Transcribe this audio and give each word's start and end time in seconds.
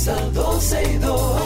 comienza 0.00 0.14
12 0.32 0.82
y 0.82 0.98
2. 0.98 1.42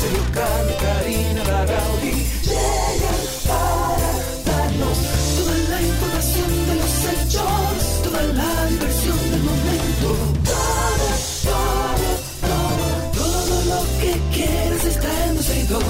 Sergio 0.00 0.24
Carlos, 0.34 0.76
Karina, 0.82 1.44
Larrauri 1.44 2.26
llegan 2.42 3.22
para 3.46 4.12
darnos 4.44 4.98
toda 5.36 5.56
la 5.70 5.82
información 5.82 6.66
de 6.66 6.74
los 6.76 6.94
hechos, 7.10 8.02
toda 8.04 8.22
la 8.22 8.66
diversión 8.66 9.30
del 9.30 9.42
momento. 9.42 10.08
Todo, 10.44 11.08
todo, 11.44 12.08
todo, 12.42 12.86
todo 13.14 13.54
lo 13.64 13.80
que 14.00 14.12
quieras 14.34 14.84
está 14.84 15.26
en 15.26 15.36
12 15.36 15.58
y 15.58 15.66
2. 15.66 15.82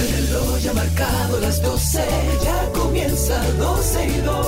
El 0.00 0.08
reloj 0.26 0.58
ya 0.58 0.70
ha 0.70 0.74
marcado 0.74 1.40
las 1.40 1.62
12, 1.62 2.00
comienza 3.28 3.52
12 3.58 4.06
y 4.06 4.20
2. 4.20 4.46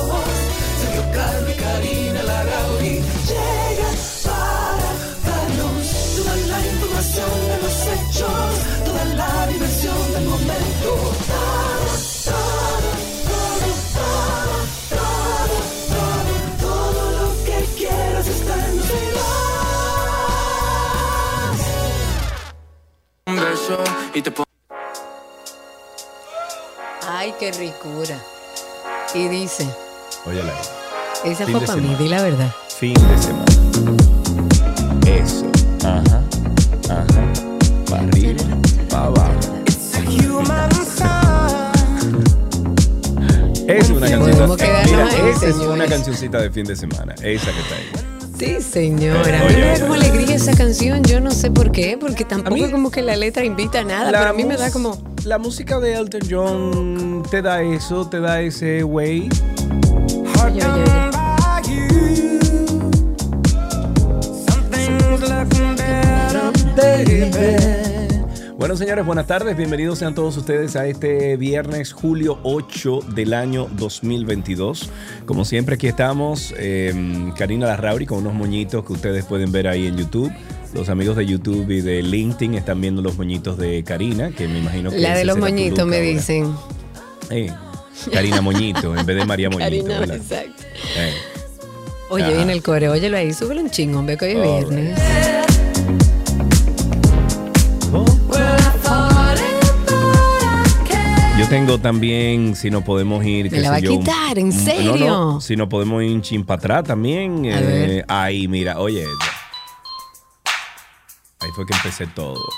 Sergio 0.81 1.03
y 1.49 1.55
Karina 1.55 2.23
Larrauri 2.23 3.03
llegan 3.29 3.97
para 4.25 4.91
darnos 5.27 5.87
toda 6.17 6.35
la 6.37 6.59
información 6.67 7.31
de 7.49 7.57
los 7.63 7.77
hechos, 7.87 8.51
toda 8.85 9.05
la 9.05 9.47
diversión 9.49 10.13
del 10.13 10.25
momento. 10.25 10.91
Todo, 11.29 11.93
todo, 12.25 12.91
todo, 13.29 13.69
todo, 13.99 14.57
todo, 14.91 15.57
todo, 15.91 16.35
todo 16.61 17.03
lo 17.21 17.29
que 17.45 17.59
quieras 17.77 18.27
está 18.27 18.55
en 18.67 18.77
12 18.79 18.95
y 18.95 19.11
2. 19.13 19.25
un 23.27 23.37
beso 23.37 23.79
y 24.15 24.23
te 24.23 24.31
pongo 24.31 24.47
Ay, 27.07 27.35
qué 27.39 27.53
ricura. 27.53 28.19
Y 29.15 29.29
dice, 29.29 29.67
Óyala 30.27 30.53
ahí. 30.53 31.33
esa 31.33 31.47
fue 31.47 31.61
para 31.61 31.77
mí, 31.81 31.95
di 31.99 32.09
la 32.09 32.23
verdad. 32.23 32.55
Fin 32.79 32.95
de 32.95 33.19
semana. 33.19 33.45
Eso. 35.07 35.45
Ajá. 35.85 36.23
Ajá. 36.89 37.23
Para 37.89 38.03
arriba. 38.05 38.43
Para 38.89 39.07
abajo. 39.07 39.31
Es 43.67 43.89
una 43.91 44.11
cancioncita. 44.11 44.83
Mira, 44.85 45.07
ahí, 45.07 45.31
esa 45.31 45.47
es 45.49 45.57
una 45.57 45.87
cancioncita 45.87 46.39
de 46.41 46.51
fin 46.51 46.65
de 46.65 46.75
semana. 46.77 47.15
Esa 47.23 47.51
que 47.53 47.61
está 47.61 47.75
ahí. 47.77 47.91
Sí, 48.39 48.63
señora. 48.63 49.41
A 49.41 49.45
mí 49.45 49.55
me 49.55 49.61
da 49.67 49.81
como 49.81 49.95
alegría 49.95 50.35
esa 50.37 50.57
canción. 50.57 51.03
Yo 51.05 51.21
no 51.21 51.31
sé 51.31 51.51
por 51.51 51.71
qué, 51.71 51.97
porque 52.01 52.25
tampoco 52.25 52.55
mí- 52.57 52.71
como 52.71 52.91
que 52.91 53.03
la 53.03 53.15
letra 53.17 53.45
invita 53.45 53.81
a 53.81 53.85
nada, 53.85 54.11
La 54.11 54.19
pero 54.19 54.31
a 54.31 54.33
mí 54.33 54.45
me 54.45 54.57
da 54.57 54.71
como... 54.73 54.97
La 55.25 55.39
música 55.39 55.79
de 55.81 55.95
Elton 55.95 56.21
John 56.29 57.23
te 57.31 57.43
da 57.43 57.63
eso, 57.63 58.09
te 58.09 58.21
da 58.21 58.41
ese 58.41 58.83
way. 58.85 59.29
Oye, 60.45 60.65
oye, 60.65 60.83
oye. 60.83 61.01
Bueno, 68.57 68.77
señores, 68.77 69.07
buenas 69.07 69.27
tardes. 69.27 69.57
Bienvenidos 69.57 69.99
sean 69.99 70.15
todos 70.15 70.37
ustedes 70.37 70.77
a 70.77 70.87
este 70.87 71.37
viernes, 71.37 71.93
julio 71.93 72.39
8 72.43 73.01
del 73.15 73.35
año 73.35 73.69
2022. 73.73 74.91
Como 75.27 75.45
siempre, 75.45 75.77
aquí 75.77 75.89
estamos, 75.89 76.55
eh, 76.59 77.33
Karina 77.37 77.67
Larrauri 77.67 78.07
con 78.07 78.19
unos 78.19 78.35
moñitos 78.35 78.85
que 78.85 78.93
ustedes 78.93 79.25
pueden 79.25 79.51
ver 79.51 79.67
ahí 79.67 79.87
en 79.87 79.97
YouTube. 79.97 80.31
Los 80.73 80.89
amigos 80.89 81.17
de 81.17 81.27
YouTube 81.27 81.69
y 81.71 81.81
de 81.81 82.03
LinkedIn 82.03 82.55
están 82.55 82.81
viendo 82.81 83.03
los 83.03 83.17
moñitos 83.19 83.59
de 83.59 83.83
Karina, 83.83 84.31
que 84.31 84.47
me 84.47 84.59
imagino 84.61 84.91
que 84.91 84.99
La 84.99 85.17
de 85.17 85.25
los 85.25 85.37
moñitos 85.37 85.87
me 85.87 85.97
ahora. 85.97 86.09
dicen. 86.09 86.55
Eh, 87.31 87.53
Karina 88.13 88.41
Moñito, 88.41 88.97
en 88.97 89.05
vez 89.05 89.17
de 89.17 89.25
María 89.25 89.51
Moñito. 89.51 89.87
Karina, 89.89 90.15
exacto. 90.15 90.63
Eh. 90.97 91.13
Oye, 92.11 92.25
Ajá. 92.25 92.33
viene 92.35 92.53
el 92.53 92.63
core, 92.63 92.89
óyelo 92.89 93.17
ahí, 93.17 93.33
súbelo 93.33 93.61
un 93.61 93.71
chingo, 93.71 94.03
ve 94.05 94.17
que 94.17 94.27
hoy 94.27 94.31
es 94.33 94.37
All 94.39 94.67
viernes. 94.71 94.99
Yo 101.39 101.49
tengo 101.49 101.79
también, 101.79 102.55
si 102.55 102.71
no 102.71 102.83
podemos 102.85 103.25
ir. 103.25 103.51
Me 103.51 103.61
la 103.61 103.71
va 103.71 103.77
a 103.77 103.81
yo, 103.81 103.99
quitar, 103.99 104.39
¿en 104.39 104.51
no, 104.51 104.55
serio? 104.65 104.97
no, 104.99 105.41
si 105.41 105.57
no 105.57 105.69
podemos 105.71 106.03
ir 106.03 106.11
un 106.13 106.21
chin 106.21 106.45
para 106.45 106.59
atrás 106.59 106.85
también. 106.85 107.43
Eh, 107.47 108.05
ahí, 108.09 108.47
mira, 108.47 108.79
oye. 108.79 109.05
Ahí 111.51 111.55
fue 111.57 111.67
que 111.67 111.75
empecé 111.75 112.07
todo. 112.07 112.49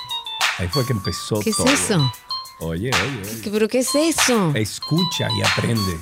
Ahí 0.59 0.67
fue 0.67 0.85
que 0.85 0.93
empezó 0.93 1.39
¿Qué 1.39 1.49
es 1.49 1.57
todo. 1.57 1.65
eso? 1.67 2.13
Oye, 2.59 2.91
oye, 2.93 3.21
oye. 3.23 3.41
¿Qué- 3.41 3.49
¿Pero 3.49 3.67
qué 3.67 3.79
es 3.79 3.95
eso? 3.95 4.51
Escucha 4.53 5.29
y 5.35 5.41
aprende. 5.41 5.97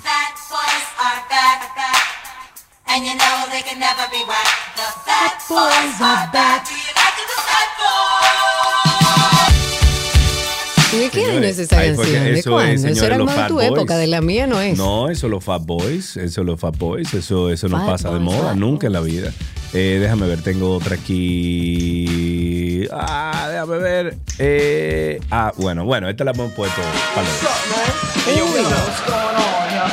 De 10.92 11.10
qué 11.10 11.26
año 11.26 11.40
es 11.40 11.58
esa 11.58 11.78
canción? 11.78 12.06
¿De 12.26 12.40
es, 12.40 12.46
cuándo? 12.46 12.88
Eso 12.90 13.06
era 13.06 13.18
más 13.20 13.38
de 13.38 13.48
tu 13.48 13.54
Boys. 13.54 13.68
época, 13.68 13.96
de 13.98 14.08
la 14.08 14.20
mía 14.20 14.46
no 14.46 14.60
es. 14.60 14.78
No, 14.78 15.10
eso 15.10 15.30
los 15.30 15.42
Fat 15.42 15.64
Boys, 15.66 16.18
eso 16.18 16.44
los 16.44 16.60
Fat 16.60 16.78
Boys, 16.78 17.14
eso, 17.14 17.50
eso 17.50 17.70
no 17.70 17.86
pasa 17.86 18.12
de 18.12 18.20
moda 18.20 18.54
nunca 18.56 18.88
en 18.88 18.94
la 18.94 19.00
vida. 19.00 19.32
Eh, 19.74 20.00
déjame 20.02 20.28
ver, 20.28 20.42
tengo 20.44 20.76
otra 20.76 20.96
aquí. 20.96 22.31
Ah, 22.92 23.48
déjame 23.50 23.78
ver. 23.78 24.18
Eh, 24.40 25.20
ah, 25.32 25.52
bueno, 25.58 25.86
bueno, 25.86 26.10
esta 26.10 26.24
la 26.24 26.32
hemos 26.32 26.52
puesto. 26.54 26.82
para 27.16 27.28
los- 27.28 27.40
Hey, 28.26 28.36
yo, 28.38 28.46
Wheeler, 28.46 28.64
what's 28.64 29.02
going 29.02 29.36
on, 29.36 29.74
yo? 29.74 29.86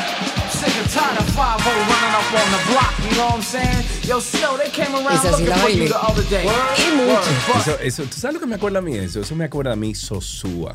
Sick 0.51 0.77
and 0.77 0.91
tired 0.93 1.19
of 1.19 1.29
5 1.35 1.65
running 1.65 2.15
up 2.15 2.35
on 2.35 2.51
the 2.51 2.73
block, 2.73 2.93
you 3.11 3.17
know 3.17 3.27
what 3.27 3.35
I'm 3.37 3.43
saying? 3.43 3.85
Yo, 4.07 4.21
Snow, 4.21 4.57
they 4.59 4.71
came 4.71 4.95
around 4.95 5.13
Esa 5.15 5.33
sí 5.37 5.45
la 5.47 5.57
bailé. 5.57 5.89
the 5.89 5.95
other 5.97 6.25
day. 6.29 6.47
Y 6.47 6.97
mucho. 6.97 7.59
Eso, 7.61 7.79
eso, 7.81 8.03
¿Tú 8.05 8.19
sabes 8.21 8.35
lo 8.35 8.41
que 8.41 8.47
me 8.47 8.57
acuerda 8.57 8.79
a 8.81 8.83
mí 8.83 8.97
eso? 8.97 9.21
Eso 9.21 9.35
me 9.35 9.45
acuerda 9.47 9.73
a 9.73 9.77
mí 9.77 9.95
Sosúa. 9.95 10.75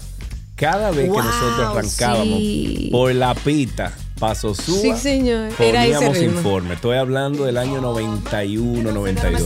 Cada 0.56 0.91
vez 0.91 1.06
que 1.06 1.09
Wow, 1.12 1.23
nosotros 1.23 1.59
arrancábamos 1.78 2.38
sí. 2.38 2.90
por 2.91 3.13
la 3.13 3.34
pita 3.35 3.91
para 4.23 4.35
Sosúa, 4.35 4.79
Sí, 4.81 4.94
señor. 4.95 5.51
Era 5.59 5.85
ese 5.85 6.09
ritmo. 6.13 6.39
informe. 6.39 6.75
Estoy 6.75 6.95
hablando 6.95 7.44
del 7.44 7.57
año 7.57 7.81
91, 7.81 8.89
92. 8.94 9.44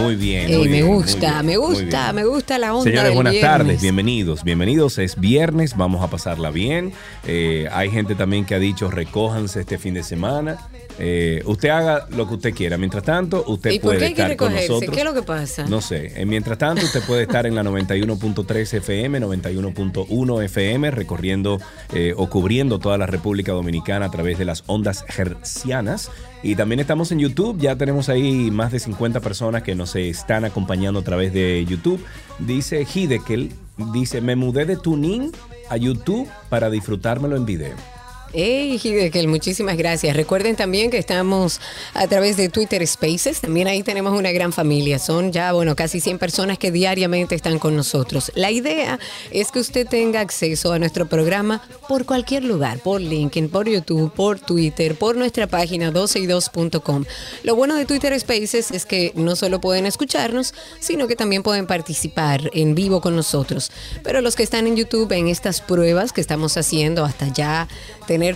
Muy 0.00 0.16
bien. 0.16 0.50
Ey, 0.50 0.58
muy 0.58 0.68
me 0.68 0.82
muy 0.82 0.96
gusta, 0.96 1.32
bien, 1.42 1.46
me 1.46 1.56
gusta, 1.56 2.12
me 2.12 2.24
gusta 2.24 2.58
la 2.58 2.74
onda 2.74 2.84
Señores, 2.84 3.04
del 3.04 3.14
buenas 3.14 3.32
viernes. 3.32 3.50
tardes, 3.50 3.82
bienvenidos, 3.82 4.44
bienvenidos. 4.44 4.98
Es 4.98 5.18
viernes, 5.18 5.76
vamos 5.76 6.02
a 6.02 6.10
pasarla 6.10 6.50
bien. 6.50 6.92
Eh, 7.26 7.68
hay 7.72 7.90
gente 7.90 8.14
también 8.14 8.44
que 8.44 8.54
ha 8.54 8.58
dicho 8.58 8.90
recójanse 8.90 9.60
este 9.60 9.78
fin 9.78 9.94
de 9.94 10.02
semana. 10.02 10.58
Eh, 10.98 11.42
usted 11.46 11.70
haga 11.70 12.06
lo 12.10 12.28
que 12.28 12.34
usted 12.34 12.54
quiera. 12.54 12.76
Mientras 12.76 13.02
tanto, 13.02 13.44
usted 13.46 13.70
¿Y 13.70 13.78
por 13.78 13.88
puede 13.88 13.98
qué 13.98 14.04
hay 14.06 14.14
que 14.14 14.22
estar 14.22 14.36
con 14.36 14.54
nosotros. 14.54 14.94
¿Qué 14.94 15.00
es 15.00 15.04
lo 15.04 15.14
que 15.14 15.22
pasa? 15.22 15.64
No 15.66 15.80
sé. 15.80 16.20
Eh, 16.20 16.26
mientras 16.26 16.58
tanto, 16.58 16.84
usted 16.84 17.02
puede 17.02 17.22
estar 17.22 17.46
en 17.46 17.54
la 17.54 17.62
91.3 17.62 18.74
FM, 18.74 19.20
91.1 19.20 20.44
FM, 20.44 20.90
recorriendo 20.90 21.58
eh, 21.94 22.12
o 22.16 22.28
cubriendo 22.28 22.78
toda 22.78 22.98
la 22.98 23.06
República 23.06 23.52
Dominicana 23.52 24.06
a 24.06 24.10
través 24.10 24.38
de 24.38 24.44
las 24.44 24.64
ondas 24.66 25.04
hercianas. 25.16 26.10
Y 26.42 26.56
también 26.56 26.80
estamos 26.80 27.12
en 27.12 27.18
YouTube. 27.18 27.58
Ya 27.58 27.76
tenemos 27.76 28.08
ahí 28.08 28.50
más 28.50 28.72
de 28.72 28.78
50 28.78 29.20
personas 29.20 29.62
que 29.62 29.74
nos 29.74 29.94
están 29.96 30.44
acompañando 30.44 31.00
a 31.00 31.04
través 31.04 31.32
de 31.32 31.64
YouTube. 31.66 32.04
Dice 32.38 32.86
Hidekel, 32.92 33.52
dice, 33.92 34.20
me 34.20 34.36
mudé 34.36 34.64
de 34.64 34.76
Tuning 34.76 35.32
a 35.68 35.76
YouTube 35.76 36.28
para 36.48 36.70
disfrutármelo 36.70 37.36
en 37.36 37.44
video. 37.44 37.99
Hey, 38.32 38.78
Hidekel, 38.80 39.26
muchísimas 39.26 39.76
gracias. 39.76 40.16
Recuerden 40.16 40.54
también 40.54 40.92
que 40.92 40.98
estamos 40.98 41.60
a 41.94 42.06
través 42.06 42.36
de 42.36 42.48
Twitter 42.48 42.86
Spaces. 42.86 43.40
También 43.40 43.66
ahí 43.66 43.82
tenemos 43.82 44.16
una 44.16 44.30
gran 44.30 44.52
familia. 44.52 45.00
Son 45.00 45.32
ya, 45.32 45.52
bueno, 45.52 45.74
casi 45.74 45.98
100 45.98 46.20
personas 46.20 46.56
que 46.56 46.70
diariamente 46.70 47.34
están 47.34 47.58
con 47.58 47.74
nosotros. 47.74 48.30
La 48.36 48.52
idea 48.52 49.00
es 49.32 49.50
que 49.50 49.58
usted 49.58 49.84
tenga 49.84 50.20
acceso 50.20 50.72
a 50.72 50.78
nuestro 50.78 51.08
programa 51.08 51.60
por 51.88 52.06
cualquier 52.06 52.44
lugar, 52.44 52.78
por 52.78 53.00
LinkedIn, 53.00 53.48
por 53.48 53.68
YouTube, 53.68 54.12
por 54.12 54.38
Twitter, 54.38 54.94
por 54.94 55.16
nuestra 55.16 55.48
página 55.48 55.92
12y2.com. 55.92 57.06
Lo 57.42 57.56
bueno 57.56 57.74
de 57.74 57.84
Twitter 57.84 58.18
Spaces 58.20 58.70
es 58.70 58.86
que 58.86 59.10
no 59.16 59.34
solo 59.34 59.60
pueden 59.60 59.86
escucharnos, 59.86 60.54
sino 60.78 61.08
que 61.08 61.16
también 61.16 61.42
pueden 61.42 61.66
participar 61.66 62.48
en 62.54 62.76
vivo 62.76 63.00
con 63.00 63.16
nosotros. 63.16 63.72
Pero 64.04 64.20
los 64.20 64.36
que 64.36 64.44
están 64.44 64.68
en 64.68 64.76
YouTube 64.76 65.10
en 65.10 65.26
estas 65.26 65.60
pruebas 65.60 66.12
que 66.12 66.20
estamos 66.20 66.56
haciendo 66.56 67.04
hasta 67.04 67.26
ya 67.26 67.66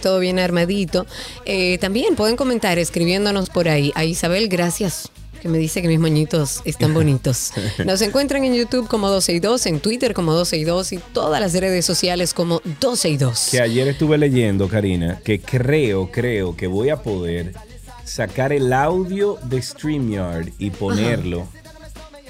todo 0.01 0.19
bien 0.19 0.39
armadito, 0.39 1.07
eh, 1.45 1.79
también 1.79 2.17
pueden 2.17 2.37
comentar 2.37 2.79
escribiéndonos 2.79 3.51
por 3.51 3.69
ahí. 3.69 3.93
A 3.95 4.05
Isabel, 4.05 4.49
gracias. 4.49 5.11
Que 5.41 5.49
me 5.49 5.59
dice 5.59 5.83
que 5.83 5.89
mis 5.89 5.99
moñitos 5.99 6.63
están 6.65 6.95
bonitos. 6.95 7.53
Nos 7.85 8.01
encuentran 8.01 8.45
en 8.45 8.55
YouTube 8.55 8.89
como 8.89 9.11
12 9.11 9.35
y 9.35 9.41
2, 9.41 9.67
en 9.67 9.81
Twitter 9.81 10.15
como 10.15 10.33
12 10.33 10.57
y 10.57 10.65
2 10.65 10.93
y 10.95 10.99
todas 11.13 11.41
las 11.41 11.53
redes 11.53 11.85
sociales 11.85 12.33
como 12.33 12.63
12 12.81 13.11
y 13.11 13.17
2. 13.19 13.49
Que 13.51 13.61
ayer 13.61 13.89
estuve 13.89 14.17
leyendo, 14.17 14.69
Karina, 14.69 15.21
que 15.23 15.41
creo, 15.41 16.11
creo 16.11 16.57
que 16.57 16.67
voy 16.67 16.89
a 16.89 17.03
poder 17.03 17.53
sacar 18.05 18.53
el 18.53 18.73
audio 18.73 19.39
de 19.45 19.61
StreamYard 19.61 20.49
y 20.59 20.71
ponerlo 20.71 21.47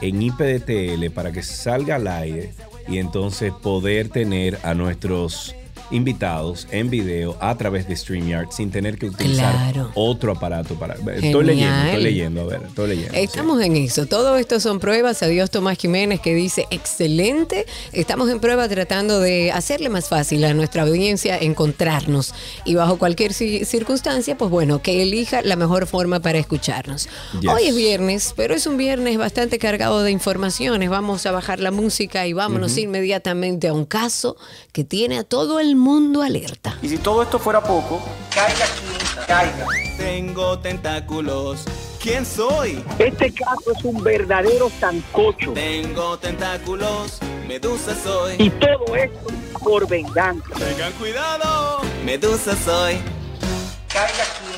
en 0.00 0.22
IPDTL 0.22 1.10
para 1.12 1.32
que 1.32 1.42
salga 1.42 1.96
al 1.96 2.08
aire 2.08 2.52
y 2.88 2.98
entonces 2.98 3.52
poder 3.52 4.08
tener 4.08 4.58
a 4.62 4.74
nuestros 4.74 5.54
invitados 5.94 6.66
en 6.70 6.90
video 6.90 7.36
a 7.40 7.56
través 7.56 7.86
de 7.88 7.96
StreamYard 7.96 8.50
sin 8.50 8.70
tener 8.70 8.98
que 8.98 9.06
utilizar 9.06 9.52
Claro. 9.72 9.90
otro 9.94 10.32
aparato 10.32 10.74
para... 10.74 10.94
Estoy 10.94 11.20
Genial. 11.22 11.46
leyendo, 11.46 11.84
estoy 11.86 12.02
leyendo, 12.02 12.40
a 12.40 12.44
ver, 12.44 12.60
estoy 12.68 12.88
leyendo. 12.88 13.14
sí. 13.14 13.20
Estamos 13.20 13.62
en 13.62 13.76
eso. 13.76 14.06
Todo 14.06 14.36
esto 14.36 14.58
son 14.60 14.80
pruebas. 14.80 15.22
Adiós 15.22 15.50
Tomás 15.50 15.78
Jiménez 15.78 16.20
que 16.20 16.34
dice, 16.34 16.66
excelente. 16.70 17.64
Estamos 17.92 18.28
en 18.30 18.40
prueba 18.40 18.68
tratando 18.68 19.20
de 19.20 19.52
hacerle 19.52 19.88
más 19.88 20.08
fácil 20.08 20.44
a 20.44 20.52
nuestra 20.54 20.82
audiencia 20.82 21.38
encontrarnos. 21.38 22.34
Y 22.64 22.74
bajo 22.74 22.98
cualquier 22.98 23.32
ci- 23.32 23.64
circunstancia, 23.64 24.36
pues 24.36 24.50
bueno, 24.50 24.82
que 24.82 25.02
elija 25.02 25.42
la 25.42 25.56
mejor 25.56 25.86
forma 25.86 26.20
para 26.20 26.38
escucharnos. 26.38 27.08
Yes. 27.40 27.50
Hoy 27.50 27.68
es 27.68 27.76
viernes, 27.76 28.34
pero 28.36 28.54
es 28.54 28.66
un 28.66 28.76
viernes 28.76 29.16
bastante 29.16 29.58
cargado 29.58 30.02
de 30.02 30.10
informaciones. 30.10 30.90
Vamos 30.90 31.24
a 31.26 31.30
bajar 31.32 31.60
la 31.60 31.70
música 31.70 32.26
y 32.26 32.32
vámonos 32.32 32.76
inmediatamente 32.78 33.68
a 33.68 33.72
un 33.72 33.84
caso 33.84 34.36
que 34.72 34.82
tiene 34.84 35.18
a 35.18 35.24
todo 35.24 35.60
el 35.60 35.76
mundo 35.76 35.83
alerta. 36.22 36.78
Y 36.82 36.88
si 36.88 36.98
todo 36.98 37.22
esto 37.22 37.38
fuera 37.38 37.62
poco, 37.62 38.02
caiga 38.34 38.66
quien 38.80 39.26
caiga. 39.26 39.66
Tengo 39.96 40.58
tentáculos. 40.58 41.64
¿Quién 42.00 42.26
soy? 42.26 42.84
Este 42.98 43.32
caso 43.32 43.72
es 43.76 43.84
un 43.84 44.02
verdadero 44.02 44.70
sancocho. 44.78 45.52
Tengo 45.52 46.18
tentáculos. 46.18 47.18
Medusa 47.48 47.94
soy. 48.02 48.34
Y 48.38 48.50
todo 48.50 48.94
esto 48.94 49.26
por 49.62 49.88
venganza. 49.88 50.54
Tengan 50.54 50.92
cuidado. 50.92 51.80
Medusa 52.04 52.54
soy. 52.56 52.98
Caiga 53.88 54.24
quien. 54.38 54.53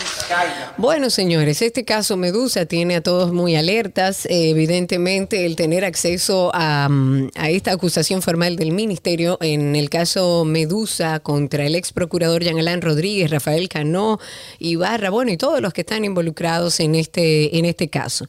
Bueno, 0.77 1.11
señores, 1.11 1.63
este 1.63 1.85
caso 1.85 2.17
Medusa 2.17 2.67
tiene 2.67 2.97
a 2.97 3.01
todos 3.01 3.33
muy 3.33 3.57
alertas. 3.57 4.27
Eh, 4.27 4.51
evidentemente, 4.51 5.47
el 5.47 5.57
tener 5.57 5.85
acceso 5.85 6.51
a, 6.53 6.89
mm, 6.89 7.31
a 7.37 7.51
esta 7.51 7.73
acusación 7.73 8.23
formal 8.23 8.57
del 8.57 8.73
ministerio 8.73 9.39
en 9.41 9.77
el 9.77 9.89
caso 9.89 10.45
Medusa 10.45 11.21
contra 11.21 11.65
el 11.65 11.75
ex 11.75 11.93
procurador 11.93 12.43
Jean 12.43 12.83
Rodríguez, 12.83 13.31
Rafael 13.31 13.69
Cano, 13.69 14.19
Ibarra, 14.59 15.11
bueno, 15.11 15.31
y 15.31 15.37
todos 15.37 15.61
los 15.61 15.73
que 15.73 15.83
están 15.83 16.05
involucrados 16.05 16.81
en 16.81 16.95
este, 16.95 17.59
en 17.59 17.65
este 17.65 17.89
caso. 17.89 18.27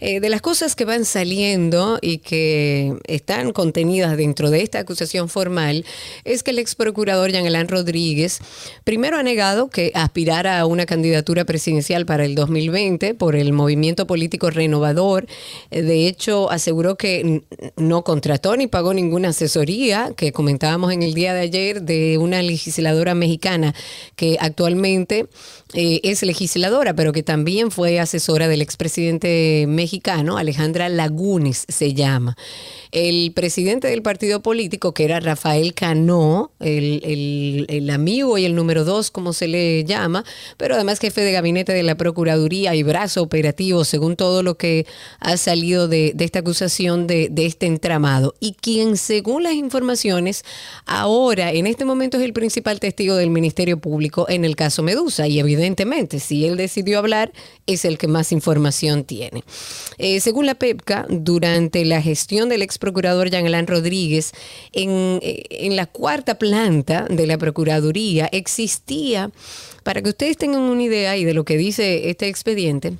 Eh, 0.00 0.20
de 0.20 0.28
las 0.28 0.42
cosas 0.42 0.74
que 0.74 0.84
van 0.84 1.04
saliendo 1.04 1.98
y 2.02 2.18
que 2.18 2.94
están 3.04 3.52
contenidas 3.52 4.16
dentro 4.16 4.50
de 4.50 4.62
esta 4.62 4.80
acusación 4.80 5.28
formal 5.28 5.84
es 6.24 6.42
que 6.42 6.50
el 6.50 6.58
ex 6.58 6.74
procurador 6.74 7.30
Jean 7.30 7.68
Rodríguez 7.68 8.40
primero 8.84 9.16
ha 9.18 9.22
negado 9.22 9.68
que 9.70 9.92
aspirara 9.94 10.58
a 10.58 10.66
una 10.66 10.86
candidatura 10.86 11.35
presidencial 11.44 12.06
para 12.06 12.24
el 12.24 12.34
2020 12.34 13.14
por 13.14 13.36
el 13.36 13.52
movimiento 13.52 14.06
político 14.06 14.50
renovador. 14.50 15.26
Eh, 15.70 15.82
De 15.82 16.06
hecho, 16.06 16.50
aseguró 16.50 16.96
que 16.96 17.42
no 17.76 18.04
contrató 18.04 18.56
ni 18.56 18.66
pagó 18.66 18.94
ninguna 18.94 19.28
asesoría, 19.28 20.12
que 20.16 20.32
comentábamos 20.32 20.92
en 20.92 21.02
el 21.02 21.14
día 21.14 21.34
de 21.34 21.40
ayer, 21.40 21.82
de 21.82 22.18
una 22.18 22.42
legisladora 22.42 23.14
mexicana 23.14 23.74
que 24.16 24.36
actualmente 24.40 25.26
eh, 25.74 26.00
es 26.04 26.22
legisladora, 26.22 26.94
pero 26.94 27.12
que 27.12 27.22
también 27.22 27.70
fue 27.70 27.98
asesora 27.98 28.48
del 28.48 28.62
expresidente 28.62 29.66
mexicano, 29.68 30.38
Alejandra 30.38 30.88
Lagunes 30.88 31.64
se 31.68 31.92
llama. 31.92 32.36
El 32.92 33.32
presidente 33.32 33.88
del 33.88 34.00
partido 34.00 34.40
político, 34.42 34.94
que 34.94 35.04
era 35.04 35.20
Rafael 35.20 35.74
Cano, 35.74 36.52
el, 36.60 37.66
el- 37.68 37.90
amigo 37.90 38.36
y 38.38 38.44
el 38.44 38.54
número 38.54 38.84
dos, 38.84 39.10
como 39.10 39.32
se 39.32 39.48
le 39.48 39.84
llama, 39.84 40.24
pero 40.56 40.74
además 40.74 40.98
jefe 40.98 41.20
de 41.22 41.32
gabinete 41.32 41.72
de 41.72 41.82
la 41.82 41.96
Procuraduría 41.96 42.74
y 42.74 42.82
brazo 42.82 43.22
operativo, 43.22 43.84
según 43.84 44.16
todo 44.16 44.42
lo 44.42 44.56
que 44.56 44.86
ha 45.20 45.36
salido 45.36 45.88
de, 45.88 46.12
de 46.14 46.24
esta 46.24 46.40
acusación 46.40 47.06
de, 47.06 47.28
de 47.30 47.46
este 47.46 47.66
entramado. 47.66 48.34
Y 48.40 48.52
quien, 48.52 48.96
según 48.96 49.42
las 49.44 49.54
informaciones, 49.54 50.44
ahora, 50.84 51.52
en 51.52 51.66
este 51.66 51.84
momento, 51.84 52.18
es 52.18 52.22
el 52.24 52.32
principal 52.32 52.80
testigo 52.80 53.16
del 53.16 53.30
Ministerio 53.30 53.78
Público 53.78 54.26
en 54.28 54.44
el 54.44 54.56
caso 54.56 54.82
Medusa. 54.82 55.26
Y 55.26 55.38
evidentemente, 55.38 55.55
si 56.20 56.46
él 56.46 56.56
decidió 56.56 56.98
hablar, 56.98 57.32
es 57.66 57.84
el 57.84 57.98
que 57.98 58.08
más 58.08 58.32
información 58.32 59.04
tiene. 59.04 59.44
Eh, 59.98 60.20
según 60.20 60.46
la 60.46 60.54
PEPCA, 60.54 61.06
durante 61.08 61.84
la 61.84 62.00
gestión 62.02 62.48
del 62.48 62.62
ex 62.62 62.78
procurador 62.78 63.30
Alain 63.46 63.66
Rodríguez, 63.66 64.32
en, 64.72 65.18
eh, 65.22 65.44
en 65.50 65.76
la 65.76 65.86
cuarta 65.86 66.38
planta 66.38 67.06
de 67.08 67.26
la 67.26 67.38
Procuraduría 67.38 68.28
existía, 68.32 69.30
para 69.82 70.02
que 70.02 70.10
ustedes 70.10 70.36
tengan 70.36 70.62
una 70.62 70.82
idea 70.82 71.16
y 71.16 71.24
de 71.24 71.34
lo 71.34 71.44
que 71.44 71.56
dice 71.56 72.10
este 72.10 72.28
expediente, 72.28 72.94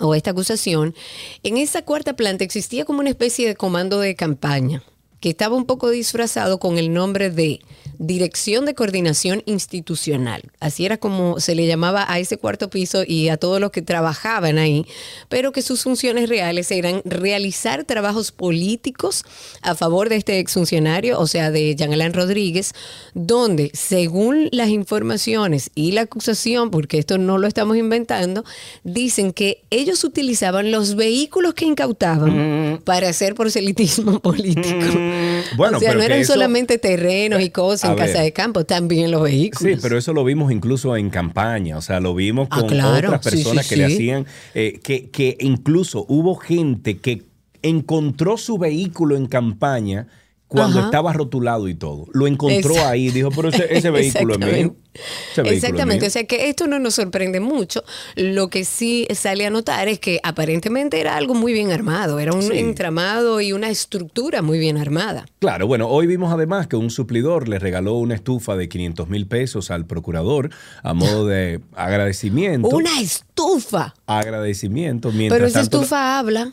o 0.00 0.14
esta 0.14 0.30
acusación, 0.30 0.94
en 1.42 1.56
esa 1.56 1.82
cuarta 1.82 2.14
planta 2.14 2.44
existía 2.44 2.84
como 2.84 3.00
una 3.00 3.10
especie 3.10 3.46
de 3.46 3.54
comando 3.54 4.00
de 4.00 4.14
campaña 4.14 4.82
que 5.26 5.30
estaba 5.30 5.56
un 5.56 5.64
poco 5.64 5.90
disfrazado 5.90 6.60
con 6.60 6.78
el 6.78 6.92
nombre 6.92 7.30
de 7.30 7.58
Dirección 7.98 8.64
de 8.64 8.74
Coordinación 8.74 9.42
Institucional. 9.46 10.42
Así 10.60 10.84
era 10.84 10.98
como 10.98 11.40
se 11.40 11.56
le 11.56 11.66
llamaba 11.66 12.04
a 12.06 12.20
ese 12.20 12.36
cuarto 12.36 12.70
piso 12.70 13.02
y 13.04 13.28
a 13.28 13.36
todos 13.36 13.60
los 13.60 13.72
que 13.72 13.82
trabajaban 13.82 14.58
ahí, 14.58 14.86
pero 15.28 15.50
que 15.50 15.62
sus 15.62 15.82
funciones 15.82 16.28
reales 16.28 16.70
eran 16.70 17.02
realizar 17.04 17.82
trabajos 17.84 18.30
políticos 18.30 19.24
a 19.62 19.74
favor 19.74 20.10
de 20.10 20.16
este 20.16 20.38
exfuncionario, 20.38 21.18
o 21.18 21.26
sea, 21.26 21.50
de 21.50 21.74
Jean 21.74 21.92
Alain 21.92 22.12
Rodríguez, 22.12 22.72
donde, 23.14 23.72
según 23.74 24.48
las 24.52 24.68
informaciones 24.68 25.70
y 25.74 25.90
la 25.90 26.02
acusación, 26.02 26.70
porque 26.70 26.98
esto 26.98 27.18
no 27.18 27.38
lo 27.38 27.48
estamos 27.48 27.76
inventando, 27.76 28.44
dicen 28.84 29.32
que 29.32 29.64
ellos 29.70 30.04
utilizaban 30.04 30.70
los 30.70 30.94
vehículos 30.94 31.54
que 31.54 31.64
incautaban 31.64 32.80
para 32.84 33.08
hacer 33.08 33.34
proselitismo 33.34 34.20
político. 34.20 35.15
Bueno, 35.56 35.76
o 35.78 35.80
sea, 35.80 35.90
pero 35.90 36.00
no 36.00 36.04
eran 36.06 36.18
eso- 36.20 36.32
solamente 36.34 36.78
terrenos 36.78 37.40
y 37.40 37.50
cosas 37.50 37.90
A 37.90 37.92
en 37.92 37.98
casa 37.98 38.20
de 38.20 38.32
campo, 38.32 38.64
también 38.64 39.10
los 39.10 39.22
vehículos. 39.22 39.74
Sí, 39.74 39.78
pero 39.82 39.96
eso 39.98 40.12
lo 40.12 40.24
vimos 40.24 40.50
incluso 40.52 40.96
en 40.96 41.10
campaña, 41.10 41.76
o 41.78 41.82
sea, 41.82 42.00
lo 42.00 42.14
vimos 42.14 42.48
Ah, 42.50 42.60
con 42.60 42.68
claro, 42.68 43.08
otras 43.08 43.22
personas 43.22 43.66
sí, 43.66 43.74
que 43.74 43.76
le 43.80 43.84
hacían, 43.86 44.26
eh, 44.54 44.80
que, 44.82 45.08
que 45.10 45.36
incluso 45.40 46.04
hubo 46.08 46.36
gente 46.36 46.98
que 46.98 47.22
encontró 47.62 48.36
su 48.36 48.58
vehículo 48.58 49.16
en 49.16 49.26
campaña 49.26 50.06
cuando 50.48 50.78
Ajá. 50.78 50.86
estaba 50.88 51.12
rotulado 51.12 51.68
y 51.68 51.74
todo. 51.74 52.06
Lo 52.12 52.26
encontró 52.28 52.72
Esa- 52.72 52.90
ahí 52.90 53.06
y 53.08 53.10
dijo, 53.10 53.30
pero 53.34 53.48
ese, 53.48 53.66
ese 53.76 53.90
vehículo 53.90 54.34
es 54.34 54.38
mío. 54.40 54.46
Exactamente. 54.48 54.76
Ese 54.94 55.42
vehículo 55.42 55.50
es 55.50 55.56
Exactamente, 55.56 56.00
mío". 56.02 56.06
o 56.08 56.10
sea 56.10 56.24
que 56.24 56.48
esto 56.48 56.66
no 56.68 56.78
nos 56.78 56.94
sorprende 56.94 57.40
mucho. 57.40 57.82
Lo 58.14 58.48
que 58.48 58.64
sí 58.64 59.06
sale 59.14 59.44
a 59.44 59.50
notar 59.50 59.88
es 59.88 59.98
que 59.98 60.20
aparentemente 60.22 61.00
era 61.00 61.16
algo 61.16 61.34
muy 61.34 61.52
bien 61.52 61.72
armado, 61.72 62.20
era 62.20 62.32
un 62.32 62.42
Sí. 62.42 62.58
entramado 62.58 63.40
y 63.40 63.52
una 63.52 63.68
estructura 63.70 64.40
muy 64.40 64.58
bien 64.60 64.78
armada. 64.78 65.26
Claro, 65.40 65.66
bueno, 65.66 65.88
hoy 65.88 66.06
vimos 66.06 66.32
además 66.32 66.68
que 66.68 66.76
un 66.76 66.90
suplidor 66.90 67.48
le 67.48 67.58
regaló 67.58 67.94
una 67.94 68.14
estufa 68.14 68.54
de 68.56 68.68
500 68.68 69.08
mil 69.08 69.26
pesos 69.26 69.70
al 69.72 69.84
procurador 69.86 70.50
a 70.84 70.94
modo 70.94 71.26
de 71.26 71.60
agradecimiento. 71.74 72.68
Una 72.68 73.00
estufa. 73.00 73.94
Agradecimiento. 74.06 75.10
Mientras 75.12 75.38
Pero 75.38 75.48
esa 75.48 75.60
tanto, 75.60 75.78
estufa 75.78 76.18
habla. 76.18 76.52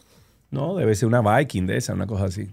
No, 0.52 0.76
debe 0.76 0.94
ser 0.96 1.08
una 1.08 1.22
Viking 1.22 1.66
de 1.66 1.78
esa, 1.78 1.94
una 1.94 2.06
cosa 2.06 2.26
así. 2.26 2.48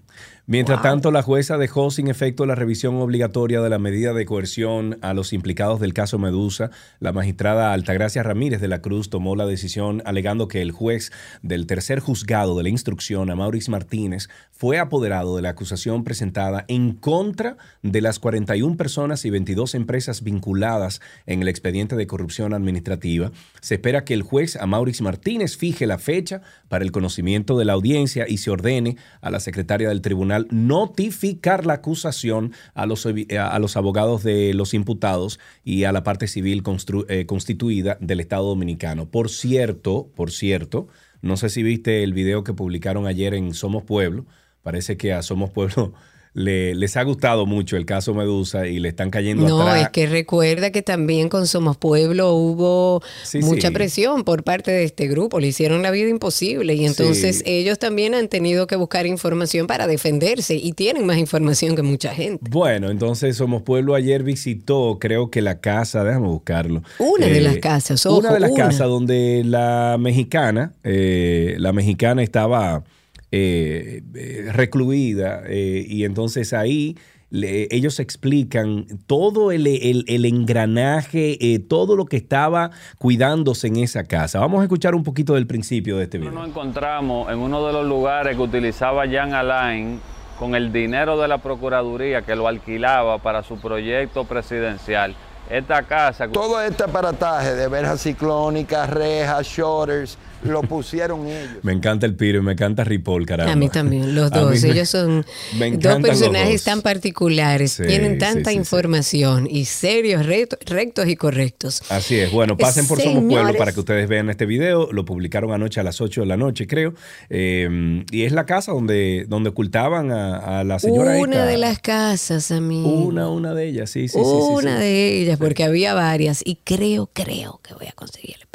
Mientras 0.51 0.83
tanto, 0.83 1.13
la 1.13 1.23
jueza 1.23 1.59
dejó 1.59 1.93
sin 1.93 2.09
efecto 2.09 2.45
la 2.45 2.57
revisión 2.57 2.97
obligatoria 2.97 3.61
de 3.61 3.71
la 3.71 3.79
medida 3.79 4.13
de 4.13 4.27
coerción 4.27 4.99
a 5.01 5.15
los 5.15 5.33
implicados 5.33 5.79
del 5.79 5.95
caso 5.95 6.19
Medusa. 6.19 6.73
La 6.99 7.13
magistrada 7.13 7.73
Altagracia 7.73 8.25
Ramírez 8.25 8.61
de 8.61 8.67
la 8.67 8.83
Cruz 8.83 9.11
tomó 9.11 9.37
la 9.37 9.47
decisión 9.47 10.03
alegando 10.05 10.49
que 10.49 10.61
el 10.61 10.73
juez 10.73 11.13
del 11.43 11.69
tercer 11.69 12.01
juzgado 12.01 12.57
de 12.57 12.65
la 12.65 12.69
instrucción, 12.69 13.31
a 13.31 13.37
Maurice 13.37 13.71
Martínez, 13.71 14.29
fue 14.51 14.81
apoderado 14.81 15.37
de 15.37 15.43
la 15.43 15.51
acusación 15.51 16.03
presentada 16.03 16.65
en 16.67 16.95
contra 16.95 17.57
de 17.85 18.01
las 18.01 18.19
41 18.19 18.77
personas 18.77 19.25
y 19.25 19.31
22 19.31 19.77
empresas 19.77 20.25
vinculadas 20.25 21.01
en 21.27 21.43
el 21.43 21.49
expediente 21.49 21.95
de 21.95 22.09
corrupción 22.09 22.55
administrativa. 22.55 23.31
Se 23.61 23.77
espera 23.77 24.05
que 24.05 24.15
el 24.15 24.23
juez 24.23 24.57
a 24.57 24.67
Maurice 24.67 25.05
Martínez 25.05 25.57
fije 25.57 25.87
la 25.87 25.99
fecha 25.99 26.43
para 26.69 26.85
el 26.85 26.91
conocimiento 26.91 27.57
de 27.57 27.67
la 27.67 27.75
audiencia 27.75 28.27
y 28.29 28.39
se 28.39 28.51
ordene 28.51 28.97
a 29.21 29.31
la 29.31 29.39
secretaria 29.39 29.89
del 29.89 30.03
tribunal 30.03 30.40
notificar 30.51 31.67
la 31.67 31.75
acusación 31.75 32.53
a 32.75 32.87
los, 32.87 33.07
evi- 33.07 33.37
a 33.39 33.59
los 33.59 33.77
abogados 33.77 34.23
de 34.23 34.55
los 34.55 34.75
imputados 34.75 35.39
y 35.65 35.85
a 35.85 35.93
la 35.93 36.03
parte 36.03 36.27
civil 36.27 36.63
eh, 37.09 37.27
constituida 37.27 37.99
del 38.01 38.21
Estado 38.21 38.47
Dominicano. 38.47 39.11
Por 39.11 39.29
cierto, 39.29 40.11
por 40.15 40.31
cierto, 40.31 40.89
no 41.23 41.37
sé 41.37 41.49
si 41.49 41.63
viste 41.63 42.03
el 42.03 42.13
video 42.15 42.45
que 42.45 42.55
publicaron 42.55 43.07
ayer 43.07 43.35
en 43.35 43.55
Somos 43.55 43.83
Pueblo. 43.85 44.27
Parece 44.63 44.97
que 44.97 45.13
a 45.13 45.23
Somos 45.23 45.51
Pueblo 45.51 45.95
le- 46.33 46.75
les 46.75 46.97
ha 46.97 47.03
gustado 47.03 47.45
mucho 47.47 47.77
el 47.77 47.85
caso 47.87 48.15
Medusa 48.15 48.67
y 48.69 48.79
le 48.79 48.89
están 48.89 49.11
cayendo 49.11 49.49
No, 49.49 49.63
atrás. 49.63 49.83
es 49.83 49.89
que 49.91 50.07
recuerda 50.07 50.71
que 50.71 50.83
también 50.83 51.29
con 51.29 51.47
Somos 51.47 51.77
Pueblo 51.77 52.33
hubo 52.35 53.03
Sí, 53.25 53.41
mucha 53.41 53.69
sí. 53.69 53.75
presión 53.75 54.23
por 54.25 54.45
parte 54.45 54.71
de 54.71 54.85
este 54.85 55.09
grupo, 55.09 55.41
le 55.41 55.49
hicieron 55.49 55.83
la 55.83 55.91
vida 55.91 56.09
imposible 56.09 56.75
y 56.75 56.85
entonces 56.87 57.39
Sí. 57.39 57.43
ellos 57.47 57.79
también 57.81 58.15
han 58.15 58.29
tenido 58.29 58.67
que 58.69 58.77
buscar 58.77 59.07
información 59.07 59.67
para 59.67 59.87
defenderse 59.87 60.55
y 60.55 60.73
tienen 60.73 61.05
más 61.05 61.19
información 61.19 61.75
que 61.75 61.83
mucha 61.83 62.15
gente. 62.15 62.45
Bueno, 62.49 62.91
entonces 62.91 63.37
Somos 63.37 63.63
Pueblo 63.63 63.95
ayer 63.95 64.23
visitó, 64.23 64.99
creo 65.01 65.31
que 65.31 65.43
la 65.43 65.61
casa, 65.61 66.05
déjame 66.05 66.29
buscarlo. 66.29 66.79
Eh, 66.99 67.05
Una 67.17 67.27
de 67.27 67.41
las 67.41 67.57
casas, 67.59 68.07
ojo, 68.07 68.19
Una 68.19 68.33
de 68.35 68.41
las 68.41 68.51
una. 68.53 68.65
casas 68.67 68.87
donde 68.89 69.43
la 69.45 69.97
mexicana, 69.99 70.73
eh, 70.85 71.57
la 71.59 71.73
mexicana 71.73 72.23
estaba 72.23 72.85
eh, 73.33 74.03
eh, 74.15 74.49
recluida 74.53 75.43
eh, 75.47 75.85
y 75.89 76.05
entonces 76.05 76.53
ahí 76.53 76.97
le- 77.31 77.69
ellos 77.71 78.01
explican 78.01 78.87
todo 79.07 79.53
el, 79.53 79.67
el- 79.69 80.05
el 80.09 80.25
engranaje, 80.25 81.39
eh, 81.55 81.61
todo 81.61 81.95
lo 81.95 82.07
que 82.07 82.17
estaba 82.17 82.71
cuidándose 82.99 83.69
en 83.69 83.77
esa 83.77 84.03
casa. 84.05 84.41
Vamos 84.41 84.61
a 84.61 84.65
escuchar 84.65 84.95
un 84.97 85.05
poquito 85.05 85.35
del 85.35 85.47
principio 85.47 85.97
de 85.97 86.05
este 86.05 86.19
video. 86.19 86.33
Nos 86.33 86.49
encontramos 86.49 87.31
en 87.33 87.39
uno 87.39 87.65
de 87.67 87.73
los 87.73 87.87
lugares 87.87 88.35
que 88.37 88.43
utilizaba 88.43 89.07
Jan 89.09 89.33
Alain 89.35 90.01
con 90.41 90.55
el 90.57 90.73
dinero 90.73 91.21
de 91.21 91.29
la 91.29 91.39
Procuraduría 91.39 92.23
que 92.23 92.35
lo 92.35 92.49
alquilaba 92.49 93.19
para 93.19 93.43
su 93.45 93.61
proyecto 93.61 94.25
presidencial. 94.25 95.15
Esta 95.51 95.83
casa... 95.83 96.29
Todo 96.29 96.61
este 96.63 96.85
aparataje 96.85 97.55
de 97.55 97.69
verjas 97.69 98.01
ciclónicas, 98.03 98.89
rejas, 98.89 99.47
shutters, 99.47 100.17
lo 100.43 100.63
pusieron 100.63 101.27
ellos. 101.27 101.51
Me 101.63 101.73
encanta 101.73 102.07
el 102.07 102.15
Piro 102.15 102.39
y 102.39 102.43
me 102.43 102.53
encanta 102.53 102.83
Ripoll, 102.85 103.27
caramba. 103.27 103.53
A 103.53 103.57
mí 103.57 103.69
también, 103.69 104.15
los 104.15 104.31
dos. 104.31 104.63
Ellos 104.65 104.89
son 104.89 105.25
me 105.59 105.71
dos 105.73 106.01
personajes 106.01 106.55
dos. 106.61 106.65
tan 106.65 106.83
particulares, 106.83 107.73
Sí, 107.73 107.83
tienen 107.87 108.19
tanta 108.19 108.51
sí, 108.51 108.55
sí. 108.55 108.59
información 108.59 109.47
y 109.51 109.67
serios, 109.67 110.25
rectos 110.27 111.07
y 111.09 111.17
correctos. 111.17 111.83
Así 111.91 112.17
es. 112.19 112.33
Bueno, 112.33 112.57
pasen 112.57 112.87
por 112.87 113.01
Somos 113.01 113.25
Pueblo 113.25 113.55
para 113.59 113.73
que 113.73 113.81
ustedes 113.81 114.09
vean 114.09 114.31
este 114.31 114.47
video. 114.47 114.91
Lo 114.93 115.05
publicaron 115.05 115.53
anoche 115.53 115.81
a 115.81 115.83
las 115.83 116.01
8 116.01 116.23
de 116.23 116.27
la 116.27 116.37
noche, 116.37 116.67
creo. 116.67 116.95
Eh, 117.29 118.05
y 118.11 118.23
es 118.25 118.33
la 118.33 118.47
casa 118.47 118.73
donde, 118.73 119.27
donde 119.29 119.51
ocultaban 119.51 120.11
a, 120.11 120.61
a 120.61 120.65
la 120.65 120.79
señora 120.79 121.17
Una 121.19 121.37
esta. 121.37 121.47
de 121.47 121.57
las 121.59 121.79
casas, 121.81 122.51
a 122.51 122.61
mí. 122.61 122.83
Una, 122.85 123.29
una 123.29 123.55
de 123.55 123.69
ellas, 123.69 123.91
sí, 123.91 124.09
sí, 124.09 124.19
sí, 124.19 124.25
sí, 124.25 124.31
sí. 124.31 124.53
Una 124.53 124.79
de 124.79 125.21
ellas, 125.21 125.39
porque 125.39 125.65
había 125.65 125.95
varias. 125.95 126.43
Y 126.45 126.57
creo, 126.65 127.11
creo 127.13 127.61
que 127.63 127.75
voy 127.75 127.87
a 127.87 127.93
conseguir 127.93 128.37
el 128.41 128.47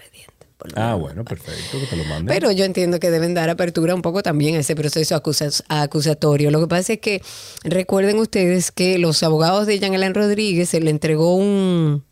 Ah, 0.76 0.96
bueno, 0.96 1.24
perfecto, 1.24 1.80
que 1.80 1.86
te 1.88 1.96
lo 1.96 2.04
manden. 2.06 2.28
Pero 2.28 2.52
yo 2.52 2.66
entiendo 2.66 3.00
que 3.00 3.12
deben 3.12 3.34
dar 3.34 3.50
apertura 3.50 3.94
un 3.96 4.02
poco 4.02 4.24
también 4.24 4.56
a 4.56 4.60
ese 4.60 4.76
proceso 4.76 5.16
acusa- 5.16 5.64
acusatorio. 5.70 6.52
Lo 6.52 6.60
que 6.62 6.68
pasa 6.68 6.94
es 6.94 7.00
que 7.00 7.22
recuerden 7.64 8.18
ustedes 8.20 8.72
que 8.72 8.98
los 8.98 9.22
abogados 9.24 9.68
de 9.68 9.80
Jean 9.80 9.94
Alain 9.94 10.14
Rodríguez 10.14 10.70
se 10.70 10.80
le 10.82 10.90
entregó 10.92 11.36
un, 11.36 12.04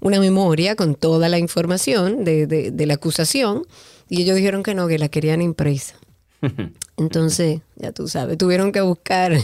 una 0.00 0.20
memoria 0.20 0.76
con 0.76 0.94
toda 0.94 1.28
la 1.28 1.38
información 1.38 2.24
de, 2.24 2.46
de- 2.46 2.70
de 2.70 2.86
la 2.86 2.94
acusación 2.94 3.62
y 4.08 4.22
ellos 4.22 4.36
dijeron 4.36 4.62
que 4.62 4.74
no, 4.74 4.86
que 4.88 4.98
la 4.98 5.08
querían 5.08 5.42
impresa. 5.42 5.94
Entonces, 6.98 7.60
ya 7.76 7.92
tú 7.92 8.08
sabes, 8.08 8.38
tuvieron 8.38 8.72
que 8.72 8.80
buscar 8.80 9.36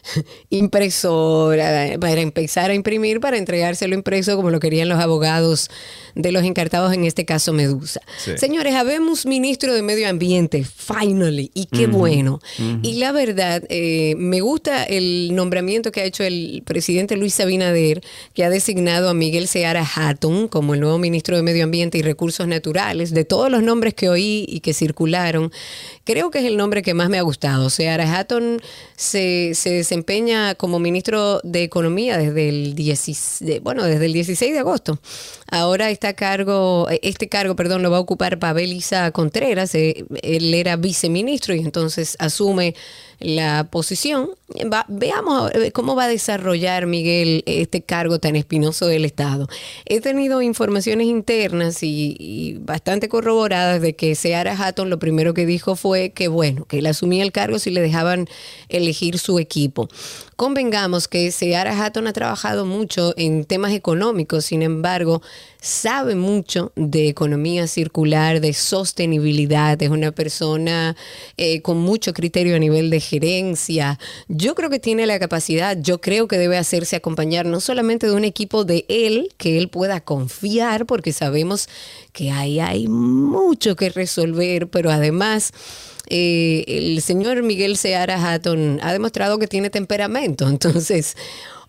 impresora 0.50 1.98
para 1.98 2.20
empezar 2.20 2.70
a 2.70 2.74
imprimir, 2.74 3.20
para 3.20 3.38
entregárselo 3.38 3.94
impreso 3.94 4.36
como 4.36 4.50
lo 4.50 4.60
querían 4.60 4.88
los 4.88 5.00
abogados 5.00 5.70
de 6.14 6.32
los 6.32 6.44
encartados, 6.44 6.92
en 6.92 7.04
este 7.04 7.24
caso 7.24 7.54
Medusa. 7.54 8.00
Sí. 8.18 8.32
Señores, 8.36 8.74
habemos 8.74 9.24
ministro 9.24 9.72
de 9.72 9.82
Medio 9.82 10.08
Ambiente, 10.08 10.64
finally, 10.64 11.50
y 11.54 11.66
qué 11.66 11.86
bueno. 11.86 12.40
Y 12.82 12.94
la 12.94 13.12
verdad, 13.12 13.62
eh, 13.68 14.14
me 14.18 14.40
gusta 14.40 14.84
el 14.84 15.34
nombramiento 15.34 15.92
que 15.92 16.02
ha 16.02 16.04
hecho 16.04 16.24
el 16.24 16.62
presidente 16.66 17.16
Luis 17.16 17.38
Abinader, 17.40 18.02
que 18.34 18.44
ha 18.44 18.50
designado 18.50 19.08
a 19.08 19.14
Miguel 19.14 19.48
Seara 19.48 19.86
Hatton 19.86 20.48
como 20.48 20.74
el 20.74 20.80
nuevo 20.80 20.98
ministro 20.98 21.36
de 21.36 21.42
Medio 21.42 21.64
Ambiente 21.64 21.96
y 21.96 22.02
Recursos 22.02 22.46
Naturales. 22.46 23.14
De 23.14 23.24
todos 23.24 23.50
los 23.50 23.62
nombres 23.62 23.94
que 23.94 24.08
oí 24.08 24.44
y 24.48 24.60
que 24.60 24.74
circularon, 24.74 25.50
creo 26.04 26.30
que 26.30 26.40
es 26.40 26.44
el 26.44 26.56
nombre 26.56 26.82
que 26.82 26.89
más 26.94 27.08
me 27.08 27.18
ha 27.18 27.22
gustado. 27.22 27.70
Seara 27.70 28.18
Hatton 28.18 28.60
se, 28.96 29.52
se 29.54 29.70
desempeña 29.70 30.54
como 30.54 30.78
ministro 30.78 31.40
de 31.44 31.62
Economía 31.62 32.16
desde 32.18 32.48
el 32.48 32.74
16, 32.74 33.36
de- 33.40 33.60
bueno, 33.60 33.84
desde 33.84 34.06
el 34.06 34.12
16 34.12 34.52
de 34.52 34.58
agosto. 34.58 34.98
Ahora 35.50 35.90
está 35.90 36.08
a 36.08 36.12
cargo, 36.14 36.86
este 37.02 37.28
cargo, 37.28 37.56
perdón, 37.56 37.82
lo 37.82 37.90
va 37.90 37.96
a 37.96 38.00
ocupar 38.00 38.38
Pavel 38.38 38.72
Isa 38.72 39.10
Contreras. 39.10 39.74
eh, 39.74 40.04
él 40.22 40.54
era 40.54 40.76
viceministro 40.76 41.54
y 41.54 41.60
entonces 41.60 42.16
asume 42.18 42.74
la 43.20 43.68
posición. 43.70 44.30
Va- 44.72 44.86
veamos 44.88 45.52
cómo 45.72 45.94
va 45.94 46.04
a 46.04 46.08
desarrollar 46.08 46.86
Miguel 46.86 47.44
este 47.46 47.82
cargo 47.82 48.18
tan 48.18 48.34
espinoso 48.34 48.86
del 48.86 49.04
Estado. 49.04 49.46
He 49.84 50.00
tenido 50.00 50.42
informaciones 50.42 51.06
internas 51.06 51.82
y, 51.82 52.16
y 52.18 52.54
bastante 52.58 53.08
corroboradas 53.08 53.80
de 53.80 53.94
que 53.94 54.14
Seara 54.14 54.56
Hatton 54.58 54.90
lo 54.90 54.98
primero 54.98 55.34
que 55.34 55.46
dijo 55.46 55.76
fue 55.76 56.10
que, 56.10 56.28
bueno, 56.28 56.64
que 56.64 56.78
él 56.78 56.86
asumía 56.86 57.22
el 57.22 57.30
cargo 57.30 57.58
si 57.58 57.70
le 57.70 57.80
dejaban 57.80 58.26
elegir 58.68 59.18
su 59.18 59.38
equipo. 59.38 59.88
Convengamos 60.36 61.06
que 61.06 61.30
Seara 61.30 61.78
Hatton 61.84 62.06
ha 62.06 62.12
trabajado 62.12 62.64
mucho 62.64 63.12
en 63.18 63.44
temas 63.44 63.72
económicos, 63.72 64.46
sin 64.46 64.62
embargo, 64.62 65.20
sabe 65.60 66.14
mucho 66.14 66.72
de 66.76 67.08
economía 67.08 67.66
circular, 67.66 68.40
de 68.40 68.52
sostenibilidad, 68.52 69.80
es 69.82 69.90
una 69.90 70.12
persona 70.12 70.96
eh, 71.36 71.60
con 71.62 71.78
mucho 71.78 72.12
criterio 72.12 72.56
a 72.56 72.58
nivel 72.58 72.90
de 72.90 73.00
gerencia. 73.00 73.98
Yo 74.28 74.54
creo 74.54 74.70
que 74.70 74.78
tiene 74.78 75.06
la 75.06 75.18
capacidad, 75.18 75.76
yo 75.80 76.00
creo 76.00 76.28
que 76.28 76.38
debe 76.38 76.56
hacerse 76.56 76.96
acompañar 76.96 77.46
no 77.46 77.60
solamente 77.60 78.06
de 78.06 78.14
un 78.14 78.24
equipo 78.24 78.64
de 78.64 78.86
él, 78.88 79.32
que 79.36 79.58
él 79.58 79.68
pueda 79.68 80.00
confiar, 80.00 80.86
porque 80.86 81.12
sabemos 81.12 81.68
que 82.12 82.30
ahí 82.30 82.60
hay 82.60 82.88
mucho 82.88 83.76
que 83.76 83.90
resolver, 83.90 84.68
pero 84.68 84.90
además 84.90 85.52
eh, 86.08 86.64
el 86.66 87.02
señor 87.02 87.42
Miguel 87.42 87.76
Seara 87.76 88.16
Hatton 88.16 88.80
ha 88.82 88.92
demostrado 88.92 89.38
que 89.38 89.46
tiene 89.46 89.70
temperamento, 89.70 90.48
entonces 90.48 91.16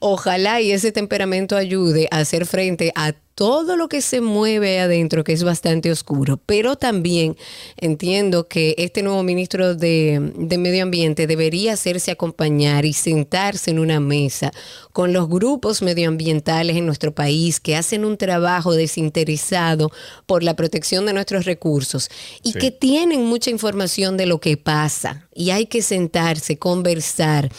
ojalá 0.02 0.60
y 0.62 0.72
ese 0.72 0.92
temperamento 0.92 1.56
ayude 1.56 2.08
a 2.12 2.18
hacer 2.18 2.46
frente 2.46 2.92
a 2.96 3.14
todo 3.36 3.76
lo 3.78 3.88
que 3.88 4.02
se 4.02 4.20
mueve 4.22 4.80
adentro, 4.80 5.24
que 5.24 5.32
es 5.34 5.44
bastante 5.44 5.90
oscuro. 5.90 6.38
Pero 6.46 6.76
también 6.76 7.38
entiendo 7.78 8.48
que 8.48 8.76
este 8.78 9.02
nuevo 9.04 9.24
ministro 9.24 9.74
de, 9.74 10.34
de 10.36 10.58
Medio 10.58 10.84
Ambiente 10.84 11.26
debería 11.28 11.74
hacerse 11.74 12.12
acompañar 12.12 12.86
y 12.86 12.94
sentarse 12.94 13.72
en 13.72 13.80
una 13.80 14.00
mesa 14.00 14.52
con 14.92 15.14
los 15.14 15.30
grupos 15.30 15.82
medioambientales 15.82 16.76
en 16.76 16.86
nuestro 16.86 17.14
país 17.16 17.60
que 17.60 17.76
hacen 17.76 18.06
un 18.06 18.18
trabajo 18.18 18.74
desinteresado 18.74 19.92
por 20.26 20.44
la 20.44 20.56
protección 20.56 21.06
de 21.06 21.14
nuestros 21.14 21.46
recursos 21.46 22.10
y 22.44 22.52
Sí. 22.52 22.60
que 22.60 22.72
tienen 22.72 23.26
mucha 23.26 23.50
información 23.50 24.18
de 24.18 24.26
lo 24.26 24.40
que 24.40 24.58
pasa. 24.58 25.28
Y 25.34 25.52
hay 25.52 25.66
que 25.68 25.82
sentarse, 25.82 26.58
conversar, 26.58 27.50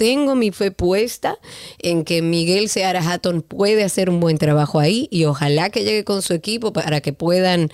tengo 0.00 0.34
mi 0.34 0.50
fe 0.50 0.70
puesta 0.70 1.36
en 1.78 2.04
que 2.04 2.22
Miguel 2.22 2.70
Seara 2.70 3.06
Hatton 3.06 3.42
puede 3.42 3.84
hacer 3.84 4.08
un 4.08 4.18
buen 4.18 4.38
trabajo 4.38 4.80
ahí 4.80 5.08
y 5.10 5.26
ojalá 5.26 5.68
que 5.68 5.84
llegue 5.84 6.04
con 6.04 6.22
su 6.22 6.32
equipo 6.32 6.72
para 6.72 7.02
que 7.02 7.12
puedan 7.12 7.68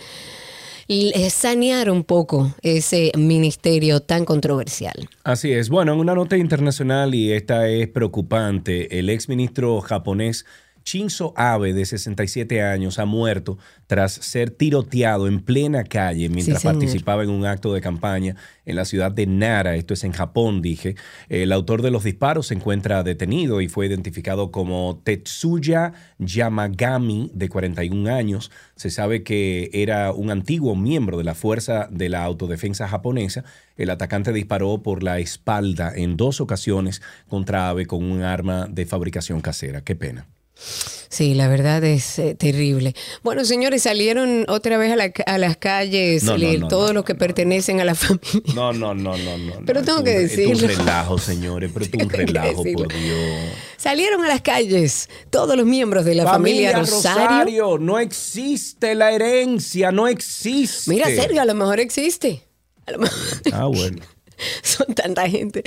eh, 0.89 1.31
sanear 1.31 1.89
un 1.89 2.03
poco 2.03 2.53
ese 2.63 3.13
ministerio 3.17 4.01
tan 4.01 4.25
controversial. 4.25 5.09
Así 5.23 5.53
es. 5.53 5.69
Bueno, 5.69 5.93
en 5.93 6.01
una 6.01 6.17
nota 6.17 6.37
internacional, 6.37 7.15
y 7.15 7.31
esta 7.31 7.69
es 7.69 7.87
preocupante, 7.87 8.99
el 8.99 9.09
exministro 9.09 9.81
japonés 9.81 10.47
Shinzo 10.87 11.35
Abe, 11.37 11.75
de 11.75 11.85
67 11.85 12.63
años, 12.63 13.01
ha 13.01 13.07
muerto 13.07 13.59
tras 13.89 14.13
ser 14.13 14.51
tiroteado 14.51 15.27
en 15.27 15.41
plena 15.41 15.83
calle 15.83 16.29
mientras 16.29 16.63
participaba 16.63 17.25
en 17.25 17.31
un 17.31 17.45
acto 17.45 17.75
de 17.75 17.81
campaña 17.81 18.37
en 18.65 18.77
la 18.77 18.85
ciudad 18.85 19.11
de 19.11 19.27
Nara, 19.27 19.75
esto 19.75 19.95
es 19.95 20.05
en 20.05 20.13
Japón, 20.13 20.63
dije. 20.63 20.95
El 21.29 21.51
autor 21.51 21.83
de 21.83 21.91
los 21.91 22.05
disparos 22.05 22.47
se 22.47 22.55
encuentra 22.55 23.03
detenido 23.03 23.61
y 23.61 23.69
fue 23.69 23.87
identificado 23.87 24.53
como 24.53 25.01
Tetsuya 25.03 25.93
Yamagami, 26.19 27.33
de 27.35 27.49
41 27.49 28.15
años. 28.15 28.53
Se 28.77 28.91
sabe 28.91 29.25
que 29.25 29.71
era 29.73 30.13
un 30.13 30.31
antiguo 30.31 30.77
miembro 30.77 31.19
de 31.19 31.25
la 31.25 31.35
Fuerza 31.35 31.89
de 31.91 32.09
la 32.09 32.23
Autodefensa 32.23 32.87
japonesa. 32.87 33.43
El 33.77 33.91
atacante 33.91 34.33
disparó 34.33 34.83
por 34.85 35.03
la 35.03 35.19
espalda 35.19 35.93
en 35.95 36.17
dos 36.17 36.41
ocasiones 36.41 37.03
contra 37.29 37.69
Abe 37.69 37.87
con 37.87 38.05
un 38.05 38.23
arma 38.23 38.69
de 38.71 38.87
fabricación 38.87 39.41
casera. 39.41 39.81
Qué 39.83 39.97
pena. 39.97 40.29
Sí, 40.59 41.35
la 41.35 41.49
verdad 41.49 41.85
es 41.85 42.19
eh, 42.19 42.35
terrible. 42.35 42.95
Bueno, 43.23 43.45
señores, 43.45 43.83
salieron 43.83 44.45
otra 44.49 44.77
vez 44.79 44.93
a, 44.93 44.97
la- 44.97 45.13
a 45.27 45.39
las 45.39 45.57
calles 45.57 46.25
No, 46.25 46.37
no, 46.37 46.45
eh, 46.47 46.59
no, 46.59 46.69
todos 46.69 46.93
los 46.93 47.05
que 47.05 47.15
pertenecen 47.15 47.81
a 47.81 47.85
la 47.85 47.95
familia. 47.95 48.43
No, 48.55 48.73
no, 48.73 48.95
no, 48.95 49.17
no, 49.17 49.39
no. 49.39 49.53
Pero 49.65 49.83
tengo 49.83 50.03
que 50.03 50.23
Esto 50.25 50.41
es 50.41 50.47
un 50.49 50.53
decirlo. 50.55 50.79
relajo, 50.79 51.19
señores, 51.19 51.71
pero 51.73 51.85
es 51.85 51.93
un 51.93 52.11
relajo, 52.11 52.63
decirlo. 52.65 52.89
por 52.89 52.93
Dios. 52.99 53.51
Salieron 53.77 54.25
a 54.25 54.29
las 54.29 54.41
calles 54.43 55.09
todos 55.31 55.57
los 55.57 55.67
miembros 55.67 56.05
de 56.05 56.15
la 56.17 56.25
familia, 56.25 56.73
Rosario. 56.79 57.79
no 57.79 57.99
existe 57.99 58.95
la 58.95 59.13
herencia, 59.13 59.93
no 59.93 60.09
existe. 60.09 60.91
Mira, 60.91 61.07
Sergio, 61.07 61.41
a 61.41 61.45
lo 61.45 61.55
mejor 61.55 61.81
existe. 61.81 62.43
A 62.87 62.93
lo 62.93 62.99
mejor 62.99 63.19
Ah, 63.53 63.67
bueno. 63.67 63.99
son 64.63 64.95
tanta 64.95 65.29
gente. 65.29 65.63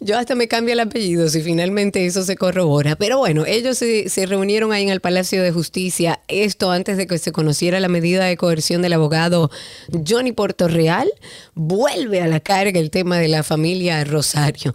Yo 0.00 0.18
hasta 0.18 0.34
me 0.34 0.48
cambio 0.48 0.72
el 0.72 0.80
apellido 0.80 1.28
si 1.28 1.42
finalmente 1.42 2.06
eso 2.06 2.22
se 2.22 2.36
corrobora. 2.36 2.96
Pero 2.96 3.18
bueno, 3.18 3.44
ellos 3.46 3.78
se, 3.78 4.08
se 4.08 4.26
reunieron 4.26 4.72
ahí 4.72 4.82
en 4.84 4.90
el 4.90 5.00
Palacio 5.00 5.42
de 5.42 5.52
Justicia. 5.52 6.20
Esto 6.28 6.70
antes 6.70 6.96
de 6.96 7.06
que 7.06 7.18
se 7.18 7.32
conociera 7.32 7.80
la 7.80 7.88
medida 7.88 8.24
de 8.24 8.36
coerción 8.36 8.82
del 8.82 8.92
abogado 8.92 9.50
Johnny 10.06 10.32
Portorreal. 10.32 11.10
Vuelve 11.54 12.20
a 12.20 12.26
la 12.26 12.40
carga 12.40 12.80
el 12.80 12.90
tema 12.90 13.18
de 13.18 13.28
la 13.28 13.42
familia 13.42 14.02
Rosario. 14.04 14.74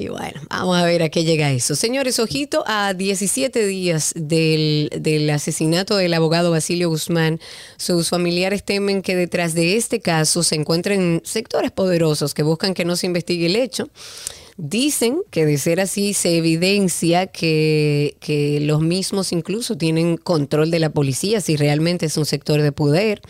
Y 0.00 0.06
bueno, 0.06 0.40
vamos 0.48 0.76
a 0.76 0.84
ver 0.84 1.02
a 1.02 1.08
qué 1.08 1.24
llega 1.24 1.50
eso. 1.50 1.74
Señores, 1.74 2.20
ojito, 2.20 2.62
a 2.68 2.94
17 2.94 3.66
días 3.66 4.12
del, 4.14 4.90
del 4.96 5.28
asesinato 5.28 5.96
del 5.96 6.14
abogado 6.14 6.52
Basilio 6.52 6.88
Guzmán, 6.88 7.40
sus 7.78 8.08
familiares 8.08 8.62
temen 8.62 9.02
que 9.02 9.16
detrás 9.16 9.54
de 9.54 9.76
este 9.76 9.98
caso 9.98 10.44
se 10.44 10.54
encuentren 10.54 11.20
sectores 11.24 11.72
poderosos 11.72 12.32
que 12.32 12.44
buscan 12.44 12.74
que 12.74 12.84
no 12.84 12.94
se 12.94 13.06
investigue 13.06 13.46
el 13.46 13.56
hecho. 13.56 13.90
Dicen 14.56 15.18
que 15.32 15.44
de 15.44 15.58
ser 15.58 15.80
así 15.80 16.14
se 16.14 16.36
evidencia 16.36 17.26
que, 17.26 18.16
que 18.20 18.60
los 18.60 18.80
mismos 18.80 19.32
incluso 19.32 19.76
tienen 19.76 20.16
control 20.16 20.70
de 20.70 20.78
la 20.78 20.90
policía 20.90 21.40
si 21.40 21.56
realmente 21.56 22.06
es 22.06 22.16
un 22.16 22.24
sector 22.24 22.62
de 22.62 22.70
poder. 22.70 23.20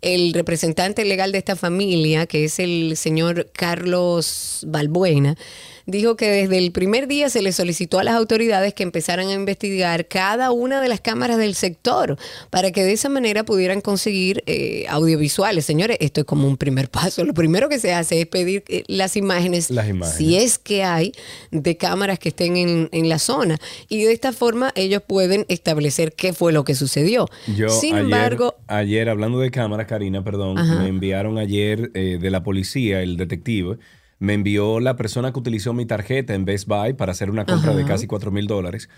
El 0.00 0.32
representante 0.32 1.04
legal 1.04 1.32
de 1.32 1.38
esta 1.38 1.56
familia, 1.56 2.26
que 2.26 2.44
es 2.44 2.60
el 2.60 2.96
señor 2.96 3.50
Carlos 3.52 4.64
Balbuena, 4.68 5.36
dijo 5.86 6.16
que 6.16 6.28
desde 6.30 6.58
el 6.58 6.72
primer 6.72 7.06
día 7.08 7.28
se 7.28 7.42
le 7.42 7.52
solicitó 7.52 7.98
a 7.98 8.04
las 8.04 8.14
autoridades 8.14 8.74
que 8.74 8.82
empezaran 8.82 9.28
a 9.28 9.32
investigar 9.32 10.06
cada 10.08 10.50
una 10.50 10.80
de 10.80 10.88
las 10.88 11.00
cámaras 11.00 11.38
del 11.38 11.54
sector 11.54 12.16
para 12.50 12.70
que 12.72 12.82
de 12.84 12.92
esa 12.92 13.08
manera 13.08 13.44
pudieran 13.44 13.80
conseguir 13.80 14.42
eh, 14.46 14.86
audiovisuales. 14.88 15.64
Señores, 15.64 15.98
esto 16.00 16.20
es 16.20 16.26
como 16.26 16.48
un 16.48 16.56
primer 16.56 16.90
paso. 16.90 17.24
Lo 17.24 17.34
primero 17.34 17.68
que 17.68 17.78
se 17.78 17.92
hace 17.92 18.20
es 18.20 18.26
pedir 18.26 18.64
eh, 18.68 18.84
las 18.86 19.16
imágenes, 19.16 19.70
Las 19.70 19.88
imágenes. 19.88 20.16
si 20.16 20.36
es 20.36 20.58
que 20.58 20.84
hay, 20.84 21.12
de 21.50 21.76
cámaras 21.76 22.18
que 22.18 22.30
estén 22.30 22.56
en, 22.56 22.88
en 22.92 23.08
la 23.08 23.18
zona. 23.18 23.58
Y 23.88 24.02
de 24.04 24.12
esta 24.12 24.32
forma 24.32 24.72
ellos 24.76 25.02
pueden 25.06 25.44
establecer 25.48 26.12
qué 26.14 26.32
fue 26.32 26.52
lo 26.52 26.64
que 26.64 26.74
sucedió. 26.74 27.28
Yo 27.56 27.68
Sin 27.68 27.94
ayer, 27.94 28.04
embargo, 28.04 28.54
ayer, 28.66 29.08
hablando 29.08 29.38
de 29.38 29.50
cámaras, 29.50 29.86
Karina, 29.86 30.24
perdón, 30.24 30.58
Ajá. 30.58 30.76
me 30.76 30.88
enviaron 30.88 31.38
ayer 31.38 31.90
eh, 31.94 32.18
de 32.20 32.30
la 32.30 32.42
policía, 32.42 33.02
el 33.02 33.16
detective, 33.16 33.76
me 34.24 34.34
envió 34.34 34.80
la 34.80 34.96
persona 34.96 35.32
que 35.32 35.38
utilizó 35.38 35.72
mi 35.72 35.86
tarjeta 35.86 36.34
en 36.34 36.44
Best 36.44 36.66
Buy 36.66 36.94
para 36.94 37.12
hacer 37.12 37.30
una 37.30 37.44
compra 37.44 37.74
de 37.74 37.84
casi 37.84 38.06
4 38.06 38.30
mil 38.30 38.46
dólares. 38.46 38.88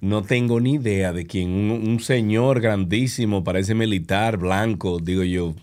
No 0.00 0.22
tengo 0.22 0.60
ni 0.60 0.74
idea 0.74 1.12
de 1.12 1.26
quién. 1.26 1.50
Un, 1.50 1.70
un 1.88 2.00
señor 2.00 2.60
grandísimo, 2.60 3.42
parece 3.42 3.74
militar, 3.74 4.36
blanco, 4.36 4.98
digo 5.00 5.24
yo, 5.24 5.54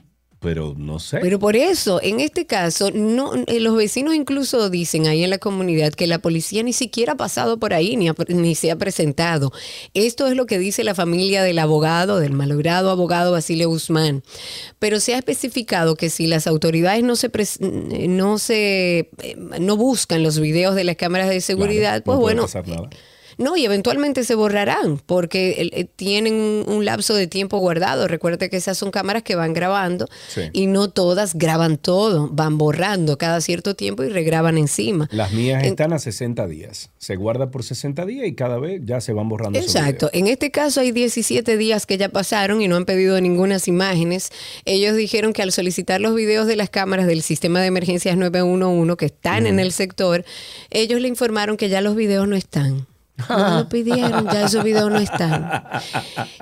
pero 0.43 0.75
no 0.77 0.99
sé. 0.99 1.19
Pero 1.21 1.39
por 1.39 1.55
eso, 1.55 1.99
en 2.03 2.19
este 2.19 2.45
caso, 2.45 2.91
no, 2.93 3.31
eh, 3.47 3.59
los 3.59 3.75
vecinos 3.75 4.13
incluso 4.13 4.69
dicen 4.69 5.07
ahí 5.07 5.23
en 5.23 5.29
la 5.29 5.37
comunidad 5.39 5.93
que 5.93 6.05
la 6.05 6.19
policía 6.19 6.61
ni 6.61 6.73
siquiera 6.73 7.13
ha 7.13 7.17
pasado 7.17 7.57
por 7.57 7.73
ahí 7.73 7.95
ni, 7.95 8.09
ha- 8.09 8.15
ni 8.27 8.53
se 8.55 8.69
ha 8.69 8.75
presentado. 8.75 9.51
Esto 9.93 10.27
es 10.27 10.35
lo 10.35 10.45
que 10.45 10.59
dice 10.59 10.83
la 10.83 10.93
familia 10.93 11.41
del 11.41 11.57
abogado, 11.59 12.19
del 12.19 12.33
malogrado 12.33 12.91
abogado 12.91 13.31
Basilio 13.31 13.69
Guzmán. 13.69 14.21
Pero 14.79 14.99
se 14.99 15.15
ha 15.15 15.17
especificado 15.17 15.95
que 15.95 16.09
si 16.09 16.27
las 16.27 16.45
autoridades 16.45 17.03
no 17.03 17.15
se 17.15 17.31
pres- 17.31 17.57
eh, 17.61 18.07
no 18.07 18.37
se 18.37 19.09
eh, 19.21 19.35
no 19.59 19.77
buscan 19.77 20.21
los 20.23 20.39
videos 20.39 20.75
de 20.75 20.83
las 20.83 20.97
cámaras 20.97 21.29
de 21.29 21.39
seguridad, 21.41 22.03
Claro, 22.03 22.03
pues 22.03 22.15
no 22.17 22.21
bueno. 22.21 22.47
No, 23.37 23.55
y 23.55 23.65
eventualmente 23.65 24.23
se 24.25 24.35
borrarán 24.35 24.97
porque 25.05 25.53
el- 25.61 25.71
eh, 25.73 25.85
tienen 25.95 26.33
un, 26.67 26.83
lapso 26.83 27.15
de 27.15 27.27
tiempo 27.27 27.59
guardado. 27.59 28.09
Recuerde 28.09 28.49
que 28.49 28.57
esas 28.57 28.77
son 28.77 28.91
cámaras 28.91 29.23
que 29.23 29.35
van 29.35 29.53
grabando 29.53 30.07
Sí. 30.27 30.41
y 30.51 30.67
no 30.67 30.89
todas 30.89 31.33
graban 31.35 31.77
todo, 31.77 32.27
van 32.29 32.57
borrando 32.57 33.17
cada 33.17 33.39
cierto 33.39 33.73
tiempo 33.73 34.03
y 34.03 34.09
regraban 34.09 34.57
encima. 34.57 35.07
Las 35.13 35.31
mías 35.31 35.63
En- 35.63 35.69
están 35.69 35.93
a 35.93 35.99
60 35.99 36.45
días. 36.47 36.89
Se 36.97 37.15
guarda 37.15 37.49
por 37.51 37.63
60 37.63 38.05
días 38.05 38.27
y 38.27 38.35
cada 38.35 38.59
vez 38.59 38.81
ya 38.83 38.99
se 38.99 39.13
van 39.13 39.29
borrando. 39.29 39.57
Exacto. 39.57 40.09
En 40.11 40.27
este 40.27 40.51
caso 40.51 40.81
hay 40.81 40.91
17 40.91 41.55
días 41.55 41.85
que 41.85 41.97
ya 41.97 42.09
pasaron 42.09 42.61
y 42.61 42.67
no 42.67 42.75
han 42.75 42.83
pedido 42.83 43.21
ninguna 43.21 43.53
imágenes. 43.67 44.31
Ellos 44.65 44.95
dijeron 44.95 45.33
que 45.33 45.41
al 45.41 45.51
solicitar 45.51 46.01
los 46.01 46.15
videos 46.15 46.47
de 46.47 46.55
las 46.55 46.69
cámaras 46.69 47.05
del 47.07 47.21
sistema 47.21 47.61
de 47.61 47.67
emergencias 47.67 48.17
911 48.17 48.97
que 48.97 49.05
están 49.05 49.45
en 49.45 49.59
el 49.59 49.71
sector, 49.71 50.25
ellos 50.69 50.99
le 51.01 51.07
informaron 51.07 51.57
que 51.57 51.69
ya 51.69 51.81
los 51.81 51.95
videos 51.95 52.27
no 52.27 52.35
están. 52.35 52.87
No 53.29 53.59
lo 53.59 53.69
pidieron, 53.69 54.25
ya 54.31 54.45
esos 54.45 54.63
videos 54.63 54.91
no 54.91 54.99
están. 54.99 55.63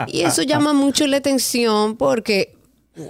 Y 0.07 0.21
eso 0.21 0.41
llama 0.43 0.73
mucho 0.73 1.05
la 1.07 1.17
atención 1.17 1.97
porque 1.97 2.55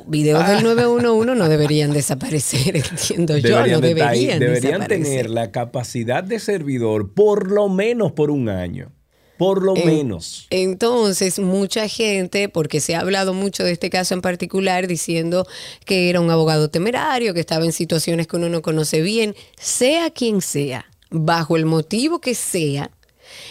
videos 0.07 0.47
del 0.47 0.63
911 0.63 1.35
no 1.35 1.49
deberían 1.49 1.91
desaparecer, 1.91 2.75
entiendo 2.91 3.37
yo, 3.37 3.59
no 3.59 3.79
Deberían, 3.79 3.81
deberían, 3.81 4.39
deberían 4.39 4.87
tener 4.87 5.29
la 5.29 5.51
capacidad 5.51 6.23
de 6.23 6.39
servidor 6.39 7.13
por 7.13 7.51
lo 7.51 7.69
menos 7.69 8.11
por 8.11 8.31
un 8.31 8.49
año. 8.49 8.91
Por 9.37 9.63
lo 9.63 9.75
En- 9.75 9.87
menos. 9.87 10.45
Entonces, 10.51 11.39
mucha 11.39 11.87
gente, 11.87 12.47
porque 12.47 12.79
se 12.79 12.93
ha 12.93 12.99
hablado 12.99 13.33
mucho 13.33 13.63
de 13.63 13.71
este 13.71 13.89
caso 13.89 14.13
en 14.13 14.21
particular, 14.21 14.85
diciendo 14.85 15.47
que 15.83 16.11
era 16.11 16.19
un 16.21 16.29
abogado 16.29 16.69
temerario, 16.69 17.33
que 17.33 17.39
estaba 17.39 17.65
en 17.65 17.71
situaciones 17.71 18.27
que 18.27 18.35
uno 18.35 18.49
no 18.49 18.61
conoce 18.61 19.01
bien, 19.01 19.33
sea 19.57 20.11
quien 20.11 20.41
sea, 20.41 20.85
bajo 21.09 21.57
el 21.57 21.65
motivo 21.65 22.21
que 22.21 22.35
sea, 22.35 22.91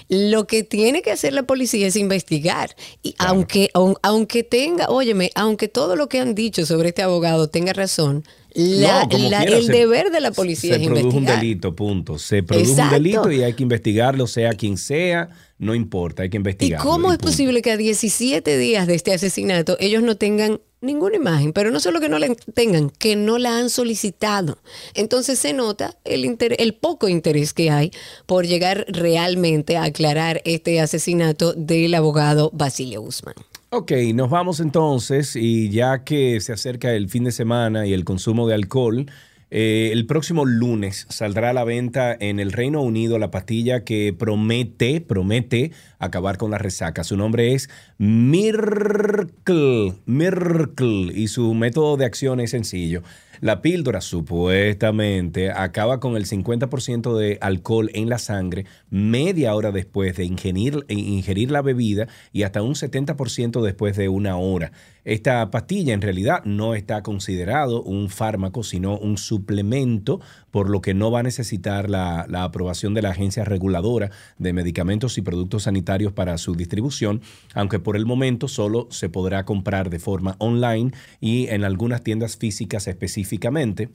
lo 0.09 0.47
que 0.47 0.63
tiene 0.63 1.03
que 1.03 1.11
hacer 1.11 1.33
la 1.33 1.43
policía 1.45 1.87
es 1.87 1.97
investigar. 1.97 2.75
Y 3.03 3.15
aunque, 3.19 3.71
aun- 3.75 3.97
aunque 4.03 4.43
tenga, 4.43 4.87
óyeme, 4.89 5.31
aunque 5.35 5.69
todo 5.69 5.97
lo 5.97 6.09
que 6.09 6.21
han 6.21 6.35
dicho 6.35 6.67
sobre 6.67 6.89
este 6.91 7.03
abogado 7.03 7.49
tenga 7.49 7.73
razón, 7.73 8.25
la- 8.53 9.05
No, 9.05 9.09
como 9.11 9.31
la- 9.31 9.39
quiera, 9.43 9.57
el 9.59 9.67
se- 9.67 9.73
deber 9.73 10.11
de 10.11 10.21
la 10.21 10.33
policía 10.33 10.75
Se 10.75 10.81
es 10.83 10.87
produjo 10.89 11.07
un 11.09 11.15
investigar. 11.15 11.41
delito, 11.41 11.77
punto. 11.77 12.19
Se 12.19 12.43
produjo 12.43 12.71
Exacto. 12.71 12.97
un 12.97 13.03
delito 13.03 13.31
y 13.33 13.43
hay 13.45 13.53
que 13.55 13.63
investigarlo, 13.63 14.27
sea 14.27 14.53
quien 14.55 14.77
sea, 14.77 15.29
no 15.59 15.75
importa, 15.75 16.23
hay 16.25 16.31
que 16.31 16.37
¿Y 16.37 16.41
investigarlo. 16.41 16.91
cómo 16.91 17.09
y 17.09 17.13
es 17.13 17.19
punto. 17.19 17.31
posible 17.31 17.63
que 17.63 17.71
a 17.71 17.77
17 17.77 18.59
días 18.59 18.87
de 18.89 18.95
este 18.97 19.13
asesinato 19.15 19.77
ellos 19.79 20.03
no 20.03 20.17
tengan 20.17 20.61
ninguna 20.81 21.17
imagen? 21.17 21.53
Pero 21.53 21.71
no 21.71 21.81
solo 21.81 22.01
que 22.01 22.09
no 22.09 22.19
la 22.19 22.35
tengan, 22.55 22.91
que 22.91 23.17
no 23.17 23.39
la 23.39 23.59
han 23.59 23.71
solicitado. 23.71 24.59
Entonces 24.95 25.39
se 25.39 25.53
nota 25.53 25.97
el, 26.05 26.37
el 26.59 26.75
poco 26.75 27.09
interés 27.09 27.53
que 27.53 27.71
hay 27.71 27.91
por 28.27 28.47
llegar 28.47 28.85
realmente 28.89 29.77
a 29.77 29.85
aclarar 29.85 30.43
este 30.45 30.81
asesinato 30.81 31.53
del 31.55 31.95
abogado 31.95 32.51
Basilio 32.53 33.03
Guzmán. 33.03 33.35
Ok, 33.73 33.93
nos 34.15 34.31
vamos 34.31 34.59
entonces 34.59 35.37
y 35.37 35.71
ya 35.71 36.03
que 36.03 36.41
se 36.41 36.53
acerca 36.53 36.93
el 36.93 37.09
fin 37.09 37.23
de 37.23 37.31
semana 37.31 37.87
y 37.87 37.93
el 37.93 38.05
consumo 38.05 38.49
de 38.49 38.55
alcohol, 38.55 39.07
eh, 39.51 39.91
el 39.93 40.07
próximo 40.07 40.45
lunes 40.45 41.07
saldrá 41.09 41.51
a 41.51 41.53
la 41.53 41.65
venta 41.65 42.17
en 42.19 42.39
el 42.39 42.53
Reino 42.53 42.83
Unido 42.83 43.19
la 43.19 43.33
pastilla 43.33 43.83
que 43.85 44.15
promete, 44.17 45.01
promete 45.01 45.73
acabar 45.99 46.39
con 46.39 46.53
la 46.53 46.59
resaca. 46.59 47.03
Su 47.03 47.17
nombre 47.17 47.55
es 47.55 47.69
Miracle, 47.99 49.95
Miracle 50.07 51.13
y 51.15 51.29
su 51.29 51.53
método 51.55 51.97
de 51.97 52.05
acción 52.05 52.39
es 52.39 52.51
sencillo. 52.51 53.03
La 53.41 53.63
píldora 53.63 54.03
supuestamente 54.03 55.51
acaba 55.51 55.99
con 55.99 56.15
el 56.15 56.27
50% 56.27 57.17
de 57.17 57.39
alcohol 57.41 57.91
en 57.95 58.11
la 58.11 58.19
sangre 58.19 58.67
media 58.91 59.55
hora 59.55 59.73
después 59.73 60.15
de 60.15 60.27
ingerir, 60.27 60.85
ingerir 60.89 61.51
la 61.51 61.63
bebida 61.63 62.07
y 62.33 62.43
hasta 62.43 62.61
un 62.61 62.75
70% 62.75 63.63
después 63.63 63.97
de 63.97 64.11
una 64.11 64.37
hora. 64.37 64.73
Esta 65.05 65.51
pastilla 65.51 65.95
en 65.95 66.03
realidad 66.03 66.45
no 66.45 66.75
está 66.75 67.03
considerado 67.03 67.83
un 67.83 68.11
fármaco, 68.11 68.63
sino 68.63 68.99
un 68.99 69.17
suplemento, 69.17 70.21
por 70.51 70.69
lo 70.69 70.81
que 70.81 70.95
no 70.95 71.11
va 71.11 71.21
a 71.21 71.23
necesitar 71.23 71.89
la, 71.89 72.27
la 72.29 72.45
aprobación 72.45 72.95
de 72.95 73.03
la 73.03 73.11
Agencia 73.11 73.45
Reguladora 73.45 74.11
de 74.39 74.53
Medicamentos 74.53 75.17
y 75.19 75.23
Productos 75.23 75.65
Sanitarios 75.65 76.13
para 76.13 76.37
su 76.39 76.55
distribución, 76.55 77.23
aunque 77.55 77.79
por 77.79 77.97
el 77.97 78.07
momento 78.07 78.49
solo 78.49 78.89
se 78.91 79.09
podrá 79.09 79.45
comprar 79.45 79.91
de 79.91 79.99
forma 79.99 80.37
online 80.39 80.93
y 81.21 81.49
en 81.49 81.65
algunas 81.65 82.03
tiendas 82.03 82.37
físicas 82.37 82.87
específicamente. 82.87 83.91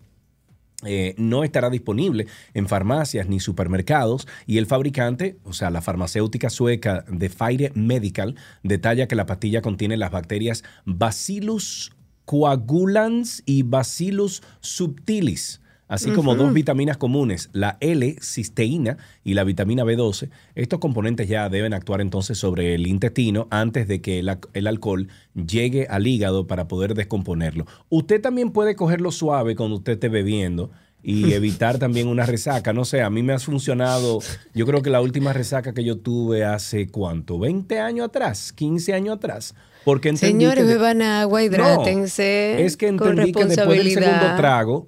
Eh, 0.85 1.15
no 1.17 1.43
estará 1.43 1.69
disponible 1.69 2.27
en 2.53 2.67
farmacias 2.67 3.27
ni 3.27 3.39
supermercados. 3.39 4.27
Y 4.45 4.57
el 4.57 4.65
fabricante, 4.65 5.37
o 5.43 5.53
sea, 5.53 5.69
la 5.69 5.81
farmacéutica 5.81 6.49
sueca 6.49 7.05
de 7.07 7.29
Fire 7.29 7.71
Medical, 7.75 8.35
detalla 8.63 9.07
que 9.07 9.15
la 9.15 9.25
pastilla 9.25 9.61
contiene 9.61 9.97
las 9.97 10.11
bacterias 10.11 10.63
Bacillus 10.85 11.91
coagulans 12.25 13.43
y 13.45 13.63
Bacillus 13.63 14.41
subtilis, 14.59 15.61
así 15.87 16.11
como 16.11 16.35
dos 16.35 16.53
vitaminas 16.53 16.97
comunes, 16.97 17.49
la 17.53 17.77
L-cisteína 17.79 18.97
y 19.23 19.33
la 19.33 19.43
vitamina 19.43 19.83
B12. 19.83 20.29
Estos 20.55 20.79
componentes 20.79 21.27
ya 21.27 21.49
deben 21.49 21.73
actuar 21.73 22.01
entonces 22.01 22.37
sobre 22.37 22.75
el 22.75 22.87
intestino 22.87 23.47
antes 23.51 23.87
de 23.87 24.01
que 24.01 24.19
el, 24.19 24.67
alcohol 24.67 25.07
llegue 25.33 25.87
al 25.89 26.07
hígado 26.07 26.47
para 26.47 26.67
poder 26.67 26.95
descomponerlo. 26.95 27.65
Usted 27.89 28.21
también 28.21 28.51
puede 28.51 28.75
cogerlo 28.75 29.11
suave 29.11 29.55
cuando 29.55 29.77
usted 29.77 29.93
esté 29.93 30.09
bebiendo 30.09 30.71
y 31.03 31.33
evitar 31.33 31.77
también 31.77 32.07
una 32.07 32.25
resaca. 32.25 32.73
No 32.73 32.83
sé, 32.83 33.01
a 33.01 33.09
mí 33.09 33.21
me 33.21 33.33
ha 33.33 33.39
funcionado, 33.39 34.19
yo 34.53 34.65
creo 34.65 34.81
que 34.81 34.89
la 34.89 35.01
última 35.01 35.33
resaca 35.33 35.73
que 35.73 35.83
yo 35.83 35.97
tuve 35.99 36.43
hace 36.43 36.87
cuánto, 36.87 37.37
20 37.37 37.79
años 37.79 38.07
atrás, 38.07 38.51
15 38.53 38.93
años 38.93 39.17
atrás. 39.17 39.53
Porque 39.83 40.09
entendí 40.09 40.45
Señores, 40.45 40.65
beban 40.65 41.03
agua, 41.03 41.43
hidrátense. 41.43 42.55
no, 42.57 42.65
es 42.65 42.75
que 42.75 42.87
con 42.95 43.11
entendí 43.11 43.33
que 43.33 43.45
después 43.45 43.77
del 43.77 43.91
segundo 43.91 44.09
responsabilidad. 44.09 44.37
trago, 44.37 44.87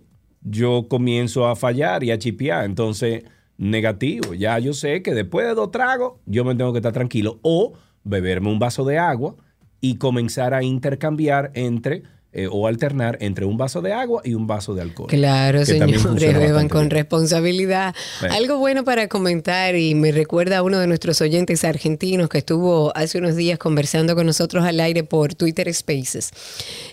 yo 0.50 0.88
comienzo 0.88 1.48
a 1.48 1.56
fallar 1.56 2.04
y 2.04 2.12
a 2.12 2.18
chipear. 2.18 2.66
Entonces, 2.66 3.24
negativo. 3.58 4.34
Ya 4.34 4.60
yo 4.60 4.74
sé 4.74 5.02
que 5.02 5.14
después 5.14 5.48
de 5.48 5.56
dos 5.56 5.72
tragos, 5.72 6.14
yo 6.26 6.46
me 6.46 6.56
tengo 6.56 6.72
que 6.74 6.80
estar 6.80 6.94
tranquilo. 6.94 7.40
O 7.42 7.74
beberme 8.04 8.50
un 8.50 8.60
vaso 8.60 8.86
de 8.86 8.98
agua 8.98 9.36
y 9.82 9.96
comenzar 9.96 10.54
a 10.54 10.64
intercambiar 10.64 11.52
entre 11.54 12.04
eh, 12.38 12.48
o 12.52 12.68
alternar 12.68 13.18
entre 13.20 13.46
un 13.46 13.58
vaso 13.58 13.82
de 13.82 13.92
agua 13.94 14.22
y 14.24 14.36
un 14.36 14.46
vaso 14.46 14.76
de 14.76 14.84
alcohol. 14.84 15.08
Claro, 15.10 15.66
señores, 15.66 16.04
beban 16.40 16.70
con 16.70 16.82
bien. 16.82 16.92
responsabilidad. 16.92 17.96
Algo 18.30 18.60
bueno 18.60 18.84
para 18.84 19.08
comentar 19.08 19.76
y 19.76 19.96
me 19.96 20.12
recuerda 20.12 20.60
a 20.60 20.62
uno 20.64 20.78
de 20.78 20.86
nuestros 20.86 21.20
oyentes 21.22 21.64
argentinos 21.64 22.30
que 22.30 22.38
estuvo 22.38 22.96
hace 22.96 23.18
unos 23.18 23.36
días 23.36 23.58
conversando 23.58 24.16
con 24.16 24.28
nosotros 24.28 24.64
al 24.66 24.80
aire 24.80 25.04
por 25.04 25.34
Twitter 25.34 25.74
Spaces. 25.74 26.30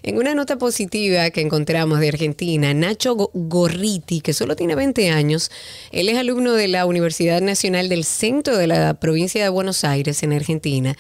En 0.03 0.17
una 0.17 0.35
nota 0.35 0.57
positiva 0.57 1.29
que 1.31 1.43
encontramos 1.43 2.01
de 2.01 2.09
Argentina, 2.09 2.73
Nacho 2.73 3.15
Go- 3.15 3.31
Gorriti, 3.35 4.23
que 4.23 4.33
solo 4.33 4.57
tiene 4.57 4.75
20 4.75 5.11
años, 5.11 5.51
él 5.93 6.09
es 6.09 6.17
alumno 6.17 6.55
de 6.55 6.69
la 6.69 6.87
Universidad 6.87 7.43
Nacional 7.43 7.91
del 7.91 8.05
Centro 8.05 8.57
de 8.57 8.67
la 8.67 8.95
provincia 8.95 9.43
de 9.43 9.51
Buenos 9.51 9.85
Aires 9.85 10.23
en 10.23 10.33
Argentina 10.33 10.97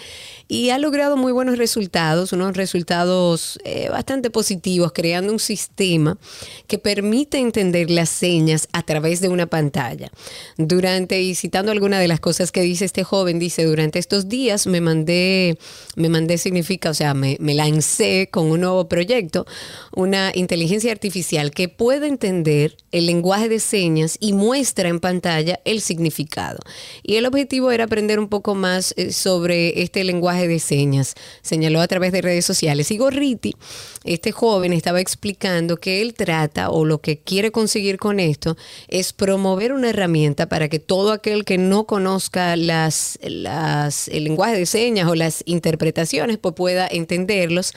y 0.48 0.70
ha 0.70 0.78
logrado 0.78 1.16
muy 1.16 1.32
buenos 1.32 1.58
resultados, 1.58 2.32
unos 2.32 2.56
resultados 2.56 3.58
eh, 3.64 3.88
bastante 3.90 4.30
positivos, 4.30 4.92
creando 4.92 5.32
un 5.32 5.38
sistema 5.38 6.18
que 6.66 6.78
permite 6.78 7.38
entender 7.38 7.90
las 7.90 8.10
señas 8.10 8.68
a 8.72 8.82
través 8.82 9.20
de 9.20 9.28
una 9.28 9.46
pantalla. 9.46 10.10
Durante, 10.56 11.22
y 11.22 11.34
citando 11.34 11.72
alguna 11.72 11.98
de 11.98 12.08
las 12.08 12.20
cosas 12.20 12.52
que 12.52 12.62
dice 12.62 12.84
este 12.84 13.04
joven, 13.04 13.38
dice, 13.38 13.64
durante 13.64 13.98
estos 13.98 14.28
días 14.28 14.66
me 14.66 14.80
mandé, 14.80 15.58
me 15.96 16.08
mandé 16.08 16.38
significa, 16.38 16.90
o 16.90 16.94
sea, 16.94 17.14
me, 17.14 17.36
me 17.40 17.54
lancé 17.54 18.28
con 18.30 18.50
un 18.50 18.60
nuevo 18.60 18.88
proyecto, 18.88 19.46
una 19.94 20.30
inteligencia 20.34 20.92
artificial 20.92 21.50
que 21.52 21.68
puede 21.68 22.06
entender 22.06 22.76
el 22.92 23.06
lenguaje 23.06 23.48
de 23.48 23.60
señas 23.60 24.16
y 24.20 24.32
muestra 24.32 24.88
en 24.88 25.00
pantalla 25.00 25.60
el 25.64 25.80
significado. 25.80 26.58
Y 27.02 27.16
el 27.16 27.26
objetivo 27.26 27.70
era 27.70 27.84
aprender 27.84 28.18
un 28.18 28.28
poco 28.28 28.54
más 28.54 28.94
eh, 28.96 29.12
sobre 29.12 29.82
este 29.82 30.04
lenguaje 30.04 30.33
de 30.40 30.58
señas. 30.58 31.14
Señaló 31.42 31.80
a 31.80 31.88
través 31.88 32.12
de 32.12 32.22
redes 32.22 32.44
sociales. 32.44 32.90
Y 32.90 32.98
Gorriti, 32.98 33.54
este 34.04 34.32
joven, 34.32 34.72
estaba 34.72 35.00
explicando 35.00 35.76
que 35.76 36.02
él 36.02 36.14
trata 36.14 36.70
o 36.70 36.84
lo 36.84 37.00
que 37.00 37.18
quiere 37.18 37.50
conseguir 37.50 37.98
con 37.98 38.20
esto 38.20 38.56
es 38.88 39.12
promover 39.12 39.72
una 39.72 39.90
herramienta 39.90 40.48
para 40.48 40.68
que 40.68 40.78
todo 40.78 41.12
aquel 41.12 41.44
que 41.44 41.58
no 41.58 41.84
conozca 41.84 42.56
las, 42.56 43.18
las, 43.22 44.08
el 44.08 44.24
lenguaje 44.24 44.56
de 44.56 44.66
señas 44.66 45.08
o 45.08 45.14
las 45.14 45.42
interpretaciones 45.46 46.38
pues 46.38 46.54
pueda 46.54 46.86
entenderlos 46.90 47.72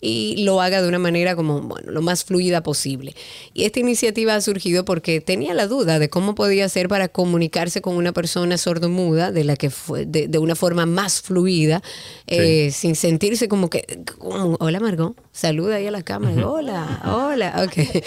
y 0.00 0.42
lo 0.44 0.60
haga 0.60 0.80
de 0.80 0.88
una 0.88 0.98
manera 0.98 1.36
como 1.36 1.60
bueno, 1.60 1.92
lo 1.92 2.02
más 2.02 2.24
fluida 2.24 2.62
posible. 2.62 3.14
Y 3.52 3.64
esta 3.64 3.80
iniciativa 3.80 4.34
ha 4.34 4.40
surgido 4.40 4.84
porque 4.84 5.20
tenía 5.20 5.54
la 5.54 5.66
duda 5.66 5.98
de 5.98 6.08
cómo 6.08 6.34
podía 6.34 6.68
ser 6.68 6.88
para 6.88 7.08
comunicarse 7.08 7.80
con 7.80 7.96
una 7.96 8.12
persona 8.12 8.56
sordomuda 8.56 9.32
de 9.32 9.44
la 9.44 9.56
que 9.56 9.70
fue 9.70 10.06
de, 10.06 10.28
de 10.28 10.38
una 10.38 10.54
forma 10.54 10.86
más 10.86 11.20
fluida, 11.20 11.82
eh, 12.26 12.70
sin 12.72 12.94
sentirse 12.96 13.48
como 13.48 13.68
que 13.70 13.84
como, 14.18 14.56
hola 14.60 14.80
Margot, 14.80 15.14
saluda 15.32 15.76
ahí 15.76 15.86
a 15.86 15.90
la 15.90 16.02
cámara, 16.02 16.46
hola, 16.46 17.02
hola, 17.06 17.64
ok. 17.66 18.02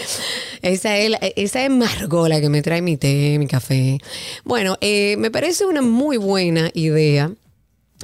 Esa 0.62 0.97
es, 0.97 1.10
la- 1.10 1.17
esa 1.36 1.63
es 1.63 1.69
Margot 1.69 2.27
la 2.29 2.39
que 2.41 2.49
me 2.49 2.62
trae 2.62 2.82
mi 2.82 2.97
té, 2.97 3.38
mi 3.39 3.47
café. 3.47 3.99
Bueno, 4.43 4.77
eh, 4.82 5.15
me 5.17 5.29
parece 5.32 5.65
una 5.65 5.82
muy 5.82 6.17
buena 6.17 6.69
idea. 6.73 7.32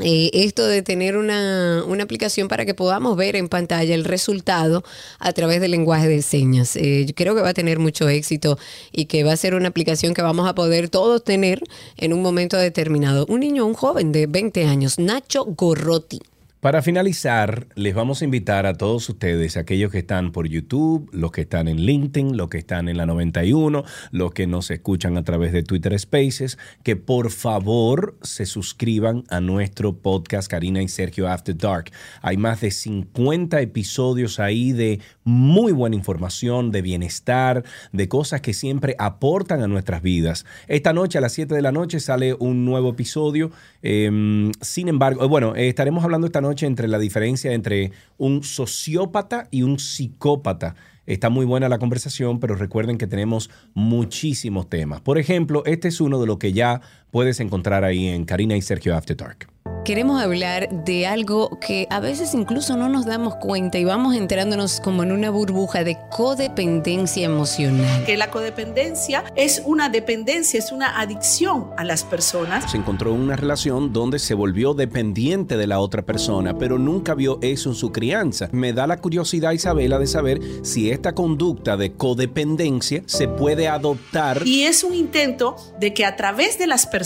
Eh, 0.01 0.29
esto 0.33 0.65
de 0.65 0.81
tener 0.81 1.17
una, 1.17 1.83
una 1.85 2.03
aplicación 2.03 2.47
para 2.47 2.65
que 2.65 2.73
podamos 2.73 3.15
ver 3.17 3.35
en 3.35 3.49
pantalla 3.49 3.95
el 3.95 4.05
resultado 4.05 4.83
a 5.19 5.33
través 5.33 5.61
del 5.61 5.71
lenguaje 5.71 6.07
de 6.07 6.21
señas. 6.21 6.75
Eh, 6.75 7.05
yo 7.05 7.13
creo 7.15 7.35
que 7.35 7.41
va 7.41 7.49
a 7.49 7.53
tener 7.53 7.79
mucho 7.79 8.07
éxito 8.09 8.57
y 8.91 9.05
que 9.05 9.23
va 9.23 9.33
a 9.33 9.37
ser 9.37 9.55
una 9.55 9.69
aplicación 9.69 10.13
que 10.13 10.21
vamos 10.21 10.47
a 10.47 10.55
poder 10.55 10.89
todos 10.89 11.23
tener 11.23 11.61
en 11.97 12.13
un 12.13 12.21
momento 12.21 12.57
determinado. 12.57 13.25
Un 13.27 13.41
niño, 13.41 13.65
un 13.65 13.73
joven 13.73 14.11
de 14.11 14.27
20 14.27 14.65
años, 14.65 14.99
Nacho 14.99 15.45
Gorrotti. 15.45 16.21
Para 16.59 16.81
finalizar, 16.81 17.67
les 17.75 17.95
vamos 17.95 18.21
a 18.21 18.25
invitar 18.25 18.65
a 18.65 18.73
todos 18.73 19.07
ustedes, 19.07 19.55
aquellos 19.55 19.93
que 19.93 19.99
están 19.99 20.33
por 20.33 20.45
YouTube, 20.45 21.09
los 21.13 21.31
que 21.31 21.39
están 21.39 21.69
en 21.69 21.77
LinkedIn, 21.77 22.35
los 22.35 22.49
que 22.49 22.57
están 22.57 22.89
en 22.89 22.97
la 22.97 23.05
91, 23.05 23.85
los 24.11 24.33
que 24.33 24.45
nos 24.45 24.69
escuchan 24.69 25.15
a 25.15 25.23
través 25.23 25.53
de 25.53 25.63
Twitter 25.63 25.97
Spaces, 25.97 26.57
que 26.83 26.97
por 26.97 27.31
favor 27.31 28.17
se 28.23 28.45
suscriban 28.45 29.23
a 29.29 29.39
nuestro 29.39 29.93
podcast 30.01 30.51
Karina 30.51 30.81
y 30.81 30.89
Sergio 30.89 31.29
After 31.29 31.55
Dark. 31.55 31.91
Hay 32.21 32.35
más 32.35 32.59
de 32.59 32.71
50 32.71 33.61
episodios 33.61 34.41
ahí 34.41 34.73
de 34.73 34.99
muy 35.29 35.71
buena 35.71 35.95
información, 35.95 36.71
de 36.71 36.81
bienestar, 36.81 37.63
de 37.91 38.07
cosas 38.09 38.41
que 38.41 38.53
siempre 38.53 38.95
aportan 38.97 39.61
a 39.61 39.67
nuestras 39.67 40.01
vidas. 40.01 40.45
Esta 40.67 40.91
noche 40.91 41.17
a 41.17 41.21
las 41.21 41.33
7 41.33 41.53
de 41.53 41.61
la 41.61 41.71
noche 41.71 41.99
sale 41.99 42.33
un 42.33 42.65
nuevo 42.65 42.89
episodio. 42.89 43.51
Eh, 43.83 44.51
sin 44.61 44.87
embargo, 44.87 45.27
bueno, 45.29 45.55
eh, 45.55 45.69
estaremos 45.69 46.03
hablando 46.03 46.27
esta 46.27 46.41
noche 46.41 46.65
entre 46.65 46.87
la 46.87 46.99
diferencia 46.99 47.53
entre 47.53 47.91
un 48.17 48.43
sociópata 48.43 49.47
y 49.51 49.63
un 49.63 49.79
psicópata. 49.79 50.75
Está 51.05 51.29
muy 51.29 51.45
buena 51.45 51.69
la 51.69 51.79
conversación, 51.79 52.39
pero 52.39 52.53
recuerden 52.53 52.99
que 52.99 53.07
tenemos 53.07 53.49
muchísimos 53.73 54.69
temas. 54.69 55.01
Por 55.01 55.17
ejemplo, 55.17 55.63
este 55.65 55.87
es 55.87 56.01
uno 56.01 56.21
de 56.21 56.27
los 56.27 56.37
que 56.37 56.53
ya 56.53 56.81
puedes 57.11 57.39
encontrar 57.39 57.83
ahí 57.83 58.07
en 58.07 58.25
Karina 58.25 58.55
y 58.55 58.61
Sergio 58.61 58.95
After 58.95 59.15
Dark. 59.15 59.47
Queremos 59.85 60.21
hablar 60.21 60.69
de 60.85 61.07
algo 61.07 61.57
que 61.59 61.87
a 61.89 61.99
veces 61.99 62.35
incluso 62.35 62.77
no 62.77 62.89
nos 62.89 63.05
damos 63.05 63.35
cuenta 63.37 63.79
y 63.79 63.85
vamos 63.85 64.15
entrándonos 64.15 64.81
como 64.81 65.01
en 65.03 65.11
una 65.11 65.31
burbuja 65.31 65.83
de 65.83 65.97
codependencia 66.11 67.25
emocional. 67.25 68.05
que 68.05 68.17
la 68.17 68.29
codependencia 68.29 69.23
es 69.35 69.63
una 69.65 69.89
dependencia, 69.89 70.59
es 70.59 70.71
una 70.71 70.99
adicción 70.99 71.71
a 71.77 71.85
las 71.85 72.03
personas. 72.03 72.69
Se 72.69 72.77
encontró 72.77 73.15
en 73.15 73.21
una 73.21 73.35
relación 73.35 73.91
donde 73.91 74.19
se 74.19 74.33
volvió 74.35 74.73
dependiente 74.73 75.57
de 75.57 75.65
la 75.65 75.79
otra 75.79 76.03
persona, 76.03 76.57
pero 76.57 76.77
nunca 76.77 77.15
vio 77.15 77.39
eso 77.41 77.69
en 77.69 77.75
su 77.75 77.91
crianza. 77.91 78.49
Me 78.51 78.73
da 78.73 78.85
la 78.85 78.97
curiosidad, 78.97 79.53
Isabela, 79.53 79.97
de 79.97 80.07
saber 80.07 80.39
si 80.61 80.91
esta 80.91 81.15
conducta 81.15 81.77
de 81.77 81.93
codependencia 81.93 83.01
se 83.07 83.27
puede 83.27 83.67
adoptar. 83.67 84.45
Y 84.45 84.63
es 84.63 84.83
un 84.83 84.93
intento 84.93 85.55
de 85.79 85.93
que 85.93 86.05
a 86.05 86.15
través 86.15 86.59
de 86.59 86.67
las 86.67 86.85
personas 86.85 86.98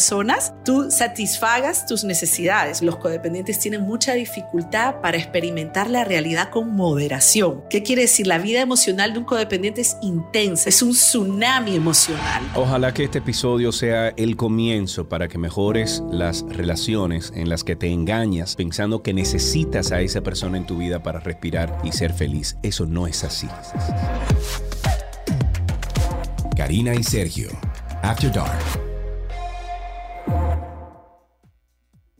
tú 0.63 0.89
satisfagas 0.89 1.85
tus 1.85 2.03
necesidades. 2.03 2.81
Los 2.81 2.97
codependientes 2.97 3.59
tienen 3.59 3.81
mucha 3.81 4.13
dificultad 4.13 5.01
para 5.01 5.17
experimentar 5.17 5.89
la 5.89 6.03
realidad 6.03 6.49
con 6.49 6.75
moderación. 6.75 7.63
¿Qué 7.69 7.83
quiere 7.83 8.03
decir? 8.03 8.27
La 8.27 8.37
vida 8.37 8.61
emocional 8.61 9.13
de 9.13 9.19
un 9.19 9.25
codependiente 9.25 9.81
es 9.81 9.97
intensa, 10.01 10.69
es 10.69 10.81
un 10.81 10.91
tsunami 10.91 11.75
emocional. 11.75 12.43
Ojalá 12.55 12.93
que 12.93 13.03
este 13.03 13.19
episodio 13.19 13.71
sea 13.71 14.09
el 14.09 14.35
comienzo 14.35 15.07
para 15.07 15.27
que 15.27 15.37
mejores 15.37 16.01
las 16.11 16.43
relaciones 16.47 17.31
en 17.35 17.49
las 17.49 17.63
que 17.63 17.75
te 17.75 17.87
engañas 17.87 18.55
pensando 18.55 19.03
que 19.03 19.13
necesitas 19.13 19.91
a 19.91 20.01
esa 20.01 20.21
persona 20.21 20.57
en 20.57 20.65
tu 20.65 20.77
vida 20.77 21.03
para 21.03 21.19
respirar 21.19 21.79
y 21.83 21.91
ser 21.91 22.13
feliz. 22.13 22.57
Eso 22.63 22.85
no 22.85 23.07
es 23.07 23.23
así. 23.23 23.47
Karina 26.55 26.93
y 26.93 27.03
Sergio. 27.03 27.49
After 28.03 28.31
Dark. 28.31 28.82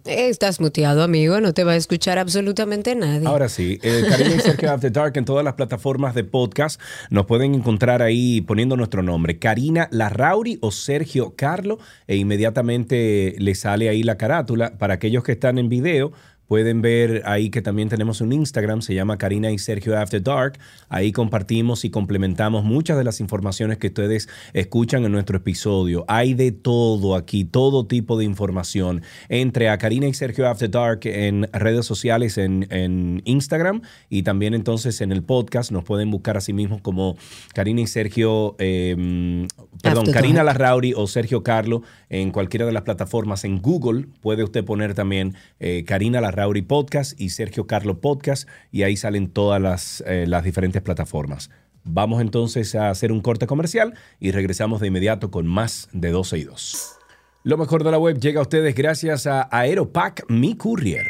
Estás 0.06 0.60
muteado, 0.60 1.02
amigo, 1.02 1.40
no 1.40 1.54
te 1.54 1.64
va 1.64 1.72
a 1.72 1.76
escuchar 1.78 2.20
absolutamente 2.20 2.94
nadie. 2.94 3.26
Ahora 3.26 3.48
sí, 3.48 3.80
eh, 3.82 4.04
Karina 4.10 4.36
y 4.36 4.40
Sergio 4.42 4.70
After 4.70 4.92
Dark 4.92 5.14
en 5.16 5.24
todas 5.24 5.46
las 5.46 5.54
plataformas 5.54 6.14
de 6.14 6.26
podcast 6.26 6.82
nos 7.10 7.26
pueden 7.26 7.56
encontrar 7.56 8.02
ahí 8.02 8.42
poniendo 8.42 8.76
nuestro 8.76 9.02
nombre, 9.02 9.40
Karina 9.40 9.88
Larrauri 9.92 10.58
o 10.60 10.72
Sergio 10.72 11.36
Carlo, 11.38 11.80
e 12.06 12.18
inmediatamente 12.18 13.36
le 13.38 13.56
sale 13.56 13.88
ahí 13.88 14.04
la 14.04 14.18
carátula. 14.18 14.78
Para 14.78 14.96
aquellos 14.96 15.24
que 15.24 15.32
están 15.32 15.58
en 15.58 15.70
video, 15.70 16.12
pueden 16.48 16.82
ver 16.82 17.24
ahí 17.26 17.50
que 17.50 17.62
también 17.62 17.90
tenemos 17.90 18.22
un 18.22 18.34
Instagram, 18.34 18.82
se 18.82 18.94
llama 18.94 19.18
Karina 19.18 19.52
y 19.52 19.58
Sergio 19.58 19.98
After 19.98 20.22
Dark. 20.22 20.60
Ahí 20.90 21.12
compartimos 21.12 21.86
y 21.86 21.90
complementamos 21.90 22.64
muchas 22.64 22.98
de 22.98 23.04
las 23.04 23.20
informaciones 23.20 23.78
que 23.78 23.88
ustedes 23.88 24.30
escuchan 24.54 25.06
en 25.06 25.12
nuestro 25.12 25.38
episodio. 25.38 26.06
Hay 26.08 26.34
de 26.34 26.52
todo 26.52 27.16
aquí, 27.16 27.44
todo 27.44 27.88
tipo 27.88 28.18
de 28.18 28.26
información. 28.26 29.02
Entre 29.30 29.70
a 29.70 29.78
Karina 29.78 30.08
y 30.08 30.14
Sergio 30.14 30.48
After 30.48 30.70
Dark 30.70 31.02
en 31.06 31.50
redes 31.54 31.86
sociales, 31.86 32.38
en, 32.38 32.68
en 32.70 33.22
Instagram 33.26 33.82
y 34.10 34.24
también 34.24 34.54
entonces 34.54 35.02
en 35.02 35.12
el 35.12 35.24
podcast. 35.24 35.72
Nos 35.72 35.84
pueden 35.84 36.12
buscar 36.12 36.38
así 36.38 36.54
mismo 36.54 36.82
como 36.82 37.16
Karina 37.54 37.82
y 37.82 37.88
Sergio, 37.88 38.56
eh, 38.60 39.48
perdón, 39.82 40.00
After 40.00 40.14
Karina 40.14 40.44
Dark. 40.44 40.60
Larrauri 40.60 40.94
o 40.96 41.08
Sergio 41.08 41.44
Carlo 41.44 41.84
en 42.10 42.32
cualquiera 42.32 42.66
de 42.66 42.74
las 42.74 42.84
plataformas. 42.84 43.44
En 43.44 43.62
Google 43.62 44.08
puede 44.22 44.44
usted 44.44 44.64
poner 44.64 44.94
también 44.94 45.36
eh, 45.60 45.84
Karina 45.86 46.22
Larrauri 46.22 46.33
Podcast 46.68 47.20
y 47.20 47.30
Sergio 47.30 47.68
Carlo 47.68 48.02
Podcast 48.02 48.48
y 48.72 48.84
ahí 48.84 48.98
salen 48.98 49.30
todas 49.30 49.62
las, 49.62 50.04
eh, 50.08 50.26
las 50.28 50.44
diferentes 50.44 50.82
plataformas. 50.82 51.50
Vamos 51.84 52.22
entonces 52.22 52.76
a 52.76 52.90
hacer 52.90 53.12
un 53.12 53.22
corte 53.22 53.46
comercial 53.46 53.94
y 54.20 54.32
regresamos 54.32 54.80
de 54.80 54.88
inmediato 54.88 55.32
con 55.32 55.46
más 55.48 55.90
de 55.92 56.12
12 56.12 56.38
y 56.38 56.44
2. 56.46 56.98
Lo 57.44 57.58
mejor 57.58 57.84
de 57.84 57.92
la 57.92 58.00
web 58.00 58.20
llega 58.20 58.40
a 58.40 58.44
ustedes 58.44 58.74
gracias 58.74 59.28
a 59.28 59.50
Aeropack 59.52 60.26
Mi 60.30 60.56
Courier. 60.56 61.06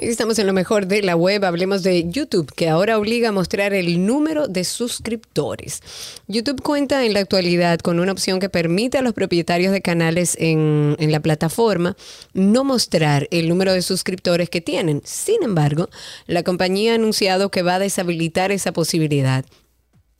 Estamos 0.00 0.38
en 0.38 0.46
lo 0.46 0.54
mejor 0.54 0.86
de 0.86 1.02
la 1.02 1.14
web. 1.14 1.44
Hablemos 1.44 1.82
de 1.82 2.08
YouTube, 2.08 2.50
que 2.54 2.70
ahora 2.70 2.96
obliga 2.96 3.28
a 3.28 3.32
mostrar 3.32 3.74
el 3.74 4.06
número 4.06 4.48
de 4.48 4.64
suscriptores. 4.64 5.82
YouTube 6.26 6.62
cuenta 6.62 7.04
en 7.04 7.12
la 7.12 7.20
actualidad 7.20 7.80
con 7.80 8.00
una 8.00 8.12
opción 8.12 8.40
que 8.40 8.48
permite 8.48 8.96
a 8.96 9.02
los 9.02 9.12
propietarios 9.12 9.72
de 9.72 9.82
canales 9.82 10.38
en, 10.40 10.96
en 10.98 11.12
la 11.12 11.20
plataforma 11.20 11.98
no 12.32 12.64
mostrar 12.64 13.28
el 13.30 13.50
número 13.50 13.74
de 13.74 13.82
suscriptores 13.82 14.48
que 14.48 14.62
tienen. 14.62 15.02
Sin 15.04 15.42
embargo, 15.42 15.90
la 16.26 16.44
compañía 16.44 16.92
ha 16.92 16.94
anunciado 16.94 17.50
que 17.50 17.60
va 17.60 17.74
a 17.74 17.78
deshabilitar 17.78 18.52
esa 18.52 18.72
posibilidad. 18.72 19.44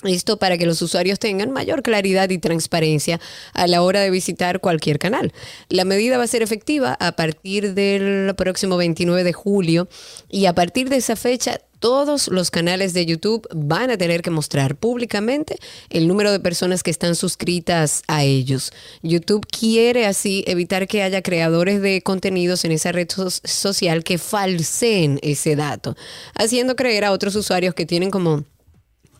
Esto 0.05 0.39
para 0.39 0.57
que 0.57 0.65
los 0.65 0.81
usuarios 0.81 1.19
tengan 1.19 1.51
mayor 1.51 1.83
claridad 1.83 2.31
y 2.31 2.39
transparencia 2.39 3.21
a 3.53 3.67
la 3.67 3.83
hora 3.83 4.01
de 4.01 4.11
visitar 4.11 4.61
cualquier 4.61 4.99
canal. 4.99 5.33
La 5.69 5.85
medida 5.85 6.17
va 6.17 6.25
a 6.25 6.29
ser 6.29 6.43
efectiva 6.43 6.97
a 6.99 7.13
partir 7.13 7.75
del 7.75 8.35
próximo 8.35 8.79
29 8.79 9.25
de 9.25 9.33
julio 9.35 9.89
y 10.31 10.47
a 10.47 10.55
partir 10.55 10.89
de 10.89 10.97
esa 10.97 11.17
fecha 11.17 11.61
todos 11.81 12.29
los 12.29 12.51
canales 12.51 12.93
de 12.93 13.07
YouTube 13.07 13.47
van 13.55 13.91
a 13.91 13.97
tener 13.97 14.21
que 14.23 14.31
mostrar 14.31 14.77
públicamente 14.77 15.57
el 15.89 16.09
número 16.09 16.31
de 16.31 16.41
personas 16.41 16.83
que 16.83 16.91
están 16.91 17.15
suscritas 17.15 18.03
a 18.07 18.23
ellos. 18.23 18.71
YouTube 19.03 19.47
quiere 19.47 20.07
así 20.07 20.45
evitar 20.47 20.87
que 20.89 21.03
haya 21.03 21.23
creadores 21.23 21.81
de 21.81 22.03
contenidos 22.03 22.65
en 22.65 22.73
esa 22.73 22.93
red 22.93 23.09
so- 23.11 23.31
social 23.31 24.05
que 24.05 24.19
falseen 24.19 25.19
ese 25.23 25.57
dato, 25.57 25.97
haciendo 26.35 26.77
creer 26.77 27.05
a 27.05 27.13
otros 27.13 27.35
usuarios 27.35 27.75
que 27.75 27.87
tienen 27.87 28.11
como 28.11 28.45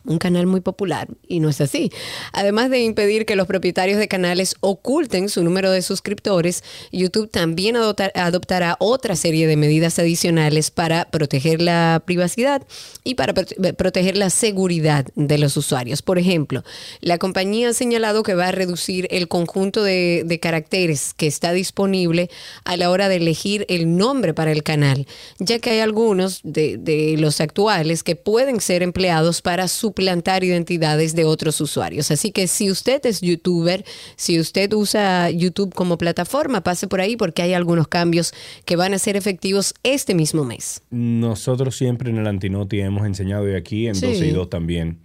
un 0.05 0.17
canal 0.17 0.47
muy 0.47 0.61
popular 0.61 1.07
y 1.27 1.39
no 1.39 1.49
es 1.49 1.61
así. 1.61 1.91
Además 2.33 2.69
de 2.69 2.81
impedir 2.81 3.25
que 3.25 3.35
los 3.35 3.47
propietarios 3.47 3.99
de 3.99 4.07
canales 4.07 4.55
oculten 4.61 5.29
su 5.29 5.43
número 5.43 5.71
de 5.71 5.81
suscriptores, 5.81 6.63
YouTube 6.91 7.29
también 7.29 7.75
adopta- 7.75 8.11
adoptará 8.15 8.77
otra 8.79 9.15
serie 9.15 9.47
de 9.47 9.57
medidas 9.57 9.99
adicionales 9.99 10.71
para 10.71 11.05
proteger 11.05 11.61
la 11.61 12.01
privacidad 12.05 12.65
y 13.03 13.15
para 13.15 13.33
prote- 13.33 13.75
proteger 13.75 14.17
la 14.17 14.29
seguridad 14.29 15.05
de 15.15 15.37
los 15.37 15.57
usuarios. 15.57 16.01
Por 16.01 16.17
ejemplo, 16.17 16.63
la 16.99 17.17
compañía 17.17 17.69
ha 17.69 17.73
señalado 17.73 18.23
que 18.23 18.35
va 18.35 18.47
a 18.47 18.51
reducir 18.51 19.07
el 19.11 19.27
conjunto 19.27 19.83
de, 19.83 20.39
caracteres 20.41 21.13
que 21.13 21.27
está 21.27 21.51
disponible 21.51 22.29
a 22.65 22.75
la 22.77 22.89
hora 22.89 23.07
de 23.09 23.17
elegir 23.17 23.65
el 23.69 23.95
nombre 23.97 24.33
para 24.33 24.51
el 24.51 24.63
canal, 24.63 25.05
ya 25.37 25.59
que 25.59 25.69
hay 25.71 25.79
algunos 25.79 26.39
de, 26.43 27.15
los 27.19 27.41
actuales 27.41 28.03
que 28.03 28.15
pueden 28.15 28.59
ser 28.59 28.81
empleados 28.81 29.41
para 29.41 29.67
suplantar 29.91 30.43
identidades 30.45 31.13
de 31.15 31.25
otros 31.25 31.59
usuarios. 31.59 32.11
Así 32.11 32.31
que 32.31 32.47
si 32.47 32.71
usted 32.71 33.05
es 33.05 33.19
youtuber, 33.19 33.83
si 34.15 34.39
usted 34.39 34.71
usa 34.73 35.29
YouTube 35.29 35.73
como 35.73 35.97
plataforma, 35.97 36.61
pase 36.61 36.87
por 36.87 37.01
ahí 37.01 37.17
porque 37.17 37.41
hay 37.41 37.53
algunos 37.53 37.89
cambios 37.89 38.33
que 38.63 38.77
van 38.77 38.93
a 38.93 38.99
ser 38.99 39.17
efectivos 39.17 39.73
este 39.83 40.15
mismo 40.15 40.45
mes. 40.45 40.81
Nosotros 40.91 41.75
siempre 41.75 42.09
en 42.09 42.17
el 42.19 42.27
Antinoti 42.27 42.79
hemos 42.79 43.05
enseñado 43.05 43.49
y 43.49 43.55
aquí 43.55 43.87
en 43.87 43.95
Sí. 43.95 44.05
12 44.05 44.27
y 44.27 44.31
2 44.31 44.49
también. 44.49 44.97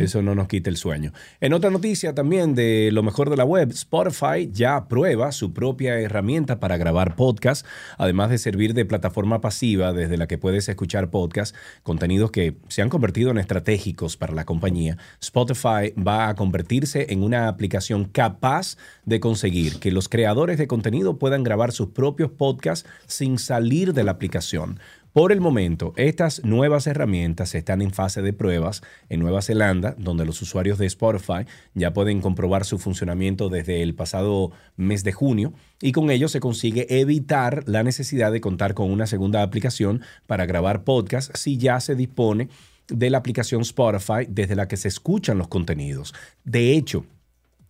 Eso 0.00 0.22
no 0.22 0.34
nos 0.34 0.48
quita 0.48 0.70
el 0.70 0.76
sueño. 0.76 1.12
En 1.40 1.52
otra 1.52 1.70
noticia 1.70 2.14
también 2.14 2.54
de 2.54 2.90
lo 2.92 3.02
mejor 3.02 3.30
de 3.30 3.36
la 3.36 3.44
web, 3.44 3.70
Spotify 3.70 4.50
ya 4.52 4.88
prueba 4.88 5.32
su 5.32 5.52
propia 5.52 5.98
herramienta 6.00 6.58
para 6.60 6.76
grabar 6.76 7.16
podcast, 7.16 7.64
además 7.96 8.30
de 8.30 8.38
servir 8.38 8.74
de 8.74 8.84
plataforma 8.84 9.40
pasiva 9.40 9.92
desde 9.92 10.16
la 10.16 10.26
que 10.26 10.38
puedes 10.38 10.68
escuchar 10.68 11.10
podcast, 11.10 11.54
contenidos 11.82 12.30
que 12.30 12.56
se 12.68 12.82
han 12.82 12.88
convertido 12.88 13.30
en 13.30 13.38
estratégicos 13.38 14.16
para 14.16 14.34
la 14.34 14.44
compañía. 14.44 14.96
Spotify 15.20 15.92
va 15.96 16.28
a 16.28 16.34
convertirse 16.34 17.06
en 17.10 17.22
una 17.22 17.48
aplicación 17.48 18.04
capaz 18.06 18.76
de 19.04 19.20
conseguir 19.20 19.78
que 19.78 19.92
los 19.92 20.08
creadores 20.08 20.58
de 20.58 20.66
contenido 20.66 21.18
puedan 21.18 21.42
grabar 21.42 21.72
sus 21.72 21.88
propios 21.88 22.30
podcasts 22.30 22.88
sin 23.06 23.38
salir 23.38 23.94
de 23.94 24.04
la 24.04 24.12
aplicación. 24.12 24.80
Por 25.18 25.32
el 25.32 25.40
momento, 25.40 25.94
estas 25.96 26.44
nuevas 26.44 26.86
herramientas 26.86 27.56
están 27.56 27.82
en 27.82 27.90
fase 27.90 28.22
de 28.22 28.32
pruebas 28.32 28.82
en 29.08 29.18
Nueva 29.18 29.42
Zelanda, 29.42 29.96
donde 29.98 30.24
los 30.24 30.40
usuarios 30.42 30.78
de 30.78 30.86
Spotify 30.86 31.44
ya 31.74 31.92
pueden 31.92 32.20
comprobar 32.20 32.64
su 32.64 32.78
funcionamiento 32.78 33.48
desde 33.48 33.82
el 33.82 33.96
pasado 33.96 34.52
mes 34.76 35.02
de 35.02 35.10
junio 35.10 35.54
y 35.82 35.90
con 35.90 36.12
ello 36.12 36.28
se 36.28 36.38
consigue 36.38 37.00
evitar 37.00 37.64
la 37.66 37.82
necesidad 37.82 38.30
de 38.30 38.40
contar 38.40 38.74
con 38.74 38.92
una 38.92 39.08
segunda 39.08 39.42
aplicación 39.42 40.02
para 40.28 40.46
grabar 40.46 40.84
podcast 40.84 41.36
si 41.36 41.58
ya 41.58 41.80
se 41.80 41.96
dispone 41.96 42.48
de 42.86 43.10
la 43.10 43.18
aplicación 43.18 43.62
Spotify 43.62 44.24
desde 44.28 44.54
la 44.54 44.68
que 44.68 44.76
se 44.76 44.86
escuchan 44.86 45.36
los 45.36 45.48
contenidos. 45.48 46.14
De 46.44 46.76
hecho, 46.76 47.06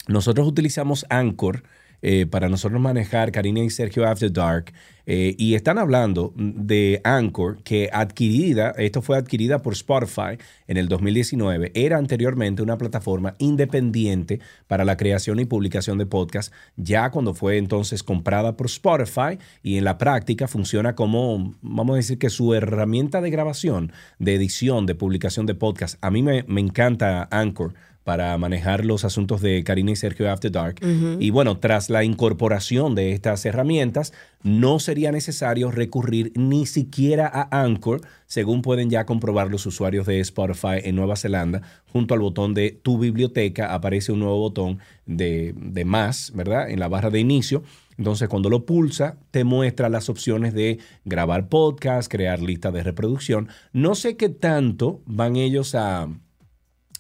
nosotros 0.07 0.47
utilizamos 0.47 1.07
Anchor 1.09 1.63
eh, 2.03 2.27
para 2.27 2.49
nosotros 2.49 2.81
manejar 2.81 3.33
Karina 3.33 3.61
y 3.61 3.71
Sergio 3.71 4.07
After 4.07 4.33
Dark 4.33 4.73
eh, 5.11 5.35
y 5.39 5.55
están 5.55 5.79
hablando 5.79 6.35
de 6.37 7.01
Anchor 7.03 7.63
que 7.63 7.89
adquirida, 7.93 8.75
esto 8.77 9.01
fue 9.01 9.17
adquirida 9.17 9.63
por 9.63 9.73
Spotify 9.73 10.37
en 10.67 10.77
el 10.77 10.87
2019, 10.87 11.73
era 11.75 11.97
anteriormente 11.97 12.63
una 12.63 12.77
plataforma 12.77 13.35
independiente 13.39 14.39
para 14.67 14.85
la 14.85 14.99
creación 14.99 15.41
y 15.41 15.47
publicación 15.47 15.97
de 15.97 16.05
podcasts, 16.05 16.53
ya 16.77 17.11
cuando 17.11 17.33
fue 17.33 17.57
entonces 17.57 18.03
comprada 18.03 18.55
por 18.55 18.67
Spotify 18.67 19.39
y 19.63 19.79
en 19.79 19.85
la 19.85 19.97
práctica 19.97 20.47
funciona 20.47 20.95
como, 20.95 21.55
vamos 21.63 21.95
a 21.95 21.97
decir 21.97 22.19
que 22.19 22.29
su 22.29 22.53
herramienta 22.53 23.23
de 23.23 23.31
grabación, 23.31 23.93
de 24.19 24.35
edición, 24.35 24.85
de 24.85 24.95
publicación 24.95 25.47
de 25.47 25.55
podcasts. 25.55 25.97
A 26.03 26.11
mí 26.11 26.23
me, 26.23 26.45
me 26.49 26.61
encanta 26.61 27.29
Anchor 27.31 27.73
para 28.09 28.39
manejar 28.39 28.87
los 28.87 29.05
asuntos 29.05 29.43
de 29.43 29.63
Karina 29.65 29.91
y 29.91 29.97
Sergio 29.97 30.33
After 30.33 30.51
Dark. 30.51 30.77
Y 31.21 31.29
bueno, 31.29 31.59
tras 31.59 31.91
la 31.91 32.05
incorporación 32.05 32.95
de 32.95 33.13
estas 33.13 33.45
herramientas, 33.45 34.15
no 34.43 34.79
sería 34.79 35.13
necesario 35.13 35.71
recurrir 35.71 36.33
ni 36.35 36.65
siquiera 36.65 37.31
a 37.31 37.61
Anchor, 37.61 38.01
según 38.25 38.63
pueden 38.63 38.89
ya 38.89 39.05
comprobar 39.05 39.51
los 39.51 39.67
usuarios 39.67 40.07
de 40.07 40.21
Spotify 40.21 40.79
en 40.85 40.97
Nueva 40.97 41.17
Zelanda. 41.17 41.61
Junto 41.93 42.15
al 42.15 42.21
botón 42.21 42.55
de 42.55 42.71
Tu 42.71 42.99
biblioteca 42.99 43.75
aparece 43.75 44.11
un 44.11 44.21
nuevo 44.21 44.39
botón 44.39 44.79
de, 45.05 45.53
de 45.55 45.85
más, 45.85 46.33
¿verdad? 46.35 46.71
En 46.71 46.81
la 46.81 46.89
barra 46.89 47.11
de 47.11 47.21
inicio. 47.21 47.63
Entonces, 47.99 48.27
cuando 48.31 48.49
lo 48.49 48.65
pulsa, 48.65 49.19
te 49.33 49.45
muestra 49.45 49.91
las 49.91 50.09
opciones 50.09 50.55
de 50.55 50.79
grabar 51.05 51.51
podcast, 51.51 52.11
crear 52.11 52.41
lista 52.41 52.71
de 52.73 52.83
reproducción. 52.83 53.49
No 53.75 53.95
sé 53.95 54.17
qué 54.17 54.31
tanto 54.31 55.03
van 55.05 55.37
ellos 55.37 55.75
a, 55.75 56.09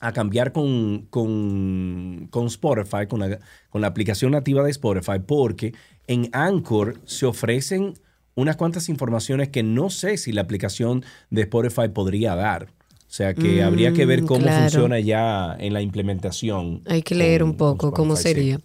a 0.01 0.13
cambiar 0.13 0.53
con, 0.53 1.07
con, 1.11 2.29
con 2.31 2.47
Spotify, 2.47 3.07
con 3.09 3.21
la, 3.21 3.39
con 3.71 3.81
la 3.81 3.89
aplicación 3.89 4.33
nativa 4.33 4.63
de 4.63 4.71
Spotify, 4.71 5.19
porque 5.25 5.75
en 6.07 6.29
Anchor 6.33 6.97
se 7.05 7.27
ofrecen 7.27 7.95
unas 8.35 8.57
cuantas 8.57 8.89
informaciones 8.89 9.49
que 9.49 9.63
no 9.63 9.91
sé 9.91 10.17
si 10.17 10.33
la 10.33 10.43
aplicación 10.43 11.05
de 11.31 11.43
Spotify 11.43 11.89
podría 11.93 12.35
dar. 12.37 12.69
O 13.09 13.11
sea 13.11 13.33
que 13.33 13.63
Mm, 13.63 13.67
habría 13.67 13.93
que 13.95 14.05
ver 14.05 14.23
cómo 14.25 14.41
claro. 14.43 14.61
funciona 14.65 15.01
ya 15.01 15.57
en 15.59 15.73
la 15.73 15.81
implementación. 15.81 16.83
Hay 16.87 17.01
que 17.03 17.15
leer 17.15 17.43
un 17.43 17.57
poco 17.57 17.91
cómo 17.91 18.17
sería. 18.17 18.61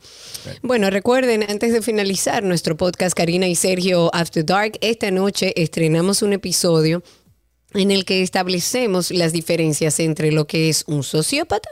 Bueno, 0.61 0.89
recuerden, 0.89 1.43
antes 1.49 1.71
de 1.71 1.81
finalizar 1.81 2.43
nuestro 2.43 2.75
podcast 2.75 3.15
Karina 3.15 3.47
y 3.47 3.55
Sergio 3.55 4.13
After 4.13 4.45
Dark, 4.45 4.73
esta 4.81 5.11
noche 5.11 5.53
estrenamos 5.55 6.21
un 6.21 6.33
episodio 6.33 7.01
en 7.73 7.91
el 7.91 8.05
que 8.05 8.21
establecemos 8.21 9.11
las 9.11 9.33
diferencias 9.33 9.99
entre 9.99 10.31
lo 10.31 10.45
que 10.45 10.69
es 10.69 10.83
un 10.87 11.03
sociópata 11.03 11.69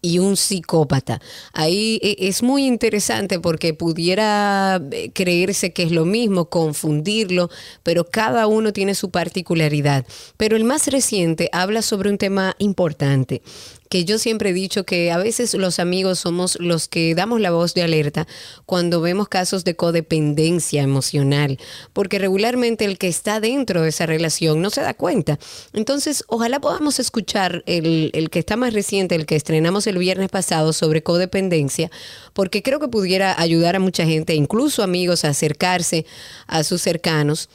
y 0.00 0.18
un 0.18 0.36
psicópata. 0.36 1.20
Ahí 1.54 1.98
eh, 2.02 2.16
es 2.18 2.42
muy 2.42 2.66
interesante 2.66 3.40
porque 3.40 3.72
pudiera 3.72 4.80
eh, 4.92 5.10
creerse 5.14 5.72
que 5.72 5.84
es 5.84 5.92
lo 5.92 6.04
mismo, 6.04 6.50
confundirlo, 6.50 7.48
pero 7.82 8.04
cada 8.04 8.46
uno 8.46 8.72
tiene 8.74 8.94
su 8.94 9.10
particularidad. 9.10 10.04
Pero 10.36 10.56
el 10.56 10.64
más 10.64 10.86
reciente 10.88 11.48
habla 11.52 11.80
sobre 11.80 12.10
un 12.10 12.18
tema 12.18 12.54
importante 12.58 13.40
que 13.88 14.04
yo 14.04 14.18
siempre 14.18 14.50
he 14.50 14.52
dicho 14.52 14.84
que 14.84 15.12
a 15.12 15.18
veces 15.18 15.54
los 15.54 15.78
amigos 15.78 16.18
somos 16.18 16.56
los 16.60 16.88
que 16.88 17.14
damos 17.14 17.40
la 17.40 17.50
voz 17.50 17.74
de 17.74 17.82
alerta 17.82 18.26
cuando 18.66 19.00
vemos 19.00 19.28
casos 19.28 19.64
de 19.64 19.76
codependencia 19.76 20.82
emocional, 20.82 21.58
porque 21.92 22.18
regularmente 22.18 22.84
el 22.84 22.98
que 22.98 23.08
está 23.08 23.40
dentro 23.40 23.82
de 23.82 23.90
esa 23.90 24.06
relación 24.06 24.62
no 24.62 24.70
se 24.70 24.80
da 24.80 24.94
cuenta. 24.94 25.38
Entonces, 25.72 26.24
ojalá 26.28 26.60
podamos 26.60 26.98
escuchar 26.98 27.62
el, 27.66 28.10
el 28.14 28.30
que 28.30 28.38
está 28.38 28.56
más 28.56 28.72
reciente, 28.72 29.14
el 29.14 29.26
que 29.26 29.36
estrenamos 29.36 29.86
el 29.86 29.98
viernes 29.98 30.30
pasado 30.30 30.72
sobre 30.72 31.02
codependencia, 31.02 31.90
porque 32.32 32.62
creo 32.62 32.80
que 32.80 32.88
pudiera 32.88 33.40
ayudar 33.40 33.76
a 33.76 33.80
mucha 33.80 34.04
gente, 34.04 34.34
incluso 34.34 34.82
amigos, 34.82 35.24
a 35.24 35.28
acercarse 35.28 36.06
a 36.46 36.64
sus 36.64 36.82
cercanos 36.82 37.48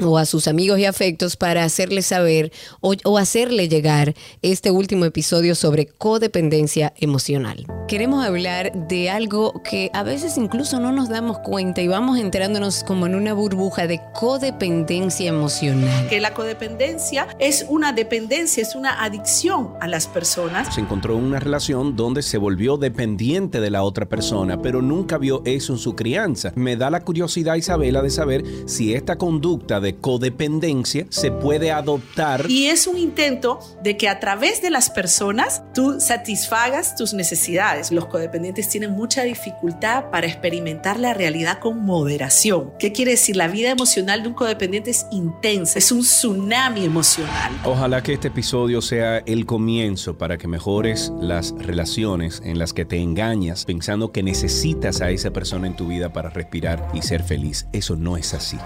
o 0.00 0.18
a 0.18 0.24
sus 0.24 0.48
amigos 0.48 0.78
y 0.78 0.86
afectos 0.86 1.36
para 1.36 1.64
hacerle 1.64 2.02
saber 2.02 2.52
o, 2.80 2.94
o 3.04 3.18
hacerle 3.18 3.68
llegar 3.68 4.14
este 4.40 4.70
último 4.70 5.04
episodio 5.04 5.54
sobre 5.54 5.86
codependencia 5.86 6.92
emocional. 6.96 7.66
Queremos 7.88 8.24
hablar 8.24 8.72
de 8.88 9.10
algo 9.10 9.62
que 9.62 9.90
a 9.92 10.02
veces 10.02 10.38
incluso 10.38 10.80
no 10.80 10.92
nos 10.92 11.10
damos 11.10 11.40
cuenta 11.40 11.82
y 11.82 11.88
vamos 11.88 12.18
entrándonos 12.18 12.84
como 12.84 13.06
en 13.06 13.14
una 13.14 13.34
burbuja 13.34 13.86
de 13.86 14.00
codependencia 14.14 15.28
emocional. 15.28 16.08
Que 16.08 16.20
la 16.20 16.32
codependencia 16.32 17.28
es 17.38 17.66
una 17.68 17.92
dependencia, 17.92 18.62
es 18.62 18.74
una 18.74 19.04
adicción 19.04 19.74
a 19.80 19.88
las 19.88 20.06
personas. 20.06 20.74
Se 20.74 20.80
encontró 20.80 21.18
en 21.18 21.24
una 21.24 21.40
relación 21.40 21.94
donde 21.96 22.22
se 22.22 22.38
volvió 22.38 22.78
dependiente 22.78 23.60
de 23.60 23.70
la 23.70 23.82
otra 23.82 24.06
persona, 24.06 24.62
pero 24.62 24.80
nunca 24.80 25.18
vio 25.18 25.42
eso 25.44 25.74
en 25.74 25.78
su 25.78 25.94
crianza. 25.94 26.52
Me 26.54 26.76
da 26.76 26.88
la 26.88 27.00
curiosidad, 27.00 27.56
Isabela, 27.56 28.00
de 28.00 28.10
saber 28.10 28.44
si 28.66 28.94
esta 28.94 29.18
conducta 29.18 29.81
de 29.82 29.96
codependencia 29.96 31.06
se 31.10 31.30
puede 31.30 31.70
adoptar. 31.70 32.46
Y 32.48 32.66
es 32.66 32.86
un 32.86 32.96
intento 32.96 33.60
de 33.82 33.96
que 33.96 34.08
a 34.08 34.20
través 34.20 34.62
de 34.62 34.70
las 34.70 34.90
personas 34.90 35.62
tú 35.74 36.00
satisfagas 36.00 36.96
tus 36.96 37.12
necesidades. 37.12 37.90
Los 37.92 38.06
codependientes 38.06 38.68
tienen 38.68 38.92
mucha 38.92 39.22
dificultad 39.22 40.10
para 40.10 40.26
experimentar 40.26 40.98
la 40.98 41.14
realidad 41.14 41.58
con 41.58 41.84
moderación. 41.84 42.72
¿Qué 42.78 42.92
quiere 42.92 43.12
decir? 43.12 43.36
La 43.36 43.48
vida 43.48 43.70
emocional 43.70 44.22
de 44.22 44.28
un 44.28 44.34
codependiente 44.34 44.90
es 44.90 45.06
intensa, 45.10 45.78
es 45.78 45.92
un 45.92 46.00
tsunami 46.00 46.84
emocional. 46.84 47.52
Ojalá 47.64 48.02
que 48.02 48.14
este 48.14 48.28
episodio 48.28 48.80
sea 48.80 49.18
el 49.18 49.46
comienzo 49.46 50.16
para 50.16 50.38
que 50.38 50.48
mejores 50.48 51.12
las 51.20 51.52
relaciones 51.58 52.40
en 52.44 52.58
las 52.58 52.72
que 52.72 52.84
te 52.84 52.98
engañas 52.98 53.64
pensando 53.64 54.12
que 54.12 54.22
necesitas 54.22 55.00
a 55.00 55.10
esa 55.10 55.32
persona 55.32 55.66
en 55.66 55.76
tu 55.76 55.88
vida 55.88 56.12
para 56.12 56.30
respirar 56.30 56.88
y 56.94 57.02
ser 57.02 57.22
feliz. 57.22 57.66
Eso 57.72 57.96
no 57.96 58.16
es 58.16 58.34
así. 58.34 58.58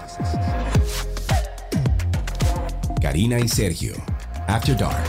Karina 3.01 3.39
y 3.39 3.47
Sergio, 3.47 3.93
After 4.47 4.75
Dark. 4.75 5.05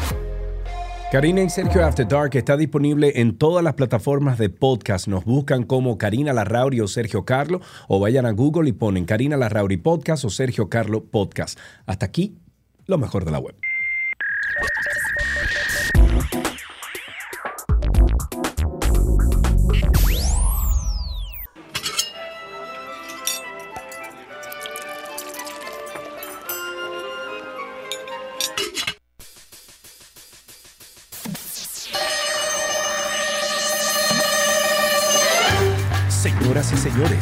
Karina 1.11 1.43
y 1.43 1.49
Sergio 1.49 1.87
After 1.87 2.07
Dark 2.07 2.37
está 2.37 2.59
disponible 2.59 3.13
en 3.17 3.39
todas 3.39 3.65
las 3.65 3.75
plataformas 3.75 4.37
de 4.37 4.51
podcast. 4.51 5.09
Nos 5.09 5.25
buscan 5.25 5.63
como 5.63 5.97
Karina 5.97 6.35
Larrauri 6.35 6.81
o 6.81 6.87
Sergio 6.87 7.25
Carlo 7.25 7.63
o 7.89 7.99
vayan 7.99 8.27
a 8.27 8.33
Google 8.33 8.69
y 8.69 8.73
ponen 8.73 9.07
Karina 9.07 9.39
Larrauri 9.39 9.79
Podcast 9.79 10.27
o 10.27 10.31
Sergio 10.31 10.69
Carlo 10.69 11.05
Podcast. 11.05 11.59
Hasta 11.87 12.05
aquí, 12.05 12.37
lo 12.87 12.99
mejor 12.99 13.25
de 13.25 13.31
la 13.31 13.39
web. 13.39 13.55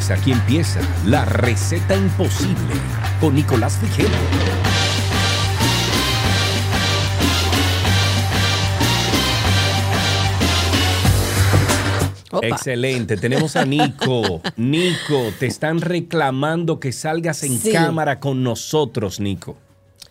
Señores, 0.07 0.11
aquí 0.11 0.31
empieza 0.31 0.79
la 1.05 1.25
receta 1.25 1.95
imposible 1.95 2.75
con 3.19 3.35
Nicolás 3.35 3.77
Frijero. 3.77 4.09
Opa. 12.31 12.45
Excelente, 12.47 13.15
tenemos 13.17 13.55
a 13.55 13.65
Nico. 13.65 14.41
Nico, 14.57 15.31
te 15.39 15.45
están 15.47 15.79
reclamando 15.79 16.79
que 16.79 16.91
salgas 16.91 17.43
en 17.43 17.57
Sí. 17.57 17.71
cámara 17.71 18.19
con 18.19 18.43
nosotros, 18.43 19.19
Nico. 19.19 19.55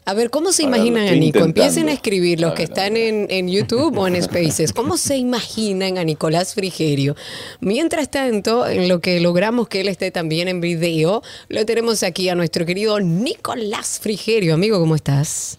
A 0.08 0.14
ver, 0.14 0.30
¿cómo 0.30 0.52
se 0.52 0.62
Ahora 0.62 0.76
imaginan 0.76 1.08
a 1.08 1.12
Nico? 1.16 1.40
Empiecen 1.40 1.88
a 1.88 1.92
escribir 1.92 2.40
los 2.40 2.52
A 2.52 2.54
que 2.54 2.62
ver, 2.62 2.70
están 2.70 2.96
en, 2.96 3.26
en 3.28 3.48
YouTube 3.48 3.98
o 3.98 4.06
en 4.06 4.22
Spaces. 4.22 4.72
¿Cómo 4.72 4.96
se 4.96 5.16
imaginan 5.16 5.98
a 5.98 6.04
Nicolás 6.04 6.54
Frigerio? 6.54 7.16
Mientras 7.60 8.08
tanto, 8.08 8.68
en 8.68 8.88
lo 8.88 9.00
que 9.00 9.18
logramos 9.18 9.66
que 9.66 9.80
él 9.80 9.88
esté 9.88 10.12
también 10.12 10.46
en 10.46 10.60
video, 10.60 11.24
lo 11.48 11.66
tenemos 11.66 12.04
aquí 12.04 12.28
a 12.28 12.36
nuestro 12.36 12.64
querido 12.64 13.00
Nicolás 13.00 13.98
Frigerio. 14.00 14.54
Amigo, 14.54 14.78
¿cómo 14.78 14.94
estás? 14.94 15.58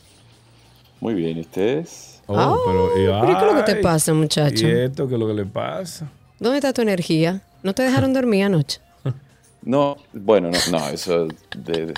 Muy 1.01 1.13
bien, 1.13 1.39
¿y 1.39 1.41
ustedes? 1.41 2.21
Oh, 2.27 2.57
pero, 2.65 2.89
¿Pero 2.95 3.37
qué 3.37 3.45
es 3.45 3.53
lo 3.53 3.65
que 3.65 3.73
te 3.73 3.75
pasa, 3.81 4.13
muchacho? 4.13 4.65
¿Y 4.65 4.71
esto 4.71 5.09
qué 5.09 5.15
es 5.15 5.19
lo 5.19 5.27
que 5.27 5.33
le 5.33 5.45
pasa? 5.45 6.09
¿Dónde 6.39 6.59
está 6.59 6.71
tu 6.71 6.81
energía? 6.81 7.41
¿No 7.63 7.75
te 7.75 7.83
dejaron 7.83 8.13
dormir 8.13 8.45
anoche? 8.45 8.79
No, 9.63 9.97
bueno, 10.13 10.49
no, 10.49 10.57
no, 10.71 10.87
eso 10.87 11.27
de... 11.53 11.87
de- 11.87 11.93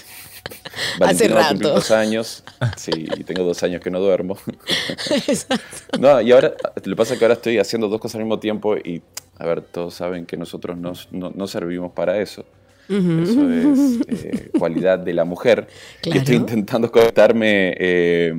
Hace 1.02 1.28
Valentina 1.30 1.36
va 1.36 1.42
a 1.42 1.50
cumplir 1.50 1.68
rato. 1.68 1.76
dos 1.76 1.92
años, 1.92 2.44
sí, 2.78 2.92
y 2.96 3.24
tengo 3.24 3.44
dos 3.44 3.62
años 3.64 3.82
que 3.82 3.90
no 3.92 4.00
duermo. 4.00 4.38
No, 6.00 6.22
y 6.22 6.32
ahora, 6.32 6.54
lo 6.76 6.82
que 6.82 6.96
pasa 6.96 7.14
es 7.14 7.20
que 7.20 7.26
ahora 7.26 7.34
estoy 7.36 7.58
haciendo 7.58 7.88
dos 7.90 8.00
cosas 8.00 8.16
al 8.16 8.22
mismo 8.24 8.40
tiempo 8.40 8.76
y, 8.78 9.02
a 9.38 9.46
ver, 9.46 9.62
todos 9.62 9.94
saben 9.94 10.26
que 10.26 10.38
nosotros 10.38 10.78
no, 10.78 10.94
no- 11.12 11.32
no 11.36 11.48
servimos 11.48 11.92
para 11.94 12.20
eso. 12.22 12.46
Eso 12.88 13.50
es 13.52 14.00
eh, 14.26 14.50
cualidad 14.58 14.98
de 14.98 15.14
la 15.14 15.24
mujer. 15.24 15.68
Y 15.70 16.02
Claro. 16.04 16.20
estoy 16.20 16.36
intentando 16.38 16.92
conectarme 16.92 17.76
eh, 17.78 18.34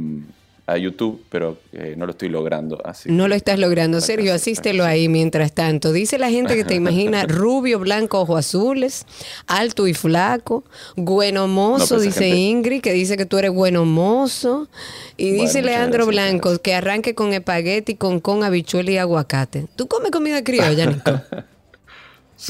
a 0.71 0.79
YouTube, 0.79 1.23
pero 1.29 1.59
eh, 1.73 1.95
no 1.97 2.07
lo 2.07 2.13
estoy 2.13 2.29
logrando. 2.29 2.81
Así 2.85 3.11
No 3.11 3.29
lo 3.29 3.35
estás 3.35 3.59
logrando. 3.59 4.01
Sergio, 4.01 4.33
asístelo 4.35 4.85
ahí 4.85 5.09
mientras 5.09 5.53
tanto. 5.53 5.93
Dice 5.93 6.19
la 6.19 6.31
gente 6.31 6.55
que 6.55 6.65
te 6.65 6.75
imagina 6.83 7.25
rubio, 7.27 7.79
blanco, 7.79 8.21
ojos 8.21 8.39
azules, 8.39 9.07
alto 9.47 9.87
y 9.87 9.95
flaco, 9.95 10.65
bueno 10.97 11.49
mozo, 11.49 11.97
No, 11.97 12.01
dice 12.01 12.25
gente- 12.25 12.37
Ingrid, 12.37 12.81
que 12.83 12.93
dice 12.93 13.17
que 13.17 13.27
tú 13.27 13.39
eres 13.39 13.53
bueno 13.53 13.85
mozo. 13.85 14.69
Y 15.17 15.31
Bueno, 15.31 15.43
dice 15.43 15.63
Leandro 15.63 16.07
gracias, 16.07 16.31
Blanco 16.31 16.59
que 16.63 16.75
arranque 16.75 17.15
con 17.15 17.33
espagueti, 17.33 17.97
con 17.97 18.21
con 18.21 18.45
habichuela 18.45 18.91
y 18.91 18.99
aguacate. 18.99 19.67
¿Tú 19.77 19.87
comes 19.89 20.11
comida 20.11 20.43
criolla, 20.45 20.87
Nico? 20.87 21.21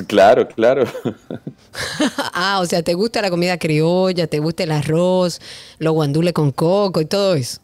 Claro, 0.07 0.47
claro. 0.47 0.85
ah, 2.33 2.61
o 2.63 2.67
sea, 2.67 2.81
¿te 2.83 2.95
gusta 2.95 3.21
la 3.23 3.29
comida 3.29 3.59
criolla? 3.59 4.29
¿Te 4.29 4.39
gusta 4.39 4.63
el 4.63 4.71
arroz, 4.71 5.41
los 5.81 5.93
guandules 5.93 6.33
con 6.33 6.53
coco 6.53 7.01
y 7.01 7.07
todo 7.07 7.35
eso? 7.35 7.61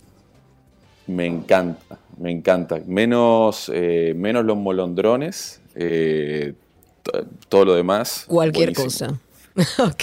Me 1.06 1.26
encanta, 1.26 1.98
me 2.18 2.30
encanta. 2.30 2.80
Menos, 2.86 3.70
eh, 3.74 4.12
menos 4.16 4.44
los 4.44 4.56
molondrones, 4.56 5.60
eh, 5.74 6.54
to- 7.02 7.26
todo 7.48 7.64
lo 7.64 7.74
demás. 7.74 8.24
Cualquier 8.26 8.72
buenísimo. 8.72 9.10
cosa. 9.12 9.20
Ok. 9.82 10.02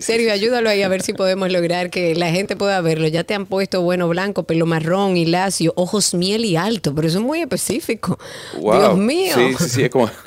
Sergio, 0.00 0.32
ayúdalo 0.32 0.68
ahí 0.68 0.82
a 0.82 0.88
ver 0.88 1.02
si 1.02 1.12
podemos 1.12 1.52
lograr 1.52 1.90
que 1.90 2.16
la 2.16 2.30
gente 2.32 2.56
pueda 2.56 2.80
verlo. 2.80 3.06
Ya 3.06 3.22
te 3.22 3.34
han 3.34 3.46
puesto 3.46 3.82
bueno 3.82 4.08
blanco, 4.08 4.42
pelo 4.42 4.66
marrón 4.66 5.16
y 5.16 5.26
lacio, 5.26 5.72
ojos 5.76 6.12
miel 6.14 6.44
y 6.44 6.56
alto, 6.56 6.92
pero 6.92 7.06
eso 7.06 7.18
es 7.18 7.24
muy 7.24 7.40
específico. 7.40 8.18
Wow. 8.58 8.78
Dios 8.80 8.98
mío. 8.98 9.32
Sí, 9.36 9.54
sí, 9.58 9.68
sí, 9.68 9.82
es 9.84 9.90
como... 9.90 10.10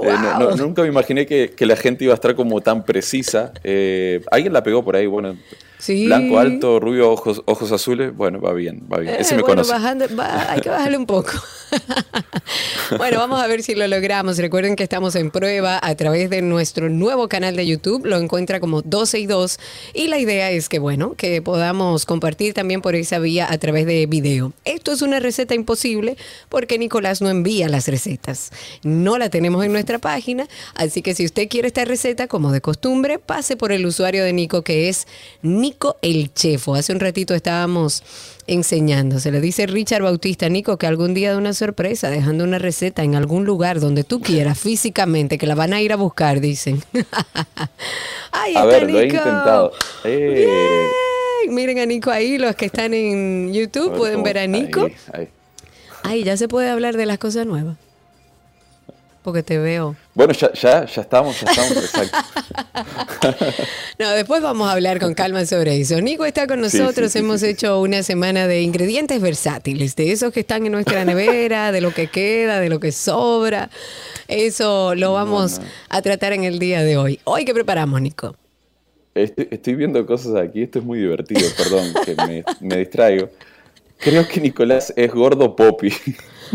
Eh, 0.00 0.06
no- 0.20 0.38
no- 0.40 0.48
Wow. 0.48 0.56
nunca 0.56 0.82
me 0.82 0.88
imaginé 0.88 1.24
que, 1.24 1.50
que 1.54 1.66
la 1.66 1.76
gente 1.76 2.02
iba 2.04 2.12
a 2.12 2.16
estar 2.16 2.34
como 2.34 2.60
tan 2.62 2.82
precisa. 2.84 3.52
Eh, 3.62 4.20
alguien 4.32 4.52
la 4.52 4.62
pegó 4.64 4.82
por 4.84 4.96
ahí, 4.96 5.06
bueno. 5.06 5.36
Sí. 5.82 6.06
Blanco, 6.06 6.38
alto, 6.38 6.78
rubio, 6.78 7.10
ojos, 7.10 7.42
ojos 7.44 7.72
azules. 7.72 8.14
Bueno, 8.16 8.40
va 8.40 8.52
bien, 8.52 8.84
va 8.90 8.98
bien. 8.98 9.16
Ese 9.18 9.34
Eh, 9.34 9.38
me 9.38 9.42
bueno, 9.42 9.64
conoce. 9.64 9.72
bajando- 9.72 10.06
va- 10.16 10.52
hay 10.52 10.60
que 10.60 10.68
bajarle 10.68 10.96
un 10.96 11.06
poco. 11.06 11.32
bueno, 12.98 13.18
vamos 13.18 13.40
a 13.42 13.46
ver 13.46 13.62
si 13.64 13.74
lo 13.74 13.86
logramos. 13.88 14.38
Recuerden 14.38 14.76
que 14.76 14.82
estamos 14.84 15.14
en 15.16 15.30
prueba 15.32 15.80
a 15.82 15.94
través 15.96 16.30
de 16.30 16.40
nuestro 16.42 16.88
nuevo 16.88 17.28
canal 17.28 17.56
de 17.56 17.66
YouTube. 17.66 18.06
Lo 18.06 18.16
encuentra 18.18 18.60
como 18.60 18.82
12 18.82 19.18
y 19.18 19.26
2. 19.26 19.58
Y 19.94 20.06
la 20.08 20.18
idea 20.18 20.50
es 20.50 20.68
que, 20.68 20.78
bueno, 20.78 21.14
que 21.16 21.42
podamos 21.42 22.06
compartir 22.06 22.54
también 22.54 22.80
por 22.80 22.94
esa 22.94 23.18
vía 23.18 23.50
a 23.50 23.58
través 23.58 23.84
de 23.86 24.06
video. 24.06 24.52
Esto 24.64 24.92
es 24.92 25.02
una 25.02 25.18
receta 25.18 25.54
imposible 25.54 26.16
porque 26.48 26.78
Nicolás 26.78 27.20
no 27.22 27.28
envía 27.30 27.68
las 27.68 27.88
recetas. 27.88 28.52
No 28.84 29.18
la 29.18 29.30
tenemos 29.30 29.64
en 29.64 29.72
nuestra 29.72 29.98
página. 29.98 30.46
Así 30.74 31.02
que 31.02 31.14
si 31.14 31.24
usted 31.24 31.48
quiere 31.48 31.68
esta 31.68 31.84
receta, 31.84 32.28
como 32.28 32.52
de 32.52 32.60
costumbre, 32.60 33.18
pase 33.18 33.56
por 33.56 33.72
el 33.72 33.84
usuario 33.86 34.24
de 34.24 34.32
Nico 34.32 34.62
que 34.62 34.88
es 34.88 35.06
Nico 35.72 35.96
el 36.02 36.32
Chefo. 36.34 36.74
Hace 36.74 36.92
un 36.92 37.00
ratito 37.00 37.34
estábamos 37.34 38.02
enseñando. 38.46 39.18
Se 39.20 39.30
le 39.32 39.40
dice 39.40 39.66
Richard 39.66 40.02
Bautista, 40.02 40.48
Nico, 40.50 40.76
que 40.76 40.86
algún 40.86 41.14
día 41.14 41.30
de 41.32 41.38
una 41.38 41.54
sorpresa, 41.54 42.10
dejando 42.10 42.44
una 42.44 42.58
receta 42.58 43.02
en 43.04 43.14
algún 43.14 43.44
lugar 43.46 43.80
donde 43.80 44.04
tú 44.04 44.20
quieras, 44.20 44.58
físicamente, 44.58 45.38
que 45.38 45.46
la 45.46 45.54
van 45.54 45.72
a 45.72 45.80
ir 45.80 45.92
a 45.92 45.96
buscar, 45.96 46.40
dicen. 46.40 46.82
Ahí 48.32 48.54
a 48.54 48.60
está 48.60 48.64
ver, 48.66 48.90
lo 48.90 48.98
he 49.00 49.04
Nico. 49.04 49.16
intentado. 49.16 49.72
Eh, 50.04 50.46
Ay, 51.42 51.48
Miren 51.48 51.78
a 51.78 51.86
Nico 51.86 52.10
ahí, 52.10 52.36
los 52.38 52.54
que 52.54 52.66
están 52.66 52.92
en 52.94 53.52
YouTube 53.52 53.90
ver 53.90 53.98
pueden 53.98 54.22
ver 54.22 54.38
a 54.38 54.46
Nico. 54.46 54.84
ahí, 54.84 54.94
ahí. 55.12 55.28
Ay, 56.04 56.24
ya 56.24 56.36
se 56.36 56.48
puede 56.48 56.68
hablar 56.68 56.96
de 56.96 57.06
las 57.06 57.18
cosas 57.18 57.46
nuevas. 57.46 57.76
Porque 59.22 59.42
te 59.42 59.56
veo. 59.58 59.94
Bueno, 60.14 60.32
ya, 60.32 60.52
ya, 60.52 60.84
ya 60.84 61.02
estamos, 61.02 61.40
ya 61.40 61.50
estamos, 61.50 61.76
exacto. 61.76 62.18
No, 63.98 64.10
después 64.10 64.42
vamos 64.42 64.68
a 64.68 64.72
hablar 64.72 64.98
con 64.98 65.14
calma 65.14 65.46
sobre 65.46 65.80
eso. 65.80 66.00
Nico 66.00 66.24
está 66.24 66.48
con 66.48 66.60
nosotros. 66.60 67.12
sí, 67.12 67.18
sí, 67.18 67.24
Hemos 67.24 67.40
sí, 67.40 67.46
hecho 67.46 67.80
una 67.80 68.02
semana 68.02 68.48
de 68.48 68.62
ingredientes 68.62 69.20
versátiles, 69.20 69.94
de 69.94 70.10
esos 70.10 70.32
que 70.32 70.40
están 70.40 70.66
en 70.66 70.72
nuestra 70.72 71.04
nevera, 71.04 71.70
de 71.70 71.80
lo 71.80 71.92
que 71.92 72.08
queda, 72.08 72.58
de 72.58 72.68
lo 72.68 72.80
que 72.80 72.90
sobra. 72.90 73.70
Eso 74.26 74.96
lo 74.96 75.12
vamos 75.12 75.60
a 75.88 76.02
tratar 76.02 76.32
en 76.32 76.42
el 76.42 76.58
día 76.58 76.82
de 76.82 76.96
hoy. 76.96 77.20
Hoy, 77.24 77.44
¿qué 77.44 77.54
preparamos, 77.54 78.00
Nico? 78.00 78.34
Estoy, 79.14 79.46
estoy 79.50 79.74
viendo 79.76 80.04
cosas 80.04 80.34
aquí, 80.36 80.62
esto 80.62 80.80
es 80.80 80.84
muy 80.84 80.98
divertido, 80.98 81.48
perdón, 81.56 81.92
que 82.04 82.16
me, 82.16 82.44
me 82.60 82.78
distraigo. 82.78 83.28
Creo 83.98 84.26
que 84.26 84.40
Nicolás 84.40 84.92
es 84.96 85.12
gordo 85.12 85.54
poppy. 85.54 85.92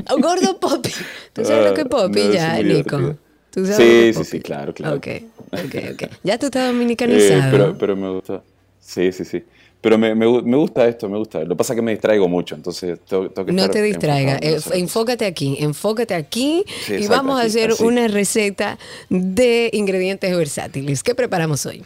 Oh, 0.10 0.18
gordo 0.22 0.60
Poppy. 0.60 0.90
¿Tú 1.34 1.46
sabes 1.46 1.70
lo 1.70 1.74
que 1.74 1.82
es 1.82 1.88
Poppy 1.88 2.20
Ah, 2.22 2.28
No, 2.28 2.34
ya, 2.34 2.54
Nico? 2.58 2.98
divertido. 2.98 3.18
¿Tú 3.52 3.66
sabes 3.66 4.16
Sí, 4.16 4.24
sí, 4.24 4.30
sí, 4.32 4.40
claro, 4.42 4.74
claro. 4.74 4.98
Ok, 4.98 5.08
ok, 5.52 5.76
ok. 5.94 6.04
Ya 6.24 6.38
tú 6.38 6.48
estás 6.48 6.64
Eh, 6.64 6.72
dominicanizado. 6.74 7.52
pero, 7.52 7.78
pero 7.78 7.96
me 7.96 8.10
gusta. 8.12 8.44
Sí, 8.80 9.12
sí, 9.12 9.26
sí. 9.26 9.44
Pero 9.82 9.98
me, 9.98 10.16
me 10.16 10.26
me 10.42 10.58
gusta 10.58 10.88
esto, 10.88 11.08
me 11.08 11.18
gusta. 11.18 11.40
Lo 11.44 11.50
que 11.50 11.56
pasa 11.56 11.74
es 11.74 11.78
que 11.78 11.82
me 11.82 11.92
distraigo 11.92 12.28
mucho, 12.28 12.56
entonces 12.56 13.00
tengo, 13.08 13.30
tengo 13.30 13.46
que 13.46 13.54
No 13.54 13.70
te 13.70 13.80
en 13.88 14.02
eh, 14.42 14.60
enfócate 14.74 15.26
aquí, 15.26 15.58
enfócate 15.60 16.16
aquí 16.16 16.64
Sí, 16.86 16.94
y 16.94 16.96
exacto, 16.96 17.16
vamos 17.16 17.40
a 17.40 17.44
hacer 17.44 17.72
así. 17.72 17.84
una 17.84 18.08
receta 18.08 18.78
de 19.10 19.70
ingredientes 19.74 20.36
versátiles. 20.36 21.04
¿Qué 21.04 21.14
preparamos 21.16 21.66
hoy? 21.66 21.84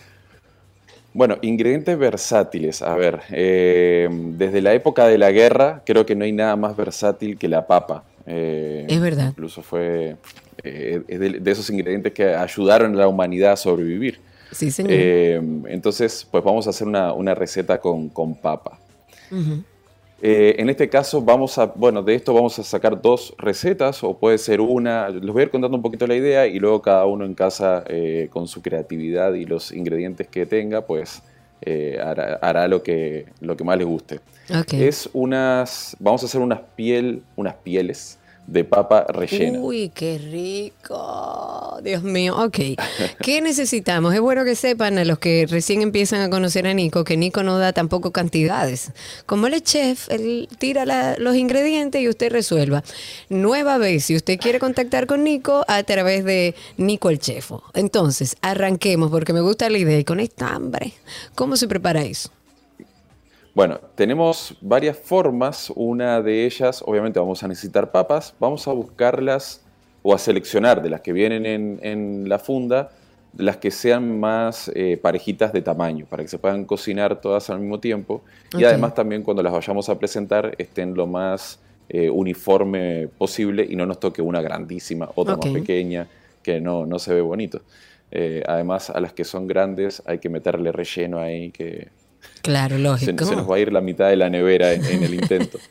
Bueno, 1.13 1.37
ingredientes 1.41 1.97
versátiles. 1.97 2.81
A 2.81 2.95
ver, 2.95 3.21
eh, 3.31 4.07
desde 4.11 4.61
la 4.61 4.73
época 4.73 5.07
de 5.07 5.17
la 5.17 5.31
guerra 5.31 5.81
creo 5.85 6.05
que 6.05 6.15
no 6.15 6.23
hay 6.23 6.31
nada 6.31 6.55
más 6.55 6.75
versátil 6.75 7.37
que 7.37 7.47
la 7.47 7.67
papa. 7.67 8.03
Eh, 8.25 8.85
Es 8.89 9.01
verdad. 9.01 9.29
Incluso 9.29 9.61
fue 9.61 10.15
eh, 10.63 11.01
es 11.07 11.19
de, 11.19 11.29
de 11.39 11.51
esos 11.51 11.69
ingredientes 11.69 12.13
que 12.13 12.33
ayudaron 12.33 12.93
a 12.95 12.99
la 12.99 13.07
humanidad 13.07 13.53
a 13.53 13.57
sobrevivir. 13.57 14.19
Sí, 14.51 14.69
señor. 14.69 14.93
Entonces, 15.69 16.27
pues 16.29 16.43
vamos 16.43 16.67
a 16.67 16.71
hacer 16.71 16.87
una, 16.87 17.13
una 17.13 17.33
receta 17.33 17.79
con, 17.79 18.09
con 18.09 18.35
papa. 18.35 18.77
Eh, 20.23 20.55
en 20.59 20.69
este 20.69 20.87
caso 20.87 21.19
vamos 21.19 21.57
a, 21.57 21.65
bueno, 21.65 22.03
de 22.03 22.13
esto 22.13 22.31
vamos 22.31 22.59
a 22.59 22.63
sacar 22.63 23.01
dos 23.01 23.33
recetas 23.39 24.03
o 24.03 24.15
puede 24.17 24.37
ser 24.37 24.61
una, 24.61 25.09
les 25.09 25.31
voy 25.31 25.41
a 25.41 25.45
ir 25.45 25.49
contando 25.49 25.75
un 25.75 25.81
poquito 25.81 26.05
la 26.05 26.15
idea 26.15 26.45
y 26.45 26.59
luego 26.59 26.79
cada 26.83 27.05
uno 27.07 27.25
en 27.25 27.33
casa 27.33 27.83
eh, 27.87 28.27
con 28.31 28.47
su 28.47 28.61
creatividad 28.61 29.33
y 29.33 29.45
los 29.45 29.71
ingredientes 29.71 30.27
que 30.27 30.45
tenga, 30.45 30.85
pues 30.85 31.23
eh, 31.61 31.99
hará, 31.99 32.35
hará 32.35 32.67
lo, 32.67 32.83
que, 32.83 33.25
lo 33.39 33.57
que 33.57 33.63
más 33.63 33.79
les 33.79 33.87
guste. 33.87 34.19
Es 34.71 35.09
unas, 35.13 35.97
vamos 35.99 36.21
a 36.21 36.27
hacer 36.27 36.41
unas 36.41 36.59
piel, 36.75 37.23
unas 37.35 37.55
pieles 37.55 38.19
de 38.47 38.63
papa 38.63 39.05
rellena. 39.07 39.59
Uy, 39.59 39.89
qué 39.93 40.17
rico. 40.17 41.79
Dios 41.83 42.03
mío. 42.03 42.37
Ok. 42.37 42.59
¿Qué 43.21 43.41
necesitamos? 43.41 44.13
Es 44.13 44.19
bueno 44.19 44.43
que 44.43 44.55
sepan 44.55 44.97
a 44.97 45.05
los 45.05 45.19
que 45.19 45.45
recién 45.49 45.81
empiezan 45.81 46.21
a 46.21 46.29
conocer 46.29 46.67
a 46.67 46.73
Nico 46.73 47.03
que 47.03 47.17
Nico 47.17 47.43
no 47.43 47.57
da 47.57 47.73
tampoco 47.73 48.11
cantidades. 48.11 48.91
Como 49.25 49.47
es 49.47 49.63
chef, 49.63 50.09
él 50.09 50.47
tira 50.57 50.85
los 51.17 51.35
ingredientes 51.35 52.01
y 52.01 52.09
usted 52.09 52.31
resuelva. 52.31 52.83
Nueva 53.29 53.77
vez, 53.77 54.05
si 54.05 54.15
usted 54.15 54.39
quiere 54.39 54.59
contactar 54.59 55.07
con 55.07 55.23
Nico 55.23 55.63
a 55.67 55.83
través 55.83 56.25
de 56.25 56.55
Nico 56.77 57.09
el 57.09 57.19
Chefo. 57.19 57.63
Entonces, 57.73 58.35
arranquemos 58.41 59.11
porque 59.11 59.33
me 59.33 59.41
gusta 59.41 59.69
la 59.69 59.77
idea 59.77 59.99
y 59.99 60.03
con 60.03 60.19
esta 60.19 60.53
hambre. 60.53 60.93
¿Cómo 61.35 61.55
se 61.55 61.67
prepara 61.67 62.03
eso? 62.03 62.29
Bueno, 63.53 63.79
tenemos 63.95 64.55
varias 64.61 64.97
formas. 64.97 65.71
Una 65.75 66.21
de 66.21 66.45
ellas, 66.45 66.83
obviamente, 66.85 67.19
vamos 67.19 67.43
a 67.43 67.47
necesitar 67.47 67.91
papas. 67.91 68.33
Vamos 68.39 68.67
a 68.67 68.71
buscarlas 68.71 69.61
o 70.03 70.13
a 70.13 70.17
seleccionar 70.17 70.81
de 70.81 70.89
las 70.89 71.01
que 71.01 71.13
vienen 71.13 71.45
en, 71.45 71.79
en 71.83 72.29
la 72.29 72.39
funda, 72.39 72.91
las 73.37 73.57
que 73.57 73.71
sean 73.71 74.19
más 74.19 74.71
eh, 74.73 74.97
parejitas 75.01 75.53
de 75.53 75.61
tamaño, 75.61 76.05
para 76.09 76.23
que 76.23 76.29
se 76.29 76.37
puedan 76.37 76.65
cocinar 76.65 77.21
todas 77.21 77.49
al 77.49 77.59
mismo 77.59 77.79
tiempo. 77.79 78.21
Y 78.57 78.63
además 78.63 78.95
también 78.95 79.21
cuando 79.21 79.43
las 79.43 79.53
vayamos 79.53 79.89
a 79.89 79.99
presentar 79.99 80.55
estén 80.57 80.95
lo 80.95 81.07
más 81.07 81.59
eh, 81.89 82.09
uniforme 82.09 83.09
posible 83.17 83.67
y 83.69 83.75
no 83.75 83.85
nos 83.85 83.99
toque 83.99 84.21
una 84.21 84.41
grandísima, 84.41 85.09
otra 85.15 85.37
más 85.37 85.49
pequeña, 85.49 86.07
que 86.41 86.61
no, 86.61 86.85
no 86.85 86.99
se 86.99 87.13
ve 87.13 87.21
bonito. 87.21 87.61
Eh, 88.11 88.43
además, 88.45 88.89
a 88.89 88.99
las 88.99 89.13
que 89.13 89.23
son 89.23 89.47
grandes 89.47 90.01
hay 90.05 90.19
que 90.19 90.29
meterle 90.29 90.71
relleno 90.71 91.19
ahí 91.19 91.51
que 91.51 91.89
Claro, 92.41 92.77
se, 92.77 92.81
lógico. 92.81 93.25
se 93.25 93.35
nos 93.35 93.49
va 93.49 93.55
a 93.57 93.59
ir 93.59 93.71
la 93.71 93.81
mitad 93.81 94.09
de 94.09 94.15
la 94.15 94.29
nevera 94.29 94.73
en, 94.73 94.85
en 94.85 95.03
el 95.03 95.13
intento. 95.13 95.59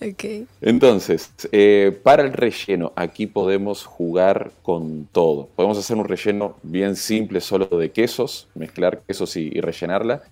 Ok. 0.00 0.24
Entonces, 0.60 1.30
eh, 1.52 1.96
para 2.02 2.24
el 2.24 2.32
relleno, 2.32 2.92
aquí 2.96 3.26
podemos 3.28 3.84
jugar 3.84 4.50
con 4.62 5.06
todo. 5.06 5.48
Podemos 5.54 5.78
hacer 5.78 5.96
un 5.96 6.04
relleno 6.08 6.56
bien 6.64 6.96
simple, 6.96 7.40
solo 7.40 7.66
de 7.66 7.92
quesos, 7.92 8.48
mezclar 8.54 9.02
quesos 9.06 9.36
y, 9.36 9.50
y 9.54 9.60
rellenarla. 9.60 10.22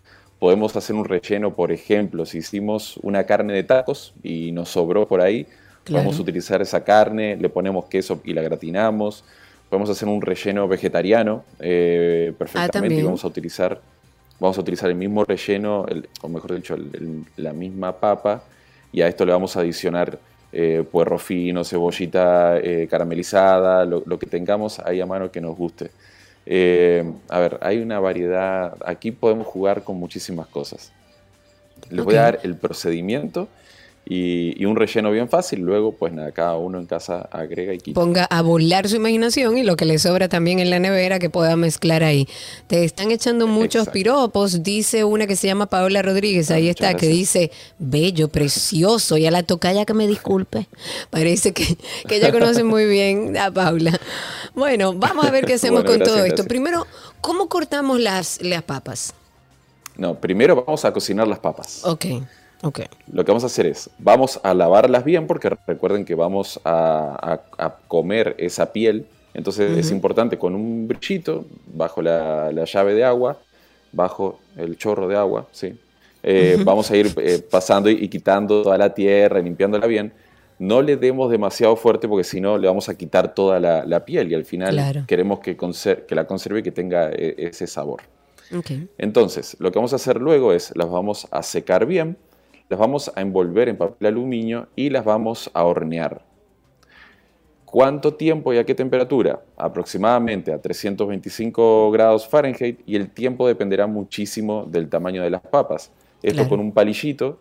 Podemos 0.40 0.74
hacer 0.76 0.96
un 0.96 1.04
relleno, 1.04 1.54
por 1.54 1.70
ejemplo, 1.70 2.26
si 2.26 2.38
hicimos 2.38 2.96
una 3.02 3.24
carne 3.24 3.52
de 3.52 3.62
tacos 3.62 4.14
y 4.22 4.50
nos 4.52 4.70
sobró 4.70 5.06
por 5.06 5.20
ahí, 5.20 5.46
Claro. 5.84 6.04
vamos 6.04 6.18
a 6.18 6.22
utilizar 6.22 6.60
esa 6.62 6.84
carne, 6.84 7.36
le 7.36 7.48
ponemos 7.48 7.86
queso 7.86 8.20
y 8.24 8.32
la 8.34 8.42
gratinamos. 8.42 9.24
Podemos 9.68 9.88
hacer 9.90 10.08
un 10.08 10.20
relleno 10.22 10.66
vegetariano 10.68 11.44
eh, 11.60 12.32
perfectamente 12.38 12.94
y 12.96 13.02
también. 13.02 13.06
vamos 13.06 13.24
a 13.24 13.28
utilizar 13.28 13.80
vamos 14.40 14.58
a 14.58 14.62
utilizar 14.62 14.88
el 14.88 14.96
mismo 14.96 15.24
relleno, 15.24 15.86
el- 15.86 16.08
o 16.22 16.28
mejor 16.28 16.54
dicho, 16.56 16.74
el- 16.74 17.24
la 17.36 17.52
misma 17.52 17.92
papa, 17.92 18.42
y 18.92 19.02
a 19.02 19.08
esto 19.08 19.24
le 19.24 19.32
vamos 19.32 19.56
a 19.56 19.60
adicionar 19.60 20.18
eh, 20.52 20.82
puerro 20.90 21.16
fino, 21.16 21.62
cebollita 21.62 22.58
eh, 22.58 22.88
caramelizada, 22.90 23.84
lo, 23.84 24.02
lo 24.04 24.18
que 24.18 24.26
tengamos 24.26 24.80
ahí 24.80 25.00
a 25.00 25.06
mano 25.06 25.30
que 25.30 25.40
nos 25.40 25.56
guste. 25.56 25.92
Eh, 26.44 27.04
a 27.28 27.38
ver, 27.38 27.58
hay 27.60 27.78
una 27.78 28.00
variedad, 28.00 28.76
aquí 28.84 29.12
podemos 29.12 29.46
jugar 29.46 29.84
con 29.84 29.96
muchísimas 29.96 30.48
cosas. 30.48 30.90
Les 31.90 32.04
voy 32.04 32.16
a 32.16 32.22
dar 32.22 32.40
el 32.42 32.56
procedimiento 32.56 33.46
y, 34.06 34.60
y 34.60 34.64
un 34.64 34.74
relleno 34.76 35.10
bien 35.12 35.28
fácil, 35.28 35.60
luego 35.60 35.92
pues 35.92 36.12
nada, 36.12 36.32
cada 36.32 36.56
uno 36.56 36.78
en 36.78 36.86
casa 36.86 37.28
agrega 37.30 37.72
y 37.74 37.78
quita. 37.78 38.00
ponga 38.00 38.24
a 38.24 38.42
volar 38.42 38.88
su 38.88 38.96
imaginación 38.96 39.56
y 39.58 39.62
lo 39.62 39.76
que 39.76 39.84
le 39.84 39.98
sobra 40.00 40.28
también 40.28 40.58
en 40.58 40.70
la 40.70 40.80
nevera 40.80 41.18
que 41.20 41.30
pueda 41.30 41.54
mezclar 41.54 42.02
ahí. 42.02 42.26
Te 42.66 42.82
están 42.84 43.12
echando 43.12 43.46
muchos 43.46 43.82
Exacto. 43.82 43.92
piropos, 43.92 44.62
dice 44.64 45.04
una 45.04 45.26
que 45.28 45.36
se 45.36 45.46
llama 45.46 45.66
Paola 45.66 46.02
Rodríguez, 46.02 46.50
ahí 46.50 46.68
está, 46.68 46.94
que 46.94 47.06
dice, 47.06 47.52
bello, 47.78 48.28
precioso, 48.28 49.16
y 49.16 49.26
a 49.26 49.30
la 49.30 49.42
tocaya 49.44 49.84
que 49.84 49.94
me 49.94 50.08
disculpe. 50.08 50.66
Parece 51.10 51.52
que, 51.52 51.76
que 52.08 52.16
ella 52.16 52.32
conoce 52.32 52.64
muy 52.64 52.86
bien 52.86 53.36
a 53.36 53.52
Paula. 53.52 54.00
Bueno, 54.54 54.92
vamos 54.94 55.24
a 55.26 55.30
ver 55.30 55.44
qué 55.44 55.54
hacemos 55.54 55.84
Bueno, 55.84 55.90
con 55.90 55.98
gracias, 55.98 56.16
todo 56.16 56.24
esto. 56.24 56.36
gracias. 56.36 56.48
Primero, 56.48 56.86
¿cómo 57.20 57.48
cortamos 57.48 58.00
las, 58.00 58.40
las 58.42 58.62
papas? 58.64 59.14
No, 59.96 60.14
primero 60.18 60.64
vamos 60.64 60.84
a 60.84 60.92
cocinar 60.92 61.28
las 61.28 61.38
papas. 61.38 61.82
Ok, 61.84 62.06
ok. 62.62 62.80
Lo 63.12 63.24
que 63.24 63.30
vamos 63.32 63.42
a 63.44 63.46
hacer 63.46 63.66
es, 63.66 63.90
vamos 63.98 64.40
a 64.42 64.54
lavarlas 64.54 65.04
bien 65.04 65.26
porque 65.26 65.50
recuerden 65.66 66.04
que 66.04 66.14
vamos 66.14 66.60
a, 66.64 67.40
a- 67.58 67.64
a 67.66 67.76
comer 67.88 68.34
esa 68.38 68.72
piel. 68.72 69.06
Entonces 69.34 69.78
es 69.78 69.86
Ujú. 69.86 69.94
importante 69.96 70.38
con 70.38 70.54
un 70.54 70.88
brillito, 70.88 71.44
bajo 71.66 72.02
la, 72.02 72.50
la 72.52 72.64
llave 72.64 72.94
de 72.94 73.04
agua, 73.04 73.38
bajo 73.92 74.40
el 74.56 74.76
chorro 74.76 75.08
de 75.08 75.16
agua, 75.16 75.46
¿sí? 75.52 75.74
Eh. 76.22 76.58
Vamos 76.62 76.90
a 76.90 76.96
ir 76.96 77.12
eh, 77.16 77.38
pasando 77.50 77.88
y, 77.90 77.94
y 78.04 78.08
quitando 78.08 78.62
toda 78.62 78.76
la 78.78 78.92
tierra, 78.94 79.40
limpiándola 79.40 79.86
bien. 79.86 80.12
No 80.58 80.82
le 80.82 80.96
demos 80.96 81.30
demasiado 81.30 81.74
fuerte 81.76 82.06
porque 82.06 82.24
si 82.24 82.40
no 82.40 82.58
le 82.58 82.68
vamos 82.68 82.88
a 82.88 82.96
quitar 82.96 83.34
toda 83.34 83.58
la, 83.58 83.84
la 83.86 84.04
piel 84.04 84.30
y 84.30 84.34
al 84.34 84.44
final 84.44 84.74
Claro. 84.74 85.04
queremos 85.06 85.40
que, 85.40 85.56
la 86.10 86.26
conserve 86.26 86.60
y 86.60 86.62
que 86.62 86.72
tenga 86.72 87.10
eh, 87.10 87.34
ese 87.38 87.66
sabor. 87.66 88.02
Entonces, 88.98 89.56
lo 89.60 89.70
que 89.70 89.78
vamos 89.78 89.92
a 89.92 89.96
hacer 89.96 90.20
luego 90.20 90.52
es, 90.52 90.72
las 90.76 90.90
vamos 90.90 91.26
a 91.30 91.42
secar 91.42 91.86
bien, 91.86 92.16
las 92.70 92.78
vamos 92.78 93.10
a 93.14 93.20
envolver 93.20 93.68
en 93.68 93.76
papel 93.76 94.06
aluminio 94.06 94.68
y 94.76 94.90
las 94.90 95.04
vamos 95.04 95.50
a 95.52 95.64
hornear. 95.64 96.22
¿Cuánto 97.64 98.14
tiempo 98.14 98.52
y 98.52 98.58
a 98.58 98.64
qué 98.64 98.76
temperatura? 98.76 99.40
Aproximadamente 99.56 100.52
a 100.52 100.60
325 100.60 101.90
grados 101.90 102.28
Fahrenheit 102.28 102.80
y 102.86 102.94
el 102.94 103.10
tiempo 103.10 103.46
dependerá 103.48 103.88
muchísimo 103.88 104.66
del 104.66 104.88
tamaño 104.88 105.22
de 105.22 105.30
las 105.30 105.40
papas. 105.40 105.90
Esto 106.22 106.36
Claro. 106.36 106.48
con 106.48 106.60
un 106.60 106.72
palillito, 106.72 107.40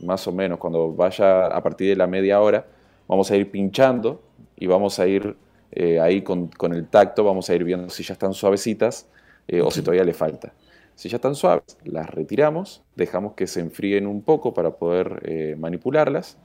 más 0.00 0.26
o 0.26 0.32
menos 0.32 0.58
cuando 0.58 0.92
vaya 0.94 1.46
a 1.46 1.62
partir 1.62 1.90
de 1.90 1.96
la 1.96 2.06
media 2.06 2.40
hora, 2.40 2.64
vamos 3.06 3.30
a 3.30 3.36
ir 3.36 3.50
pinchando 3.50 4.22
y 4.56 4.66
vamos 4.66 4.98
a 4.98 5.06
ir 5.06 5.36
eh, 5.72 6.00
ahí 6.00 6.22
con, 6.22 6.46
con 6.48 6.72
el 6.72 6.86
tacto, 6.86 7.22
vamos 7.22 7.50
a 7.50 7.54
ir 7.54 7.64
viendo 7.64 7.90
si 7.90 8.02
ya 8.02 8.14
están 8.14 8.32
suavecitas 8.32 9.06
eh, 9.46 9.60
o 9.60 9.70
si 9.70 9.82
todavía 9.82 10.04
le 10.04 10.14
falta. 10.14 10.54
Si 11.00 11.08
ya 11.08 11.16
están 11.16 11.34
suaves, 11.34 11.78
las 11.82 12.10
retiramos, 12.10 12.82
dejamos 12.94 13.32
que 13.32 13.46
se 13.46 13.60
enfríen 13.60 14.06
un 14.06 14.20
poco 14.20 14.52
para 14.52 14.72
poder 14.72 15.22
eh, 15.24 15.56
manipularlas, 15.58 16.36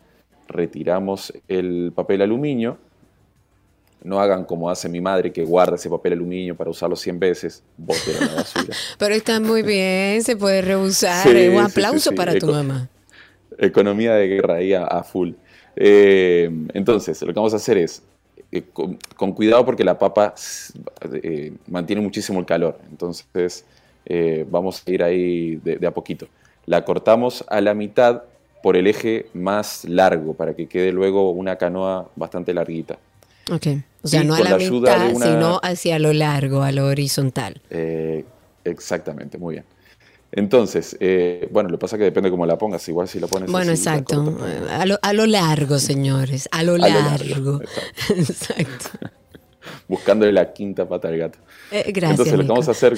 retiramos 0.48 1.34
el 1.50 1.92
papel 1.94 2.22
aluminio, 2.22 2.78
no 4.02 4.22
hagan 4.22 4.46
como 4.46 4.70
hace 4.70 4.88
mi 4.88 5.02
madre 5.02 5.34
que 5.34 5.44
guarda 5.44 5.76
ese 5.76 5.90
papel 5.90 6.14
aluminio 6.14 6.56
para 6.56 6.70
usarlo 6.70 6.96
100 6.96 7.20
veces, 7.20 7.64
bótelo 7.76 8.18
en 8.18 8.28
la 8.28 8.34
basura. 8.36 8.74
Pero 8.98 9.16
está 9.16 9.42
muy 9.42 9.62
bien, 9.76 10.24
se 10.24 10.38
puede 10.38 10.62
reusar. 10.62 11.28
Sí, 11.28 11.50
Un 11.50 11.58
aplauso 11.58 12.00
sí, 12.00 12.10
sí. 12.12 12.16
para 12.16 12.40
tu 12.40 12.48
mamá. 12.48 12.88
Economía 13.58 14.14
de 14.14 14.28
guerra 14.30 14.56
ahí 14.56 14.74
a, 14.74 14.86
a 14.86 15.04
full. 15.04 15.32
Eh, 15.76 16.50
entonces, 16.74 17.22
lo 17.24 17.28
que 17.28 17.40
vamos 17.42 17.52
a 17.52 17.58
hacer 17.58 17.78
es, 17.78 18.04
eh, 18.54 18.64
con, 18.72 18.98
con 19.18 19.34
cuidado 19.34 19.66
porque 19.66 19.84
la 19.84 20.00
papa 20.00 20.34
eh, 21.12 21.52
mantiene 21.68 22.02
muchísimo 22.02 22.40
el 22.40 22.46
calor. 22.46 22.80
Entonces, 22.90 23.66
eh, 24.06 24.46
vamos 24.50 24.84
a 24.86 24.92
ir 24.92 25.04
ahí 25.04 25.56
de, 25.58 25.78
de 25.78 25.88
a 25.88 25.92
poquito. 25.92 26.28
La 26.66 26.84
cortamos 26.86 27.44
a 27.48 27.62
la 27.62 27.74
mitad 27.74 28.24
por 28.64 28.76
el 28.76 28.88
eje 28.88 29.28
más 29.34 29.86
largo 29.86 30.34
para 30.34 30.56
que 30.56 30.68
quede 30.68 30.92
luego 30.92 31.32
una 31.32 31.56
canoa 31.58 32.10
bastante 32.16 32.54
larguita. 32.54 32.98
Ok. 33.52 33.68
O 34.02 34.08
sea, 34.08 34.24
Y 34.24 34.26
no 34.28 34.34
a 34.36 34.40
la, 34.40 34.50
la 34.52 34.58
mitad, 34.58 35.12
una- 35.14 35.26
sino 35.26 35.60
hacia 35.62 36.00
lo 36.00 36.14
largo, 36.14 36.64
a 36.64 36.72
lo 36.72 36.88
horizontal. 36.88 37.62
Eh, 37.70 38.26
exactamente, 38.64 39.38
muy 39.38 39.54
bien. 39.56 39.66
Entonces, 40.32 40.98
eh, 41.00 41.48
bueno, 41.52 41.70
lo 41.70 41.78
que 41.78 41.82
pasa 41.82 41.96
es 41.96 42.00
que 42.00 42.04
depende 42.06 42.30
cómo 42.32 42.46
la 42.46 42.58
pongas. 42.58 42.88
Igual 42.90 43.08
si 43.08 43.20
la 43.20 43.28
pones 43.28 43.50
Bueno, 43.52 43.72
así, 43.72 43.82
exacto. 43.84 44.24
cortas, 44.26 44.50
Eh, 44.50 44.68
A 44.72 44.86
lo, 44.86 44.98
a 45.02 45.14
lo 45.14 45.26
largo, 45.28 45.78
señores. 45.80 46.50
A 46.52 46.64
lo 46.64 46.74
A 46.74 46.78
lo 46.80 46.88
largo, 46.88 47.32
largo. 47.36 47.62
Exacto. 48.10 48.90
buscándole 49.88 50.32
la 50.34 50.52
quinta 50.52 50.88
pata 50.88 51.08
al 51.08 51.18
gato. 51.18 51.40
Eh, 51.72 51.92
gracias, 51.92 52.12
Entonces 52.12 52.34
lo 52.34 52.38
que 52.40 52.44
Nico. 52.44 52.54
vamos 52.54 52.68
a 52.68 52.72
hacer 52.72 52.98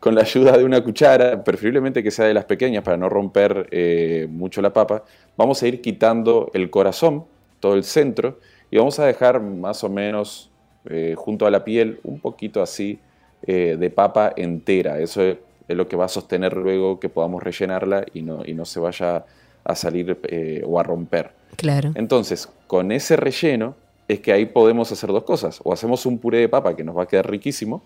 con 0.00 0.14
la 0.14 0.22
ayuda 0.22 0.56
de 0.56 0.64
una 0.64 0.82
cuchara, 0.82 1.44
preferiblemente 1.44 2.02
que 2.02 2.10
sea 2.10 2.24
de 2.24 2.34
las 2.34 2.46
pequeñas 2.46 2.82
para 2.82 2.96
no 2.96 3.10
romper 3.10 3.68
eh, 3.70 4.26
mucho 4.30 4.62
la 4.62 4.72
papa, 4.72 5.04
vamos 5.36 5.62
a 5.62 5.68
ir 5.68 5.82
quitando 5.82 6.50
el 6.54 6.70
corazón, 6.70 7.26
todo 7.60 7.74
el 7.74 7.84
centro, 7.84 8.38
y 8.70 8.78
vamos 8.78 8.98
a 8.98 9.04
dejar 9.04 9.40
más 9.40 9.84
o 9.84 9.90
menos 9.90 10.50
eh, 10.86 11.14
junto 11.16 11.46
a 11.46 11.50
la 11.50 11.64
piel 11.64 12.00
un 12.02 12.18
poquito 12.18 12.62
así 12.62 12.98
eh, 13.46 13.76
de 13.78 13.90
papa 13.90 14.32
entera. 14.34 14.98
Eso 14.98 15.22
es 15.22 15.36
lo 15.68 15.86
que 15.86 15.96
va 15.96 16.06
a 16.06 16.08
sostener 16.08 16.56
luego 16.56 16.98
que 16.98 17.10
podamos 17.10 17.42
rellenarla 17.42 18.06
y 18.14 18.22
no, 18.22 18.42
y 18.46 18.54
no 18.54 18.64
se 18.64 18.80
vaya 18.80 19.26
a 19.64 19.74
salir 19.74 20.18
o 20.64 20.80
a 20.80 20.82
romper. 20.82 21.32
Claro. 21.56 21.92
Entonces, 21.94 22.48
con 22.66 22.90
ese 22.90 23.16
relleno 23.16 23.74
es 24.12 24.20
que 24.20 24.32
ahí 24.32 24.46
podemos 24.46 24.90
hacer 24.90 25.10
dos 25.10 25.22
cosas. 25.24 25.60
O 25.62 25.72
hacemos 25.72 26.04
un 26.06 26.18
puré 26.18 26.38
de 26.38 26.48
papa 26.48 26.74
que 26.74 26.82
nos 26.84 26.96
va 26.96 27.04
a 27.04 27.06
quedar 27.06 27.30
riquísimo, 27.30 27.82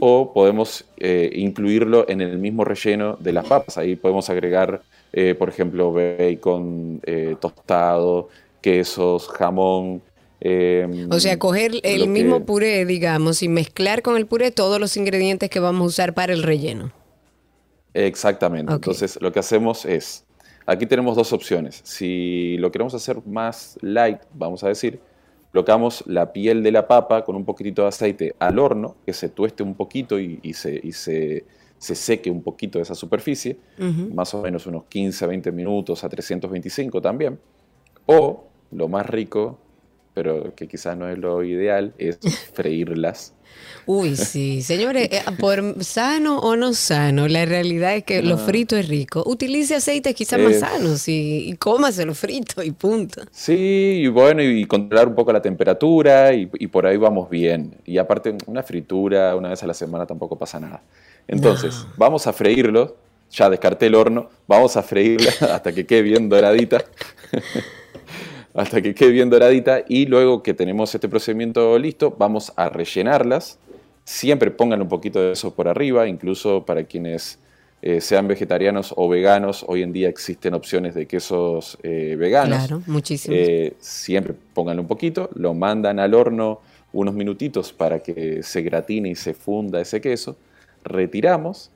o 0.00 0.32
podemos 0.32 0.84
eh, 0.98 1.30
incluirlo 1.34 2.08
en 2.08 2.20
el 2.20 2.38
mismo 2.38 2.64
relleno 2.64 3.16
de 3.18 3.32
las 3.32 3.46
papas. 3.46 3.76
Ahí 3.78 3.96
podemos 3.96 4.30
agregar, 4.30 4.82
eh, 5.12 5.34
por 5.34 5.48
ejemplo, 5.48 5.92
bacon 5.92 7.00
eh, 7.04 7.34
tostado, 7.40 8.28
quesos, 8.60 9.28
jamón. 9.28 10.00
eh, 10.40 11.06
O 11.10 11.18
sea, 11.18 11.38
coger 11.38 11.72
el 11.82 12.08
mismo 12.08 12.38
que- 12.38 12.44
puré, 12.44 12.84
digamos, 12.84 13.42
y 13.42 13.48
mezclar 13.48 14.02
con 14.02 14.16
el 14.16 14.26
puré 14.26 14.50
todos 14.50 14.78
los 14.78 14.96
ingredientes 14.96 15.50
que 15.50 15.58
vamos 15.60 15.82
a 15.82 15.88
usar 15.88 16.14
para 16.14 16.32
el 16.32 16.42
relleno. 16.42 16.92
Exactamente. 17.94 18.72
Entonces, 18.72 19.18
lo 19.20 19.32
que 19.32 19.38
hacemos 19.38 19.84
es, 19.84 20.24
aquí 20.66 20.86
tenemos 20.86 21.16
dos 21.16 21.32
opciones. 21.32 21.80
Si 21.84 22.56
lo 22.58 22.70
queremos 22.70 22.94
hacer 22.94 23.18
más 23.26 23.78
light, 23.82 24.18
vamos 24.32 24.64
a 24.64 24.68
decir, 24.68 25.00
colocamos 25.64 26.02
la 26.08 26.32
piel 26.32 26.64
de 26.64 26.72
la 26.72 26.88
papa 26.88 27.24
con 27.24 27.36
un 27.36 27.44
poquitito 27.44 27.82
de 27.82 27.88
aceite 27.88 28.34
al 28.40 28.58
horno, 28.58 28.96
que 29.06 29.12
se 29.12 29.28
tueste 29.28 29.62
un 29.62 29.76
poquito 29.76 30.18
y, 30.18 30.40
y 30.42 30.52
se, 30.54 30.80
y 30.82 30.90
se- 30.90 31.44
se 31.78 31.94
seque 31.94 32.28
un 32.30 32.42
poquito 32.42 32.80
esa 32.80 32.94
superficie, 32.96 33.56
más 34.14 34.34
o 34.34 34.42
menos 34.42 34.66
unos 34.66 34.84
15 34.86 35.24
a 35.24 35.28
20 35.28 35.52
minutos 35.52 36.02
a 36.02 36.08
325 36.08 37.00
también. 37.00 37.38
O, 38.06 38.44
lo 38.72 38.88
más 38.88 39.06
rico, 39.06 39.58
pero 40.12 40.54
que 40.56 40.66
quizás 40.66 40.96
no 40.96 41.08
es 41.08 41.18
lo 41.18 41.44
ideal, 41.44 41.92
es 41.98 42.18
freírlas. 42.54 43.34
Uy, 43.86 44.16
sí. 44.16 44.62
Señores, 44.62 45.08
eh, 45.12 45.22
por 45.38 45.84
sano 45.84 46.38
o 46.38 46.56
no 46.56 46.72
sano, 46.74 47.28
la 47.28 47.44
realidad 47.44 47.96
es 47.96 48.04
que 48.04 48.22
lo 48.22 48.34
Ah. 48.36 48.38
frito 48.38 48.76
es 48.76 48.88
rico. 48.88 49.22
Utilice 49.26 49.74
aceites 49.74 50.14
quizás 50.14 50.40
más 50.40 50.58
sanos 50.60 51.06
y, 51.08 51.48
y 51.50 51.56
cómaselo 51.56 52.14
frito 52.14 52.62
y 52.62 52.70
punto. 52.72 53.22
Sí, 53.30 54.00
y 54.04 54.06
bueno, 54.08 54.42
y 54.42 54.64
controlar 54.64 55.08
un 55.08 55.14
poco 55.14 55.32
la 55.32 55.42
temperatura 55.42 56.32
y, 56.32 56.48
y 56.58 56.66
por 56.68 56.86
ahí 56.86 56.96
vamos 56.96 57.28
bien. 57.28 57.76
Y 57.84 57.98
aparte, 57.98 58.34
una 58.46 58.62
fritura 58.62 59.36
una 59.36 59.50
vez 59.50 59.62
a 59.62 59.66
la 59.66 59.74
semana 59.74 60.06
tampoco 60.06 60.36
pasa 60.38 60.58
nada. 60.60 60.82
Entonces, 61.28 61.86
vamos 61.96 62.26
a 62.26 62.32
freírlo. 62.32 62.96
Ya 63.30 63.50
descarté 63.50 63.86
el 63.86 63.94
horno. 63.96 64.28
Vamos 64.46 64.76
a 64.76 64.82
freírla 64.82 65.30
hasta 65.52 65.72
que 65.72 65.84
quede 65.86 66.02
bien 66.02 66.28
doradita. 66.28 66.84
hasta 68.54 68.80
que 68.80 68.94
quede 68.94 69.10
bien 69.10 69.30
doradita. 69.30 69.84
Y 69.88 70.06
luego 70.06 70.42
que 70.42 70.54
tenemos 70.54 70.94
este 70.94 71.08
procedimiento 71.08 71.78
listo, 71.78 72.14
vamos 72.16 72.52
a 72.56 72.68
rellenarlas. 72.68 73.58
Siempre 74.04 74.50
pongan 74.50 74.80
un 74.80 74.88
poquito 74.88 75.20
de 75.20 75.32
eso 75.32 75.54
por 75.54 75.68
arriba, 75.68 76.06
incluso 76.06 76.64
para 76.64 76.84
quienes 76.84 77.38
eh, 77.82 78.00
sean 78.00 78.28
vegetarianos 78.28 78.94
o 78.96 79.08
veganos. 79.08 79.64
Hoy 79.68 79.82
en 79.82 79.92
día 79.92 80.08
existen 80.08 80.54
opciones 80.54 80.94
de 80.94 81.06
quesos 81.06 81.76
eh, 81.82 82.16
veganos. 82.18 82.58
Claro, 82.58 82.82
muchísimos. 82.86 83.36
Eh, 83.38 83.74
siempre 83.78 84.34
pónganle 84.54 84.80
un 84.80 84.88
poquito, 84.88 85.28
lo 85.34 85.52
mandan 85.52 85.98
al 85.98 86.14
horno 86.14 86.60
unos 86.92 87.14
minutitos 87.14 87.72
para 87.72 87.98
que 87.98 88.42
se 88.42 88.62
gratine 88.62 89.10
y 89.10 89.14
se 89.16 89.34
funda 89.34 89.80
ese 89.80 90.00
queso. 90.00 90.36
Retiramos, 90.84 91.70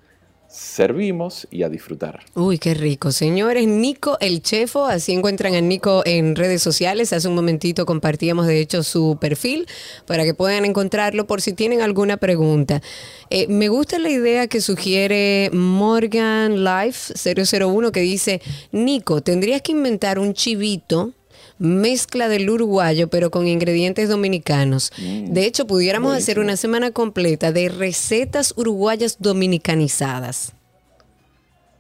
servimos 0.48 1.46
y 1.50 1.62
a 1.62 1.68
disfrutar. 1.68 2.20
Uy, 2.34 2.58
qué 2.58 2.74
rico. 2.74 3.12
Señores, 3.12 3.66
Nico 3.66 4.16
el 4.20 4.42
Chefo, 4.42 4.86
así 4.86 5.12
encuentran 5.12 5.54
a 5.54 5.60
Nico 5.60 6.02
en 6.06 6.36
redes 6.36 6.62
sociales. 6.62 7.12
Hace 7.12 7.28
un 7.28 7.34
momentito 7.34 7.84
compartíamos, 7.84 8.46
de 8.46 8.60
hecho, 8.60 8.82
su 8.82 9.18
perfil 9.20 9.66
para 10.06 10.24
que 10.24 10.34
puedan 10.34 10.64
encontrarlo 10.64 11.26
por 11.26 11.42
si 11.42 11.52
tienen 11.52 11.82
alguna 11.82 12.16
pregunta. 12.16 12.82
Eh, 13.30 13.46
me 13.48 13.68
gusta 13.68 13.98
la 13.98 14.08
idea 14.08 14.46
que 14.46 14.60
sugiere 14.60 15.50
Morgan 15.52 16.64
Life 16.64 17.14
001 17.14 17.92
que 17.92 18.00
dice, 18.00 18.40
Nico, 18.72 19.20
tendrías 19.20 19.60
que 19.60 19.72
inventar 19.72 20.18
un 20.18 20.32
chivito 20.32 21.12
mezcla 21.58 22.28
del 22.28 22.48
uruguayo 22.48 23.08
pero 23.08 23.30
con 23.30 23.46
ingredientes 23.48 24.08
dominicanos. 24.08 24.92
De 24.98 25.44
hecho, 25.44 25.66
pudiéramos 25.66 26.14
hacer 26.16 26.38
una 26.38 26.56
semana 26.56 26.90
completa 26.92 27.52
de 27.52 27.68
recetas 27.68 28.54
uruguayas 28.56 29.16
dominicanizadas. 29.20 30.52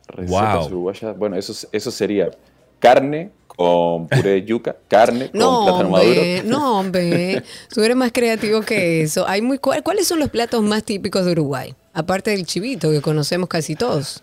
Recetas 0.08 0.56
Wow. 0.56 0.66
uruguayas. 0.66 1.16
Bueno, 1.18 1.36
eso, 1.36 1.52
es- 1.52 1.68
eso 1.72 1.90
sería 1.90 2.30
carne 2.78 3.30
con 3.46 4.06
puré 4.08 4.30
de 4.30 4.44
yuca, 4.44 4.76
carne 4.88 5.30
con 5.30 5.40
No, 5.40 5.64
plátano 5.64 5.88
hombre, 5.96 6.42
maduro. 6.42 6.58
no, 6.58 6.78
hombre. 6.78 7.42
Tú 7.74 7.82
eres 7.82 7.96
más 7.96 8.12
creativo 8.12 8.60
que 8.62 9.02
eso. 9.02 9.26
Hay 9.28 9.42
muy, 9.42 9.58
¿cuál- 9.58 9.82
¿Cuáles 9.82 10.06
son 10.06 10.18
los 10.20 10.30
platos 10.30 10.62
más 10.62 10.84
típicos 10.84 11.24
de 11.26 11.32
Uruguay? 11.32 11.74
Aparte 11.92 12.30
del 12.30 12.46
chivito, 12.46 12.90
que 12.90 13.00
conocemos 13.00 13.48
casi 13.48 13.74
todos. 13.74 14.22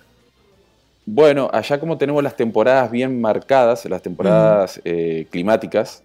Bueno, 1.06 1.50
allá 1.54 1.80
como 1.80 1.98
tenemos 1.98 2.24
las 2.24 2.36
temporadas 2.36 2.90
bien 2.90 3.22
marcadas, 3.22 3.86
las 3.86 4.02
temporadas 4.02 4.82
eh, 4.84 5.28
climáticas, 5.30 6.04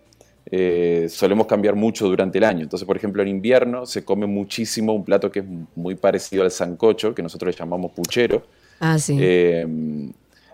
eh, 0.52 1.06
solemos 1.08 1.46
cambiar 1.46 1.76
mucho 1.76 2.08
durante 2.08 2.38
el 2.38 2.44
año. 2.44 2.62
Entonces, 2.62 2.86
por 2.86 2.96
ejemplo, 2.96 3.22
en 3.22 3.28
invierno 3.28 3.86
se 3.86 4.04
come 4.04 4.26
muchísimo 4.26 4.92
un 4.92 5.04
plato 5.04 5.30
que 5.30 5.40
es 5.40 5.44
muy 5.74 5.94
parecido 5.94 6.42
al 6.42 6.50
sancocho, 6.50 7.14
que 7.14 7.22
nosotros 7.22 7.54
le 7.54 7.58
llamamos 7.58 7.92
puchero. 7.92 8.42
Ah, 8.80 8.98
sí. 8.98 9.16
Eh, 9.20 9.66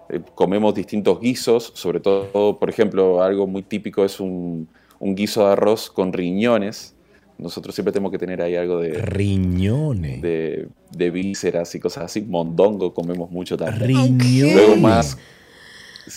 eh, 0.09 0.20
comemos 0.34 0.74
distintos 0.74 1.20
guisos, 1.20 1.72
sobre 1.74 2.01
todo, 2.01 2.59
por 2.59 2.68
ejemplo, 2.68 3.22
algo 3.22 3.47
muy 3.47 3.62
típico 3.62 4.05
es 4.05 4.20
un, 4.20 4.68
un 4.99 5.14
guiso 5.14 5.47
de 5.47 5.53
arroz 5.53 5.90
con 5.90 6.12
riñones. 6.12 6.95
Nosotros 7.39 7.74
siempre 7.74 7.93
tenemos 7.93 8.11
que 8.12 8.18
tener 8.18 8.41
ahí 8.41 8.57
algo 8.57 8.80
de... 8.80 8.93
Riñones. 8.95 10.22
De, 10.22 10.68
de 10.93 11.11
vísceras 11.11 11.74
y 11.74 11.80
cosas 11.80 12.05
así. 12.05 12.22
Mondongo 12.22 12.95
comemos 12.95 13.30
mucho 13.30 13.57
también. 13.57 13.87
Riñones. 13.89 14.55
Luego 14.55 14.76
más... 14.76 15.18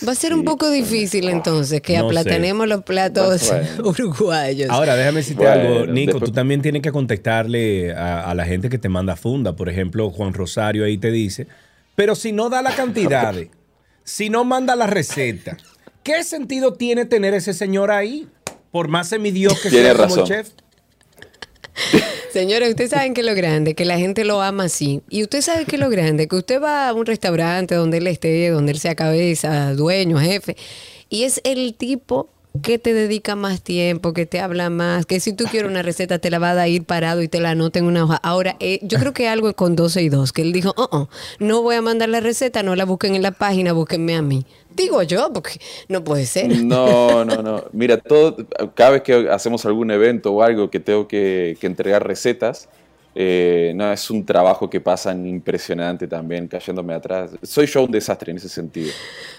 Va 0.07 0.11
a 0.11 0.15
ser 0.15 0.35
un 0.35 0.43
poco 0.45 0.69
difícil 0.69 1.27
entonces 1.29 1.81
que 1.81 1.93
No 1.97 2.03
sé. 2.65 2.67
los 2.67 2.83
platos 2.83 3.49
Bueno. 3.49 3.89
uruguayos. 3.89 4.69
Ahora, 4.69 4.95
déjame 4.95 5.17
decirte 5.17 5.43
Bueno, 5.43 5.79
algo, 5.79 5.85
Nico. 5.91 6.11
después- 6.11 6.29
Tú 6.29 6.35
también 6.35 6.61
tienes 6.61 6.83
que 6.83 6.91
contestarle 6.91 7.91
a, 7.93 8.29
a 8.29 8.35
la 8.35 8.45
gente 8.45 8.69
que 8.69 8.77
te 8.77 8.87
manda 8.87 9.15
funda. 9.15 9.55
Por 9.55 9.67
ejemplo, 9.67 10.11
Juan 10.11 10.33
Rosario 10.33 10.85
ahí 10.85 10.99
te 10.99 11.09
dice, 11.11 11.47
pero 11.95 12.13
si 12.13 12.31
no 12.31 12.49
da 12.49 12.61
la 12.61 12.69
cantidad, 12.75 13.33
si 14.03 14.29
no 14.29 14.43
manda 14.45 14.75
la 14.75 14.85
receta, 14.85 15.57
¿qué 16.03 16.23
sentido 16.23 16.73
tiene 16.73 17.05
tener 17.05 17.33
ese 17.33 17.53
señor 17.55 17.89
ahí? 17.89 18.27
Por 18.71 18.89
más 18.89 19.07
semidios 19.09 19.59
que 19.59 19.69
Tiene 19.71 19.85
sea 19.85 19.93
como 19.95 20.03
el 20.05 20.09
razón. 20.11 20.25
chef. 20.27 20.49
Señores, 22.33 22.69
ustedes 22.69 22.91
saben 22.91 23.13
que 23.13 23.23
lo 23.23 23.33
grande, 23.35 23.73
que 23.73 23.85
la 23.85 23.97
gente 23.97 24.23
lo 24.25 24.41
ama 24.41 24.65
así. 24.65 25.01
Y 25.09 25.23
usted 25.23 25.41
sabe 25.41 25.65
que 25.65 25.77
lo 25.77 25.89
grande, 25.89 26.27
que 26.27 26.35
usted 26.35 26.61
va 26.61 26.89
a 26.89 26.93
un 26.93 27.05
restaurante 27.05 27.75
donde 27.75 27.97
él 27.97 28.07
esté, 28.07 28.49
donde 28.49 28.71
él 28.71 28.79
sea 28.79 28.95
cabeza, 28.95 29.73
dueño, 29.73 30.19
jefe, 30.19 30.55
y 31.09 31.23
es 31.23 31.41
el 31.43 31.73
tipo 31.73 32.29
que 32.61 32.79
te 32.79 32.93
dedica 32.93 33.35
más 33.35 33.61
tiempo, 33.61 34.13
que 34.13 34.25
te 34.25 34.39
habla 34.39 34.69
más, 34.69 35.05
que 35.05 35.19
si 35.19 35.33
tú 35.33 35.45
quieres 35.45 35.69
una 35.69 35.83
receta 35.83 36.19
te 36.19 36.29
la 36.29 36.39
va 36.39 36.51
a 36.51 36.67
ir 36.67 36.83
parado 36.83 37.21
y 37.21 37.27
te 37.27 37.39
la 37.39 37.51
anota 37.51 37.79
en 37.79 37.85
una 37.85 38.03
hoja. 38.03 38.15
Ahora, 38.17 38.57
eh, 38.59 38.79
yo 38.81 38.99
creo 38.99 39.13
que 39.13 39.27
algo 39.27 39.53
con 39.53 39.75
12 39.75 40.01
y 40.01 40.09
2, 40.09 40.33
que 40.33 40.41
él 40.41 40.51
dijo, 40.51 40.73
oh, 40.75 40.89
oh, 40.91 41.09
no 41.39 41.61
voy 41.61 41.75
a 41.75 41.81
mandar 41.81 42.09
la 42.09 42.19
receta, 42.19 42.63
no 42.63 42.75
la 42.75 42.85
busquen 42.85 43.15
en 43.15 43.21
la 43.21 43.31
página, 43.31 43.73
búsquenme 43.73 44.15
a 44.15 44.21
mí. 44.21 44.45
Digo 44.79 45.03
yo, 45.03 45.31
porque 45.33 45.59
no 45.89 46.03
puede 46.03 46.25
ser. 46.25 46.47
No, 46.63 47.25
no, 47.25 47.41
no. 47.43 47.65
Mira, 47.73 47.97
todo, 47.97 48.37
cada 48.73 48.91
vez 48.91 49.01
que 49.01 49.27
hacemos 49.29 49.65
algún 49.65 49.91
evento 49.91 50.31
o 50.33 50.41
algo 50.41 50.69
que 50.69 50.79
tengo 50.79 51.05
que, 51.07 51.57
que 51.59 51.67
entregar 51.67 52.07
recetas, 52.07 52.69
eh, 53.15 53.73
no, 53.75 53.91
es 53.91 54.09
un 54.09 54.25
trabajo 54.25 54.69
que 54.69 54.79
pasan 54.79 55.25
impresionante 55.27 56.07
también, 56.07 56.47
cayéndome 56.47 56.93
atrás. 56.93 57.31
Soy 57.43 57.65
yo 57.65 57.83
un 57.83 57.91
desastre 57.91 58.31
en 58.31 58.37
ese 58.37 58.47
sentido. 58.47 58.91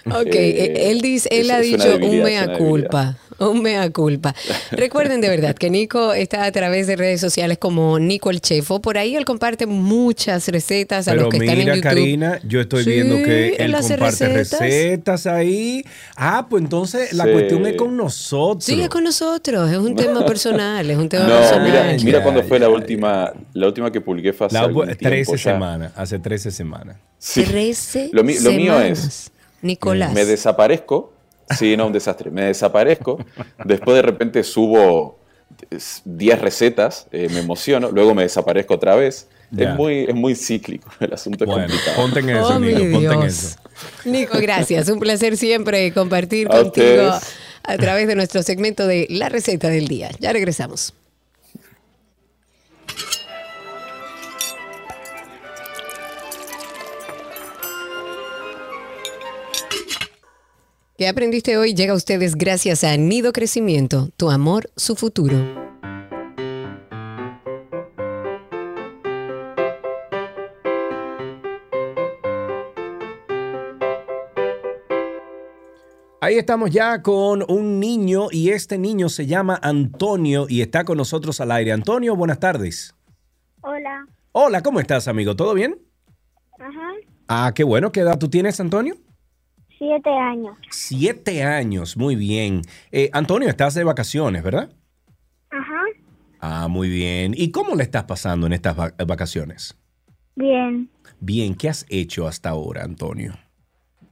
Ok, 0.05 0.27
Eh, 0.27 0.91
él 0.91 1.01
dice, 1.01 1.27
él 1.31 1.45
es- 1.45 1.51
ha 1.51 1.59
dicho 1.61 1.95
un 1.95 2.21
mea 2.21 2.57
culpa, 2.57 3.17
un 3.49 3.61
mea 3.61 3.89
culpa. 3.91 4.33
Recuerden 4.71 5.21
de 5.21 5.29
verdad 5.29 5.55
que 5.55 5.69
Nico 5.69 6.13
está 6.13 6.45
a 6.45 6.51
través 6.51 6.87
de 6.87 6.95
redes 6.95 7.19
sociales 7.21 7.57
como 7.57 7.99
Nico 7.99 8.29
el 8.29 8.41
Chefo. 8.41 8.81
Por 8.81 8.97
ahí 8.97 9.15
él 9.15 9.25
comparte 9.25 9.65
muchas 9.65 10.47
recetas 10.47 11.07
a 11.07 11.11
Pero 11.11 11.23
los 11.23 11.31
que 11.31 11.37
están 11.37 11.49
en 11.55 11.59
mira, 11.59 11.75
YouTube. 11.75 11.83
Karina, 11.89 12.39
yo 12.47 12.61
estoy 12.61 12.83
Sí, 12.83 12.89
viendo 12.91 13.15
que 13.17 13.55
él 13.57 13.71
comparte 13.73 14.27
recetas. 14.27 14.59
recetas. 14.59 15.27
ahí. 15.27 15.83
Ah, 16.15 16.47
pues 16.49 16.63
entonces 16.63 17.13
la 17.13 17.25
Sí. 17.25 17.31
cuestión 17.31 17.65
es 17.65 17.75
con 17.75 17.95
nosotros. 17.97 18.63
Sigue 18.65 18.89
con 18.89 19.03
nosotros, 19.03 19.69
es 19.71 19.77
un 19.77 19.95
tema 19.95 20.25
personal, 20.25 20.89
es 20.89 20.97
un 20.97 21.09
tema 21.09 21.27
No, 21.27 21.35
personal. 21.35 21.63
mira, 21.63 21.95
Ya, 21.97 22.03
mira 22.05 22.23
cuando 22.23 22.41
ya, 22.41 22.47
fue 22.47 22.59
la 22.59 22.69
última, 22.69 23.31
la 23.53 23.67
última 23.67 23.91
que 23.91 24.01
publiqué 24.01 24.33
fue 24.33 24.47
hace 24.47 24.55
La, 24.55 24.61
algún 24.61 24.85
13 24.87 24.97
tiempo 24.99 25.35
ya. 25.35 25.37
semanas, 25.53 25.91
hace 25.95 26.19
13 26.19 26.51
semanas. 26.51 26.97
Sí. 27.17 27.43
13 27.43 28.09
Lo, 28.11 28.21
lo 28.21 28.23
mío 28.23 28.35
es, 28.81 28.99
semanas. 28.99 29.31
Nicolás. 29.61 30.13
me 30.13 30.25
desaparezco, 30.25 31.13
sí, 31.57 31.75
no, 31.77 31.87
un 31.87 31.93
desastre, 31.93 32.29
me 32.31 32.43
desaparezco, 32.45 33.17
después 33.65 33.95
de 33.95 34.01
repente 34.01 34.43
subo 34.43 35.19
10 36.05 36.41
recetas, 36.41 37.07
eh, 37.11 37.27
me 37.31 37.39
emociono, 37.39 37.91
luego 37.91 38.13
me 38.15 38.23
desaparezco 38.23 38.73
otra 38.75 38.95
vez. 38.95 39.27
Es 39.57 39.75
muy, 39.75 40.05
es 40.07 40.15
muy 40.15 40.33
cíclico, 40.33 40.89
el 41.01 41.11
asunto 41.13 41.45
Bueno, 41.45 41.65
es 41.65 41.71
complicado. 41.71 42.01
ponte 42.01 42.19
en 42.21 42.29
eso, 42.29 42.47
Oh, 42.47 42.59
Nico, 42.59 42.91
ponte 42.93 43.13
en 43.13 43.21
eso. 43.23 43.57
Nico, 44.05 44.37
gracias. 44.39 44.87
Un 44.87 44.99
placer 44.99 45.35
siempre 45.35 45.91
compartir 45.93 46.47
A 46.47 46.51
contigo 46.61 46.87
ustedes. 46.87 47.35
a 47.63 47.77
través 47.77 48.07
de 48.07 48.15
nuestro 48.15 48.43
segmento 48.43 48.87
de 48.87 49.07
La 49.09 49.27
Receta 49.27 49.67
del 49.67 49.89
Día. 49.89 50.09
Ya 50.21 50.31
regresamos. 50.31 50.93
¿Qué 61.01 61.07
aprendiste 61.07 61.57
hoy? 61.57 61.73
Llega 61.73 61.93
a 61.93 61.95
ustedes 61.95 62.35
gracias 62.35 62.83
a 62.83 62.95
Nido 62.95 63.33
Crecimiento, 63.33 64.11
tu 64.17 64.29
amor, 64.29 64.69
su 64.75 64.95
futuro. 64.95 65.35
Ahí 76.19 76.37
estamos 76.37 76.69
ya 76.69 77.01
con 77.01 77.45
un 77.49 77.79
niño 77.79 78.27
y 78.29 78.51
este 78.51 78.77
niño 78.77 79.09
se 79.09 79.25
llama 79.25 79.59
Antonio 79.63 80.45
y 80.47 80.61
está 80.61 80.83
con 80.83 80.99
nosotros 80.99 81.41
al 81.41 81.51
aire. 81.51 81.71
Antonio, 81.71 82.15
buenas 82.15 82.39
tardes. 82.39 82.93
Hola. 83.61 84.05
Hola, 84.33 84.61
¿cómo 84.61 84.79
estás, 84.79 85.07
amigo? 85.07 85.35
¿Todo 85.35 85.55
bien? 85.55 85.79
Ajá. 86.59 86.91
Ah, 87.27 87.53
qué 87.55 87.63
bueno. 87.63 87.91
¿Qué 87.91 88.01
edad 88.01 88.19
tú 88.19 88.29
tienes, 88.29 88.59
Antonio? 88.59 88.97
Siete 89.81 90.11
años. 90.11 90.55
Siete 90.69 91.41
años, 91.43 91.97
muy 91.97 92.15
bien. 92.15 92.61
Eh, 92.91 93.09
Antonio, 93.13 93.49
estás 93.49 93.73
de 93.73 93.83
vacaciones, 93.83 94.43
¿verdad? 94.43 94.71
Ajá. 95.49 95.81
Ah, 96.39 96.67
muy 96.67 96.87
bien. 96.87 97.33
¿Y 97.35 97.49
cómo 97.49 97.73
le 97.75 97.81
estás 97.81 98.03
pasando 98.03 98.45
en 98.45 98.53
estas 98.53 98.77
va- 98.79 98.93
vacaciones? 99.07 99.75
Bien. 100.35 100.87
Bien, 101.19 101.55
¿qué 101.55 101.69
has 101.69 101.87
hecho 101.89 102.27
hasta 102.27 102.49
ahora, 102.49 102.83
Antonio? 102.83 103.33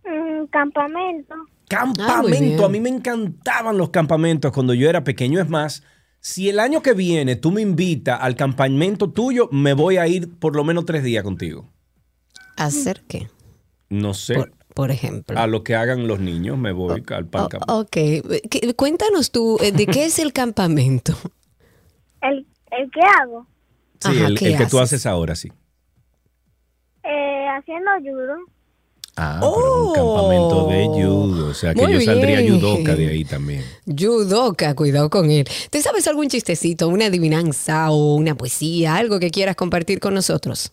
Mm, 0.05 0.45
campamento. 0.47 1.35
Campamento, 1.67 2.65
a 2.65 2.69
mí 2.69 2.79
me 2.79 2.89
encantaban 2.89 3.77
los 3.77 3.91
campamentos 3.91 4.51
cuando 4.51 4.73
yo 4.73 4.89
era 4.89 5.03
pequeño. 5.03 5.39
Es 5.39 5.49
más, 5.49 5.83
si 6.19 6.49
el 6.49 6.59
año 6.59 6.81
que 6.81 6.93
viene 6.93 7.35
tú 7.35 7.51
me 7.51 7.61
invitas 7.61 8.17
al 8.19 8.35
campamento 8.35 9.11
tuyo, 9.11 9.49
me 9.51 9.73
voy 9.73 9.97
a 9.97 10.07
ir 10.07 10.33
por 10.39 10.55
lo 10.55 10.63
menos 10.63 10.85
tres 10.85 11.03
días 11.03 11.23
contigo. 11.23 11.69
¿Hacer 12.57 13.03
qué? 13.07 13.27
No 13.89 14.15
sé. 14.15 14.33
Por, 14.33 14.51
por 14.79 14.91
ejemplo. 14.91 15.37
A 15.37 15.45
lo 15.45 15.61
que 15.61 15.75
hagan 15.75 16.07
los 16.07 16.21
niños, 16.21 16.57
me 16.57 16.71
voy 16.71 17.03
al 17.09 17.25
parque. 17.27 17.57
ok, 17.67 17.91
¿Qué- 17.91 18.73
cuéntanos 18.77 19.29
tú, 19.29 19.57
eh, 19.61 19.73
¿de 19.73 19.85
qué 19.85 20.05
es 20.05 20.19
el 20.19 20.31
campamento? 20.31 21.13
¿El, 22.21 22.47
el 22.71 22.89
qué 22.89 23.01
hago? 23.21 23.45
Sí, 23.99 24.07
Ajá, 24.17 24.27
el, 24.27 24.37
¿qué 24.39 24.53
el 24.53 24.57
que 24.57 24.65
tú 24.67 24.79
haces? 24.79 25.05
ahora, 25.05 25.35
sí. 25.35 25.51
Eh, 27.03 27.45
haciendo 27.57 27.91
judo. 27.99 28.35
Ah, 29.17 29.39
pero 29.41 29.87
un 29.87 29.93
campamento 29.93 30.67
de 30.67 30.85
judo. 30.85 31.49
O 31.49 31.53
sea, 31.53 31.73
que 31.73 31.81
Oh. 31.83 31.89
Yo 31.89 31.99
saldría 31.99 32.39
bien. 32.39 32.57
judoka 32.57 32.95
de 32.95 33.09
ahí 33.09 33.25
también. 33.25 33.65
Judoka, 33.85 34.73
cuidado 34.75 35.09
con 35.09 35.29
él. 35.29 35.45
¿Te 35.69 35.81
sabes 35.81 36.07
algún 36.07 36.29
chistecito, 36.29 36.87
una 36.87 37.07
adivinanza 37.07 37.91
o 37.91 38.15
una 38.15 38.35
poesía, 38.35 38.95
algo 38.95 39.19
que 39.19 39.29
quieras 39.29 39.57
compartir 39.57 39.99
con 39.99 40.13
nosotros? 40.13 40.71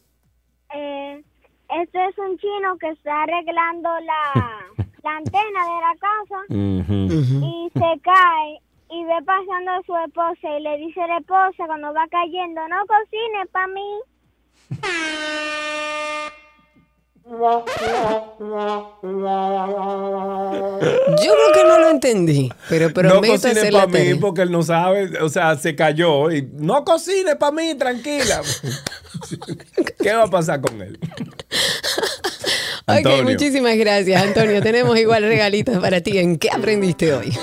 Este 1.69 2.05
es 2.07 2.19
un 2.19 2.39
chino 2.39 2.77
que 2.79 2.89
está 2.91 3.23
arreglando 3.25 3.89
la, 4.01 4.67
la 5.03 5.17
antena 5.17 5.61
de 5.65 5.81
la 5.81 5.95
casa 5.99 6.45
y 6.49 7.71
se 7.73 8.01
cae 8.03 8.61
y 8.91 9.05
ve 9.05 9.19
pasando 9.25 9.71
a 9.73 9.83
su 9.85 9.97
esposa 10.07 10.59
y 10.59 10.63
le 10.63 10.77
dice 10.79 11.03
a 11.03 11.07
la 11.09 11.19
esposa 11.19 11.67
cuando 11.67 11.93
va 11.93 12.07
cayendo, 12.09 12.61
no 12.69 12.77
cocine 12.87 13.47
para 13.51 13.67
mí. 13.69 14.01
Yo 19.99 21.33
creo 21.35 21.53
que 21.55 21.65
no 21.69 21.79
lo 21.81 21.89
entendí, 21.91 22.53
pero 22.69 22.89
No 22.89 22.95
prometo 22.95 23.33
cocine 23.33 23.73
para 23.73 23.87
mí 23.87 23.93
tarea. 23.93 24.17
porque 24.21 24.43
él 24.43 24.53
no 24.53 24.63
sabe, 24.63 25.19
o 25.21 25.29
sea, 25.29 25.57
se 25.57 25.75
cayó 25.75 26.31
y 26.31 26.43
no 26.55 26.85
cocine 26.85 27.35
para 27.37 27.53
mí, 27.53 27.75
tranquila. 27.75 28.43
¿Qué 30.03 30.13
va 30.13 30.25
a 30.25 30.31
pasar 30.31 30.61
con 30.61 30.81
él? 30.81 30.99
Ok, 32.89 33.25
muchísimas 33.25 33.77
gracias, 33.77 34.23
Antonio. 34.23 34.63
Tenemos 34.63 34.97
igual 34.97 35.25
regalitos 35.25 35.79
para 35.79 36.01
ti. 36.01 36.19
¿En 36.19 36.39
qué 36.39 36.51
aprendiste 36.51 37.13
hoy? 37.13 37.37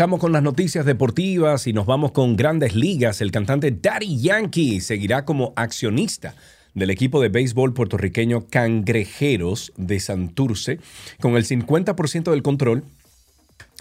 Con 0.00 0.32
las 0.32 0.42
noticias 0.42 0.86
deportivas 0.86 1.66
y 1.66 1.74
nos 1.74 1.84
vamos 1.84 2.12
con 2.12 2.34
grandes 2.34 2.74
ligas. 2.74 3.20
El 3.20 3.30
cantante 3.30 3.70
Daddy 3.70 4.18
Yankee 4.18 4.80
seguirá 4.80 5.26
como 5.26 5.52
accionista 5.56 6.34
del 6.72 6.88
equipo 6.88 7.20
de 7.20 7.28
béisbol 7.28 7.74
puertorriqueño 7.74 8.46
Cangrejeros 8.48 9.74
de 9.76 10.00
Santurce 10.00 10.80
con 11.20 11.36
el 11.36 11.44
50% 11.44 12.30
del 12.30 12.42
control 12.42 12.84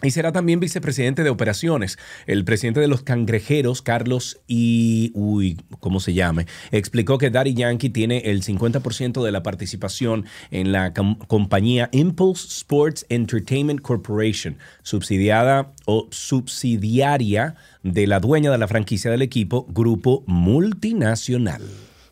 y 0.02 0.12
será 0.12 0.32
también 0.32 0.60
vicepresidente 0.60 1.24
de 1.24 1.30
operaciones. 1.30 1.97
El 2.26 2.45
presidente 2.45 2.80
de 2.80 2.88
los 2.88 3.02
cangrejeros, 3.02 3.82
Carlos 3.82 4.39
y... 4.47 5.12
Uy, 5.14 5.60
¿cómo 5.80 6.00
se 6.00 6.14
llame? 6.14 6.45
Explicó 6.72 7.18
que 7.18 7.30
Daddy 7.30 7.54
Yankee 7.54 7.89
tiene 7.89 8.20
el 8.26 8.41
50% 8.43 9.24
de 9.24 9.32
la 9.32 9.43
participación 9.43 10.26
en 10.52 10.72
la 10.72 10.93
com- 10.93 11.18
compañía 11.28 11.89
Impulse 11.91 12.47
Sports 12.47 13.06
Entertainment 13.10 13.82
Corporation, 13.82 14.58
subsidiada 14.84 15.74
o 15.86 16.08
subsidiaria 16.12 17.56
de 17.84 18.08
la 18.08 18.20
dueña 18.20 18.52
de 18.52 18.58
la 18.58 18.68
franquicia 18.68 19.12
del 19.12 19.22
equipo, 19.22 19.66
Grupo 19.70 20.24
Multinacional. 20.28 21.62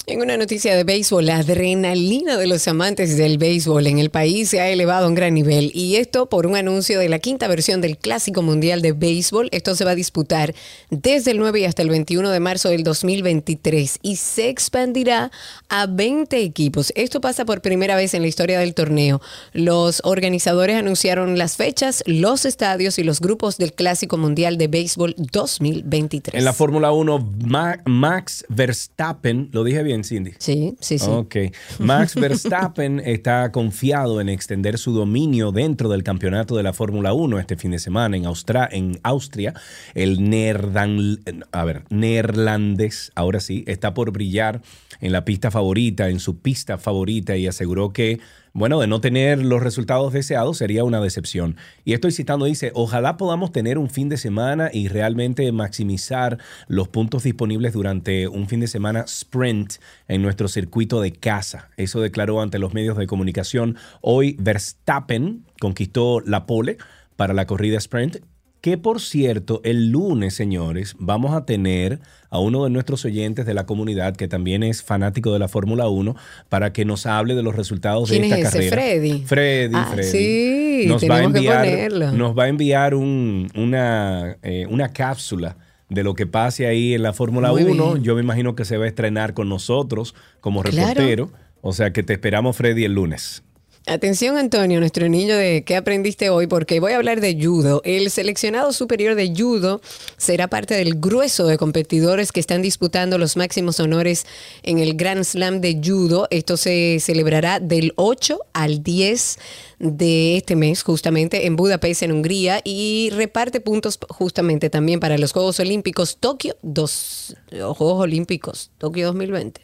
En 0.10 0.22
una 0.22 0.38
noticia 0.38 0.74
de 0.74 0.86
béisbol, 0.86 1.26
la 1.26 1.40
adrenalina 1.40 2.38
de 2.38 2.48
los 2.48 2.66
amantes 2.70 3.18
del 3.18 3.38
béisbol 3.38 3.88
en 3.88 4.00
el 4.00 4.10
país 4.10 4.48
se 4.52 4.62
ha 4.62 4.70
elevado 4.70 5.06
a 5.06 5.10
un 5.10 5.16
gran 5.16 5.34
nivel 5.34 5.70
y 5.74 5.98
esto 5.98 6.30
por 6.30 6.48
un 6.48 6.56
anuncio 6.56 6.98
de 6.98 7.10
la 7.10 7.20
quinta 7.20 7.50
versión 7.50 7.82
del 7.82 7.98
Clásico 7.98 8.42
Mundial 8.42 8.82
de 8.82 8.94
Béisbol. 8.94 9.50
Esto 9.52 9.76
se 9.76 9.84
va 9.84 9.92
a 9.92 9.96
disputar 9.96 10.56
desde 10.90 11.32
el 11.32 11.40
9 11.40 11.60
y 11.60 11.66
hasta 11.66 11.82
el 11.82 11.90
21 11.90 12.30
de 12.30 12.40
marzo 12.40 12.70
del 12.70 12.86
2023 12.86 14.00
y 14.02 14.16
se 14.16 14.48
expandirá 14.48 15.30
a 15.68 15.88
20 15.88 16.42
equipos. 16.42 16.94
Esto 16.96 17.20
pasa 17.20 17.44
por 17.44 17.62
primera 17.62 17.98
vez 17.98 18.14
en 18.14 18.22
la 18.22 18.30
historia 18.30 18.60
del 18.60 18.76
torneo. 18.76 19.20
Los 19.52 20.00
organizadores 20.06 20.78
anunciaron 20.78 21.38
las 21.38 21.58
fechas, 21.58 22.02
los 22.06 22.46
estadios 22.46 22.98
y 22.98 23.04
los 23.04 23.20
grupos 23.20 23.58
del 23.58 23.74
Clásico 23.74 24.16
Mundial 24.18 24.58
de 24.58 24.70
Béisbol 24.70 25.16
2023. 25.18 26.40
En 26.40 26.46
la 26.46 26.54
Fórmula 26.54 26.94
1, 26.94 27.30
Ma- 27.46 27.80
Max 27.86 28.46
Verstappen, 28.48 29.50
lo 29.52 29.66
dije 29.66 29.84
bien, 29.84 29.97
Cindy. 30.04 30.34
Sí, 30.40 30.76
sí, 30.80 31.00
sí. 31.00 31.08
Ok. 31.10 31.36
Max 31.80 32.16
Verstappen 32.20 33.00
está 33.04 33.52
confiado 33.52 34.20
en 34.22 34.30
extender 34.30 34.78
su 34.78 34.92
dominio 34.94 35.52
dentro 35.52 35.90
del 35.90 36.04
campeonato 36.04 36.56
de 36.58 36.64
la 36.64 36.74
Fórmula 36.74 37.14
1 37.14 37.40
este 37.40 37.58
fin 37.58 37.72
de 37.72 37.80
semana 37.80 38.18
en, 38.18 38.26
Austra- 38.26 38.70
en 38.72 39.00
Austria. 39.04 39.54
El 39.94 40.20
neerdan- 40.22 41.44
a 41.52 41.64
ver, 41.66 41.84
neerlandés, 41.90 43.12
ahora 43.16 43.40
sí, 43.40 43.64
está 43.68 43.94
por 43.94 44.12
brillar 44.12 44.62
en 45.02 45.12
la 45.12 45.26
pista 45.26 45.52
favorita, 45.52 46.10
en 46.10 46.20
su 46.20 46.40
pista 46.40 46.78
favorita 46.78 47.36
y 47.38 47.48
aseguró 47.48 47.92
que, 47.92 48.20
bueno, 48.58 48.80
de 48.80 48.88
no 48.88 49.00
tener 49.02 49.46
los 49.46 49.62
resultados 49.62 50.14
deseados 50.14 50.58
sería 50.58 50.84
una 50.84 51.00
decepción. 51.00 51.58
Y 51.86 51.94
estoy 51.94 52.12
citando, 52.12 52.46
dice, 52.46 52.72
ojalá 52.74 53.16
podamos 53.16 53.52
tener 53.52 53.78
un 53.78 53.88
fin 53.88 54.10
de 54.10 54.18
semana 54.18 54.72
y 54.74 54.88
realmente 54.88 55.52
maximizar 55.52 56.40
los 56.68 56.88
puntos 56.88 57.22
disponibles 57.22 57.74
durante 57.74 58.28
un 58.28 58.48
fin 58.48 58.60
de 58.60 58.66
semana 58.66 59.02
sprint 59.02 59.74
en 60.08 60.24
nuestro 60.24 60.48
circuito 60.48 61.02
de 61.02 61.12
casa. 61.12 61.70
Eso 61.78 62.02
declaró 62.02 62.42
ante 62.42 62.58
los 62.58 62.74
medios 62.74 62.98
de 62.98 63.06
comunicación. 63.06 63.78
Hoy 64.02 64.36
Verstappen 64.40 65.46
conquistó 65.60 66.22
la 66.22 66.48
pole 66.48 66.78
para 67.16 67.36
la 67.36 67.46
corrida 67.46 67.78
sprint 67.78 68.18
que 68.62 68.78
por 68.78 69.00
cierto, 69.02 69.62
el 69.64 69.90
lunes, 69.92 70.34
señores, 70.34 70.96
vamos 71.00 71.34
a 71.36 71.46
tener 71.46 72.00
a 72.30 72.40
uno 72.40 72.64
de 72.64 72.70
nuestros 72.70 73.06
oyentes 73.06 73.46
de 73.46 73.54
la 73.54 73.66
comunidad 73.66 74.16
que 74.16 74.28
también 74.28 74.64
es 74.64 74.84
fanático 74.84 75.32
de 75.32 75.40
la 75.40 75.48
Fórmula 75.48 75.88
1 75.88 76.16
para 76.50 76.74
que 76.74 76.84
nos 76.84 77.06
hable 77.06 77.36
de 77.36 77.44
los 77.44 77.56
resultados 77.56 78.10
de 78.10 78.20
¿Quién 78.20 78.34
esta 78.34 78.50
es 78.50 78.56
ese? 78.56 78.70
carrera. 78.70 78.76
Freddy. 78.92 79.24
Freddy, 79.26 79.76
Ah, 79.76 79.90
Freddy. 79.94 80.10
sí, 80.10 80.86
nos 80.88 81.04
va 81.10 81.18
a 81.18 81.24
enviar, 81.24 81.92
nos 82.14 82.38
va 82.38 82.44
a 82.46 82.48
enviar 82.50 82.96
un- 82.96 83.50
una, 83.56 84.38
eh, 84.44 84.66
una 84.70 84.90
cápsula 84.92 85.56
de 85.90 86.04
lo 86.04 86.16
que 86.16 86.28
pase 86.28 86.68
ahí 86.68 86.94
en 86.96 87.04
la 87.04 87.14
Fórmula 87.14 87.52
Muy 87.52 87.64
1. 87.64 87.94
bien. 87.94 88.04
Yo 88.04 88.16
me 88.16 88.22
imagino 88.22 88.56
que 88.56 88.66
se 88.66 88.76
va 88.78 88.86
a 88.86 88.88
estrenar 88.90 89.34
con 89.34 89.48
nosotros 89.48 90.16
como 90.42 90.62
Claro. 90.64 90.88
reportero. 90.90 91.32
O 91.62 91.72
sea 91.74 91.92
que 91.94 92.04
te 92.04 92.14
esperamos, 92.14 92.56
Freddy, 92.58 92.84
el 92.84 92.94
lunes. 92.94 93.44
Atención 93.90 94.36
Antonio, 94.38 94.82
nuestro 94.82 95.08
niño 95.08 95.38
de 95.38 95.64
¿qué 95.64 95.78
aprendiste 95.78 96.30
hoy? 96.30 96.46
Porque 96.46 96.82
voy 96.82 96.92
a 96.92 96.98
hablar 96.98 97.22
de 97.22 97.42
judo. 97.42 97.82
El 97.86 98.12
seleccionado 98.12 98.74
superior 98.74 99.16
de 99.16 99.34
judo 99.34 99.80
será 100.18 100.50
parte 100.50 100.74
del 100.74 101.00
grueso 101.00 101.48
de 101.48 101.58
competidores 101.58 102.34
que 102.34 102.42
están 102.42 102.62
disputando 102.62 103.18
los 103.18 103.38
máximos 103.38 103.80
honores 103.80 104.26
en 104.64 104.80
el 104.80 104.96
Grand 104.96 105.24
Slam 105.24 105.62
de 105.62 105.80
judo. 105.82 106.28
Esto 106.32 106.58
se 106.58 106.98
celebrará 107.00 107.62
del 107.62 107.94
8 107.96 108.38
al 108.52 108.84
10 108.84 109.40
de 109.80 110.36
este 110.36 110.58
mes, 110.58 110.84
justamente 110.84 111.46
en 111.46 111.56
Budapest, 111.56 112.04
en 112.04 112.12
Hungría, 112.12 112.60
y 112.66 113.10
reparte 113.14 113.62
puntos 113.62 114.00
justamente 114.10 114.70
también 114.70 115.00
para 115.00 115.18
los 115.18 115.32
Juegos 115.32 115.62
Olímpicos 115.62 116.18
Tokio, 116.18 116.58
dos, 116.62 117.38
los 117.52 117.78
Juegos 117.78 118.02
Olímpicos 118.02 118.70
Tokio 118.80 119.06
2020. 119.08 119.62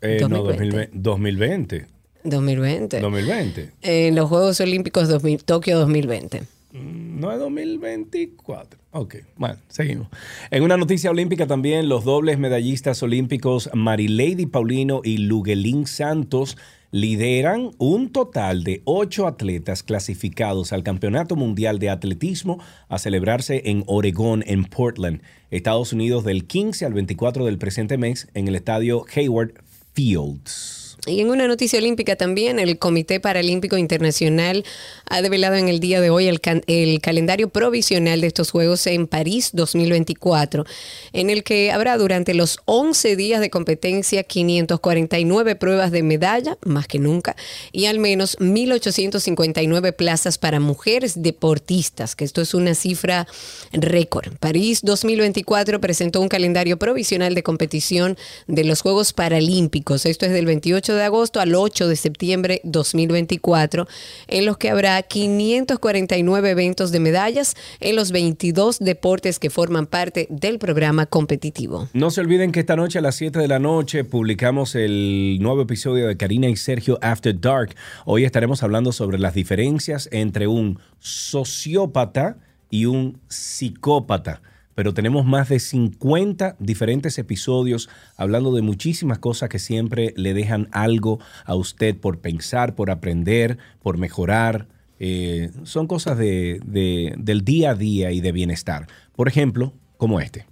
Eh, 0.00 0.20
no, 0.26 0.42
2020. 0.42 0.90
2020. 0.94 1.97
2020. 2.30 3.00
2020. 3.00 3.70
En 3.82 4.14
los 4.14 4.28
Juegos 4.28 4.60
Olímpicos 4.60 5.08
2000 5.08 5.44
Tokio 5.44 5.78
2020. 5.78 6.42
No 6.72 7.32
es 7.32 7.38
2024. 7.38 8.78
Ok, 8.92 9.16
bueno, 9.36 9.56
seguimos. 9.68 10.08
En 10.50 10.62
una 10.62 10.76
noticia 10.76 11.10
olímpica 11.10 11.46
también, 11.46 11.88
los 11.88 12.04
dobles 12.04 12.38
medallistas 12.38 13.02
olímpicos 13.02 13.70
Marilady 13.72 14.46
Paulino 14.46 15.00
y 15.02 15.18
Luguelín 15.18 15.86
Santos 15.86 16.56
lideran 16.90 17.70
un 17.78 18.10
total 18.12 18.64
de 18.64 18.82
ocho 18.84 19.26
atletas 19.26 19.82
clasificados 19.82 20.72
al 20.72 20.82
Campeonato 20.82 21.36
Mundial 21.36 21.78
de 21.78 21.90
Atletismo 21.90 22.62
a 22.88 22.98
celebrarse 22.98 23.62
en 23.66 23.84
Oregón, 23.86 24.42
en 24.46 24.64
Portland, 24.64 25.20
Estados 25.50 25.92
Unidos, 25.92 26.24
del 26.24 26.46
15 26.46 26.86
al 26.86 26.94
24 26.94 27.44
del 27.44 27.58
presente 27.58 27.98
mes 27.98 28.28
en 28.34 28.48
el 28.48 28.54
estadio 28.54 29.04
Hayward 29.14 29.52
Fields. 29.92 30.77
Y 31.08 31.20
en 31.20 31.30
una 31.30 31.46
noticia 31.46 31.78
olímpica 31.78 32.16
también, 32.16 32.58
el 32.58 32.78
Comité 32.78 33.20
Paralímpico 33.20 33.76
Internacional 33.76 34.64
ha 35.06 35.22
develado 35.22 35.54
en 35.54 35.68
el 35.68 35.80
día 35.80 36.00
de 36.00 36.10
hoy 36.10 36.26
el, 36.26 36.40
el 36.66 37.00
calendario 37.00 37.48
provisional 37.48 38.20
de 38.20 38.26
estos 38.26 38.50
Juegos 38.50 38.86
en 38.86 39.06
París 39.06 39.50
2024, 39.54 40.64
en 41.12 41.30
el 41.30 41.42
que 41.42 41.72
habrá 41.72 41.96
durante 41.96 42.34
los 42.34 42.58
11 42.66 43.16
días 43.16 43.40
de 43.40 43.50
competencia 43.50 44.22
549 44.22 45.56
pruebas 45.56 45.90
de 45.90 46.02
medalla, 46.02 46.58
más 46.64 46.86
que 46.86 46.98
nunca, 46.98 47.36
y 47.72 47.86
al 47.86 47.98
menos 47.98 48.38
1.859 48.38 49.94
plazas 49.94 50.38
para 50.38 50.60
mujeres 50.60 51.22
deportistas, 51.22 52.14
que 52.16 52.24
esto 52.24 52.42
es 52.42 52.54
una 52.54 52.74
cifra 52.74 53.26
récord. 53.72 54.36
París 54.38 54.80
2024 54.82 55.80
presentó 55.80 56.20
un 56.20 56.28
calendario 56.28 56.78
provisional 56.78 57.34
de 57.34 57.42
competición 57.42 58.16
de 58.46 58.64
los 58.64 58.82
Juegos 58.82 59.12
Paralímpicos. 59.12 60.06
Esto 60.06 60.26
es 60.26 60.32
del 60.32 60.46
28 60.46 60.94
de 60.94 60.97
agosto 61.04 61.40
al 61.40 61.54
8 61.54 61.88
de 61.88 61.96
septiembre 61.96 62.60
2024, 62.64 63.86
en 64.26 64.46
los 64.46 64.58
que 64.58 64.70
habrá 64.70 65.02
549 65.02 66.50
eventos 66.50 66.92
de 66.92 67.00
medallas 67.00 67.54
en 67.80 67.96
los 67.96 68.12
22 68.12 68.78
deportes 68.78 69.38
que 69.38 69.50
forman 69.50 69.86
parte 69.86 70.26
del 70.30 70.58
programa 70.58 71.06
competitivo. 71.06 71.88
No 71.92 72.10
se 72.10 72.20
olviden 72.20 72.52
que 72.52 72.60
esta 72.60 72.76
noche 72.76 72.98
a 72.98 73.02
las 73.02 73.16
7 73.16 73.38
de 73.38 73.48
la 73.48 73.58
noche 73.58 74.04
publicamos 74.04 74.74
el 74.74 75.38
nuevo 75.40 75.62
episodio 75.62 76.06
de 76.08 76.16
Karina 76.16 76.48
y 76.48 76.56
Sergio 76.56 76.98
After 77.02 77.38
Dark. 77.38 77.74
Hoy 78.04 78.24
estaremos 78.24 78.62
hablando 78.62 78.92
sobre 78.92 79.18
las 79.18 79.34
diferencias 79.34 80.08
entre 80.12 80.46
un 80.46 80.78
sociópata 80.98 82.38
y 82.70 82.86
un 82.86 83.20
psicópata. 83.28 84.42
Pero 84.78 84.94
tenemos 84.94 85.26
más 85.26 85.48
de 85.48 85.58
50 85.58 86.54
diferentes 86.60 87.18
episodios 87.18 87.88
hablando 88.16 88.54
de 88.54 88.62
muchísimas 88.62 89.18
cosas 89.18 89.48
que 89.48 89.58
siempre 89.58 90.14
le 90.16 90.34
dejan 90.34 90.68
algo 90.70 91.18
a 91.44 91.56
usted 91.56 91.96
por 91.96 92.20
pensar, 92.20 92.76
por 92.76 92.88
aprender, 92.92 93.58
por 93.82 93.98
mejorar. 93.98 94.68
Eh, 95.00 95.50
son 95.64 95.88
cosas 95.88 96.16
de- 96.16 96.60
de- 96.64 97.12
del 97.18 97.44
día 97.44 97.70
a 97.70 97.74
día 97.74 98.12
y 98.12 98.20
de 98.20 98.30
bienestar. 98.30 98.86
Por 99.16 99.26
ejemplo, 99.26 99.72
como 99.96 100.20
este. 100.20 100.46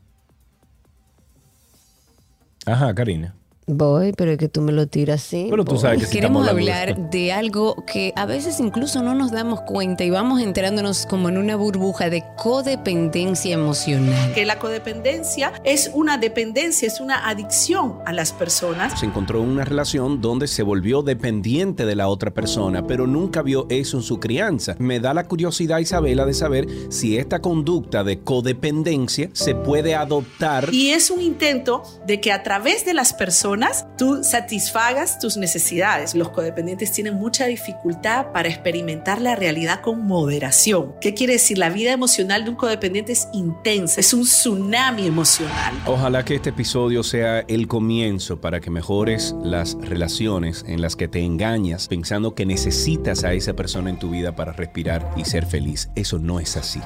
Ajá, 2.66 2.92
Karina. 2.96 3.36
Voy, 3.68 4.12
pero 4.12 4.30
es 4.30 4.38
que 4.38 4.48
tú 4.48 4.60
me 4.60 4.70
lo 4.70 4.86
tiras 4.86 5.24
así. 5.24 5.48
Pero 5.50 5.64
tú 5.64 5.76
sabes 5.76 5.98
que 5.98 6.06
si 6.06 6.12
Queremos 6.12 6.46
hablar 6.46 7.10
de 7.10 7.32
algo 7.32 7.84
que 7.84 8.12
a 8.14 8.24
veces 8.24 8.60
incluso 8.60 9.02
no 9.02 9.12
nos 9.12 9.32
damos 9.32 9.62
cuenta 9.62 10.04
y 10.04 10.10
vamos 10.10 10.40
enterándonos 10.40 11.04
como 11.04 11.28
en 11.30 11.36
una 11.36 11.56
burbuja 11.56 12.08
de 12.08 12.22
codependencia 12.36 13.54
emocional. 13.54 14.32
Que 14.34 14.46
la 14.46 14.60
codependencia 14.60 15.52
es 15.64 15.90
una 15.92 16.16
dependencia, 16.16 16.86
es 16.86 17.00
una 17.00 17.28
adicción 17.28 17.96
a 18.06 18.12
las 18.12 18.32
personas. 18.32 19.00
Se 19.00 19.06
encontró 19.06 19.42
en 19.42 19.48
una 19.48 19.64
relación 19.64 20.20
donde 20.20 20.46
se 20.46 20.62
volvió 20.62 21.02
dependiente 21.02 21.86
de 21.86 21.96
la 21.96 22.06
otra 22.06 22.30
persona, 22.30 22.86
pero 22.86 23.08
nunca 23.08 23.42
vio 23.42 23.66
eso 23.68 23.96
en 23.96 24.04
su 24.04 24.20
crianza. 24.20 24.76
Me 24.78 25.00
da 25.00 25.12
la 25.12 25.26
curiosidad, 25.26 25.80
Isabela, 25.80 26.24
de 26.24 26.34
saber 26.34 26.68
si 26.88 27.18
esta 27.18 27.40
conducta 27.40 28.04
de 28.04 28.20
codependencia 28.20 29.28
se 29.32 29.56
puede 29.56 29.96
adoptar. 29.96 30.72
Y 30.72 30.90
es 30.90 31.10
un 31.10 31.20
intento 31.20 31.82
de 32.06 32.20
que 32.20 32.30
a 32.30 32.44
través 32.44 32.84
de 32.84 32.94
las 32.94 33.12
personas 33.12 33.55
tú 33.96 34.22
satisfagas 34.22 35.18
tus 35.18 35.36
necesidades. 35.36 36.14
Los 36.14 36.30
codependientes 36.30 36.92
tienen 36.92 37.14
mucha 37.14 37.46
dificultad 37.46 38.32
para 38.32 38.48
experimentar 38.48 39.20
la 39.20 39.36
realidad 39.36 39.80
con 39.80 40.06
moderación. 40.06 40.94
¿Qué 41.00 41.14
quiere 41.14 41.34
decir? 41.34 41.58
La 41.58 41.70
vida 41.70 41.92
emocional 41.92 42.44
de 42.44 42.50
un 42.50 42.56
codependiente 42.56 43.12
es 43.12 43.28
intensa, 43.32 44.00
es 44.00 44.12
un 44.12 44.22
tsunami 44.22 45.06
emocional. 45.06 45.74
Ojalá 45.86 46.24
que 46.24 46.36
este 46.36 46.50
episodio 46.50 47.02
sea 47.02 47.40
el 47.40 47.68
comienzo 47.68 48.40
para 48.40 48.60
que 48.60 48.70
mejores 48.70 49.34
las 49.42 49.76
relaciones 49.80 50.64
en 50.66 50.80
las 50.80 50.96
que 50.96 51.08
te 51.08 51.20
engañas 51.20 51.88
pensando 51.88 52.34
que 52.34 52.46
necesitas 52.46 53.24
a 53.24 53.32
esa 53.32 53.54
persona 53.54 53.90
en 53.90 53.98
tu 53.98 54.10
vida 54.10 54.36
para 54.36 54.52
respirar 54.52 55.10
y 55.16 55.24
ser 55.24 55.46
feliz. 55.46 55.90
Eso 55.94 56.18
no 56.18 56.40
es 56.40 56.56
así. 56.56 56.80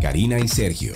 Karina 0.00 0.38
y 0.38 0.48
Sergio. 0.48 0.94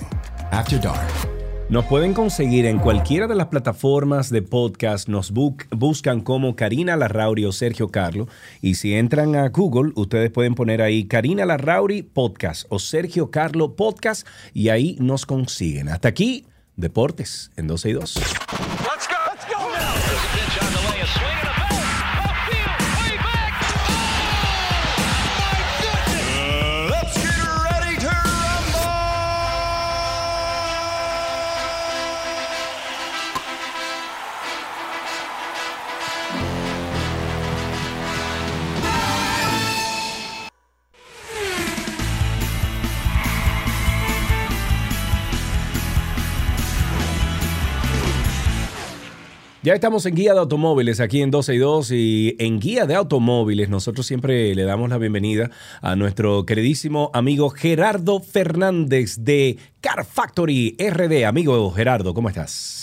After 0.51 0.81
Dark. 0.81 1.32
Nos 1.73 1.87
pueden 1.87 2.13
conseguir 2.13 2.67
en 2.67 2.79
cualquiera 2.79 3.27
de 3.27 3.35
las 3.35 3.47
plataformas 3.47 4.29
de 4.29 4.43
podcast. 4.43 5.09
Nos 5.09 5.33
bu- 5.33 5.57
buscan 5.71 6.21
como 6.21 6.55
Karina 6.55 6.97
Larrauri 6.99 7.47
o 7.47 7.53
Sergio 7.53 7.89
Carlo. 7.89 8.29
Y 8.61 8.75
si 8.75 8.93
entran 8.95 9.35
a 9.37 9.49
Google, 9.49 9.93
ustedes 9.97 10.31
pueden 10.31 10.55
poner 10.55 10.83
ahí 10.83 11.05
Karina 11.07 11.47
Larrauri 11.47 12.03
Podcast 12.03 12.67
o 12.69 12.79
Sergio 12.79 13.31
Carlo 13.31 13.75
Podcast 13.75 14.27
y 14.53 14.69
ahí 14.69 14.99
nos 15.01 15.25
consiguen. 15.25 15.89
Hasta 15.89 16.09
aquí, 16.09 16.45
Deportes 16.77 17.51
en 17.57 17.69
12 17.69 17.89
y 17.89 17.93
2. 17.95 18.15
Ya 49.65 49.75
estamos 49.75 50.05
en 50.07 50.17
Guía 50.17 50.33
de 50.33 50.41
Automóviles 50.41 50.99
aquí 50.99 51.23
en 51.23 51.31
12 51.31 51.55
y 51.55 51.59
2 51.59 51.91
y 51.93 52.37
en 52.41 52.59
Guía 52.59 52.85
de 52.85 52.97
Automóviles 52.97 53.69
nosotros 53.69 54.05
siempre 54.05 54.53
le 54.57 54.65
damos 54.65 54.91
la 54.91 54.99
bienvenida 54.99 55.53
a 55.81 55.95
nuestro 55.95 56.45
queridísimo 56.45 57.13
amigo 57.15 57.49
Gerardo 57.49 58.19
Fernández 58.19 59.19
de 59.21 59.59
Car 59.81 60.05
Factory 60.05 60.77
RD. 60.81 61.25
Amigo 61.27 61.71
Gerardo, 61.71 62.13
¿cómo 62.13 62.29
estás? 62.29 62.82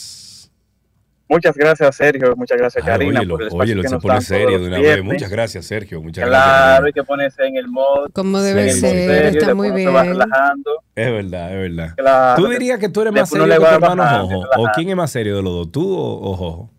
Muchas 1.29 1.55
gracias, 1.55 1.95
Sergio. 1.95 2.35
Muchas 2.35 2.57
gracias, 2.57 2.83
Ah, 2.83 2.87
Karina, 2.87 3.19
óyelo, 3.19 3.33
por 3.35 3.41
el 3.43 3.47
espacio 3.49 3.61
óyelo, 3.63 3.81
que 3.83 3.87
se 3.87 3.93
nos 3.95 4.01
pone 4.03 4.21
serio 4.21 4.59
de 4.59 4.67
una 4.67 4.79
vez. 4.79 5.03
Muchas 5.03 5.29
gracias, 5.29 5.65
Sergio. 5.65 6.01
Muchas 6.01 6.25
Claro, 6.27 6.55
gracias. 6.57 6.83
hay 6.85 6.93
que 6.93 7.03
ponerse 7.03 7.45
en 7.45 7.55
el 7.57 7.67
mod. 7.67 8.09
Como 8.13 8.41
debe 8.41 8.71
ser, 8.71 8.89
serio, 8.89 9.39
está 9.41 9.53
muy 9.53 9.67
uno 9.69 9.77
se 9.77 9.85
va 9.89 10.01
bien. 10.01 10.13
relajando. 10.13 10.71
Es 10.95 11.11
verdad, 11.11 11.53
es 11.55 11.69
verdad. 11.75 11.93
Claro. 11.95 12.41
¿Tú 12.41 12.49
dirías 12.49 12.79
que 12.79 12.89
tú 12.89 13.01
eres 13.01 13.13
más 13.13 13.29
Después 13.29 13.43
serio 13.43 13.55
que 13.63 13.67
tu 13.69 13.73
hermano 13.75 14.03
bajando, 14.03 14.27
Jojo? 14.27 14.47
¿O 14.57 14.67
quién 14.73 14.89
es 14.89 14.95
más 14.95 15.11
serio 15.11 15.35
de 15.35 15.43
los 15.43 15.53
dos? 15.53 15.71
¿Tú 15.71 15.95
o, 15.95 16.31
o 16.31 16.35
Jojo? 16.35 16.69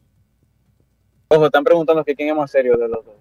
Ojo, 1.29 1.47
están 1.47 1.63
preguntando 1.63 2.05
que 2.05 2.17
quién 2.17 2.31
es 2.31 2.35
más 2.35 2.51
serio 2.51 2.77
de 2.77 2.89
los 2.89 3.05
dos. 3.05 3.15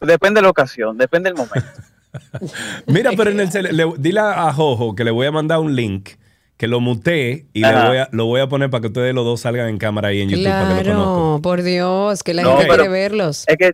Depende 0.00 0.38
de 0.38 0.42
la 0.42 0.48
ocasión, 0.50 0.96
depende 0.96 1.28
del 1.30 1.36
momento. 1.36 1.68
Mira, 2.86 3.10
pero 3.14 3.30
en 3.30 3.40
el 3.40 3.48
le- 3.76 3.92
dile 3.98 4.20
a 4.20 4.50
Jojo 4.54 4.94
que 4.94 5.04
le 5.04 5.10
voy 5.10 5.26
a 5.26 5.32
mandar 5.32 5.58
un 5.58 5.76
link 5.76 6.12
que 6.56 6.66
lo 6.68 6.80
mutee 6.80 7.46
y 7.52 7.60
le 7.60 7.66
Ajá. 7.66 7.88
voy 7.88 7.96
a, 7.98 8.08
lo 8.12 8.24
voy 8.26 8.40
a 8.40 8.48
poner 8.48 8.70
para 8.70 8.80
que 8.80 8.86
ustedes 8.88 9.14
los 9.14 9.24
dos 9.24 9.40
salgan 9.40 9.68
en 9.68 9.78
cámara 9.78 10.08
ahí 10.08 10.22
en 10.22 10.30
YouTube 10.30 10.44
para 10.44 10.60
que 10.60 10.84
lo 10.84 10.94
conozcan. 10.94 10.94
Claro, 10.94 11.40
por 11.42 11.62
Dios, 11.62 12.22
que 12.22 12.34
la 12.34 12.42
No, 12.42 12.50
gente 12.52 12.64
pero- 12.64 12.76
quiere 12.84 12.88
verlos. 12.88 13.44
Es 13.46 13.56
que 13.56 13.72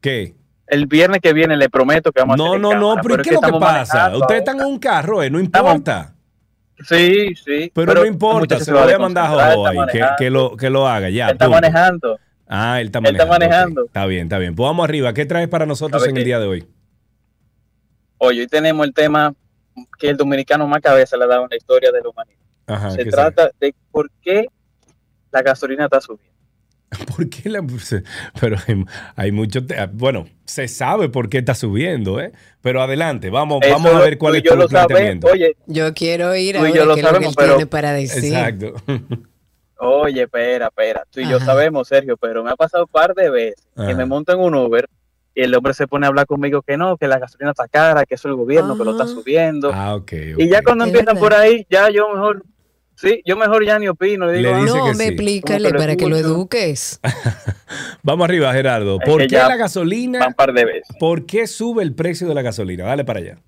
¿Qué? 0.00 0.34
el 0.68 0.86
viernes 0.86 1.20
que 1.22 1.32
viene 1.32 1.56
le 1.56 1.68
prometo 1.70 2.12
que 2.12 2.20
vamos 2.20 2.34
a 2.34 2.36
No, 2.36 2.44
hacer 2.44 2.56
en 2.56 2.62
no, 2.62 2.68
no, 2.74 2.78
cámara, 2.80 3.02
pero 3.02 3.14
¿y 3.14 3.16
es 3.16 3.22
qué 3.22 3.34
es 3.34 3.40
lo 3.40 3.52
que 3.52 3.58
pasa? 3.58 4.16
Ustedes 4.16 4.38
están 4.40 4.60
en 4.60 4.66
un 4.66 4.78
carro, 4.78 5.22
eh, 5.22 5.30
no 5.30 5.40
importa. 5.40 6.14
Sí, 6.86 7.34
sí. 7.34 7.72
Pero, 7.74 7.94
no 7.94 8.06
importa, 8.06 8.60
se 8.60 8.70
lo 8.70 8.84
voy 8.84 8.92
a 8.92 8.98
mandar 9.00 9.26
a 9.36 9.54
está 9.54 9.68
ahí, 9.70 9.78
que, 9.90 10.06
que 10.18 10.30
lo, 10.30 10.56
que 10.56 10.70
lo 10.70 10.86
haga 10.86 11.10
ya. 11.10 11.30
Está 11.30 11.46
punto. 11.46 11.60
manejando. 11.60 12.18
Ah, 12.46 12.80
él 12.80 12.86
está 12.86 12.98
Él 13.00 13.02
manejando. 13.02 13.34
está 13.34 13.46
manejando. 13.46 13.84
Está 13.86 14.06
bien, 14.06 14.22
está 14.24 14.38
bien. 14.38 14.54
Pues 14.54 14.64
vamos 14.68 14.84
arriba. 14.84 15.12
¿Qué 15.12 15.26
traes 15.26 15.48
para 15.48 15.66
nosotros 15.66 16.04
A 16.04 16.08
en 16.08 16.16
el 16.16 16.24
día 16.24 16.38
de 16.38 16.46
hoy? 16.46 16.66
Oye, 18.18 18.42
hoy 18.42 18.46
tenemos 18.46 18.86
el 18.86 18.94
tema 18.94 19.34
que 19.98 20.08
el 20.10 20.16
dominicano 20.16 20.66
más 20.66 20.80
cabeza 20.80 21.16
le 21.16 21.24
ha 21.24 21.28
dado 21.28 21.42
en 21.44 21.50
la 21.50 21.56
historia 21.56 21.90
de 21.92 22.00
la 22.02 22.08
humanidad. 22.08 22.38
Ajá, 22.66 22.90
Se 22.90 23.04
¿qué 23.04 23.10
trata 23.10 23.50
de 23.60 23.74
por 23.90 24.10
qué 24.22 24.46
la 25.30 25.42
gasolina 25.42 25.84
está 25.84 26.00
subiendo. 26.00 26.28
¿Por 27.16 27.28
qué 27.28 27.50
la 27.50 27.62
Pero 28.40 28.56
hay, 28.66 28.84
hay 29.14 29.32
mucho. 29.32 29.64
te- 29.66 29.76
Bueno, 29.92 30.26
se 30.46 30.68
sabe 30.68 31.08
por 31.10 31.28
qué 31.28 31.38
está 31.38 31.54
subiendo, 31.54 32.18
¿eh? 32.20 32.32
Pero 32.62 32.80
adelante, 32.82 33.28
vamos, 33.28 33.60
Eso 33.62 33.72
vamos 33.74 33.92
a 33.94 33.98
ver 34.00 34.16
cuál 34.16 34.36
es 34.36 34.42
yo 34.42 34.58
tu 34.58 34.66
planteamiento. 34.68 35.26
Oye, 35.26 35.56
Yo 35.66 35.92
quiero 35.92 36.34
ir 36.34 36.56
yo 36.56 36.62
lo 36.62 36.72
qué 36.72 36.78
es 36.80 36.86
lo 36.86 36.94
que 36.94 37.02
sabemos, 37.02 37.28
él 37.30 37.34
pero- 37.36 37.56
tiene 37.56 37.66
para 37.66 37.92
decir. 37.92 38.24
Exacto. 38.34 38.72
oye, 39.78 40.22
espera, 40.22 40.66
espera. 40.68 41.04
Tú 41.10 41.20
y 41.20 41.28
yo 41.28 41.36
Ajá. 41.36 41.46
sabemos, 41.46 41.88
Sergio, 41.88 42.16
pero 42.16 42.42
me 42.42 42.50
ha 42.50 42.56
pasado 42.56 42.84
un 42.84 42.90
par 42.90 43.14
de 43.14 43.30
veces 43.30 43.66
que 43.76 43.82
Ajá. 43.82 43.94
me 43.94 44.04
monto 44.06 44.32
en 44.32 44.40
un 44.40 44.54
Uber 44.54 44.88
y 45.38 45.42
el 45.44 45.54
hombre 45.54 45.72
se 45.72 45.86
pone 45.86 46.04
a 46.04 46.08
hablar 46.08 46.26
conmigo 46.26 46.62
que 46.62 46.76
no, 46.76 46.96
que 46.96 47.06
la 47.06 47.18
gasolina 47.20 47.52
está 47.52 47.68
cara, 47.68 48.04
que 48.06 48.16
eso 48.16 48.26
es 48.28 48.32
el 48.32 48.36
gobierno 48.36 48.76
que 48.76 48.84
lo 48.84 48.90
está 48.90 49.06
subiendo. 49.06 49.70
Ah, 49.72 49.94
ok. 49.94 50.12
Y 50.36 50.48
ya 50.48 50.62
cuando 50.62 50.84
Es 50.84 50.88
empiezan 50.88 51.14
verdad. 51.14 51.20
por 51.20 51.34
ahí, 51.34 51.64
ya 51.70 51.88
yo 51.90 52.08
mejor, 52.12 52.42
sí, 52.96 53.22
yo 53.24 53.36
mejor 53.36 53.64
ya 53.64 53.78
ni 53.78 53.86
opino. 53.88 54.26
Le 54.26 54.38
digo, 54.38 54.50
Le 54.50 54.56
ah, 54.56 54.60
dice 54.62 54.76
No, 54.78 54.84
que 54.86 54.90
me 54.94 55.04
sí. 55.04 55.08
explícale 55.10 55.70
para 55.74 55.94
que 55.94 56.06
lo 56.08 56.16
eduques. 56.16 57.00
Vamos 58.02 58.24
arriba, 58.24 58.52
Gerardo. 58.52 58.98
Es 59.00 59.06
¿Por 59.08 59.20
que 59.22 59.26
qué 59.28 59.36
la 59.36 59.56
gasolina? 59.56 60.26
un 60.26 60.34
par 60.34 60.52
de 60.52 60.64
veces. 60.64 60.96
¿Por 60.98 61.24
qué 61.24 61.46
sube 61.46 61.84
el 61.84 61.94
precio 61.94 62.26
de 62.26 62.34
la 62.34 62.42
gasolina? 62.42 62.84
Dale 62.84 63.04
para 63.04 63.20
allá. 63.20 63.38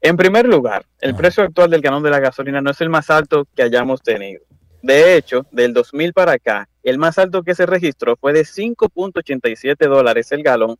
En 0.00 0.16
primer 0.16 0.46
lugar, 0.48 0.84
el 1.00 1.10
Ajá. 1.10 1.18
precio 1.18 1.42
actual 1.44 1.70
del 1.70 1.82
galón 1.82 2.02
de 2.02 2.10
la 2.10 2.18
gasolina 2.20 2.60
no 2.60 2.70
es 2.70 2.80
el 2.80 2.88
más 2.88 3.08
alto 3.10 3.46
que 3.54 3.62
hayamos 3.62 4.02
tenido. 4.02 4.42
De 4.82 5.16
hecho, 5.16 5.46
del 5.50 5.72
2000 5.74 6.12
para 6.12 6.32
acá, 6.32 6.68
el 6.82 6.98
más 6.98 7.18
alto 7.18 7.42
que 7.42 7.54
se 7.54 7.66
registró 7.66 8.16
fue 8.16 8.32
de 8.32 8.42
5.87 8.42 9.88
dólares 9.88 10.32
el 10.32 10.42
galón 10.42 10.76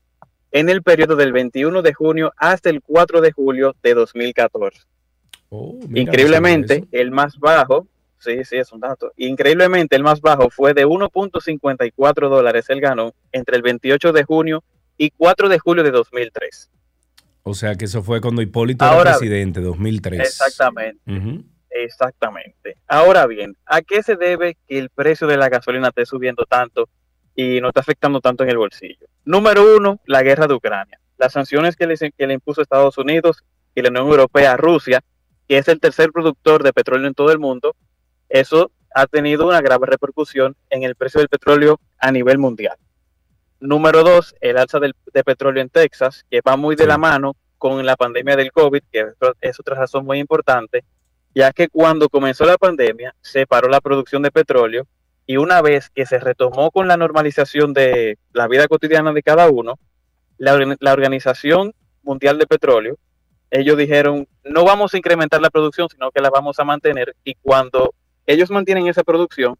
en 0.53 0.69
el 0.69 0.83
periodo 0.83 1.17
del 1.17 1.33
21 1.33 1.83
de 1.83 1.95
junio 1.95 2.33
hasta 2.37 2.71
el 2.71 2.81
4 2.83 3.21
de 3.21 3.33
julio 3.33 3.77
de 3.83 3.95
2014. 3.95 4.81
Oh, 5.51 5.79
mira, 5.89 6.01
Increíblemente, 6.03 6.85
el 6.93 7.11
más 7.11 7.39
bajo, 7.39 7.87
sí, 8.19 8.45
sí, 8.45 8.57
es 8.57 8.73
un 8.73 8.81
dato. 8.81 9.13
Increíblemente, 9.17 9.97
el 9.97 10.03
más 10.03 10.21
bajo 10.21 10.49
fue 10.51 10.75
de 10.75 10.87
1.54 10.87 12.29
dólares 12.29 12.67
el 12.71 12.81
galón 12.81 13.13
entre 13.33 13.57
el 13.57 13.63
28 13.63 14.13
de 14.13 14.25
junio 14.25 14.65
y 14.97 15.11
4 15.11 15.49
de 15.49 15.59
julio 15.59 15.83
de 15.83 15.91
2003. 15.91 16.49
eso. 16.51 16.69
O 17.43 17.55
sea 17.55 17.75
que 17.75 17.87
eso 17.87 18.03
fue 18.03 18.21
cuando 18.21 18.43
Hipólito 18.43 18.85
Ahora- 18.85 19.11
era 19.11 19.19
presidente, 19.19 19.61
2003. 19.61 20.21
Exactamente. 20.21 21.01
Exactamente. 21.71 22.77
Ahora 22.89 23.27
bien, 23.27 23.57
¿a 23.65 23.83
qué 23.83 24.03
se 24.03 24.17
debe 24.17 24.57
que 24.67 24.79
el 24.79 24.91
precio 24.91 25.27
de 25.27 25.37
la 25.37 25.49
gasolina 25.49 25.89
esté 25.89 26.05
subiendo 26.05 26.45
tanto 26.45 26.89
y 27.35 27.61
no 27.61 27.69
está 27.69 27.81
afectando 27.81 28.21
tanto 28.21 28.43
en 28.43 28.51
el 28.51 28.59
bolsillo? 28.59 29.07
Número 29.25 29.77
uno, 29.77 30.01
la 30.07 30.23
guerra 30.23 30.47
de 30.47 30.55
Ucrania. 30.55 31.01
Las 31.17 31.33
sanciones 31.33 31.77
que, 31.77 31.87
le 31.87 32.35
impuso 32.35 32.63
Estados 32.63 32.99
Unidos 32.99 33.45
y 33.75 33.83
la 33.83 33.91
Unión 33.91 34.09
Europea 34.09 34.53
a 34.53 34.57
Rusia, 34.57 35.01
que 35.49 35.59
es 35.59 35.69
el 35.69 35.81
tercer 35.81 36.11
productor 36.13 36.63
de 36.63 36.73
petróleo 36.73 37.07
en 37.07 37.15
todo 37.15 37.31
el 37.31 37.39
mundo, 37.39 37.77
eso 38.29 38.73
ha 38.95 39.07
tenido 39.07 39.47
una 39.47 39.61
grave 39.61 39.87
repercusión 39.87 40.57
en 40.71 40.83
el 40.83 40.97
precio 40.97 41.21
del 41.21 41.29
petróleo 41.29 41.79
a 41.99 42.11
nivel 42.11 42.39
mundial. 42.39 42.77
Número 43.61 44.03
dos, 44.03 44.35
el 44.41 44.57
alza 44.57 44.81
del, 44.81 44.95
de 45.13 45.23
petróleo 45.23 45.63
en 45.63 45.69
Texas, 45.69 46.25
que 46.31 46.41
va 46.41 46.57
muy 46.57 46.75
de 46.75 46.87
la 46.87 46.99
mano 46.99 47.37
con 47.59 47.85
la 47.85 47.95
pandemia 47.95 48.37
del 48.37 48.53
COVID, 48.53 48.83
que 48.91 49.13
es 49.43 49.61
otra 49.61 49.77
razón 49.77 50.07
muy 50.07 50.19
importante, 50.19 50.83
ya 51.35 51.53
que 51.53 51.69
cuando 51.69 52.09
comenzó 52.09 52.45
la 52.45 52.57
pandemia 52.59 53.15
se 53.21 53.47
paró 53.47 53.69
la 53.69 53.81
producción 53.81 54.23
de 54.23 54.31
petróleo 54.31 54.87
y 55.27 55.37
una 55.37 55.63
vez 55.63 55.91
que 55.91 56.07
se 56.07 56.19
retomó 56.19 56.71
con 56.71 56.89
la 56.89 56.97
normalización 56.97 57.73
de 57.73 58.19
la 58.33 58.49
vida 58.49 58.67
cotidiana 58.67 59.13
de 59.13 59.23
cada 59.23 59.49
uno, 59.49 59.79
la, 60.39 60.59
la 60.81 60.93
Organización 60.93 61.73
Mundial 62.03 62.39
de 62.39 62.47
Petróleo, 62.47 62.97
ellos 63.51 63.77
dijeron, 63.77 64.27
no 64.45 64.65
vamos 64.65 64.95
a 64.95 64.97
incrementar 64.97 65.41
la 65.41 65.51
producción, 65.51 65.89
sino 65.89 66.11
que 66.11 66.21
la 66.21 66.31
vamos 66.31 66.59
a 66.59 66.65
mantener 66.65 67.15
y 67.25 67.35
cuando 67.35 67.95
ellos 68.27 68.51
mantienen 68.51 68.87
esa 68.89 69.03
producción, 69.05 69.57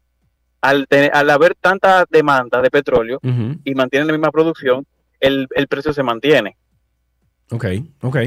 al, 0.61 0.87
tener- 0.87 1.11
al 1.13 1.29
haber 1.29 1.55
tanta 1.55 2.05
demanda 2.09 2.61
de 2.61 2.69
petróleo 2.69 3.19
y 3.63 3.75
mantienen 3.75 4.07
la 4.07 4.13
misma 4.13 4.31
producción, 4.31 4.85
el, 5.19 5.47
el 5.55 5.67
precio 5.67 5.93
se 5.93 6.03
mantiene. 6.03 6.57
Ok, 7.51 7.65
ok. 8.01 8.17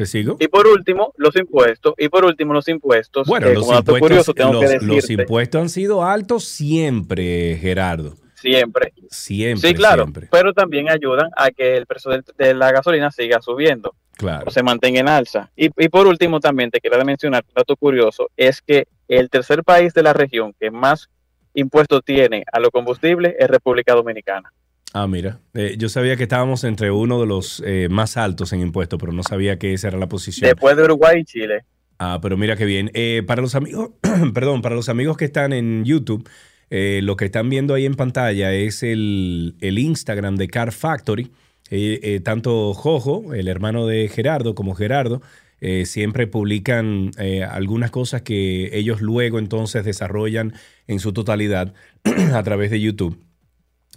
¿Te 0.00 0.06
sigo? 0.06 0.38
Y 0.40 0.48
por 0.48 0.66
último, 0.66 1.12
los 1.18 1.36
impuestos. 1.36 1.92
Y 1.98 2.08
por 2.08 2.24
último, 2.24 2.54
los 2.54 2.66
impuestos. 2.68 3.28
Bueno, 3.28 3.48
los 3.50 3.68
impuestos, 3.68 3.98
curioso, 3.98 4.32
los, 4.80 5.10
impuestos 5.10 5.60
han 5.60 5.68
sido 5.68 6.02
altos 6.02 6.44
siempre, 6.44 7.58
Gerardo. 7.60 8.16
siempre. 8.34 8.94
Siempre. 9.10 9.68
Sí, 9.68 9.74
claro, 9.74 10.04
siempre. 10.04 10.28
pero 10.32 10.54
también 10.54 10.88
ayudan 10.88 11.28
a 11.36 11.50
que 11.50 11.76
el 11.76 11.84
precio 11.84 12.12
de, 12.38 12.54
la 12.54 12.72
gasolina 12.72 13.10
siga 13.10 13.42
subiendo 13.42 13.94
Claro. 14.16 14.44
o 14.46 14.50
se 14.50 14.62
mantenga 14.62 15.00
en 15.00 15.08
alza. 15.10 15.50
Y, 15.54 15.66
y 15.76 15.90
por 15.90 16.06
último, 16.06 16.40
también 16.40 16.70
te 16.70 16.80
quería 16.80 17.04
mencionar 17.04 17.44
un 17.46 17.52
dato 17.54 17.76
curioso, 17.76 18.30
es 18.38 18.62
que 18.62 18.88
el 19.06 19.28
tercer 19.28 19.64
país 19.64 19.92
de 19.92 20.02
la 20.02 20.14
región 20.14 20.54
que 20.58 20.70
más 20.70 21.10
impuestos 21.52 22.02
tiene 22.06 22.44
a 22.50 22.58
los 22.58 22.70
combustibles 22.70 23.34
es 23.38 23.48
República 23.48 23.92
Dominicana. 23.92 24.50
Ah, 24.92 25.06
mira. 25.06 25.40
Eh, 25.54 25.76
yo 25.78 25.88
sabía 25.88 26.16
que 26.16 26.24
estábamos 26.24 26.64
entre 26.64 26.90
uno 26.90 27.20
de 27.20 27.26
los 27.26 27.62
eh, 27.64 27.88
más 27.90 28.16
altos 28.16 28.52
en 28.52 28.60
impuestos, 28.60 28.98
pero 28.98 29.12
no 29.12 29.22
sabía 29.22 29.58
que 29.58 29.72
esa 29.72 29.88
era 29.88 29.98
la 29.98 30.08
posición. 30.08 30.48
Después 30.48 30.76
de 30.76 30.82
Uruguay 30.82 31.20
y 31.20 31.24
Chile. 31.24 31.64
Ah, 31.98 32.18
pero 32.20 32.36
mira 32.36 32.56
qué 32.56 32.64
bien. 32.64 32.90
Eh, 32.94 33.22
para 33.26 33.42
los 33.42 33.54
amigos, 33.54 33.90
perdón, 34.34 34.62
para 34.62 34.74
los 34.74 34.88
amigos 34.88 35.16
que 35.16 35.26
están 35.26 35.52
en 35.52 35.84
YouTube, 35.84 36.28
eh, 36.70 37.00
lo 37.02 37.16
que 37.16 37.26
están 37.26 37.50
viendo 37.50 37.74
ahí 37.74 37.86
en 37.86 37.94
pantalla 37.94 38.52
es 38.52 38.82
el, 38.82 39.56
el 39.60 39.78
Instagram 39.78 40.36
de 40.36 40.48
Car 40.48 40.72
Factory. 40.72 41.30
Eh, 41.72 42.20
tanto 42.24 42.74
Jojo, 42.74 43.32
el 43.32 43.46
hermano 43.46 43.86
de 43.86 44.08
Gerardo, 44.08 44.56
como 44.56 44.74
Gerardo, 44.74 45.22
eh, 45.60 45.84
siempre 45.84 46.26
publican 46.26 47.10
eh, 47.18 47.44
algunas 47.44 47.90
cosas 47.90 48.22
que 48.22 48.70
ellos 48.76 49.02
luego 49.02 49.38
entonces 49.38 49.84
desarrollan 49.84 50.54
en 50.86 51.00
su 51.00 51.12
totalidad 51.12 51.74
a 52.34 52.42
través 52.42 52.70
de 52.70 52.80
YouTube. 52.80 53.22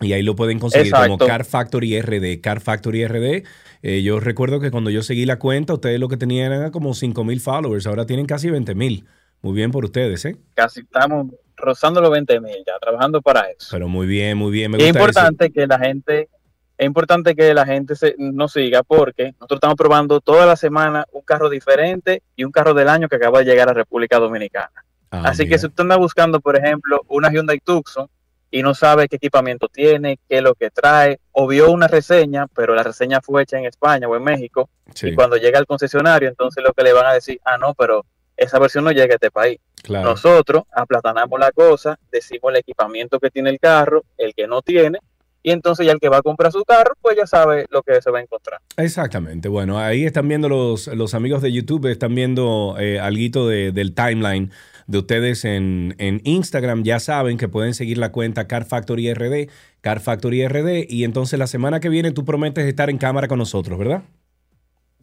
Y 0.01 0.13
ahí 0.13 0.23
lo 0.23 0.35
pueden 0.35 0.59
conseguir 0.59 0.91
como. 0.91 1.17
Car 1.17 1.45
Factory 1.45 2.01
RD. 2.01 2.41
Car 2.41 2.61
Factory 2.61 3.05
RD. 3.07 3.43
Eh, 3.83 4.01
yo 4.01 4.19
recuerdo 4.19 4.59
que 4.59 4.71
cuando 4.71 4.89
yo 4.89 5.03
seguí 5.03 5.25
la 5.25 5.39
cuenta, 5.39 5.73
ustedes 5.73 5.99
lo 5.99 6.09
que 6.09 6.17
tenían 6.17 6.51
era 6.51 6.71
como 6.71 6.93
5 6.93 7.23
mil 7.23 7.39
followers. 7.39 7.85
Ahora 7.85 8.05
tienen 8.05 8.25
casi 8.25 8.49
20 8.49 8.75
mil. 8.75 9.05
Muy 9.41 9.53
bien 9.53 9.71
por 9.71 9.83
ustedes, 9.85 10.23
¿eh? 10.25 10.37
Casi 10.55 10.81
estamos 10.81 11.27
rozando 11.57 12.01
los 12.01 12.11
20 12.11 12.39
mil 12.39 12.55
ya, 12.65 12.73
trabajando 12.79 13.21
para 13.21 13.41
eso. 13.51 13.67
Pero 13.71 13.87
muy 13.87 14.07
bien, 14.07 14.37
muy 14.37 14.51
bien. 14.51 14.71
Me 14.71 14.77
es 14.77 14.87
importante 14.87 15.51
que 15.51 15.67
la 15.67 15.77
gente 15.77 16.29
es 16.77 16.85
importante 16.87 17.35
que 17.35 17.53
la 17.53 17.65
gente 17.65 17.95
se, 17.95 18.15
nos 18.17 18.53
siga 18.53 18.83
porque 18.83 19.33
nosotros 19.33 19.57
estamos 19.57 19.75
probando 19.75 20.21
toda 20.21 20.45
la 20.45 20.55
semana 20.55 21.05
un 21.11 21.21
carro 21.21 21.49
diferente 21.49 22.23
y 22.35 22.43
un 22.43 22.51
carro 22.51 22.73
del 22.73 22.89
año 22.89 23.07
que 23.07 23.17
acaba 23.17 23.39
de 23.39 23.45
llegar 23.45 23.69
a 23.69 23.73
República 23.73 24.17
Dominicana. 24.17 24.83
Ah, 25.11 25.23
Así 25.25 25.43
mira. 25.43 25.55
que 25.55 25.59
si 25.59 25.67
usted 25.67 25.81
anda 25.81 25.97
buscando, 25.97 26.39
por 26.41 26.55
ejemplo, 26.55 27.01
una 27.07 27.29
Hyundai 27.31 27.59
Tucson 27.59 28.07
y 28.54 28.62
no 28.62 28.76
sabe 28.76 29.08
qué 29.08 29.16
equipamiento 29.16 29.68
tiene, 29.68 30.20
qué 30.30 30.38
es 30.38 30.43
lo 30.43 30.54
que 30.54 30.70
trae, 30.70 31.20
o 31.32 31.47
vio 31.47 31.72
una 31.72 31.88
reseña, 31.88 32.45
pero 32.54 32.76
la 32.76 32.84
reseña 32.84 33.20
fue 33.20 33.41
hecha 33.41 33.58
en 33.58 33.66
España 33.66 34.08
o 34.08 34.16
en 34.16 34.24
México, 34.24 34.70
Sí, 34.93 35.08
y 35.08 35.16
cuando 35.16 35.38
llega 35.38 35.58
al 35.58 35.66
concesionario, 35.66 36.30
entonces 36.30 36.64
lo 36.64 36.72
que 36.72 36.84
le 36.84 36.93
van 36.93 37.08
a 37.08 37.14
decir, 37.14 37.39
ah, 37.45 37.58
no, 37.58 37.74
pero 37.74 38.06
esa 38.38 38.60
versión 38.60 38.84
no 38.84 38.91
llega 38.91 39.14
a 39.14 39.16
este 39.16 39.32
país. 39.32 39.60
claro. 39.82 40.08
Nosotros 40.12 40.66
aplatanamos 40.72 41.39
la 41.39 41.51
cosa, 41.51 41.97
decimos 42.12 42.51
el 42.51 42.58
equipamiento 42.58 43.20
que 43.20 43.32
tiene 43.32 43.49
el 43.49 43.60
carro, 43.60 44.04
el 44.20 44.36
que 44.36 44.45
no 44.45 44.62
tiene, 44.62 44.99
y 45.41 45.49
entonces 45.49 45.88
ya 45.88 45.91
el 45.91 45.99
que 45.99 46.10
va 46.10 46.18
a 46.18 46.22
comprar 46.22 46.51
su 46.51 46.64
carro, 46.64 46.93
pues 47.01 47.18
ya 47.18 47.26
sabe 47.26 47.66
lo 47.72 47.82
que 47.82 48.04
se 48.04 48.12
va 48.12 48.20
a 48.20 48.22
encontrar. 48.22 48.60
Exactamente. 48.78 49.49
Bueno, 49.49 49.80
ahí 49.80 50.06
están 50.06 50.28
viendo 50.28 50.47
los, 50.47 50.86
los 50.88 51.16
amigos 51.16 51.41
de 51.41 51.51
YouTube, 51.51 51.88
están 51.88 52.14
viendo 52.14 52.76
eh, 52.78 52.99
algo 52.99 53.47
de, 53.47 53.72
del 53.72 53.95
timeline 53.95 54.51
de 54.88 54.97
ustedes 54.97 55.45
en, 55.45 55.95
en 55.97 56.21
Instagram. 56.23 56.84
Ya 56.84 56.99
saben 56.99 57.38
que 57.38 57.47
pueden 57.47 57.73
seguir 57.73 57.97
la 57.97 58.11
cuenta 58.11 58.47
Car 58.47 58.65
Factory 58.65 59.13
RD, 59.13 59.49
Car 59.81 59.99
Factory 59.99 60.47
RD. 60.47 60.86
Y 60.89 61.03
entonces 61.03 61.38
la 61.39 61.47
semana 61.47 61.79
que 61.79 61.89
viene 61.89 62.11
tú 62.11 62.25
prometes 62.25 62.65
estar 62.65 62.89
en 62.89 62.97
cámara 62.97 63.27
con 63.27 63.39
nosotros, 63.39 63.77
¿verdad? 63.79 64.03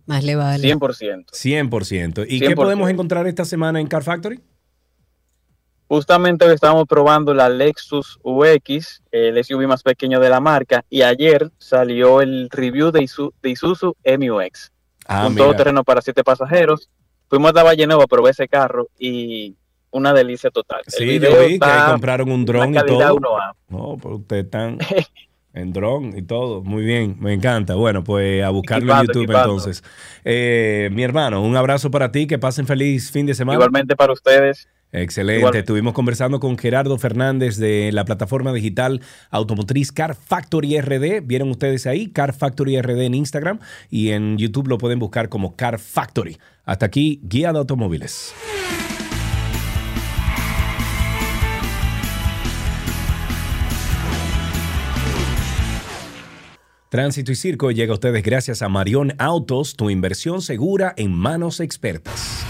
Más 0.07 0.24
le 0.24 0.35
vale. 0.37 0.74
100%. 0.74 1.26
100%. 1.33 2.26
¿Y 2.28 2.41
qué 2.41 2.49
100%. 2.51 2.55
podemos 2.57 2.91
encontrar 2.91 3.26
esta 3.26 3.45
semana 3.45 3.81
en 3.81 3.87
Car 3.87 4.03
Factory? 4.03 4.41
Justamente 5.89 6.45
hoy 6.45 6.55
estamos 6.55 6.87
probando 6.87 7.35
la 7.35 7.49
Lexus 7.49 8.18
UX, 8.22 9.03
el 9.11 9.43
SUV 9.45 9.66
más 9.66 9.83
pequeño 9.83 10.20
de 10.20 10.28
la 10.31 10.39
marca, 10.39 10.85
y 10.89 11.03
ayer 11.03 11.51
salió 11.59 12.20
el 12.20 12.49
review 12.49 12.93
de, 12.93 13.01
Isu- 13.01 13.33
de 13.43 13.51
Isuzu 13.51 13.97
MUX, 14.05 14.70
Ah, 15.07 15.26
un 15.26 15.35
mira. 15.35 15.47
todoterreno 15.47 15.83
para 15.83 16.01
siete 16.01 16.22
pasajeros. 16.22 16.89
Fuimos 17.28 17.57
a 17.57 17.64
Valle 17.64 17.87
Nueva, 17.89 18.07
probé 18.07 18.31
ese 18.31 18.47
carro 18.47 18.89
y 19.01 19.57
una 19.91 20.12
delicia 20.12 20.51
total. 20.51 20.82
El 20.86 20.93
Sí, 20.93 21.18
yo 21.18 21.30
vi 21.47 21.59
que 21.59 21.66
ahí 21.66 21.91
compraron 21.91 22.30
un 22.30 22.45
dron 22.45 22.74
y 22.74 22.78
todo. 22.78 23.16
1A. 23.16 23.53
No, 23.68 23.97
pero 24.01 24.16
ustedes 24.16 24.45
están 24.45 24.78
en 25.55 25.72
dron 25.72 26.16
y 26.16 26.22
todo. 26.22 26.62
Muy 26.62 26.84
bien, 26.84 27.16
me 27.20 27.32
encanta. 27.32 27.74
Bueno, 27.74 28.05
pues 28.05 28.43
a 28.43 28.51
buscarlo 28.51 28.93
en 28.93 29.07
YouTube 29.07 29.24
equipando. 29.24 29.55
entonces. 29.55 29.84
Eh, 30.24 30.91
mi 30.93 31.03
hermano, 31.03 31.43
un 31.43 31.57
abrazo 31.57 31.91
para 31.91 32.12
ti, 32.12 32.26
que 32.26 32.38
pasen 32.38 32.66
feliz 32.66 33.11
fin 33.11 33.26
de 33.26 33.34
semana. 33.34 33.57
Igualmente 33.57 33.97
para 33.97 34.12
ustedes. 34.12 34.68
Excelente. 34.93 35.38
Igual. 35.41 35.57
Estuvimos 35.57 35.93
conversando 35.95 36.41
con 36.41 36.59
Gerardo 36.59 36.99
Fernández 36.99 37.59
de 37.59 37.91
la 37.93 38.05
plataforma 38.05 38.53
digital 38.53 39.01
automotriz 39.30 39.93
Car 39.93 40.16
Factory 40.16 40.80
RD. 40.80 41.22
¿Vieron 41.22 41.51
ustedes 41.51 41.86
ahí? 41.86 42.09
Car 42.09 42.32
Factory 42.32 42.80
RD 42.80 43.03
en 43.03 43.14
Instagram 43.14 43.61
y 43.88 44.11
en 44.11 44.36
YouTube 44.36 44.66
lo 44.66 44.78
pueden 44.78 44.99
buscar 44.99 45.28
como 45.28 45.55
Car 45.55 45.78
Factory. 45.78 46.38
Hasta 46.64 46.86
aquí, 46.86 47.20
guía 47.22 47.53
de 47.53 47.59
automóviles. 47.61 48.34
Tránsito 56.91 57.30
y 57.30 57.36
Circo 57.36 57.70
llega 57.70 57.93
a 57.93 57.95
ustedes 57.95 58.24
gracias 58.24 58.62
a 58.62 58.68
Marión 58.68 59.14
Autos, 59.18 59.76
tu 59.76 59.91
inversión 59.91 60.43
segura 60.43 60.93
en 60.97 61.12
manos 61.12 61.61
expertas. 61.61 62.45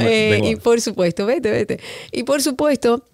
Eh, 0.00 0.40
y 0.42 0.56
por 0.56 0.80
supuesto, 0.80 1.26
vete, 1.26 1.50
vete. 1.50 1.80
Y 2.12 2.24
por 2.24 2.42
supuesto, 2.42 3.04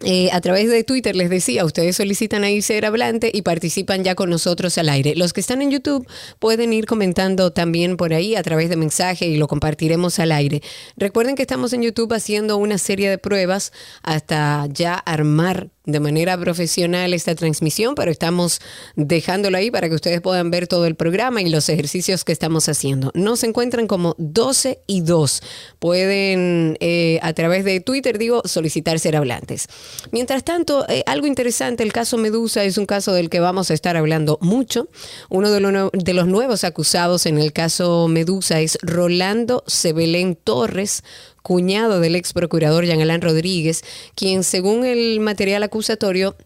eh, 0.00 0.28
a 0.32 0.40
través 0.40 0.68
de 0.68 0.82
Twitter 0.82 1.14
les 1.14 1.30
decía, 1.30 1.64
ustedes 1.64 1.96
solicitan 1.96 2.42
ahí 2.42 2.60
ser 2.62 2.84
hablante 2.84 3.30
y 3.32 3.42
participan 3.42 4.02
ya 4.02 4.14
con 4.14 4.28
nosotros 4.28 4.76
al 4.76 4.88
aire. 4.88 5.14
Los 5.14 5.32
que 5.32 5.40
están 5.40 5.62
en 5.62 5.70
YouTube 5.70 6.06
pueden 6.40 6.72
ir 6.72 6.86
comentando 6.86 7.52
también 7.52 7.96
por 7.96 8.12
ahí 8.12 8.34
a 8.34 8.42
través 8.42 8.68
de 8.68 8.76
mensaje 8.76 9.26
y 9.26 9.36
lo 9.36 9.46
compartiremos 9.46 10.18
al 10.18 10.32
aire. 10.32 10.62
Recuerden 10.96 11.36
que 11.36 11.42
estamos 11.42 11.72
en 11.72 11.82
YouTube 11.82 12.12
haciendo 12.12 12.56
una 12.56 12.76
serie 12.76 13.08
de 13.08 13.18
pruebas 13.18 13.72
hasta 14.02 14.66
ya 14.66 14.94
armar 14.94 15.70
de 15.86 16.00
manera 16.00 16.38
profesional 16.38 17.12
esta 17.12 17.34
transmisión, 17.34 17.94
pero 17.94 18.10
estamos 18.10 18.60
dejándolo 18.96 19.58
ahí 19.58 19.70
para 19.70 19.88
que 19.88 19.94
ustedes 19.94 20.20
puedan 20.20 20.50
ver 20.50 20.66
todo 20.66 20.86
el 20.86 20.94
programa 20.94 21.42
y 21.42 21.50
los 21.50 21.68
ejercicios 21.68 22.24
que 22.24 22.32
estamos 22.32 22.68
haciendo. 22.68 23.10
Nos 23.14 23.44
encuentran 23.44 23.86
como 23.86 24.14
12 24.18 24.80
y 24.86 25.02
2. 25.02 25.42
Pueden 25.78 26.76
eh, 26.80 27.18
a 27.22 27.32
través 27.34 27.64
de 27.64 27.80
Twitter, 27.80 28.18
digo, 28.18 28.42
solicitar 28.44 28.98
ser 28.98 29.16
hablantes. 29.16 29.68
Mientras 30.10 30.44
tanto, 30.44 30.88
eh, 30.88 31.02
algo 31.06 31.26
interesante, 31.26 31.82
el 31.82 31.92
caso 31.92 32.16
Medusa 32.16 32.64
es 32.64 32.78
un 32.78 32.86
caso 32.86 33.12
del 33.12 33.28
que 33.28 33.40
vamos 33.40 33.70
a 33.70 33.74
estar 33.74 33.96
hablando 33.96 34.38
mucho. 34.40 34.88
Uno 35.28 35.50
de, 35.50 35.90
de 35.92 36.14
los 36.14 36.26
nuevos 36.26 36.64
acusados 36.64 37.26
en 37.26 37.38
el 37.38 37.52
caso 37.52 38.08
Medusa 38.08 38.60
es 38.60 38.78
Rolando 38.82 39.64
Sebelén 39.66 40.36
Torres, 40.36 41.02
cuñado 41.44 42.00
del 42.00 42.16
ex 42.16 42.32
procurador 42.32 42.86
Jean 42.86 43.02
Alain 43.02 43.20
Rodríguez, 43.20 43.84
quien 44.14 44.44
según 44.44 44.86
el 44.86 45.20
material 45.20 45.62
acusatorio 45.62 46.36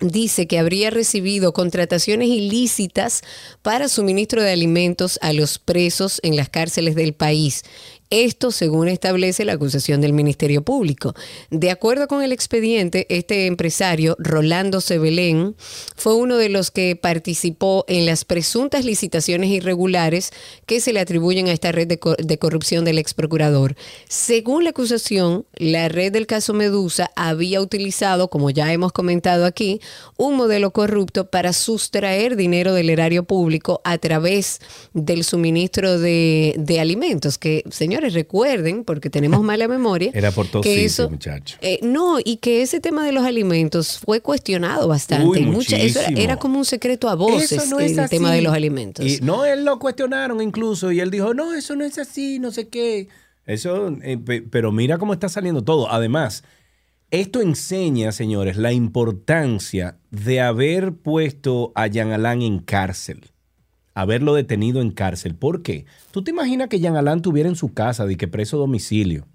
dice 0.00 0.46
que 0.46 0.58
habría 0.58 0.90
recibido 0.90 1.54
contrataciones 1.54 2.28
ilícitas 2.28 3.22
para 3.62 3.88
suministro 3.88 4.42
de 4.42 4.52
alimentos 4.52 5.18
a 5.22 5.32
los 5.32 5.58
presos 5.58 6.20
en 6.22 6.36
las 6.36 6.50
cárceles 6.50 6.94
del 6.94 7.14
país. 7.14 7.62
Esto 8.10 8.50
según 8.50 8.88
establece 8.88 9.44
la 9.44 9.54
acusación 9.54 10.00
del 10.00 10.12
Ministerio 10.12 10.62
Público. 10.62 11.14
De 11.50 11.70
acuerdo 11.70 12.06
con 12.06 12.22
el 12.22 12.32
expediente, 12.32 13.06
este 13.08 13.46
empresario, 13.46 14.14
Rolando 14.18 14.80
Sebelén, 14.80 15.56
fue 15.96 16.14
uno 16.14 16.36
de 16.36 16.48
los 16.48 16.70
que 16.70 16.96
participó 16.96 17.84
en 17.88 18.06
las 18.06 18.24
presuntas 18.24 18.84
licitaciones 18.84 19.50
irregulares 19.50 20.30
que 20.66 20.80
se 20.80 20.92
le 20.92 21.00
atribuyen 21.00 21.48
a 21.48 21.52
esta 21.52 21.72
red 21.72 21.88
de, 21.88 21.98
cor- 21.98 22.16
de 22.18 22.38
corrupción 22.38 22.84
del 22.84 22.98
ex 22.98 23.14
procurador. 23.14 23.74
Según 24.08 24.64
la 24.64 24.70
acusación, 24.70 25.46
la 25.54 25.88
red 25.88 26.12
del 26.12 26.26
caso 26.26 26.52
Medusa 26.52 27.10
había 27.16 27.60
utilizado, 27.60 28.28
como 28.28 28.50
ya 28.50 28.72
hemos 28.72 28.92
comentado 28.92 29.44
aquí, 29.44 29.80
un 30.16 30.36
modelo 30.36 30.72
corrupto 30.72 31.30
para 31.30 31.52
sustraer 31.52 32.36
dinero 32.36 32.74
del 32.74 32.90
erario 32.90 33.24
público 33.24 33.80
a 33.82 33.98
través 33.98 34.60
del 34.92 35.24
suministro 35.24 35.98
de, 35.98 36.54
alimentos. 36.78 37.38
Que, 37.38 37.64
recuerden, 38.10 38.84
porque 38.84 39.08
tenemos 39.10 39.42
mala 39.44 39.66
memoria, 39.68 40.10
Era 40.14 40.30
por 40.30 40.46
todos 40.46 40.64
que 40.64 40.70
sitios, 40.74 40.92
eso, 40.92 41.10
muchacho. 41.10 41.56
eh, 41.62 41.78
no, 41.82 42.18
y 42.24 42.36
que 42.38 42.62
ese 42.62 42.80
tema 42.80 43.04
de 43.06 43.12
los 43.12 43.24
alimentos 43.24 43.98
fue 44.04 44.20
cuestionado 44.20 44.88
bastante. 44.88 45.26
Uy, 45.26 45.40
Mucha- 45.46 45.76
eso 45.78 46.00
era, 46.16 46.36
como 46.36 46.58
un 46.58 46.64
secreto 46.64 47.08
a 47.08 47.14
voces 47.14 47.52
Eso 47.52 47.66
no 47.66 47.80
el 47.80 47.98
así. 47.98 48.16
tema 48.16 48.32
de 48.32 48.42
los 48.42 48.52
alimentos. 48.52 49.04
Y 49.06 49.18
no, 49.22 49.44
él 49.44 49.64
lo 49.64 49.78
cuestionaron 49.78 50.40
incluso 50.40 50.92
y 50.92 51.00
él 51.00 51.10
dijo, 51.10 51.34
no, 51.34 51.54
eso 51.54 51.76
no 51.76 51.84
es 51.84 51.98
así, 51.98 52.38
no 52.38 52.50
sé 52.50 52.68
qué. 52.68 53.08
Eso, 53.46 53.94
eh, 54.02 54.16
pe- 54.18 54.42
pero 54.42 54.72
mira 54.72 54.98
cómo 54.98 55.12
está 55.12 55.28
saliendo 55.28 55.62
todo. 55.62 55.90
Además, 55.90 56.44
esto 57.10 57.40
enseña, 57.42 58.10
señores, 58.10 58.56
la 58.56 58.72
importancia 58.72 59.98
de 60.10 60.40
haber 60.40 60.94
puesto 60.94 61.72
a 61.74 61.86
Jean 61.86 62.12
Alain 62.12 62.42
en 62.42 62.58
cárcel. 62.58 63.30
Haberlo 63.94 64.34
detenido 64.34 64.80
en 64.80 64.90
cárcel. 64.90 65.34
¿Por 65.36 65.62
qué? 65.62 65.86
¿Tú 66.10 66.22
te 66.24 66.30
imaginas 66.32 66.68
que 66.68 66.80
Jean 66.80 66.96
Alain 66.96 67.22
tuviera 67.22 67.48
en 67.48 67.56
su 67.56 67.72
casa 67.72 68.06
de 68.06 68.16
que 68.16 68.26
preso 68.28 68.58
domicilio? 68.58 69.26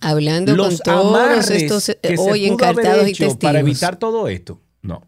Hablando 0.00 0.54
Los 0.56 0.80
con 0.80 0.94
todos 0.94 1.50
estos 1.50 1.88
eh, 1.90 1.98
hoy 2.18 2.46
encartados 2.46 3.04
y 3.04 3.12
testigos. 3.12 3.36
para 3.36 3.60
evitar 3.60 3.98
todo 3.98 4.28
esto. 4.28 4.60
No. 4.82 5.02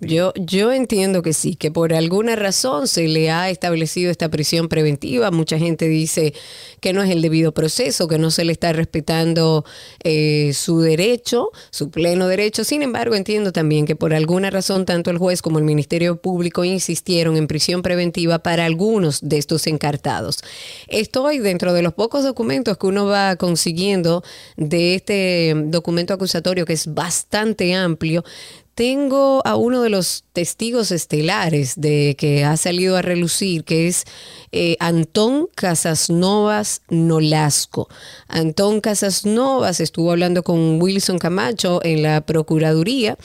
Yo, 0.00 0.32
yo 0.36 0.72
entiendo 0.72 1.22
que 1.22 1.32
sí, 1.32 1.54
que 1.54 1.70
por 1.70 1.94
alguna 1.94 2.36
razón 2.36 2.86
se 2.88 3.08
le 3.08 3.30
ha 3.30 3.48
establecido 3.50 4.10
esta 4.10 4.28
prisión 4.28 4.68
preventiva. 4.68 5.30
Mucha 5.30 5.58
gente 5.58 5.88
dice 5.88 6.34
que 6.80 6.92
no 6.92 7.02
es 7.02 7.10
el 7.10 7.22
debido 7.22 7.52
proceso, 7.52 8.08
que 8.08 8.18
no 8.18 8.30
se 8.30 8.44
le 8.44 8.52
está 8.52 8.72
respetando 8.72 9.64
eh, 10.04 10.52
su 10.54 10.80
derecho, 10.80 11.50
su 11.70 11.90
pleno 11.90 12.28
derecho. 12.28 12.64
Sin 12.64 12.82
embargo, 12.82 13.14
entiendo 13.14 13.52
también 13.52 13.86
que 13.86 13.96
por 13.96 14.14
alguna 14.14 14.50
razón 14.50 14.84
tanto 14.84 15.10
el 15.10 15.18
juez 15.18 15.42
como 15.42 15.58
el 15.58 15.64
Ministerio 15.64 16.16
Público 16.16 16.64
insistieron 16.64 17.36
en 17.36 17.46
prisión 17.46 17.82
preventiva 17.82 18.40
para 18.40 18.66
algunos 18.66 19.20
de 19.22 19.38
estos 19.38 19.66
encartados. 19.66 20.38
Estoy 20.88 21.38
dentro 21.38 21.72
de 21.72 21.82
los 21.82 21.94
pocos 21.94 22.24
documentos 22.24 22.76
que 22.76 22.86
uno 22.86 23.06
va 23.06 23.36
consiguiendo 23.36 24.22
de 24.56 24.94
este 24.94 25.54
documento 25.66 26.14
acusatorio 26.14 26.64
que 26.64 26.74
es 26.74 26.92
bastante 26.92 27.74
amplio. 27.74 28.24
Tengo 28.74 29.42
a 29.44 29.56
uno 29.56 29.82
de 29.82 29.90
los 29.90 30.24
testigos 30.32 30.92
estelares 30.92 31.74
de 31.76 32.16
que 32.18 32.44
ha 32.44 32.56
salido 32.56 32.96
a 32.96 33.02
relucir, 33.02 33.64
que 33.64 33.86
es 33.88 34.04
eh, 34.50 34.76
Antón 34.80 35.48
Casasnovas 35.54 36.82
Nolasco. 36.88 37.88
Antón 38.28 38.80
Casasnovas 38.80 39.80
estuvo 39.80 40.10
hablando 40.10 40.42
con 40.42 40.80
Wilson 40.80 41.18
Camacho 41.18 41.80
en 41.84 42.02
la 42.02 42.22
Procuraduría. 42.22 43.18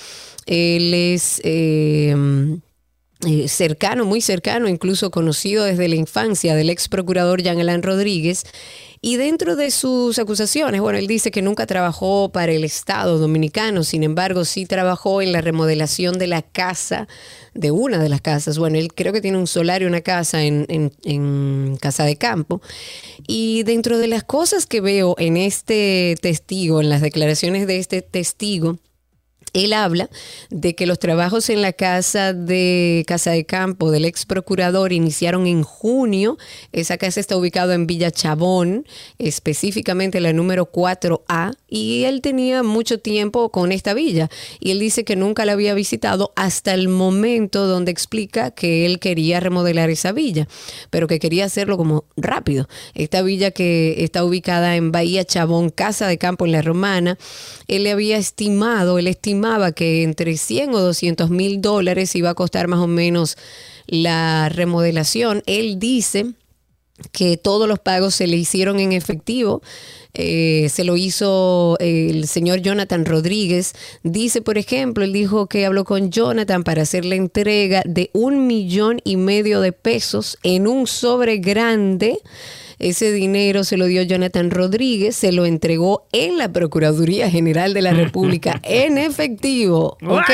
Él 0.45 0.93
es... 0.93 1.39
eh, 1.43 2.15
eh, 3.25 3.47
cercano, 3.47 4.05
muy 4.05 4.21
cercano, 4.21 4.67
incluso 4.67 5.09
conocido 5.09 5.63
desde 5.63 5.87
la 5.87 5.95
infancia 5.95 6.53
del 6.53 6.69
ex 6.69 6.87
procurador 6.87 7.41
Jean 7.41 7.59
Alain 7.59 7.81
Rodríguez. 7.81 8.43
Y 9.01 9.17
dentro 9.17 9.55
de 9.55 9.71
sus 9.71 10.17
acusaciones, 10.19 10.81
bueno, 10.81 10.97
él 10.97 11.07
dice 11.07 11.29
que 11.31 11.41
nunca 11.41 11.65
trabajó 11.67 12.29
para 12.31 12.51
el 12.51 12.63
Estado 12.63 13.17
dominicano, 13.19 13.83
sin 13.83 14.03
embargo, 14.03 14.43
sí 14.43 14.65
trabajó 14.65 15.21
en 15.21 15.31
la 15.31 15.41
remodelación 15.41 16.17
de 16.17 16.27
la 16.27 16.41
casa, 16.41 17.07
de 17.53 17.71
una 17.71 17.99
de 17.99 18.09
las 18.09 18.21
casas. 18.21 18.57
Bueno, 18.57 18.77
él 18.77 18.93
creo 18.93 19.13
que 19.13 19.21
tiene 19.21 19.37
un 19.37 19.47
solar 19.47 19.81
y 19.81 19.85
una 19.85 20.01
casa 20.01 20.43
en, 20.43 20.65
en- 20.69 20.91
en 21.03 21.77
Casa 21.79 22.05
de 22.05 22.15
Campo. 22.17 22.61
Y 23.27 23.63
dentro 23.63 23.97
de 23.99 24.07
las 24.07 24.23
cosas 24.23 24.65
que 24.65 24.81
veo 24.81 25.15
en 25.17 25.37
este 25.37 26.15
testigo, 26.21 26.81
en 26.81 26.89
las 26.89 27.01
declaraciones 27.01 27.67
de 27.67 27.77
este 27.79 28.01
testigo, 28.01 28.77
Él 29.53 29.73
habla 29.73 30.09
de 30.49 30.75
que 30.75 30.85
los 30.85 30.99
trabajos 30.99 31.49
en 31.49 31.61
la 31.61 31.73
casa 31.73 32.33
de 32.33 33.03
Casa 33.07 33.31
de 33.31 33.45
Campo 33.45 33.91
del 33.91 34.05
ex 34.05 34.25
procurador 34.25 34.93
iniciaron 34.93 35.47
en 35.47 35.63
junio. 35.63 36.37
Esa 36.71 36.97
casa 36.97 37.19
está 37.19 37.37
ubicada 37.37 37.75
en 37.75 37.87
Villa 37.87 38.11
Chabón, 38.11 38.85
específicamente 39.17 40.19
la 40.19 40.33
número 40.33 40.71
4A, 40.71 41.55
y 41.67 42.05
él 42.05 42.21
tenía 42.21 42.63
mucho 42.63 42.99
tiempo 42.99 43.49
con 43.49 43.71
esta 43.71 43.93
villa. 43.93 44.29
Y 44.59 44.71
él 44.71 44.79
dice 44.79 45.03
que 45.03 45.15
nunca 45.15 45.45
la 45.45 45.53
había 45.53 45.73
visitado 45.73 46.31
hasta 46.35 46.73
el 46.73 46.87
momento 46.87 47.67
donde 47.67 47.91
explica 47.91 48.51
que 48.51 48.85
él 48.85 48.99
quería 48.99 49.39
remodelar 49.39 49.89
esa 49.89 50.11
villa, 50.11 50.47
pero 50.89 51.07
que 51.07 51.19
quería 51.19 51.45
hacerlo 51.45 51.77
como 51.77 52.05
rápido. 52.15 52.67
Esta 52.93 53.21
villa 53.21 53.51
que 53.51 54.03
está 54.03 54.23
ubicada 54.23 54.75
en 54.75 54.91
Bahía 54.91 55.25
Chabón, 55.25 55.69
Casa 55.69 56.07
de 56.07 56.17
Campo 56.17 56.45
en 56.45 56.53
la 56.53 56.61
Romana, 56.61 57.17
él 57.67 57.83
le 57.83 57.91
había 57.91 58.17
estimado, 58.17 58.99
él 58.99 59.07
estimaba 59.07 59.71
que 59.71 60.03
entre 60.03 60.37
100 60.37 60.73
o 60.73 60.79
200 60.79 61.29
mil 61.29 61.61
dólares 61.61 62.15
iba 62.15 62.29
a 62.29 62.35
costar 62.35 62.67
más 62.67 62.79
o 62.79 62.87
menos 62.87 63.37
la 63.87 64.49
remodelación. 64.49 65.43
Él 65.45 65.79
dice 65.79 66.33
que 67.11 67.37
todos 67.37 67.67
los 67.67 67.79
pagos 67.79 68.15
se 68.15 68.27
le 68.27 68.37
hicieron 68.37 68.79
en 68.79 68.91
efectivo. 68.91 69.61
Eh, 70.13 70.69
se 70.69 70.83
lo 70.83 70.97
hizo 70.97 71.77
el 71.79 72.27
señor 72.27 72.61
Jonathan 72.61 73.05
Rodríguez. 73.05 73.73
Dice, 74.03 74.41
por 74.41 74.57
ejemplo, 74.57 75.03
él 75.03 75.13
dijo 75.13 75.47
que 75.47 75.65
habló 75.65 75.85
con 75.85 76.11
Jonathan 76.11 76.63
para 76.63 76.81
hacer 76.81 77.05
la 77.05 77.15
entrega 77.15 77.83
de 77.85 78.09
un 78.13 78.47
millón 78.47 78.99
y 79.03 79.15
medio 79.15 79.61
de 79.61 79.73
pesos 79.73 80.37
en 80.41 80.67
un 80.67 80.87
sobre 80.87 81.37
grande. 81.37 82.19
Ese 82.79 83.11
dinero 83.11 83.63
se 83.63 83.75
lo 83.77 83.85
dio 83.87 84.03
Jonathan 84.03 84.51
Rodríguez, 84.51 85.15
se 85.15 85.31
lo 85.31 85.45
entregó 85.45 86.05
en 86.11 86.37
la 86.37 86.51
Procuraduría 86.53 87.29
General 87.29 87.73
de 87.73 87.81
la 87.81 87.91
República 87.93 88.59
en 88.63 88.97
efectivo. 88.97 89.97
¿ok? 90.07 90.29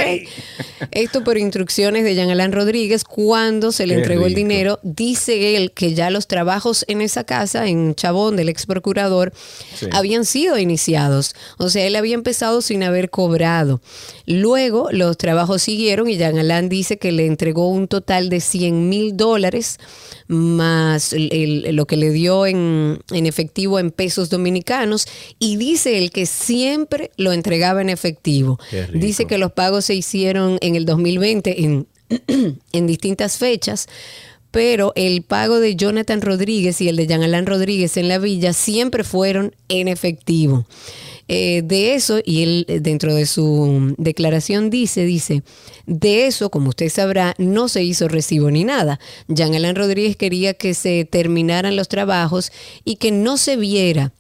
Esto 0.92 1.24
por 1.24 1.38
instrucciones 1.38 2.04
de 2.04 2.16
Jean 2.16 2.30
Alain 2.30 2.52
Rodríguez. 2.52 3.04
Cuando 3.06 3.72
se 3.72 3.88
le 3.88 3.96
Qué 3.96 4.02
entregó 4.02 4.26
el 4.26 4.36
dinero, 4.36 4.80
dice 4.84 5.56
él 5.56 5.72
que 5.72 5.94
ya 5.94 6.10
los 6.10 6.28
trabajos 6.28 6.84
en 6.88 7.02
esa 7.02 7.24
casa, 7.24 7.68
en 7.68 7.96
Chabón, 7.96 8.36
del 8.36 8.50
ex 8.50 8.66
procurador, 8.66 9.32
Sí. 9.76 9.88
habían 9.92 10.26
sido 10.26 10.58
iniciados. 10.58 11.36
O 11.58 11.70
sea, 11.70 11.86
él 11.88 11.96
había 11.96 12.14
empezado 12.16 12.62
sin 12.62 12.84
haber 12.84 13.10
cobrado. 13.10 13.82
Luego 14.26 14.90
los 14.92 15.18
trabajos 15.18 15.62
siguieron 15.64 16.10
y 16.10 16.18
Jean 16.18 16.38
Alain 16.38 16.68
dice 16.70 16.98
que 16.98 17.12
le 17.12 17.26
entregó 17.26 17.70
un 17.70 17.88
total 17.88 18.30
de 18.30 18.40
100 18.42 18.90
mil 18.90 19.16
dólares 19.16 19.78
más 20.28 21.14
el- 21.14 21.30
el- 21.66 21.76
lo 21.76 21.86
que 21.86 21.98
le 21.98 22.10
dio 22.12 22.33
en, 22.46 23.00
en 23.12 23.26
efectivo 23.26 23.80
en 23.80 23.92
pesos 23.92 24.30
dominicanos 24.30 25.08
y 25.40 25.58
dice 25.58 25.98
él 25.98 26.12
que 26.12 26.26
siempre 26.26 27.12
lo 27.18 27.32
entregaba 27.32 27.82
en 27.82 27.90
efectivo. 27.90 28.60
Dice 28.94 29.26
que 29.26 29.38
los 29.38 29.52
pagos 29.52 29.86
se 29.86 29.96
hicieron 29.96 30.58
en 30.62 30.76
el 30.76 30.86
2020 30.86 31.64
en, 31.64 31.88
en 32.72 32.88
distintas 32.88 33.38
fechas. 33.38 33.88
Pero 34.52 34.94
el 34.96 35.24
pago 35.24 35.60
de 35.60 35.76
Jonathan 35.76 36.22
Rodríguez 36.22 36.80
y 36.80 36.88
el 36.88 36.96
de 36.96 37.08
Jean 37.08 37.24
Alain 37.24 37.48
Rodríguez 37.48 37.98
en 37.98 38.08
la 38.08 38.20
villa 38.20 38.54
siempre 38.54 39.04
fueron 39.04 39.56
en 39.68 39.88
efectivo. 39.88 40.68
Eh, 41.28 41.62
de 41.64 41.94
eso, 41.94 42.20
y 42.24 42.44
él 42.44 42.66
eh, 42.68 42.80
dentro 42.82 43.16
de 43.16 43.26
su 43.26 43.96
declaración 43.98 44.70
dice, 44.70 45.06
dice, 45.06 45.44
de 45.86 46.28
eso, 46.28 46.50
como 46.50 46.70
usted 46.70 46.90
sabrá, 46.90 47.34
no 47.38 47.70
se 47.70 47.84
hizo 47.84 48.08
recibo 48.08 48.52
ni 48.52 48.64
nada. 48.64 49.00
Jean 49.28 49.56
Alain 49.56 49.76
Rodríguez 49.76 50.18
quería 50.18 50.54
que 50.54 50.74
se 50.74 51.06
terminaran 51.06 51.76
los 51.76 51.88
trabajos 51.88 52.52
y 52.84 52.98
que 52.98 53.12
no 53.12 53.38
se 53.38 53.56
viera 53.56 54.12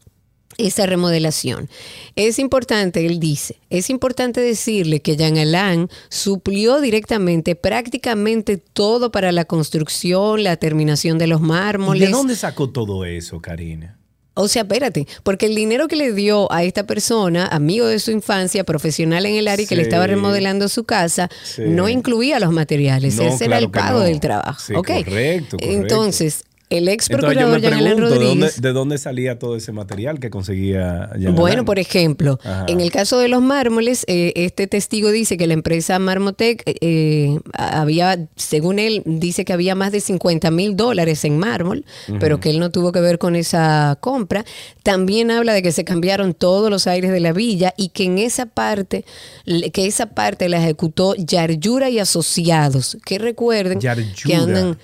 esa 0.58 0.86
remodelación. 0.86 1.70
Es 2.16 2.40
importante, 2.40 3.06
él 3.06 3.20
dice, 3.20 3.58
es 3.70 3.90
importante 3.90 4.40
decirle 4.40 5.02
que 5.02 5.18
Jean 5.18 5.38
Alain 5.38 5.90
suplió 6.10 6.80
directamente 6.80 7.56
prácticamente 7.56 8.58
todo 8.58 9.12
para 9.12 9.32
la 9.32 9.46
construcción, 9.46 10.44
la 10.44 10.58
terminación 10.58 11.18
de 11.18 11.28
los 11.28 11.42
¿Y 11.42 11.46
mármoles. 11.46 12.08
¿De 12.08 12.14
dónde 12.14 12.36
sacó 12.36 12.70
todo 12.70 13.06
eso, 13.06 13.42
Karina? 13.42 13.98
O 14.36 14.48
sea, 14.48 14.64
espérate, 14.64 15.08
porque 15.24 15.46
el 15.46 15.56
dinero 15.56 15.88
que 15.88 15.96
le 15.96 16.12
dio 16.14 16.52
a 16.52 16.64
esta 16.64 16.86
persona, 16.88 17.46
amigo 17.48 17.86
de 17.86 18.00
su 18.00 18.10
infancia, 18.12 18.64
profesional 18.64 19.26
en 19.28 19.36
el 19.36 19.48
área 19.48 19.64
y 19.64 19.68
que 19.68 19.76
le 19.76 19.84
Sí. 19.84 19.90
estaba 19.90 20.08
remodelando 20.08 20.68
su 20.70 20.86
casa, 20.86 21.30
Sí. 21.44 21.62
no 21.68 21.88
incluía 21.88 22.40
los 22.40 22.52
materiales. 22.52 23.16
No, 23.16 23.24
Ese 23.24 23.46
era 23.46 23.60
el 23.60 23.70
pago 23.70 24.00
no. 24.00 24.06
del 24.06 24.20
trabajo. 24.20 24.60
Sí, 24.60 24.74
correcto. 24.74 25.58
Entonces, 25.60 26.44
el 26.70 26.88
ex 26.88 27.08
procurador 27.08 27.56
me 27.56 27.62
Jean 27.62 27.74
Alain 27.74 27.96
pregunto, 27.98 28.20
¿de 28.20 28.26
dónde, 28.26 28.30
Rodríguez. 28.30 28.62
de 28.62 28.74
dónde 28.74 28.98
salía 28.98 29.38
todo 29.38 29.56
ese 29.56 29.72
material 29.72 30.20
que 30.20 30.30
conseguía 30.30 31.12
Bueno, 31.32 31.66
por 31.66 31.78
ejemplo, 31.78 32.40
Ajá. 32.44 32.66
en 32.68 32.82
el 32.82 32.92
caso 32.92 33.20
de 33.20 33.28
los 33.28 33.42
mármoles, 33.42 34.06
eh, 34.08 34.34
este 34.36 34.68
testigo 34.68 35.12
dice 35.12 35.38
que 35.38 35.46
la 35.46 35.54
empresa 35.54 36.00
Marmotec 36.00 36.64
eh, 36.66 36.76
eh, 36.82 37.40
había, 37.54 38.28
según 38.36 38.80
él, 38.80 39.04
dice 39.06 39.46
que 39.46 39.54
había 39.54 39.76
más 39.76 39.92
de 39.92 40.00
50 40.00 40.50
mil 40.52 40.76
dólares 40.76 41.24
en 41.26 41.38
mármol, 41.38 41.86
pero 42.20 42.40
que 42.40 42.50
él 42.50 42.60
no 42.60 42.72
tuvo 42.72 42.92
que 42.92 43.02
ver 43.02 43.20
con 43.20 43.36
esa 43.36 43.98
compra. 44.00 44.46
También 44.82 45.32
habla 45.32 45.54
de 45.54 45.62
que 45.62 45.72
se 45.72 45.84
cambiaron 45.84 46.34
todos 46.34 46.70
los 46.70 46.88
aires 46.88 47.12
de 47.12 47.20
la 47.20 47.34
villa 47.34 47.74
y 47.78 47.90
que 47.90 48.06
en 48.06 48.18
esa 48.18 48.46
parte, 48.48 49.06
que 49.46 49.86
esa 49.86 50.08
parte 50.08 50.50
la 50.50 50.58
ejecutó 50.58 51.16
Yaryura 51.16 51.90
y 51.90 52.00
Asociados, 52.00 52.98
que 53.06 53.20
recuerden 53.20 53.80
que 53.80 54.36
andan... 54.36 54.78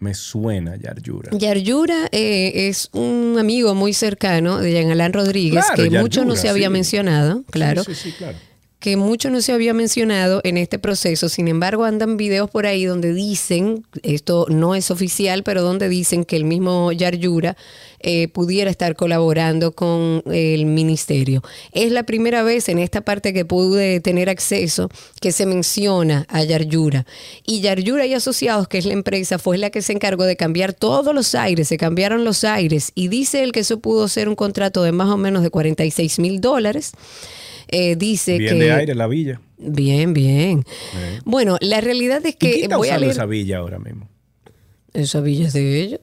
Me 0.00 0.14
suena 0.14 0.76
Yaryura. 0.76 1.30
Yaryura 1.32 2.08
eh, 2.12 2.68
es 2.68 2.88
un 2.92 3.36
amigo 3.38 3.74
muy 3.74 3.92
cercano 3.92 4.58
de 4.58 4.72
Jean 4.72 4.90
Alain 4.92 5.12
Rodríguez, 5.12 5.64
Claro, 5.74 5.82
que 5.90 5.98
mucho 5.98 6.24
no 6.24 6.36
se 6.36 6.48
había 6.48 6.68
sí. 6.68 6.72
mencionado, 6.72 7.42
claro. 7.50 7.82
Sí, 7.82 7.94
sí, 7.94 8.12
claro. 8.12 8.38
Que 8.80 8.96
mucho 8.96 9.30
no 9.30 9.40
se 9.40 9.52
había 9.52 9.74
mencionado 9.74 10.40
en 10.44 10.56
este 10.56 10.78
proceso. 10.78 11.28
Sin 11.28 11.48
embargo, 11.48 11.84
andan 11.84 12.16
videos 12.16 12.48
por 12.48 12.66
ahí 12.66 12.84
donde 12.84 13.12
dicen, 13.12 13.84
esto 14.02 14.46
no 14.48 14.74
es 14.74 14.90
oficial, 14.90 15.42
pero 15.42 15.62
donde 15.62 15.88
dicen 15.88 16.24
que 16.24 16.36
el 16.36 16.44
mismo 16.44 16.92
Yaryura 16.92 17.56
eh, 18.00 18.28
pudiera 18.28 18.70
estar 18.70 18.94
colaborando 18.94 19.72
con 19.72 20.22
el 20.26 20.66
ministerio. 20.66 21.42
Es 21.72 21.90
la 21.90 22.04
primera 22.04 22.44
vez 22.44 22.68
en 22.68 22.78
esta 22.78 23.00
parte 23.00 23.32
que 23.32 23.44
pude 23.44 23.98
tener 23.98 24.30
acceso 24.30 24.88
que 25.20 25.32
se 25.32 25.46
menciona 25.46 26.24
a 26.28 26.44
Yaryura. 26.44 27.06
Y 27.44 27.60
Yaryura 27.60 28.06
y 28.06 28.14
Asociados, 28.14 28.68
que 28.68 28.78
es 28.78 28.86
la 28.86 28.92
empresa, 28.92 29.40
fue 29.40 29.58
la 29.58 29.70
que 29.70 29.82
se 29.82 29.92
encargó 29.92 30.24
de 30.24 30.36
cambiar 30.36 30.72
todos 30.72 31.12
los 31.12 31.34
aires, 31.34 31.66
se 31.66 31.76
cambiaron 31.76 32.24
los 32.24 32.44
aires. 32.44 32.92
Y 32.94 33.08
dice 33.08 33.42
él 33.42 33.50
que 33.50 33.60
eso 33.60 33.80
pudo 33.80 34.06
ser 34.06 34.28
un 34.28 34.36
contrato 34.36 34.84
de 34.84 34.92
más 34.92 35.08
o 35.08 35.16
menos 35.16 35.42
de 35.42 35.50
46 35.50 36.20
mil 36.20 36.40
dólares. 36.40 36.92
Eh, 37.68 37.96
dice 37.96 38.38
Bien 38.38 38.58
que... 38.58 38.64
de 38.64 38.72
aire 38.72 38.94
la 38.94 39.06
villa. 39.06 39.40
Bien, 39.58 40.14
bien. 40.14 40.64
Eh. 40.96 41.20
Bueno, 41.24 41.56
la 41.60 41.80
realidad 41.80 42.24
es 42.24 42.34
¿Y 42.34 42.38
quién 42.38 42.52
que 42.52 42.62
está 42.62 42.76
voy 42.76 42.88
a 42.88 42.92
usando 42.92 43.00
leer... 43.00 43.12
esa 43.12 43.26
villa 43.26 43.58
ahora 43.58 43.78
mismo? 43.78 44.08
Esa 44.94 45.20
villa 45.20 45.46
es 45.48 45.52
de 45.52 45.80
ellos. 45.80 46.00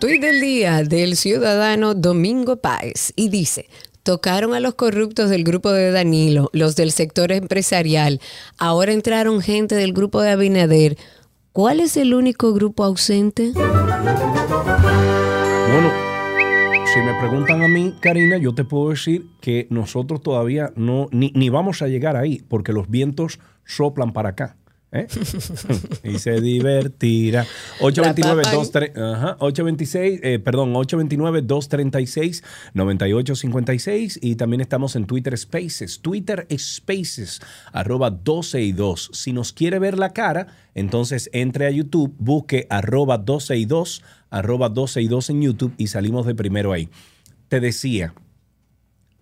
Tuit 0.00 0.20
del 0.22 0.40
día 0.40 0.82
del 0.82 1.14
ciudadano 1.16 1.94
Domingo 1.94 2.56
Páez 2.56 3.12
y 3.16 3.28
dice, 3.28 3.66
tocaron 4.02 4.54
a 4.54 4.60
los 4.60 4.74
corruptos 4.74 5.30
del 5.30 5.44
grupo 5.44 5.72
de 5.72 5.90
Danilo, 5.90 6.50
los 6.52 6.76
del 6.76 6.92
sector 6.92 7.32
empresarial, 7.32 8.20
ahora 8.58 8.92
entraron 8.92 9.40
gente 9.40 9.74
del 9.74 9.92
grupo 9.92 10.22
de 10.22 10.30
Abinader. 10.30 10.96
¿Cuál 11.52 11.80
es 11.80 11.96
el 11.96 12.14
único 12.14 12.52
grupo 12.52 12.84
ausente? 12.84 13.52
Bueno, 13.52 13.80
si 16.92 17.00
me 17.00 17.18
preguntan 17.20 17.62
a 17.62 17.68
mí, 17.68 17.94
Karina, 18.00 18.38
yo 18.38 18.54
te 18.54 18.64
puedo 18.64 18.90
decir 18.90 19.26
que 19.40 19.66
nosotros 19.70 20.22
todavía 20.22 20.72
no, 20.76 21.08
ni, 21.10 21.32
ni 21.34 21.48
vamos 21.48 21.82
a 21.82 21.88
llegar 21.88 22.16
ahí, 22.16 22.42
porque 22.48 22.72
los 22.72 22.88
vientos 22.88 23.40
soplan 23.64 24.12
para 24.12 24.30
acá. 24.30 24.56
¿Eh? 24.92 25.06
y 26.04 26.18
se 26.18 26.40
divertirá. 26.40 27.46
829 27.80 28.42
23 28.50 28.96
ajá, 28.96 29.36
826, 29.38 30.20
eh, 30.22 30.38
perdón, 30.38 30.74
829 30.74 31.42
236 31.42 32.42
9856 32.74 34.18
y 34.22 34.36
también 34.36 34.60
estamos 34.60 34.96
en 34.96 35.06
Twitter 35.06 35.36
Spaces, 35.36 36.00
Twitter 36.00 36.46
Spaces 36.56 37.40
arroba 37.72 38.10
12 38.10 38.62
y 38.62 38.72
2. 38.72 39.10
Si 39.12 39.32
nos 39.32 39.52
quiere 39.52 39.78
ver 39.78 39.98
la 39.98 40.12
cara, 40.12 40.48
entonces 40.74 41.30
entre 41.32 41.66
a 41.66 41.70
YouTube, 41.70 42.14
busque 42.18 42.66
arroba 42.70 43.18
12 43.18 43.56
y 43.56 43.64
2, 43.64 44.02
arroba 44.30 44.68
12 44.68 45.02
y 45.02 45.08
2 45.08 45.30
en 45.30 45.42
YouTube 45.42 45.74
y 45.76 45.88
salimos 45.88 46.26
de 46.26 46.34
primero 46.34 46.72
ahí. 46.72 46.88
Te 47.48 47.60
decía, 47.60 48.14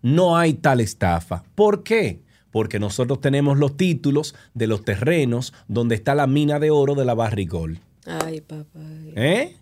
no 0.02 0.36
hay 0.36 0.54
tal 0.54 0.80
estafa. 0.80 1.44
¿Por 1.54 1.82
qué? 1.82 2.22
Porque 2.50 2.78
nosotros 2.78 3.20
tenemos 3.20 3.58
los 3.58 3.76
títulos 3.76 4.34
de 4.54 4.66
los 4.66 4.84
terrenos 4.84 5.52
donde 5.68 5.94
está 5.94 6.14
la 6.14 6.26
mina 6.26 6.58
de 6.58 6.70
oro 6.70 6.94
de 6.94 7.04
la 7.04 7.14
Barrigol. 7.14 7.80
Ay, 8.06 8.40
papá. 8.40 8.80
¿Eh? 9.16 9.56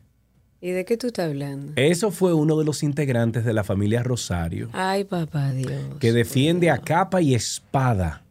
¿Y 0.60 0.70
de 0.70 0.84
qué 0.84 0.96
tú 0.96 1.08
estás 1.08 1.26
hablando? 1.26 1.72
Eso 1.76 2.10
fue 2.10 2.32
uno 2.32 2.58
de 2.58 2.64
los 2.64 2.82
integrantes 2.82 3.44
de 3.44 3.52
la 3.52 3.62
familia 3.62 4.02
Rosario 4.02 4.70
Ay, 4.72 5.04
papá 5.04 5.52
Dios. 5.52 5.70
que 6.00 6.12
defiende 6.12 6.70
a 6.70 6.78
capa 6.78 7.20
y 7.20 7.34
espada 7.34 8.22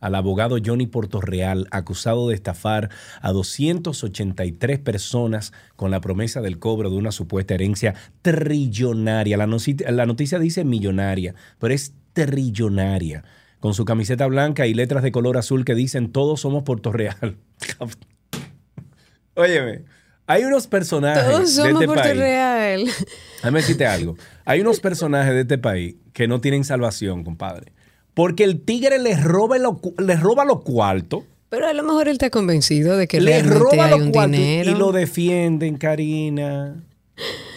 al 0.00 0.14
abogado 0.14 0.58
Johnny 0.64 0.86
Portorreal, 0.86 1.66
acusado 1.70 2.28
de 2.28 2.34
estafar 2.34 2.90
a 3.20 3.32
283 3.32 4.78
personas 4.78 5.52
con 5.76 5.90
la 5.90 6.00
promesa 6.00 6.40
del 6.40 6.58
cobro 6.58 6.90
de 6.90 6.96
una 6.96 7.12
supuesta 7.12 7.54
herencia 7.54 7.94
trillonaria. 8.22 9.36
La, 9.36 10.06
noticia 10.06 10.38
dice 10.38 10.64
millonaria, 10.64 11.34
pero 11.58 11.74
es 11.74 11.94
trillonaria. 12.12 13.24
Con 13.60 13.74
su 13.74 13.84
camiseta 13.84 14.26
blanca 14.26 14.66
y 14.66 14.74
letras 14.74 15.02
de 15.02 15.10
color 15.12 15.36
azul 15.36 15.64
que 15.64 15.74
dicen 15.74 16.12
todos 16.12 16.40
somos 16.40 16.62
Portorreal. 16.62 17.36
Óyeme, 19.34 19.82
hay 20.26 20.44
unos 20.44 20.66
personajes 20.66 21.24
Todos 21.24 21.40
de 21.56 21.62
somos 21.62 21.72
este 21.74 21.86
Puerto 21.86 22.02
país. 22.02 22.16
Real. 22.18 22.84
Déjame 23.36 23.60
decirte 23.60 23.86
algo. 23.86 24.16
Hay 24.44 24.60
unos 24.60 24.80
personajes 24.80 25.32
de 25.34 25.40
este 25.42 25.58
país 25.58 25.96
que 26.12 26.28
no 26.28 26.40
tienen 26.40 26.64
salvación, 26.64 27.24
compadre. 27.24 27.72
Porque 28.14 28.44
el 28.44 28.60
tigre 28.60 28.98
les 28.98 29.22
roba, 29.22 29.58
lo, 29.58 29.80
les 29.98 30.20
roba 30.20 30.44
los 30.44 30.62
cuartos. 30.62 31.24
Pero 31.48 31.66
a 31.66 31.72
lo 31.72 31.82
mejor 31.82 32.08
él 32.08 32.12
está 32.12 32.30
convencido 32.30 32.96
de 32.96 33.06
que 33.06 33.20
Les 33.20 33.42
realmente 33.46 33.58
roba 33.58 33.84
hay 33.86 33.90
los 33.92 34.00
un 34.00 34.12
dinero. 34.12 34.70
y 34.70 34.74
lo 34.74 34.92
defienden, 34.92 35.78
Karina. 35.78 36.84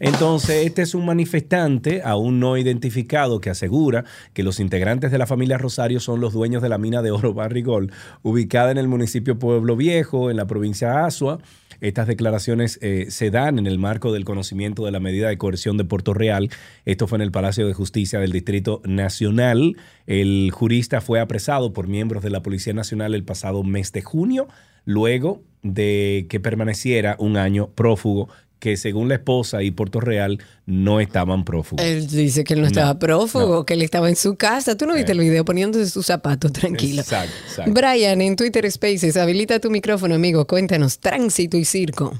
Entonces, 0.00 0.66
este 0.66 0.82
es 0.82 0.94
un 0.94 1.04
manifestante 1.04 2.02
aún 2.02 2.40
no 2.40 2.56
identificado 2.56 3.40
que 3.40 3.50
asegura 3.50 4.04
que 4.32 4.42
los 4.42 4.60
integrantes 4.60 5.10
de 5.10 5.18
la 5.18 5.26
familia 5.26 5.58
Rosario 5.58 6.00
son 6.00 6.20
los 6.20 6.32
dueños 6.32 6.62
de 6.62 6.68
la 6.68 6.78
mina 6.78 7.02
de 7.02 7.10
oro 7.10 7.34
Barrigol, 7.34 7.92
ubicada 8.22 8.70
en 8.70 8.78
el 8.78 8.88
municipio 8.88 9.38
Pueblo 9.38 9.76
Viejo, 9.76 10.30
en 10.30 10.36
la 10.36 10.46
provincia 10.46 10.90
de 10.90 10.96
Asua. 10.98 11.38
Estas 11.80 12.06
declaraciones 12.06 12.78
eh, 12.80 13.06
se 13.10 13.30
dan 13.30 13.58
en 13.58 13.66
el 13.66 13.78
marco 13.78 14.12
del 14.12 14.24
conocimiento 14.24 14.84
de 14.84 14.92
la 14.92 15.00
medida 15.00 15.28
de 15.28 15.38
coerción 15.38 15.76
de 15.76 15.84
Puerto 15.84 16.14
Real. 16.14 16.50
Esto 16.84 17.06
fue 17.06 17.18
en 17.18 17.22
el 17.22 17.32
Palacio 17.32 17.66
de 17.66 17.74
Justicia 17.74 18.20
del 18.20 18.32
Distrito 18.32 18.80
Nacional. 18.84 19.76
El 20.06 20.50
jurista 20.52 21.00
fue 21.00 21.20
apresado 21.20 21.72
por 21.72 21.88
miembros 21.88 22.22
de 22.22 22.30
la 22.30 22.42
Policía 22.42 22.72
Nacional 22.72 23.14
el 23.14 23.24
pasado 23.24 23.62
mes 23.64 23.92
de 23.92 24.02
junio, 24.02 24.48
luego 24.84 25.42
de 25.62 26.26
que 26.28 26.40
permaneciera 26.40 27.16
un 27.18 27.36
año 27.36 27.68
prófugo 27.68 28.28
que 28.64 28.78
según 28.78 29.10
la 29.10 29.16
esposa 29.16 29.62
y 29.62 29.72
Puerto 29.72 30.00
Real 30.00 30.42
no 30.64 30.98
estaban 30.98 31.44
prófugos. 31.44 31.84
Él 31.84 32.06
dice 32.06 32.44
que 32.44 32.54
él 32.54 32.62
no 32.62 32.66
estaba 32.66 32.94
No, 32.94 32.98
prófugo, 32.98 33.66
que 33.66 33.74
él 33.74 33.82
estaba 33.82 34.08
en 34.08 34.16
su 34.16 34.36
casa. 34.36 34.74
Tú 34.74 34.86
no 34.86 34.94
viste 34.94 35.12
el 35.12 35.18
video 35.18 35.44
poniéndose 35.44 35.90
sus 35.90 36.06
zapatos, 36.06 36.50
tranquilo. 36.50 37.02
Exacto, 37.02 37.34
exacto. 37.46 37.72
Brian, 37.74 38.22
en 38.22 38.36
Twitter 38.36 38.72
Spaces, 38.72 39.18
habilita 39.18 39.60
tu 39.60 39.70
micrófono, 39.70 40.14
amigo. 40.14 40.46
Cuéntanos, 40.46 40.98
tránsito 40.98 41.58
y 41.58 41.66
circo. 41.66 42.18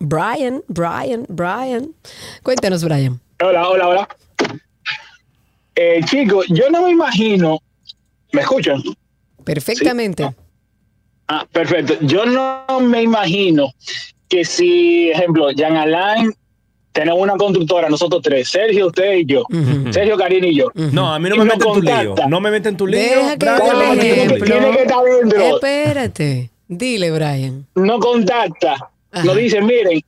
Brian, 0.00 0.60
Brian, 0.66 1.24
Brian. 1.28 1.94
Cuéntanos, 2.42 2.82
Brian. 2.82 3.20
Hola, 3.44 3.68
hola, 3.68 3.88
hola. 3.88 4.08
Eh, 5.76 6.00
chicos, 6.04 6.46
yo 6.48 6.68
no 6.68 6.82
me 6.82 6.90
imagino. 6.90 7.60
¿Me 8.32 8.40
escuchan? 8.40 8.82
Perfectamente. 9.44 10.34
Ah, 11.28 11.46
perfecto. 11.52 11.94
Yo 12.00 12.26
no 12.26 12.80
me 12.80 13.02
imagino 13.02 13.72
que 14.34 14.44
si, 14.44 15.10
ejemplo, 15.10 15.48
Jan 15.56 15.76
Alain, 15.76 16.32
tenemos 16.92 17.20
una 17.20 17.36
constructora, 17.36 17.88
nosotros 17.88 18.20
tres, 18.22 18.48
Sergio, 18.48 18.88
usted 18.88 19.14
y 19.18 19.26
yo, 19.26 19.44
Sergio, 19.90 20.16
Karina 20.16 20.46
y 20.48 20.56
yo. 20.56 20.70
No, 20.74 21.12
a 21.12 21.18
mí 21.18 21.28
no 21.28 21.36
me 21.36 21.44
nos 21.44 21.56
meten 21.56 21.72
tu 21.72 21.82
lío. 21.82 22.14
No 22.28 22.40
me 22.40 22.50
meten 22.50 22.76
tu 22.76 22.86
lío. 22.86 23.00
Deja 23.00 23.30
que 23.36 23.46
Brian, 23.46 23.62
haga 23.62 23.72
no 23.72 23.78
me 23.78 23.90
el 23.90 23.96
meten 23.96 24.38
tu 24.38 24.44
lío. 24.44 24.54
ejemplo. 24.54 24.60
Tiene 24.60 24.76
que 24.76 24.82
estar 24.82 25.04
dentro. 25.04 25.54
Espérate. 25.56 26.50
Dile, 26.66 27.10
Brian. 27.10 27.66
Nos 27.74 28.00
contacta, 28.00 28.90
nos 29.24 29.36
dice, 29.36 29.60
miren, 29.60 30.00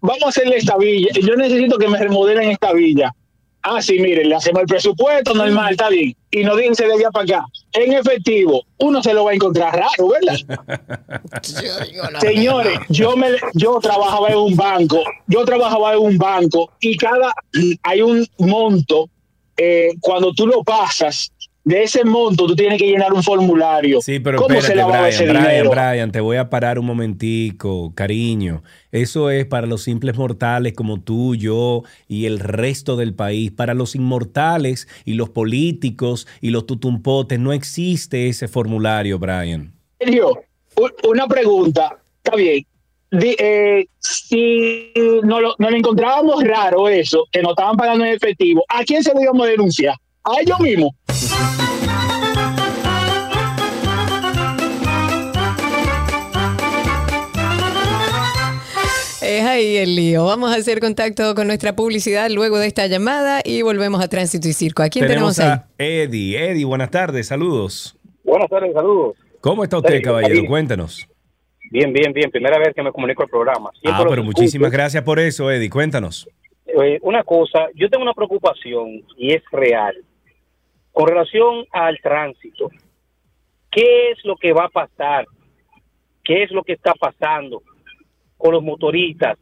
vamos 0.00 0.22
a 0.24 0.28
hacerle 0.28 0.56
esta 0.56 0.76
villa. 0.76 1.08
Yo 1.20 1.36
necesito 1.36 1.78
que 1.78 1.88
me 1.88 1.98
remodelen 1.98 2.50
esta 2.50 2.72
villa. 2.72 3.14
Ah, 3.62 3.82
sí, 3.82 3.98
miren, 3.98 4.28
le 4.28 4.34
hacemos 4.34 4.62
el 4.62 4.66
presupuesto 4.66 5.34
normal, 5.34 5.72
está 5.72 5.90
bien. 5.90 6.16
Y 6.30 6.44
nos 6.44 6.56
dice 6.56 6.86
de 6.86 6.94
allá 6.94 7.10
para 7.10 7.24
acá. 7.24 7.44
En 7.72 7.92
efectivo, 7.92 8.62
uno 8.78 9.02
se 9.02 9.12
lo 9.12 9.24
va 9.24 9.32
a 9.32 9.34
encontrar 9.34 9.74
raro, 9.74 10.08
¿verdad? 10.08 11.40
Señores, 12.20 12.78
yo 12.88 13.16
me 13.16 13.28
yo 13.54 13.78
trabajaba 13.80 14.28
en 14.28 14.38
un 14.38 14.56
banco, 14.56 15.02
yo 15.26 15.44
trabajaba 15.44 15.92
en 15.92 15.98
un 15.98 16.18
banco 16.18 16.70
y 16.80 16.96
cada 16.96 17.34
hay 17.82 18.02
un 18.02 18.26
monto 18.38 19.10
eh, 19.56 19.90
cuando 20.00 20.32
tú 20.32 20.46
lo 20.46 20.62
pasas 20.64 21.30
de 21.64 21.82
ese 21.82 22.04
monto 22.04 22.46
tú 22.46 22.56
tienes 22.56 22.78
que 22.78 22.86
llenar 22.86 23.12
un 23.12 23.22
formulario. 23.22 24.00
Sí, 24.00 24.18
pero 24.18 24.38
¿Cómo 24.38 24.54
espérate, 24.54 24.66
se 24.68 24.74
lavaba 24.76 25.08
ese 25.08 25.24
Brian, 25.24 25.42
Brian, 25.42 25.62
dinero? 25.62 25.70
Brian, 25.70 26.12
te 26.12 26.20
voy 26.20 26.36
a 26.36 26.50
parar 26.50 26.78
un 26.78 26.86
momentico, 26.86 27.92
cariño. 27.94 28.62
Eso 28.92 29.30
es 29.30 29.46
para 29.46 29.66
los 29.66 29.82
simples 29.82 30.16
mortales 30.16 30.72
como 30.72 31.00
tú, 31.00 31.34
yo 31.34 31.82
y 32.08 32.26
el 32.26 32.38
resto 32.38 32.96
del 32.96 33.14
país. 33.14 33.50
Para 33.50 33.74
los 33.74 33.94
inmortales 33.94 34.88
y 35.04 35.14
los 35.14 35.28
políticos 35.30 36.26
y 36.40 36.50
los 36.50 36.66
tutumpotes 36.66 37.38
no 37.38 37.52
existe 37.52 38.28
ese 38.28 38.48
formulario, 38.48 39.18
Brian. 39.18 39.72
Sergio, 39.98 40.42
una 41.08 41.26
pregunta, 41.26 41.98
está 42.22 42.36
bien. 42.36 42.64
Eh, 43.12 43.86
si 43.98 44.92
no 45.24 45.40
lo 45.40 45.54
encontrábamos 45.58 46.42
raro 46.44 46.88
eso, 46.88 47.26
que 47.30 47.42
nos 47.42 47.50
estaban 47.50 47.76
pagando 47.76 48.04
en 48.04 48.12
efectivo, 48.14 48.64
¿a 48.68 48.84
quién 48.84 49.02
se 49.02 49.12
lo 49.12 49.20
íbamos 49.20 49.46
a 49.46 49.50
denunciar? 49.50 49.94
A 50.22 50.40
ellos 50.40 50.60
mismos. 50.60 50.92
Es 59.40 59.46
ahí 59.46 59.78
el 59.78 59.96
lío. 59.96 60.26
Vamos 60.26 60.52
a 60.52 60.56
hacer 60.56 60.80
contacto 60.80 61.34
con 61.34 61.46
nuestra 61.46 61.74
publicidad 61.74 62.28
luego 62.28 62.58
de 62.58 62.66
esta 62.66 62.86
llamada 62.88 63.40
y 63.42 63.62
volvemos 63.62 64.04
a 64.04 64.08
Tránsito 64.08 64.46
y 64.48 64.52
Circo. 64.52 64.82
¿A 64.82 64.90
quién 64.90 65.06
tenemos, 65.06 65.38
ahí? 65.38 65.48
a 65.48 65.66
Eddie. 65.78 66.36
Eddie, 66.50 66.66
buenas 66.66 66.90
tardes, 66.90 67.28
saludos. 67.28 67.96
Buenas 68.22 68.50
tardes, 68.50 68.74
saludos. 68.74 69.16
¿Cómo 69.40 69.64
está 69.64 69.78
usted, 69.78 70.02
caballero? 70.02 70.46
Cuéntanos. 70.46 71.08
Bien, 71.70 71.90
bien, 71.90 72.12
bien. 72.12 72.30
Primera 72.30 72.58
vez 72.58 72.74
que 72.74 72.82
me 72.82 72.92
comunico 72.92 73.22
al 73.22 73.30
programa. 73.30 73.70
Siempre 73.80 73.92
Ah, 73.94 73.96
pero 74.10 74.20
escucho. 74.20 74.26
muchísimas 74.26 74.70
gracias 74.70 75.02
por 75.04 75.18
eso, 75.18 75.50
Eddie. 75.50 75.70
Cuéntanos. 75.70 76.28
Eh, 76.66 76.98
una 77.00 77.24
cosa, 77.24 77.68
yo 77.74 77.88
tengo 77.88 78.02
una 78.02 78.12
preocupación 78.12 79.02
y 79.16 79.32
es 79.32 79.42
real. 79.52 79.94
Con 80.92 81.08
relación 81.08 81.64
al 81.72 81.98
tránsito, 82.02 82.70
¿qué 83.70 84.10
es 84.10 84.18
lo 84.22 84.36
que 84.36 84.52
va 84.52 84.66
a 84.66 84.68
pasar? 84.68 85.24
¿Qué 86.24 86.42
es 86.42 86.50
lo 86.50 86.62
que 86.62 86.74
está 86.74 86.92
pasando 86.92 87.62
con 88.40 88.52
los 88.54 88.62
motoristas 88.64 89.38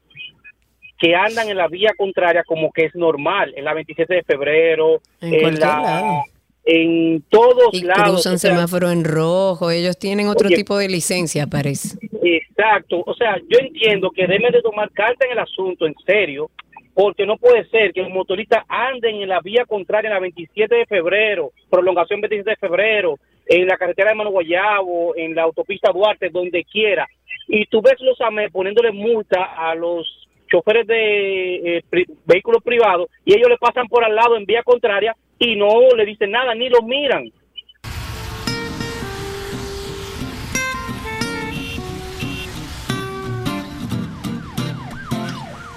que 0.98 1.14
andan 1.14 1.48
en 1.48 1.56
la 1.56 1.68
vía 1.68 1.92
contraria 1.96 2.42
como 2.44 2.72
que 2.72 2.86
es 2.86 2.94
normal, 2.96 3.54
en 3.56 3.64
la 3.64 3.72
27 3.72 4.12
de 4.16 4.22
febrero, 4.24 5.00
En 5.20 5.34
en, 5.34 5.40
cualquier 5.40 5.66
la- 5.68 5.80
lado. 5.82 6.22
en 6.64 7.22
todos 7.30 7.72
Y 7.72 7.82
lados? 7.82 8.02
cruzan 8.10 8.34
o 8.34 8.38
sea, 8.38 8.50
semáforo 8.50 8.90
en 8.90 9.04
rojo. 9.04 9.70
Ellos 9.70 9.96
tienen 9.98 10.26
otro 10.28 10.48
Oye. 10.48 10.56
tipo 10.56 10.76
de 10.76 10.88
licencia, 10.88 11.46
parece. 11.46 11.96
Exacto, 12.22 13.02
o 13.06 13.14
sea, 13.14 13.36
yo 13.48 13.58
entiendo 13.60 14.10
que 14.10 14.26
deben 14.26 14.50
de 14.52 14.60
tomar 14.60 14.90
carta 14.90 15.24
en 15.24 15.32
el 15.32 15.38
asunto 15.38 15.86
en 15.86 15.94
serio, 16.04 16.50
porque 16.94 17.24
no 17.24 17.36
puede 17.36 17.64
ser 17.68 17.92
que 17.92 18.02
los 18.02 18.10
motoristas 18.10 18.64
anden 18.68 19.22
en 19.22 19.28
la 19.28 19.40
vía 19.40 19.64
contraria 19.66 20.08
en 20.08 20.14
la 20.14 20.20
27 20.20 20.74
de 20.74 20.86
febrero, 20.86 21.52
prolongación 21.70 22.20
27 22.20 22.50
de 22.50 22.56
febrero, 22.56 23.14
en 23.46 23.66
la 23.68 23.76
carretera 23.76 24.10
de 24.10 24.16
Mano 24.16 24.30
Guayabo, 24.30 25.14
en 25.16 25.34
la 25.36 25.42
autopista 25.44 25.92
Duarte, 25.92 26.28
donde 26.28 26.64
quiera, 26.64 27.06
y 27.48 27.66
tú 27.66 27.80
ves 27.82 27.96
los 28.00 28.20
AME 28.20 28.50
poniéndole 28.50 28.92
multa 28.92 29.42
a 29.56 29.74
los 29.74 30.06
choferes 30.50 30.86
de 30.86 31.78
eh, 31.78 31.82
pri- 31.90 32.06
vehículos 32.26 32.62
privados 32.62 33.08
y 33.24 33.34
ellos 33.34 33.48
le 33.48 33.56
pasan 33.58 33.86
por 33.88 34.04
al 34.04 34.14
lado 34.14 34.36
en 34.36 34.44
vía 34.46 34.62
contraria 34.62 35.16
y 35.38 35.56
no 35.56 35.68
le 35.96 36.04
dicen 36.06 36.30
nada, 36.30 36.54
ni 36.54 36.68
lo 36.68 36.82
miran. 36.82 37.24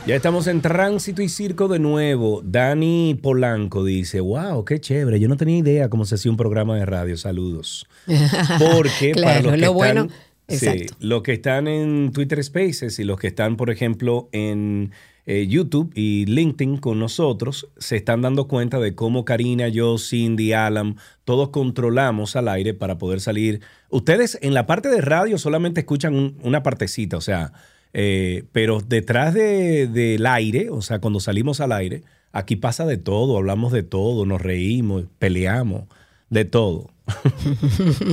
Ya 0.07 0.15
estamos 0.15 0.47
en 0.47 0.61
tránsito 0.61 1.21
y 1.21 1.29
circo 1.29 1.67
de 1.67 1.77
nuevo. 1.77 2.41
Dani 2.43 3.17
Polanco 3.21 3.83
dice, 3.83 4.19
wow, 4.19 4.65
qué 4.65 4.79
chévere. 4.79 5.19
Yo 5.19 5.27
no 5.29 5.37
tenía 5.37 5.57
idea 5.59 5.89
cómo 5.89 6.05
se 6.05 6.15
hacía 6.15 6.31
un 6.31 6.37
programa 6.37 6.75
de 6.75 6.85
radio. 6.85 7.15
Saludos. 7.17 7.85
Porque 8.07 9.11
para 9.13 9.41
Claro, 9.41 9.43
los 9.43 9.51
que 9.53 9.57
lo 9.57 9.65
están, 9.67 9.73
bueno- 9.73 10.07
sí, 10.57 10.85
los 10.99 11.23
que 11.23 11.33
están 11.33 11.67
en 11.67 12.11
Twitter 12.11 12.43
Spaces 12.43 12.99
y 12.99 13.03
los 13.03 13.19
que 13.19 13.27
están, 13.27 13.57
por 13.57 13.69
ejemplo, 13.69 14.29
en 14.31 14.91
eh, 15.27 15.45
YouTube 15.47 15.91
y 15.93 16.25
LinkedIn 16.25 16.77
con 16.77 16.97
nosotros, 16.99 17.69
se 17.77 17.95
están 17.95 18.21
dando 18.21 18.47
cuenta 18.47 18.79
de 18.79 18.95
cómo 18.95 19.23
Karina, 19.23 19.67
yo, 19.67 19.97
Cindy, 19.99 20.53
Alan, 20.53 20.95
todos 21.25 21.49
controlamos 21.49 22.35
al 22.35 22.47
aire 22.47 22.73
para 22.73 22.97
poder 22.97 23.21
salir. 23.21 23.61
Ustedes 23.89 24.39
en 24.41 24.53
la 24.55 24.65
parte 24.65 24.89
de 24.89 24.99
radio 25.01 25.37
solamente 25.37 25.81
escuchan 25.81 26.15
un- 26.15 26.37
una 26.41 26.63
partecita, 26.63 27.17
o 27.17 27.21
sea, 27.21 27.53
eh, 27.93 28.45
pero 28.51 28.79
detrás 28.81 29.33
de- 29.33 29.85
del 29.87 30.25
aire, 30.25 30.69
o 30.71 30.81
sea, 30.81 30.99
cuando 30.99 31.19
salimos 31.19 31.59
al 31.61 31.71
aire, 31.71 32.01
aquí 32.31 32.55
pasa 32.55 32.85
de 32.85 32.97
todo, 32.97 33.37
hablamos 33.37 33.71
de 33.71 33.83
todo, 33.83 34.25
nos 34.25 34.41
reímos, 34.41 35.03
peleamos, 35.19 35.83
de 36.31 36.45
todo. 36.45 36.89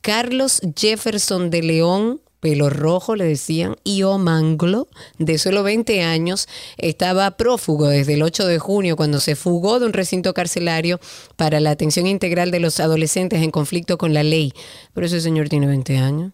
Carlos 0.00 0.60
Jefferson 0.74 1.50
de 1.50 1.62
León 1.62 2.20
pelo 2.46 2.70
rojo, 2.70 3.16
le 3.16 3.24
decían, 3.24 3.74
Io 3.82 4.18
Manglo, 4.18 4.86
de 5.18 5.36
solo 5.36 5.64
20 5.64 6.04
años, 6.04 6.46
estaba 6.76 7.32
prófugo 7.32 7.88
desde 7.88 8.14
el 8.14 8.22
8 8.22 8.46
de 8.46 8.60
junio 8.60 8.94
cuando 8.94 9.18
se 9.18 9.34
fugó 9.34 9.80
de 9.80 9.86
un 9.86 9.92
recinto 9.92 10.32
carcelario 10.32 11.00
para 11.34 11.58
la 11.58 11.70
atención 11.72 12.06
integral 12.06 12.52
de 12.52 12.60
los 12.60 12.78
adolescentes 12.78 13.42
en 13.42 13.50
conflicto 13.50 13.98
con 13.98 14.14
la 14.14 14.22
ley. 14.22 14.52
Pero 14.94 15.08
ese 15.08 15.20
señor 15.20 15.48
tiene 15.48 15.66
20 15.66 15.96
años. 15.96 16.32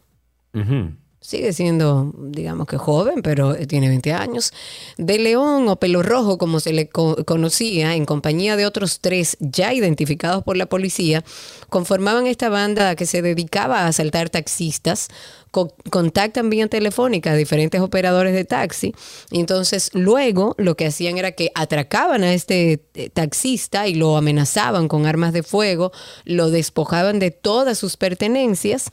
Sigue 1.25 1.53
siendo, 1.53 2.13
digamos 2.19 2.67
que 2.67 2.79
joven, 2.79 3.23
pero 3.23 3.55
tiene 3.69 3.87
20 3.89 4.13
años. 4.13 4.53
De 4.99 5.21
León 5.21 5.69
o 5.69 5.77
Pelo 5.77 6.03
Rojo, 6.03 6.37
como 6.37 6.59
se 6.59 6.73
le 6.73 6.89
co- 6.89 7.15
conocía, 7.25 7.95
en 7.95 8.07
compañía 8.07 8.57
de 8.57 8.67
otros 8.67 8.99
tres 9.01 9.37
ya 9.39 9.73
identificados 9.73 10.43
por 10.43 10.57
la 10.57 10.67
policía, 10.67 11.23
conformaban 11.69 12.27
esta 12.27 12.49
banda 12.49 12.97
que 12.97 13.07
se 13.07 13.23
dedicaba 13.23 13.83
a 13.83 13.87
asaltar 13.87 14.31
taxistas. 14.31 15.09
Co- 15.53 15.73
contactan 15.91 16.51
vía 16.51 16.67
telefónica 16.67 17.31
a 17.31 17.37
diferentes 17.37 17.81
operadores 17.81 18.35
de 18.35 18.45
taxi. 18.45 18.93
Y 19.31 19.39
entonces, 19.39 19.91
luego 19.93 20.57
lo 20.59 20.77
que 20.77 20.87
hacían 20.87 21.19
era 21.19 21.31
que 21.33 21.53
atracaban 21.55 22.25
a 22.25 22.35
este 22.35 22.83
eh, 22.95 23.11
taxista 23.11 23.87
y 23.87 23.95
lo 23.95 24.17
amenazaban 24.17 24.89
con 24.89 25.07
armas 25.07 25.33
de 25.33 25.45
fuego, 25.45 25.93
lo 26.25 26.51
despojaban 26.51 27.21
de 27.21 27.31
todas 27.31 27.79
sus 27.79 27.97
pertenencias 27.97 28.91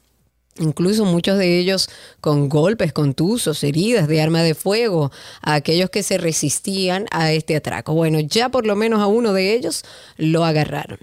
incluso 0.58 1.06
muchos 1.06 1.38
de 1.38 1.60
ellos 1.60 1.90
con 2.22 2.50
golpes, 2.50 2.94
contusos, 2.94 3.64
heridas 3.64 4.08
de 4.08 4.22
arma 4.22 4.42
de 4.42 4.56
fuego, 4.56 5.12
a 5.42 5.56
aquellos 5.56 5.90
que 5.90 6.04
se 6.04 6.18
resistían 6.18 7.06
a 7.12 7.32
este 7.32 7.56
atraco. 7.56 7.94
Bueno, 7.94 8.20
ya 8.20 8.50
por 8.50 8.66
lo 8.66 8.76
menos 8.76 9.02
a 9.02 9.08
uno 9.08 9.34
de 9.34 9.54
ellos 9.56 9.84
lo 10.18 10.46
agarraron. 10.46 11.00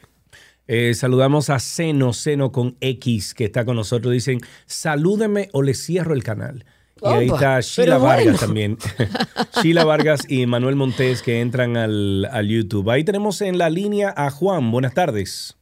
Eh, 0.69 0.95
saludamos 0.95 1.49
a 1.49 1.61
Seno, 1.61 2.13
Seno 2.13 2.51
con 2.51 2.77
X, 2.81 3.35
que 3.35 3.45
está 3.45 3.65
con 3.65 3.77
nosotros. 3.77 4.13
Dicen, 4.13 4.41
salúdeme 4.67 5.49
o 5.53 5.63
le 5.63 5.75
cierro 5.75 6.13
el 6.13 6.25
canal. 6.25 6.65
Y 7.03 7.07
ahí 7.07 7.27
está 7.27 7.61
Sheila 7.61 7.99
Vargas 7.99 8.41
también. 8.41 8.79
Sheila 9.63 9.85
Vargas 9.85 10.23
y 10.29 10.47
Manuel 10.47 10.77
Montés 10.77 11.23
que 11.23 11.41
entran 11.41 11.77
al, 11.77 12.27
al 12.33 12.49
YouTube. 12.49 12.91
Ahí 12.91 13.05
tenemos 13.05 13.43
en 13.43 13.59
la 13.59 13.69
línea 13.71 14.13
a 14.17 14.31
Juan. 14.31 14.71
Buenas 14.71 14.95
tardes. 14.95 15.57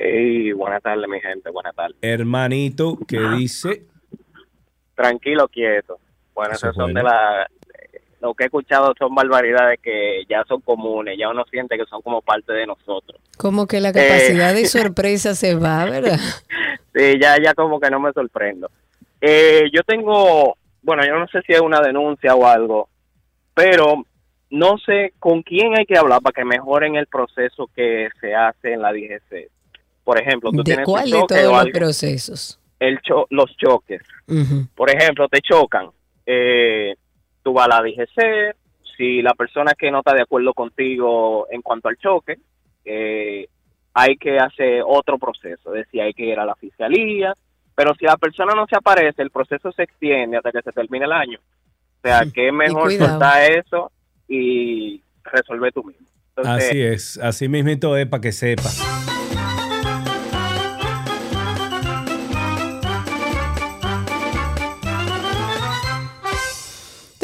Hey, 0.00 0.52
buenas 0.52 0.80
tardes, 0.82 1.08
mi 1.08 1.20
gente, 1.20 1.50
buenas 1.50 1.74
tardes. 1.74 1.96
Hermanito, 2.02 2.96
que 3.06 3.18
dice, 3.36 3.82
Tranquilo, 4.94 5.48
quieto. 5.48 5.98
Bueno, 6.34 6.54
Eso 6.54 6.72
son 6.72 6.92
bueno. 6.92 7.00
de 7.00 7.04
la... 7.04 7.50
Lo 8.20 8.34
que 8.34 8.44
he 8.44 8.46
escuchado 8.46 8.94
son 8.98 9.14
barbaridades 9.14 9.78
que 9.80 10.22
ya 10.28 10.44
son 10.48 10.60
comunes, 10.60 11.16
ya 11.18 11.28
uno 11.28 11.44
siente 11.50 11.76
que 11.76 11.84
son 11.86 12.02
como 12.02 12.20
parte 12.20 12.52
de 12.52 12.66
nosotros. 12.66 13.20
Como 13.36 13.66
que 13.68 13.80
la 13.80 13.92
capacidad 13.92 14.50
Eh. 14.52 14.62
de 14.62 14.66
sorpresa 14.66 15.34
se 15.36 15.54
va, 15.54 15.84
¿verdad? 15.84 16.18
Sí, 16.94 17.14
ya, 17.20 17.36
ya 17.42 17.54
como 17.54 17.78
que 17.78 17.90
no 17.90 18.00
me 18.00 18.12
sorprendo. 18.12 18.70
Eh, 19.20 19.64
yo 19.72 19.82
tengo, 19.84 20.56
bueno, 20.82 21.04
yo 21.06 21.16
no 21.16 21.26
sé 21.28 21.42
si 21.42 21.52
es 21.52 21.60
una 21.60 21.80
denuncia 21.80 22.34
o 22.34 22.44
algo, 22.46 22.88
pero 23.54 24.04
no 24.50 24.78
sé 24.78 25.12
con 25.20 25.42
quién 25.42 25.76
hay 25.78 25.86
que 25.86 25.98
hablar 25.98 26.20
para 26.20 26.32
que 26.34 26.44
mejoren 26.44 26.96
el 26.96 27.06
proceso 27.06 27.68
que 27.74 28.08
se 28.20 28.34
hace 28.34 28.72
en 28.72 28.82
la 28.82 28.92
DGC. 28.92 29.48
Por 30.08 30.18
ejemplo, 30.18 30.50
tú 30.50 30.56
¿De 30.58 30.64
tienes 30.64 30.86
cuál 30.86 31.04
de 31.04 31.18
choque 31.18 31.34
todos 31.34 31.46
o 31.48 31.50
los 31.52 31.60
algo, 31.60 31.72
procesos? 31.78 32.58
el 32.80 32.98
cho- 33.02 33.26
los 33.28 33.54
choques. 33.58 34.00
Por 34.74 34.88
ejemplo, 34.88 35.28
te 35.28 35.42
chocan, 35.42 35.90
eh, 36.24 36.94
tú 37.42 37.52
vas 37.52 37.66
a 37.66 37.68
la 37.68 37.82
DGC, 37.82 38.56
si 38.96 39.20
la 39.20 39.34
persona 39.34 39.72
que 39.78 39.90
no 39.90 39.98
está 39.98 40.14
de 40.14 40.22
acuerdo 40.22 40.54
contigo 40.54 41.46
en 41.50 41.60
cuanto 41.60 41.88
al 41.90 41.98
choque, 41.98 42.38
eh, 42.86 43.48
hay 43.92 44.16
que 44.16 44.38
hacer 44.38 44.82
otro 44.86 45.18
proceso, 45.18 45.74
es 45.74 45.84
decir, 45.84 46.00
hay 46.00 46.14
que 46.14 46.24
ir 46.24 46.38
a 46.38 46.46
la 46.46 46.54
fiscalía, 46.54 47.34
pero 47.74 47.94
si 47.94 48.06
la 48.06 48.16
persona 48.16 48.54
no 48.54 48.66
se 48.66 48.76
aparece, 48.76 49.20
el 49.20 49.30
proceso 49.30 49.70
se 49.72 49.82
extiende 49.82 50.38
hasta 50.38 50.52
que 50.52 50.62
se 50.62 50.72
termine 50.72 51.04
el 51.04 51.12
año. 51.12 51.38
O 51.38 52.00
sea, 52.08 52.22
que 52.32 52.46
es 52.48 52.54
mejor 52.54 52.90
soltar 52.92 53.50
eso 53.52 53.92
y 54.26 55.02
resolver 55.22 55.70
tú 55.74 55.84
mismo. 55.84 56.06
Entonces, 56.34 56.68
así 56.70 56.80
es, 56.80 57.18
así 57.18 57.46
mismito 57.46 57.94
es 57.94 58.06
para 58.06 58.22
que 58.22 58.32
sepa. 58.32 58.70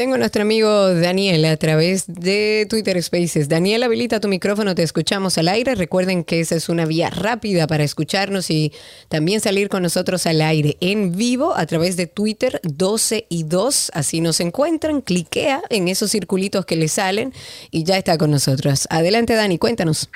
Tengo 0.05 0.17
a 0.17 0.19
nuestro 0.19 0.43
amigo 0.43 0.93
Daniel 0.93 1.47
a 1.47 1.57
través 1.57 2.05
de 2.07 2.67
Twitter 2.69 3.03
Spaces. 3.03 3.49
Daniel, 3.49 3.85
habilita 3.85 4.21
tu 4.21 4.29
micrófono, 4.29 4.75
te 4.75 4.83
escuchamos 4.83 5.39
al 5.39 5.49
aire. 5.49 5.75
Recuerden 5.77 6.25
que 6.25 6.41
esa 6.41 6.57
es 6.57 6.69
una 6.69 6.85
vía 6.85 7.09
rápida 7.09 7.67
para 7.67 7.85
escucharnos 7.85 8.51
y 8.51 8.71
también 9.09 9.41
salir 9.41 9.71
con 9.71 9.83
nosotros 9.83 10.27
al 10.27 10.43
aire 10.43 10.77
en 10.83 11.17
vivo 11.17 11.55
a 11.57 11.65
través 11.65 11.97
de 11.97 12.07
Twitter 12.07 12.61
12 12.65 13.25
y 13.31 13.45
2. 13.45 13.93
Así 13.95 14.21
nos 14.21 14.41
encuentran, 14.41 15.01
cliquea 15.01 15.63
en 15.71 15.89
esos 15.89 16.11
circulitos 16.11 16.67
que 16.67 16.77
le 16.77 16.89
salen 16.89 17.33
y 17.71 17.85
ya 17.85 17.97
está 17.97 18.19
con 18.19 18.31
nosotros. 18.31 18.87
Adelante, 18.91 19.33
Dani, 19.35 19.57
cuéntanos. 19.57 20.11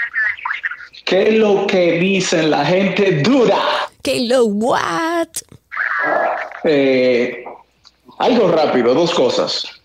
¿Qué 1.07 1.31
es 1.31 1.35
lo 1.37 1.67
que 1.67 1.93
dicen 1.93 2.51
la 2.51 2.67
gente 2.67 3.23
dura? 3.23 3.57
¿Qué 4.03 4.21
lo 4.21 4.45
what? 4.45 5.29
Eh, 6.65 7.43
algo 8.19 8.49
rápido, 8.49 8.93
dos 8.93 9.15
cosas. 9.15 9.78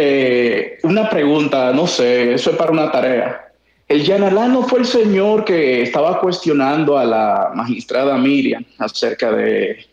Eh, 0.00 0.78
una 0.84 1.10
pregunta, 1.10 1.72
no 1.72 1.88
sé, 1.88 2.32
eso 2.34 2.50
es 2.50 2.56
para 2.56 2.70
una 2.70 2.90
tarea. 2.92 3.48
El 3.88 4.04
Yanalán 4.04 4.52
no 4.52 4.62
fue 4.62 4.78
el 4.80 4.84
señor 4.86 5.44
que 5.44 5.82
estaba 5.82 6.20
cuestionando 6.20 6.96
a 6.96 7.04
la 7.04 7.50
magistrada 7.54 8.16
Miriam 8.16 8.64
acerca 8.78 9.32
de, 9.32 9.84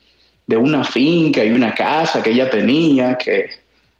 de 0.46 0.58
una 0.58 0.84
finca 0.84 1.44
y 1.44 1.50
una 1.50 1.74
casa 1.74 2.22
que 2.22 2.30
ella 2.32 2.50
tenía, 2.52 3.18
que 3.18 3.48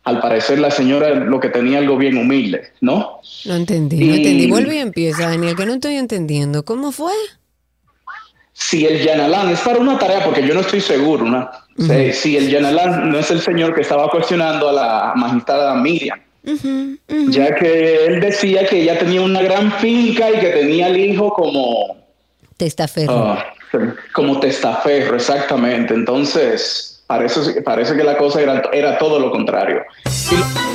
al 0.04 0.20
parecer 0.20 0.60
la 0.60 0.70
señora 0.70 1.10
lo 1.16 1.40
que 1.40 1.50
tenía 1.50 1.80
algo 1.80 1.98
bien 1.98 2.18
humilde, 2.18 2.62
¿no? 2.82 3.20
No 3.46 3.56
entendí, 3.56 3.98
no 3.98 4.14
Y- 4.14 4.18
entendí. 4.18 4.48
Vuelve 4.48 4.76
y 4.76 4.80
empieza, 4.80 5.28
Daniel, 5.30 5.56
que 5.56 5.66
no 5.66 5.74
estoy 5.74 5.96
entendiendo. 5.96 6.64
¿Cómo 6.66 6.92
fue? 6.92 7.14
Si 8.58 8.86
el 8.86 9.04
Yanalán 9.04 9.50
es 9.50 9.60
para 9.60 9.80
una 9.80 10.00
tarea, 10.00 10.24
porque 10.24 10.42
yo 10.48 10.54
no 10.54 10.62
estoy 10.62 10.80
seguro, 10.80 11.26
¿no? 11.26 11.50
Si- 11.78 12.14
Si 12.14 12.38
el 12.38 12.50
Yanalán 12.50 13.12
no 13.12 13.20
es 13.20 13.30
el 13.30 13.42
señor 13.42 13.76
que 13.76 13.82
estaba 13.82 14.10
cuestionando 14.10 14.70
a 14.70 14.72
la 14.72 15.14
magistrada 15.16 15.76
Miriam, 15.76 16.20
ya 17.28 17.54
que 17.56 18.06
él 18.06 18.22
decía 18.22 18.66
que 18.66 18.82
ella 18.84 18.98
tenía 18.98 19.20
una 19.22 19.42
gran 19.42 19.72
finca 19.74 20.30
y 20.32 20.40
que 20.40 20.50
tenía 20.52 20.86
al 20.86 20.98
hijo 20.98 21.34
como, 21.34 21.98
Testaferro. 22.56 23.14
ah, 23.34 23.46
como 24.14 24.40
testaferro, 24.40 25.16
exactamente. 25.18 25.94
Entonces, 25.94 27.04
parece, 27.08 27.62
parece 27.62 27.98
que 27.98 28.04
la 28.06 28.18
cosa 28.18 28.40
era, 28.42 28.62
era 28.72 28.98
todo 28.98 29.20
lo 29.20 29.32
contrario. 29.32 29.84
Y 30.32 30.36
lo- 30.36 30.75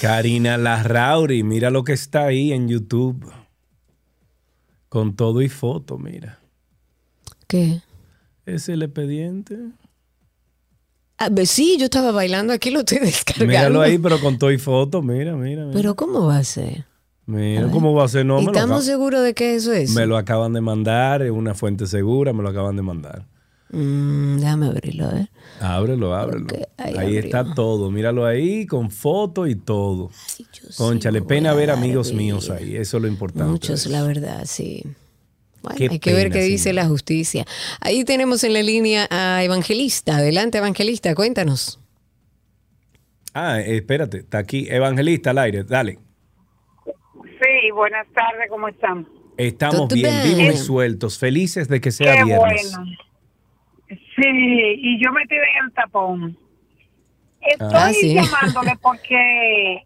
Karina 0.00 0.58
Larrauri, 0.58 1.42
mira 1.42 1.70
lo 1.70 1.84
que 1.84 1.92
está 1.92 2.26
ahí 2.26 2.52
en 2.52 2.68
YouTube. 2.68 3.32
Con 4.88 5.16
todo 5.16 5.42
y 5.42 5.48
foto, 5.48 5.98
mira. 5.98 6.38
¿Qué? 7.46 7.80
Es 8.44 8.68
el 8.68 8.82
expediente. 8.82 9.58
Ah, 11.18 11.30
sí, 11.44 11.76
yo 11.78 11.86
estaba 11.86 12.12
bailando 12.12 12.52
aquí, 12.52 12.70
lo 12.70 12.80
estoy 12.80 12.98
descargando. 13.02 13.46
Míralo 13.46 13.80
ahí, 13.80 13.98
pero 13.98 14.20
con 14.20 14.38
todo 14.38 14.52
y 14.52 14.58
foto. 14.58 15.02
Mira, 15.02 15.34
mira, 15.34 15.62
mira. 15.64 15.74
Pero 15.74 15.96
¿cómo 15.96 16.26
va 16.26 16.38
a 16.38 16.44
ser? 16.44 16.84
Mira 17.24 17.68
cómo 17.70 17.92
va 17.92 18.04
a 18.04 18.08
ser. 18.08 18.24
No, 18.24 18.40
¿Y 18.40 18.44
me 18.46 18.52
estamos 18.52 18.84
seguros 18.84 19.24
de 19.24 19.34
que 19.34 19.56
eso 19.56 19.72
es? 19.72 19.90
me 19.94 20.06
lo 20.06 20.16
acaban 20.16 20.52
de 20.52 20.60
mandar. 20.60 21.22
Es 21.22 21.30
una 21.32 21.54
fuente 21.54 21.86
segura. 21.86 22.32
Me 22.32 22.42
lo 22.42 22.50
acaban 22.50 22.76
de 22.76 22.82
mandar. 22.82 23.26
Mm, 23.70 24.36
déjame 24.38 24.66
abrirlo, 24.66 25.10
¿eh? 25.16 25.28
Ábrelo, 25.60 26.14
ábrelo. 26.14 26.46
ahí 26.76 26.94
ahí 26.96 27.16
está 27.16 27.54
todo. 27.54 27.90
Míralo 27.90 28.24
ahí 28.24 28.66
con 28.66 28.90
foto 28.90 29.46
y 29.46 29.56
todo. 29.56 30.10
Conchale, 30.76 31.22
pena 31.22 31.52
ver 31.52 31.70
amigos 31.70 32.12
míos 32.12 32.50
ahí. 32.50 32.76
Eso 32.76 32.98
es 32.98 33.02
lo 33.02 33.08
importante. 33.08 33.50
Muchos, 33.50 33.86
la 33.86 34.02
verdad, 34.02 34.42
sí. 34.44 34.82
Bueno, 35.62 35.78
hay 35.90 35.98
que 35.98 36.12
ver 36.12 36.28
pena, 36.28 36.34
qué 36.34 36.42
dice 36.42 36.72
la 36.72 36.86
justicia. 36.86 37.44
Ahí 37.80 38.04
tenemos 38.04 38.44
en 38.44 38.52
la 38.52 38.62
línea 38.62 39.08
a 39.10 39.42
Evangelista. 39.42 40.16
Adelante, 40.18 40.58
Evangelista, 40.58 41.14
cuéntanos. 41.14 41.80
Ah, 43.34 43.60
espérate. 43.60 44.18
Está 44.18 44.38
aquí. 44.38 44.66
Evangelista 44.70 45.30
al 45.30 45.38
aire. 45.38 45.64
Dale. 45.64 45.98
Sí, 47.24 47.70
buenas 47.74 48.06
tardes, 48.14 48.48
¿cómo 48.48 48.68
están? 48.68 49.06
Estamos 49.36 49.92
bien, 49.92 50.10
bien. 50.22 50.38
vivos 50.38 50.54
y 50.54 50.58
sueltos. 50.64 51.18
Felices 51.18 51.68
de 51.68 51.80
que 51.80 51.90
sea 51.90 52.16
Qué 52.16 52.24
viernes. 52.24 52.72
bueno. 52.72 52.96
Sí, 53.88 54.24
y 54.26 55.02
yo 55.02 55.12
me 55.12 55.26
tiré 55.26 55.42
en 55.58 55.64
el 55.66 55.72
tapón. 55.72 56.36
Estoy 57.40 57.68
Ah, 57.72 57.92
sí. 57.92 58.14
llamándole 58.14 58.72
porque 58.82 59.84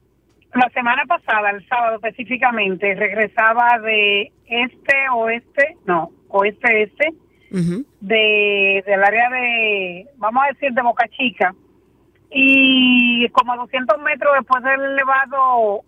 la 0.55 0.69
semana 0.71 1.05
pasada, 1.07 1.51
el 1.51 1.67
sábado 1.69 1.97
específicamente, 1.97 2.95
regresaba 2.95 3.79
de 3.81 4.33
este 4.47 4.95
oeste, 5.15 5.77
no, 5.87 6.11
oeste 6.29 6.83
este, 6.85 7.13
de 8.01 8.83
del 8.87 9.05
área 9.05 9.29
de, 9.31 10.07
vamos 10.17 10.43
a 10.45 10.53
decir, 10.53 10.73
de 10.73 10.83
Boca 10.83 11.07
Chica, 11.09 11.55
y 12.31 13.29
como 13.31 13.53
a 13.53 13.57
200 13.57 13.99
metros 14.03 14.33
después 14.39 14.63
del 14.65 14.81
elevado 14.93 15.83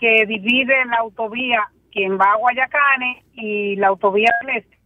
que 0.00 0.26
divide 0.26 0.84
la 0.86 0.96
autovía, 0.98 1.68
quien 1.92 2.18
va 2.18 2.32
a 2.32 2.36
Guayacane 2.36 3.22
y 3.34 3.76
la 3.76 3.88
autovía 3.88 4.30
del 4.40 4.56
este, 4.56 4.78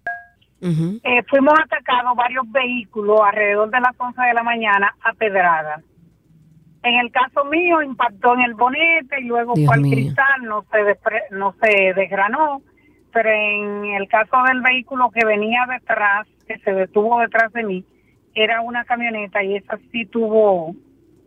eh, 0.61 1.23
fuimos 1.29 1.55
atacados 1.63 2.17
varios 2.17 2.51
vehículos 2.51 3.21
alrededor 3.25 3.71
de 3.71 3.81
las 3.81 3.93
11 3.99 4.21
de 4.23 4.35
la 4.35 4.43
mañana 4.43 4.95
a 5.03 5.13
pedradas. 5.13 5.83
En 6.83 6.95
el 6.95 7.11
caso 7.11 7.45
mío 7.47 7.83
impactó 7.83 8.35
en 8.35 8.41
el 8.43 8.55
bonete 8.55 9.21
y 9.21 9.25
luego 9.25 9.55
Dios 9.55 9.67
fue 9.67 9.75
al 9.75 9.81
mío. 9.83 9.93
cristal, 9.93 10.43
no 10.45 10.65
se, 10.71 10.79
despre- 10.79 11.25
no 11.31 11.55
se 11.61 11.93
desgranó, 11.95 12.63
pero 13.13 13.29
en 13.31 13.85
el 13.95 14.09
caso 14.09 14.37
del 14.47 14.61
vehículo 14.63 15.11
que 15.11 15.25
venía 15.27 15.67
detrás, 15.69 16.27
que 16.47 16.59
se 16.59 16.73
detuvo 16.73 17.19
detrás 17.21 17.53
de 17.53 17.65
mí, 17.65 17.85
era 18.35 18.61
una 18.61 18.85
camioneta 18.85 19.43
y 19.43 19.57
esa 19.57 19.79
sí 19.91 20.07
tuvo, 20.07 20.75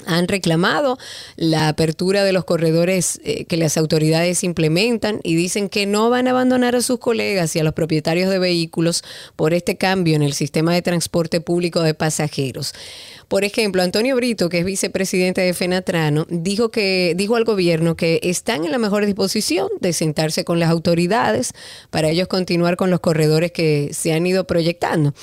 han 0.05 0.27
reclamado 0.27 0.97
la 1.35 1.67
apertura 1.67 2.23
de 2.23 2.33
los 2.33 2.45
corredores 2.45 3.19
eh, 3.23 3.45
que 3.45 3.57
las 3.57 3.77
autoridades 3.77 4.43
implementan 4.43 5.19
y 5.23 5.35
dicen 5.35 5.69
que 5.69 5.85
no 5.85 6.09
van 6.09 6.27
a 6.27 6.31
abandonar 6.31 6.75
a 6.75 6.81
sus 6.81 6.99
colegas 6.99 7.55
y 7.55 7.59
a 7.59 7.63
los 7.63 7.73
propietarios 7.73 8.29
de 8.29 8.39
vehículos 8.39 9.03
por 9.35 9.53
este 9.53 9.77
cambio 9.77 10.15
en 10.15 10.23
el 10.23 10.33
sistema 10.33 10.73
de 10.73 10.81
transporte 10.81 11.41
público 11.41 11.81
de 11.81 11.93
pasajeros. 11.93 12.73
Por 13.29 13.43
ejemplo, 13.43 13.83
Antonio 13.83 14.15
Brito, 14.15 14.49
que 14.49 14.57
es 14.57 14.65
vicepresidente 14.65 15.41
de 15.41 15.53
Fenatrano, 15.53 16.25
dijo 16.29 16.71
que 16.71 17.13
dijo 17.15 17.35
al 17.35 17.43
gobierno 17.43 17.95
que 17.95 18.19
están 18.23 18.65
en 18.65 18.71
la 18.71 18.79
mejor 18.79 19.05
disposición 19.05 19.69
de 19.81 19.93
sentarse 19.93 20.43
con 20.43 20.59
las 20.59 20.71
autoridades 20.71 21.53
para 21.91 22.09
ellos 22.09 22.27
continuar 22.27 22.75
con 22.75 22.89
los 22.89 23.01
corredores 23.01 23.51
que 23.51 23.91
se 23.93 24.13
han 24.13 24.25
ido 24.25 24.47
proyectando. 24.47 25.13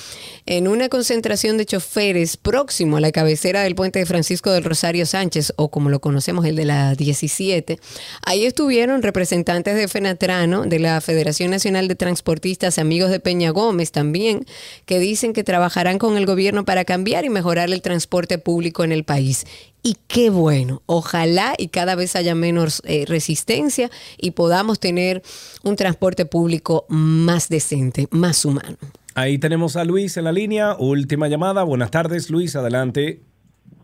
En 0.47 0.69
una 0.69 0.89
concentración 0.89 1.59
de 1.59 1.67
choferes 1.67 2.37
próximo 2.37 2.97
a 2.97 3.01
la 3.01 3.11
cabecera 3.11 3.63
del 3.63 3.75
puente 3.75 3.99
de 3.99 4.07
Francisco 4.07 4.53
del 4.53 4.63
Rosario 4.67 5.07
Sánchez, 5.07 5.55
o 5.57 5.71
como 5.71 5.89
lo 5.89 6.01
conocemos, 6.01 6.45
el 6.45 6.57
de 6.57 6.65
la 6.67 6.95
17, 6.95 7.79
ahí 8.23 8.45
estuvieron 8.45 9.03
representantes 9.03 9.77
de 9.77 9.89
Fenatrano, 9.89 10.65
de 10.65 10.79
la 10.79 11.01
Federación 11.01 11.51
Nacional 11.51 11.89
de 11.89 11.95
Transportistas, 11.95 12.79
amigos 12.79 13.11
de 13.11 13.21
Peña 13.21 13.51
Gómez 13.51 13.93
también, 13.93 14.45
que 14.85 14.99
dicen 14.99 15.33
que 15.33 15.45
trabajarán 15.45 15.99
con 15.99 16.17
el 16.17 16.27
gobierno 16.27 16.65
para 16.65 16.85
cambiar 16.85 17.25
y 17.25 17.31
mejorar 17.31 17.71
el 17.71 17.83
transporte 17.83 18.39
público 18.39 18.85
en 18.85 18.93
el 18.93 19.05
país. 19.05 19.47
Y 19.83 19.97
qué 20.09 20.31
bueno, 20.31 20.83
ojalá 20.87 21.55
y 21.57 21.69
cada 21.69 21.95
vez 21.95 22.17
haya 22.17 22.35
menos 22.35 22.83
eh, 22.85 23.05
resistencia 23.07 23.91
y 24.19 24.33
podamos 24.33 24.81
tener 24.81 25.23
un 25.63 25.77
transporte 25.77 26.27
público 26.27 26.87
más 26.89 27.49
decente, 27.49 28.09
más 28.11 28.45
humano. 28.45 28.77
Ahí 29.15 29.39
tenemos 29.39 29.77
a 29.77 29.85
Luis 29.85 30.17
en 30.17 30.25
la 30.25 30.33
línea. 30.33 30.77
Última 30.79 31.29
llamada. 31.29 31.63
Buenas 31.63 31.91
tardes, 31.91 32.29
Luis. 32.29 32.55
Adelante. 32.57 33.23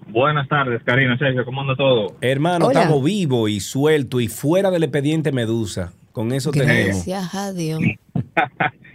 Buenas 0.08 0.48
tardes, 0.48 0.82
Karina, 0.84 1.16
Sergio, 1.18 1.44
¿cómo 1.44 1.62
anda 1.62 1.74
todo? 1.76 2.16
Hermano, 2.20 2.66
Hola. 2.66 2.80
estamos 2.82 3.04
vivos 3.04 3.48
y 3.50 3.60
sueltos 3.60 4.20
y 4.22 4.28
fuera 4.28 4.70
del 4.70 4.82
expediente 4.84 5.32
Medusa. 5.32 5.92
Con 6.12 6.32
eso 6.32 6.50
tenemos. 6.50 7.06
Gracias 7.06 7.34
a 7.34 7.52
Dios. 7.52 7.80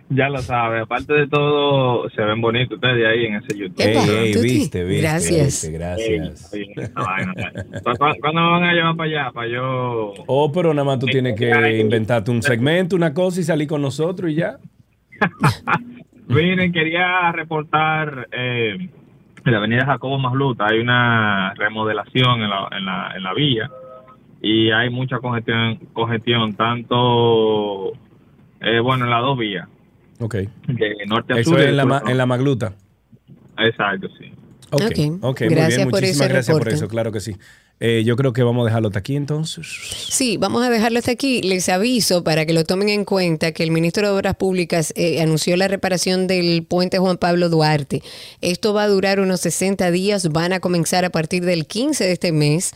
Ya 0.10 0.30
lo 0.30 0.38
sabe, 0.42 0.80
aparte 0.80 1.12
de 1.14 1.28
todo, 1.28 2.10
se 2.12 2.22
ven 2.22 2.40
bonitos 2.40 2.76
ustedes 2.76 3.06
ahí 3.06 3.26
en 3.26 3.36
ese 3.36 3.58
YouTube. 3.58 3.76
Ey, 3.86 3.98
ey, 3.98 4.42
viste, 4.42 4.86
viste, 4.86 5.02
Gracias. 5.02 5.46
viste, 5.46 5.72
gracias. 5.72 6.54
Ey, 6.54 6.66
esa 6.78 6.94
vaina. 7.02 7.34
¿Cu- 7.84 7.92
cu- 7.92 8.16
¿Cuándo 8.22 8.42
me 8.42 8.50
van 8.52 8.64
a 8.64 8.72
llevar 8.74 8.96
para 8.96 9.10
allá? 9.10 9.32
Para 9.34 9.48
yo... 9.50 10.14
Oh, 10.28 10.50
pero 10.54 10.74
nada 10.74 10.86
más 10.86 11.00
tú 11.00 11.08
tienes 11.08 11.36
que 11.38 11.80
inventarte 11.82 12.32
un 12.32 12.42
segmento, 12.42 12.96
una 12.96 13.14
cosa 13.14 13.42
y 13.42 13.44
salir 13.44 13.68
con 13.68 13.82
nosotros 13.82 14.32
y 14.32 14.36
ya. 14.36 14.60
Miren, 16.30 16.72
quería 16.72 17.30
reportar 17.34 18.30
eh, 18.32 18.90
en 19.48 19.54
la 19.54 19.58
avenida 19.60 19.86
Jacobo 19.86 20.18
Masluta 20.20 20.66
hay 20.70 20.80
una 20.80 21.54
remodelación 21.56 22.42
en 22.42 22.50
la, 22.50 22.68
en 22.72 22.86
la, 22.86 23.14
en 23.16 23.24
la 23.24 23.34
vía 23.34 23.70
y 24.42 24.70
hay 24.72 24.90
mucha 24.90 25.20
congestión, 25.20 25.78
congestión 25.94 26.54
tanto, 26.56 27.92
eh, 28.62 28.80
bueno, 28.80 29.06
en 29.06 29.12
las 29.12 29.22
dos 29.22 29.38
vías, 29.38 29.68
Ok. 30.20 30.36
de 30.68 30.96
norte 31.08 31.34
a 31.34 31.40
Eso 31.40 31.52
sur. 31.52 31.60
es 31.60 31.68
en 31.70 31.78
la, 31.78 31.84
sur 31.84 32.10
en 32.10 32.18
la 32.18 32.26
magluta. 32.26 32.74
Exacto, 33.58 34.08
sí. 34.20 34.32
Ok, 34.72 34.82
Ok. 34.82 35.24
ok, 35.24 35.42
muy 35.42 35.50
bien. 35.50 35.90
por 35.90 36.02
Muchísimas 36.02 36.04
ese 36.04 36.28
gracias 36.28 36.58
por 36.60 36.68
eso, 36.70 36.88
claro 36.88 37.12
que 37.12 37.20
sí. 37.20 37.36
Eh, 37.80 38.04
yo 38.04 38.16
creo 38.16 38.34
que 38.34 38.42
vamos 38.42 38.64
a 38.64 38.66
dejarlo 38.66 38.88
hasta 38.88 39.00
aquí 39.00 39.16
entonces. 39.16 39.68
Sí, 40.10 40.38
vamos 40.38 40.66
a 40.66 40.70
dejarlo 40.70 40.98
hasta 40.98 41.12
aquí. 41.12 41.44
Les 41.44 41.70
aviso 41.70 42.24
para 42.24 42.46
que 42.46 42.54
lo 42.54 42.64
tomen 42.64 42.90
en 42.90 43.06
cuenta 43.06 43.52
que 43.52 43.62
el 43.62 43.70
ministro 43.70 44.08
de 44.08 44.14
Obras 44.14 44.36
Públicas 44.36 44.94
eh, 44.96 45.22
anunció 45.22 45.56
la 45.58 45.68
reparación 45.68 46.26
del 46.26 46.64
puente 46.64 46.98
Juan 46.98 47.18
Pablo 47.18 47.50
Duarte. 47.50 48.02
Esto 48.42 48.74
va 48.74 48.84
a 48.84 48.88
durar 48.88 49.20
unos 49.20 49.42
60 49.42 49.92
días, 49.92 50.30
van 50.30 50.54
a 50.54 50.60
comenzar 50.60 51.06
a 51.06 51.12
partir 51.12 51.46
del 51.46 51.68
15 51.68 52.04
de 52.04 52.12
este 52.14 52.32
mes. 52.32 52.72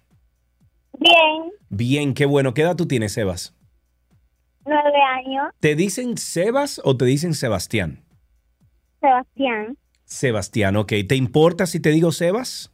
Bien, 1.01 1.53
Bien, 1.71 2.15
qué 2.15 2.27
bueno. 2.27 2.55
¿Qué 2.55 2.63
edad 2.63 2.77
tú 2.77 2.87
tienes, 2.87 3.13
Sebas? 3.13 3.55
nueve 4.65 4.99
años, 5.17 5.51
¿Te 5.61 5.75
dicen 5.75 6.19
Sebas 6.19 6.81
o 6.85 6.97
te 6.97 7.07
dicen 7.07 7.33
Sebastián? 7.35 8.05
Sebastián. 9.01 9.79
Sebastián, 10.05 10.77
ok. 10.77 10.93
¿Te 11.09 11.17
importa 11.17 11.65
si 11.67 11.81
te 11.81 11.91
digo 11.91 12.13
Sebas? 12.13 12.71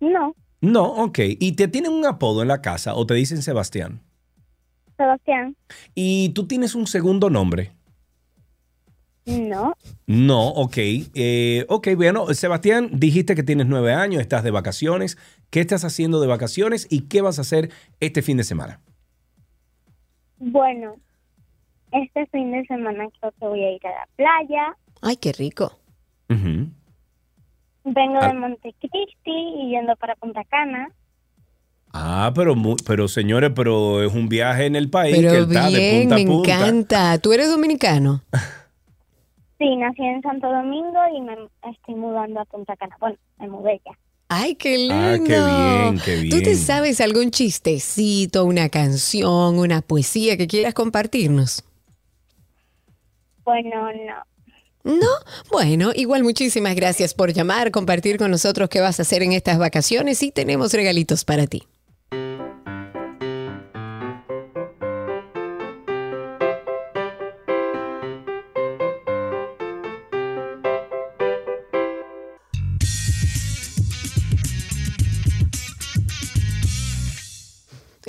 No, 0.00 0.34
No, 0.60 0.84
ok. 0.84 1.18
¿Y 1.38 1.52
te 1.52 1.68
tienen 1.68 1.92
un 1.92 2.04
apodo 2.04 2.42
en 2.42 2.48
la 2.48 2.60
casa 2.60 2.94
o 2.94 3.06
te 3.06 3.14
dicen 3.14 3.40
Sebastián? 3.42 4.02
Sebastián. 4.96 5.56
¿Y 5.94 6.30
tú 6.30 6.46
tienes 6.46 6.74
un 6.74 6.86
segundo 6.86 7.30
nombre? 7.30 7.72
No, 9.26 9.74
No, 10.06 10.48
ok. 10.48 10.76
Eh, 10.76 11.64
ok, 11.70 11.88
bueno, 11.96 12.26
Sebastián, 12.34 12.90
dijiste 12.92 13.34
que 13.34 13.42
tienes 13.42 13.66
nueve 13.66 13.94
años, 13.94 14.20
estás 14.20 14.44
de 14.44 14.50
vacaciones. 14.50 15.16
¿Qué 15.50 15.60
estás 15.60 15.84
haciendo 15.84 16.20
de 16.20 16.26
vacaciones 16.26 16.86
y 16.90 17.02
qué 17.08 17.20
vas 17.20 17.38
a 17.38 17.42
hacer 17.42 17.70
este 18.00 18.22
fin 18.22 18.36
de 18.36 18.44
semana? 18.44 18.80
bueno, 20.38 20.96
este 21.92 22.26
fin 22.26 22.52
de 22.52 22.66
semana 22.66 23.06
creo 23.18 23.32
que 23.38 23.46
voy 23.46 23.64
a 23.64 23.72
ir 23.72 23.86
a 23.86 23.90
la 23.90 24.08
playa. 24.16 24.76
Ay, 25.00 25.16
qué 25.16 25.32
rico. 25.32 25.78
Vengo 26.28 28.18
Ah. 28.20 28.28
de 28.28 28.34
Montecristi 28.34 29.30
y 29.30 29.70
yendo 29.70 29.94
para 29.96 30.14
Punta 30.16 30.42
Cana. 30.44 30.90
Ah, 31.92 32.32
pero, 32.34 32.54
mu- 32.56 32.76
pero 32.86 33.06
señores, 33.08 33.52
pero 33.54 34.02
es 34.02 34.12
un 34.12 34.28
viaje 34.28 34.66
en 34.66 34.74
el 34.76 34.90
país 34.90 35.16
Pero 35.16 35.30
que 35.30 35.38
está 35.40 35.70
de 35.70 36.00
punta 36.00 36.14
a 36.14 36.18
me 36.18 36.26
punta. 36.26 36.52
encanta. 36.54 37.18
¿Tú 37.18 37.32
eres 37.32 37.48
dominicano? 37.50 38.20
Sí, 39.58 39.76
nací 39.76 40.02
en 40.02 40.20
Santo 40.22 40.50
Domingo 40.50 40.98
y 41.16 41.20
me 41.20 41.36
estoy 41.70 41.94
mudando 41.94 42.40
a 42.40 42.44
Punta 42.46 42.74
Cana. 42.76 42.96
Bueno, 42.98 43.16
me 43.38 43.48
mudé 43.48 43.80
ya. 43.84 43.92
Ay, 44.28 44.54
qué 44.56 44.78
lindo. 44.78 44.94
Ah, 44.94 45.18
qué 45.18 45.26
bien, 45.26 46.00
qué 46.04 46.16
bien. 46.16 46.30
¿Tú 46.30 46.42
te 46.42 46.56
sabes 46.56 47.00
algún 47.00 47.30
chistecito, 47.30 48.44
una 48.44 48.68
canción, 48.68 49.58
una 49.58 49.82
poesía 49.82 50.36
que 50.36 50.46
quieras 50.46 50.74
compartirnos? 50.74 51.64
Bueno, 53.44 53.92
no. 53.92 54.34
No, 54.84 55.08
bueno, 55.50 55.92
igual 55.94 56.24
muchísimas 56.24 56.74
gracias 56.74 57.14
por 57.14 57.32
llamar, 57.32 57.70
compartir 57.70 58.18
con 58.18 58.30
nosotros 58.30 58.68
qué 58.68 58.80
vas 58.80 58.98
a 58.98 59.02
hacer 59.02 59.22
en 59.22 59.32
estas 59.32 59.58
vacaciones 59.58 60.22
y 60.22 60.30
tenemos 60.30 60.74
regalitos 60.74 61.24
para 61.24 61.46
ti. 61.46 61.62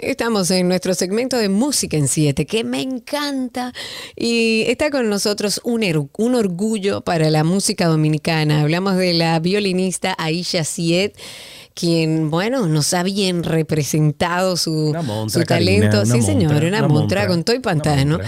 Estamos 0.06 0.52
en 0.52 0.68
nuestro 0.68 0.94
segmento 0.94 1.36
de 1.36 1.49
música 1.49 1.98
en 1.98 2.07
7, 2.07 2.45
que 2.45 2.64
me 2.64 2.80
encanta. 2.80 3.73
Y 4.15 4.61
está 4.68 4.91
con 4.91 5.10
nosotros 5.10 5.60
un, 5.64 5.82
er- 5.82 6.07
un 6.15 6.36
orgullo 6.36 7.02
para 7.02 7.32
la 7.32 7.44
música 7.44 7.88
dominicana. 7.88 8.61
Hablamos 8.61 8.98
de 8.98 9.14
la 9.15 9.40
violinista 9.40 10.14
Aisha 10.19 10.64
Siet, 10.64 11.18
quien, 11.76 12.31
bueno, 12.31 12.68
nos 12.68 12.93
ha 12.93 13.03
bien 13.03 13.43
representado 13.43 14.56
su, 14.56 14.93
montra, 15.03 15.41
su 15.41 15.45
talento. 15.45 15.97
Karina, 15.97 16.06
sí, 16.06 16.22
señor, 16.22 16.53
montra, 16.53 16.68
una, 16.69 16.77
una 16.80 16.88
montra, 16.88 16.99
montra, 17.22 17.27
con 17.27 17.43
todo 17.43 17.56
y 17.56 17.60
pantano. 17.60 18.19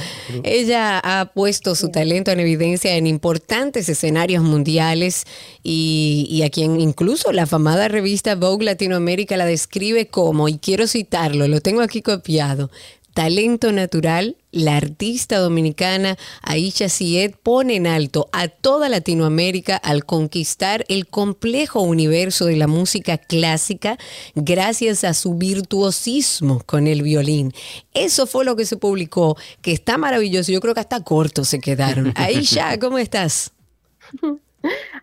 Ella 0.43 0.99
ha 1.01 1.31
puesto 1.33 1.73
su 1.73 1.89
talento 1.89 2.29
en 2.29 2.41
evidencia 2.41 2.95
en 2.97 3.07
importantes 3.07 3.87
escenarios 3.87 4.43
mundiales 4.43 5.23
y, 5.63 6.27
y 6.29 6.43
a 6.43 6.49
quien 6.49 6.81
incluso 6.81 7.31
la 7.31 7.45
famada 7.45 7.87
revista 7.87 8.35
Vogue 8.35 8.65
Latinoamérica 8.65 9.37
la 9.37 9.45
describe 9.45 10.07
como, 10.07 10.49
y 10.49 10.57
quiero 10.57 10.85
citarlo, 10.85 11.47
lo 11.47 11.61
tengo 11.61 11.81
aquí 11.81 12.01
copiado, 12.01 12.69
talento 13.17 13.71
natural, 13.71 14.37
la 14.51 14.77
artista 14.77 15.39
dominicana 15.39 16.19
Aisha 16.43 16.87
Siet 16.87 17.35
pone 17.35 17.75
en 17.75 17.87
alto 17.87 18.29
a 18.31 18.47
toda 18.47 18.89
Latinoamérica 18.89 19.75
al 19.75 20.05
conquistar 20.05 20.85
el 20.87 21.07
complejo 21.07 21.81
universo 21.81 22.45
de 22.45 22.57
la 22.57 22.67
música 22.67 23.17
clásica 23.17 23.97
gracias 24.35 25.03
a 25.03 25.15
su 25.15 25.33
virtuosismo 25.33 26.61
con 26.67 26.85
el 26.85 27.01
violín. 27.01 27.53
Eso 27.95 28.27
fue 28.27 28.45
lo 28.45 28.55
que 28.55 28.67
se 28.67 28.77
publicó, 28.77 29.35
que 29.63 29.71
está 29.71 29.97
maravilloso. 29.97 30.51
Yo 30.51 30.61
creo 30.61 30.75
que 30.75 30.81
hasta 30.81 31.03
cortos 31.03 31.47
se 31.47 31.59
quedaron. 31.59 32.13
Aisha, 32.15 32.77
¿cómo 32.77 32.99
estás? 32.99 33.51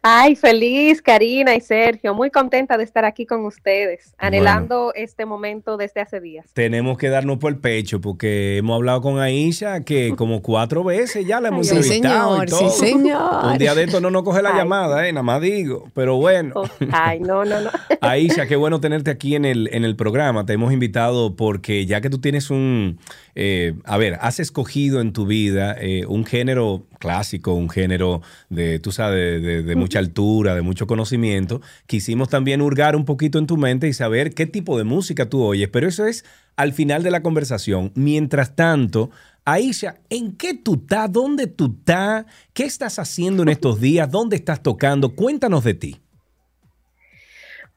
Ay, 0.02 0.36
feliz, 0.36 1.00
Karina 1.00 1.54
y 1.54 1.60
Sergio, 1.60 2.12
muy 2.14 2.30
contenta 2.30 2.76
de 2.76 2.84
estar 2.84 3.04
aquí 3.04 3.24
con 3.24 3.44
ustedes, 3.46 4.14
anhelando 4.18 4.92
este 4.94 5.24
momento 5.24 5.76
desde 5.76 6.00
hace 6.02 6.20
días. 6.20 6.46
Tenemos 6.52 6.98
que 6.98 7.08
darnos 7.08 7.38
por 7.38 7.52
el 7.52 7.58
pecho 7.58 8.00
porque 8.00 8.58
hemos 8.58 8.74
hablado 8.74 9.00
con 9.00 9.18
Aisha 9.20 9.80
que 9.80 10.14
como 10.16 10.42
cuatro 10.42 10.84
veces 10.84 11.26
ya 11.26 11.40
la 11.40 11.48
hemos 11.48 11.68
Sí, 11.68 11.76
entrevistado 11.76 12.44
y 12.44 12.48
señor, 12.48 12.50
sí, 12.50 12.64
todo. 12.64 12.70
señor. 12.70 13.44
Un 13.52 13.58
día 13.58 13.74
de 13.74 13.84
esto 13.84 14.00
no 14.00 14.10
nos 14.10 14.24
coge 14.24 14.42
la 14.42 14.50
Ay. 14.50 14.56
llamada, 14.58 15.08
eh, 15.08 15.12
nada 15.12 15.22
más 15.22 15.40
digo. 15.40 15.88
Pero 15.94 16.16
bueno. 16.16 16.64
Ay, 16.92 17.20
no, 17.20 17.44
no, 17.44 17.60
no. 17.60 17.70
Aisha, 18.02 18.46
qué 18.46 18.56
bueno 18.56 18.80
tenerte 18.80 19.10
aquí 19.10 19.34
en 19.36 19.44
el, 19.46 19.70
en 19.72 19.84
el 19.84 19.96
programa. 19.96 20.44
Te 20.44 20.52
hemos 20.52 20.72
invitado 20.72 21.34
porque 21.36 21.86
ya 21.86 22.00
que 22.02 22.10
tú 22.10 22.18
tienes 22.20 22.50
un, 22.50 22.98
eh, 23.34 23.74
a 23.84 23.96
ver, 23.96 24.18
has 24.20 24.40
escogido 24.40 25.00
en 25.00 25.12
tu 25.14 25.24
vida 25.26 25.74
eh, 25.80 26.04
un 26.06 26.26
género 26.26 26.82
clásico, 27.04 27.52
un 27.54 27.68
género 27.68 28.22
de, 28.48 28.78
tú 28.78 28.90
sabes, 28.90 29.40
de, 29.40 29.40
de- 29.40 29.62
de 29.62 29.76
mucha 29.76 29.98
altura, 29.98 30.54
de 30.54 30.62
mucho 30.62 30.86
conocimiento, 30.86 31.60
quisimos 31.86 32.28
también 32.30 32.62
hurgar 32.62 32.96
un 32.96 33.04
poquito 33.04 33.38
en 33.38 33.46
tu 33.46 33.56
mente 33.58 33.86
y 33.88 33.92
saber 33.92 34.32
qué 34.34 34.46
tipo 34.46 34.78
de 34.78 34.84
música 34.84 35.28
tú 35.28 35.42
oyes, 35.42 35.68
pero 35.68 35.86
eso 35.86 36.06
es 36.06 36.24
al 36.56 36.72
final 36.72 37.02
de 37.02 37.10
la 37.10 37.22
conversación. 37.22 37.92
Mientras 37.94 38.56
tanto, 38.56 39.10
Aisha, 39.44 39.96
¿en 40.08 40.32
qué 40.32 40.54
tú 40.54 40.74
estás? 40.74 41.12
¿Dónde 41.12 41.46
tú 41.46 41.76
estás? 41.78 42.24
¿Qué 42.54 42.64
estás 42.64 42.98
haciendo 42.98 43.42
en 43.42 43.48
estos 43.56 43.80
días? 43.80 44.10
¿Dónde 44.10 44.36
estás 44.36 44.62
tocando? 44.62 45.14
Cuéntanos 45.14 45.62
de 45.64 45.74
ti. 45.74 46.00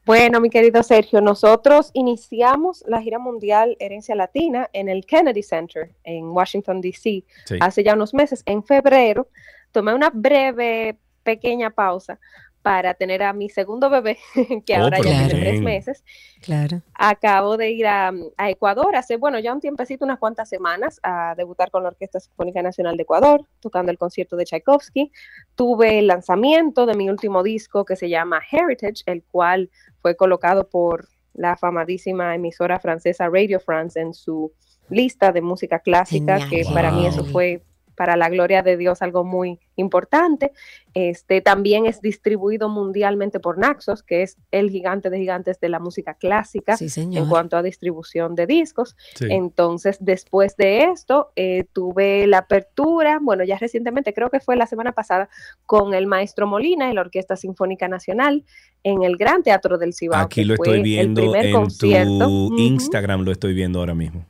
Bueno, 0.08 0.40
mi 0.40 0.48
querido 0.48 0.82
Sergio, 0.82 1.20
nosotros 1.20 1.90
iniciamos 1.92 2.82
la 2.86 3.02
gira 3.02 3.18
mundial 3.18 3.76
Herencia 3.78 4.14
Latina 4.14 4.70
en 4.72 4.88
el 4.88 5.04
Kennedy 5.04 5.42
Center 5.42 5.90
en 6.02 6.30
Washington, 6.30 6.80
D.C. 6.80 7.24
Sí. 7.44 7.58
hace 7.60 7.84
ya 7.84 7.92
unos 7.92 8.14
meses. 8.14 8.42
En 8.46 8.64
febrero 8.64 9.28
tomé 9.70 9.92
una 9.92 10.08
breve, 10.08 10.96
pequeña 11.22 11.68
pausa 11.68 12.18
para 12.62 12.94
tener 12.94 13.22
a 13.22 13.32
mi 13.32 13.48
segundo 13.48 13.88
bebé, 13.88 14.18
que 14.66 14.74
Oh, 14.74 14.82
ahora 14.82 14.98
ya 14.98 15.02
tiene 15.02 15.28
tres 15.28 15.60
meses. 15.60 16.04
Claro. 16.42 16.82
Acabo 16.94 17.56
de 17.56 17.70
ir 17.70 17.86
a, 17.86 18.12
a 18.36 18.50
Ecuador 18.50 18.96
hace, 18.96 19.16
bueno, 19.16 19.38
ya 19.38 19.52
un 19.52 19.60
tiempecito, 19.60 20.04
unas 20.04 20.18
cuantas 20.18 20.48
semanas, 20.48 21.00
a 21.02 21.34
debutar 21.36 21.70
con 21.70 21.82
la 21.82 21.90
Orquesta 21.90 22.20
Sinfónica 22.20 22.62
Nacional 22.62 22.96
de 22.96 23.04
Ecuador, 23.04 23.46
tocando 23.60 23.90
el 23.90 23.98
concierto 23.98 24.36
de 24.36 24.44
Tchaikovsky. 24.44 25.10
Tuve 25.54 25.98
el 25.98 26.08
lanzamiento 26.08 26.86
de 26.86 26.94
mi 26.94 27.08
último 27.08 27.42
disco 27.42 27.84
que 27.84 27.96
se 27.96 28.08
llama 28.08 28.40
Heritage, 28.50 29.02
el 29.06 29.22
cual 29.22 29.70
fue 30.02 30.16
colocado 30.16 30.68
por 30.68 31.08
la 31.34 31.56
famadísima 31.56 32.34
emisora 32.34 32.80
francesa 32.80 33.28
Radio 33.28 33.60
France 33.60 34.00
en 34.00 34.12
su 34.12 34.52
lista 34.90 35.32
de 35.32 35.40
música 35.42 35.78
clásica, 35.78 36.40
Genial. 36.40 36.50
que 36.50 36.74
para 36.74 36.90
mí 36.90 37.06
eso 37.06 37.24
fue 37.24 37.62
para 37.98 38.16
la 38.16 38.28
gloria 38.28 38.62
de 38.62 38.76
Dios 38.76 39.02
algo 39.02 39.24
muy 39.24 39.58
importante. 39.74 40.52
Este 40.94 41.40
también 41.40 41.84
es 41.84 42.00
distribuido 42.00 42.68
mundialmente 42.68 43.40
por 43.40 43.58
Naxos, 43.58 44.04
que 44.04 44.22
es 44.22 44.36
el 44.52 44.70
gigante 44.70 45.10
de 45.10 45.18
gigantes 45.18 45.58
de 45.58 45.68
la 45.68 45.80
música 45.80 46.14
clásica 46.14 46.76
Sí, 46.76 46.88
en 46.96 47.28
cuanto 47.28 47.56
a 47.56 47.62
distribución 47.62 48.36
de 48.36 48.46
discos. 48.46 48.96
Sí. 49.16 49.26
Entonces, 49.30 49.96
después 50.00 50.56
de 50.56 50.84
esto, 50.84 51.32
eh, 51.34 51.64
tuve 51.72 52.28
la 52.28 52.38
apertura, 52.38 53.18
bueno, 53.20 53.42
ya 53.42 53.58
recientemente, 53.58 54.14
creo 54.14 54.30
que 54.30 54.38
fue 54.38 54.54
la 54.54 54.66
semana 54.66 54.92
pasada, 54.92 55.28
con 55.66 55.92
el 55.92 56.06
maestro 56.06 56.46
Molina 56.46 56.90
y 56.90 56.94
la 56.94 57.00
Orquesta 57.00 57.34
Sinfónica 57.34 57.88
Nacional 57.88 58.44
en 58.84 59.02
el 59.02 59.16
Gran 59.16 59.42
Teatro 59.42 59.76
del 59.76 59.92
Cibao. 59.92 60.20
Aquí 60.20 60.44
lo 60.44 60.54
estoy 60.54 60.82
viendo 60.82 61.34
en 61.34 61.52
concierto. 61.52 62.28
tu. 62.28 62.58
Instagram, 62.58 63.22
lo 63.22 63.32
estoy 63.32 63.54
viendo 63.54 63.80
ahora 63.80 63.94
mismo. 63.94 64.24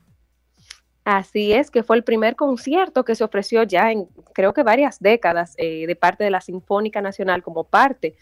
Así 1.11 1.55
es, 1.55 1.71
que 1.71 1.83
fue 1.83 1.97
el 1.97 2.05
primer 2.05 2.37
concierto 2.37 3.03
que 3.03 3.15
se 3.15 3.25
ofreció 3.25 3.63
ya 3.63 3.91
en 3.91 4.09
creo 4.35 4.53
que 4.53 4.63
varias 4.63 5.01
décadas 5.01 5.55
eh, 5.57 5.87
de 5.87 5.97
parte 5.97 6.23
de 6.23 6.31
la 6.31 6.43
Sinfónica 6.43 7.01
Nacional 7.01 7.43
como 7.43 7.65
parte 7.65 8.15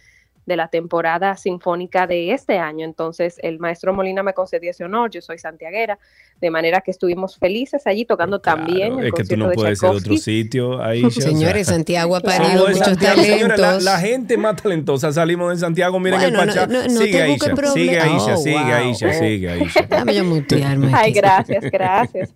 de 0.46 0.56
la 0.56 0.68
temporada 0.68 1.36
sinfónica 1.36 2.06
de 2.06 2.32
este 2.32 2.58
año. 2.58 2.84
Entonces, 2.84 3.38
el 3.42 3.58
maestro 3.58 3.92
Molina 3.92 4.22
me 4.22 4.32
concedió 4.32 4.70
ese 4.70 4.84
honor, 4.84 5.10
yo 5.10 5.20
soy 5.20 5.38
santiaguera, 5.38 5.98
de 6.40 6.50
manera 6.50 6.80
que 6.82 6.90
estuvimos 6.92 7.36
felices 7.36 7.86
allí 7.86 8.04
tocando 8.04 8.40
también 8.40 8.98
el 8.98 9.06
es 9.06 9.12
que 9.14 9.24
tú 9.24 9.36
no 9.36 9.48
de 9.48 9.54
puedes 9.54 9.80
de 9.80 9.86
Tchaikovsky. 9.86 10.08
otro 10.10 10.22
sitio. 10.22 10.78
Sea. 11.10 11.10
Señores, 11.22 11.66
Santiago 11.76 12.14
ha 12.16 12.20
parido 12.20 12.66
muchos 12.68 12.78
Santiago, 12.78 13.22
señores, 13.22 13.48
la, 13.48 13.56
talentos. 13.56 13.82
la 13.84 13.98
gente 13.98 14.36
más 14.36 14.62
talentosa. 14.62 15.12
Salimos 15.12 15.50
de 15.52 15.58
Santiago, 15.58 15.98
miren 15.98 16.20
Bueno, 16.20 16.40
el 16.42 16.46
no- 16.46 16.52
Pachá. 16.54 16.66
no- 16.66 16.82
no 16.82 16.88
sigue 16.90 17.18
te 17.18 17.26
busques 17.28 17.58
Aisha, 17.58 17.72
sigue. 17.72 18.00
Aisha, 18.00 18.34
Oh, 18.34 18.36
sigue 18.36 18.54
wow. 18.56 18.72
Aisha, 18.72 19.12
sigue 19.14 19.50
Aisha. 19.50 20.12
Yo 20.12 20.24
mutearme. 20.24 20.90
Ay, 20.94 21.12
gracias, 21.12 21.64
gracias. 21.72 22.34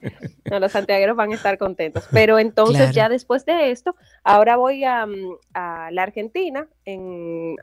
No, 0.50 0.58
los 0.58 0.72
santiagueros 0.72 1.16
van 1.16 1.30
a 1.32 1.34
estar 1.36 1.58
contentos. 1.58 2.04
Pero 2.10 2.38
entonces, 2.38 2.76
Claro. 2.78 2.92
ya 2.92 3.08
después 3.08 3.44
de 3.44 3.70
esto, 3.70 3.94
ahora 4.24 4.56
voy 4.56 4.82
a, 4.84 5.06
mm, 5.06 5.12
a 5.54 5.90
la 5.92 6.02
Argentina 6.02 6.66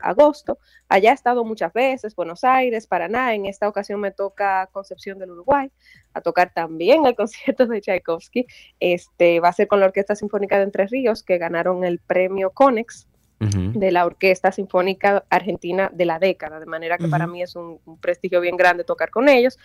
agosto. 0.02 0.58
Allá 0.88 1.10
he 1.10 1.14
estado 1.14 1.44
muchas 1.44 1.72
veces, 1.72 2.14
Buenos 2.14 2.44
Aires, 2.44 2.86
Paraná. 2.86 3.34
En 3.34 3.46
esta 3.46 3.68
ocasión 3.68 4.00
me 4.00 4.12
toca 4.12 4.68
Concepción 4.72 5.18
del 5.18 5.32
Uruguay, 5.32 5.70
a 6.14 6.20
tocar 6.20 6.52
también 6.54 7.06
el 7.06 7.16
concierto 7.16 7.66
de 7.66 7.80
Tchaikovsky. 7.80 8.46
Este 8.78 9.40
va 9.40 9.48
a 9.48 9.52
ser 9.52 9.66
con 9.66 9.80
la 9.80 9.86
Orquesta 9.86 10.14
Sinfónica 10.14 10.58
de 10.58 10.64
Entre 10.64 10.86
Ríos, 10.86 11.22
que 11.22 11.38
ganaron 11.38 11.84
el 11.84 11.98
premio 11.98 12.50
Conex 12.50 13.07
de 13.38 13.92
la 13.92 14.04
Orquesta 14.04 14.50
Sinfónica 14.50 15.24
Argentina 15.30 15.90
de 15.92 16.04
la 16.04 16.18
década, 16.18 16.58
de 16.58 16.66
manera 16.66 16.98
que 16.98 17.06
para 17.06 17.26
mí 17.26 17.40
es 17.40 17.54
un, 17.54 17.78
un 17.84 17.98
prestigio 17.98 18.40
bien 18.40 18.56
grande 18.56 18.82
tocar 18.82 19.10
con 19.10 19.28
ellos. 19.28 19.58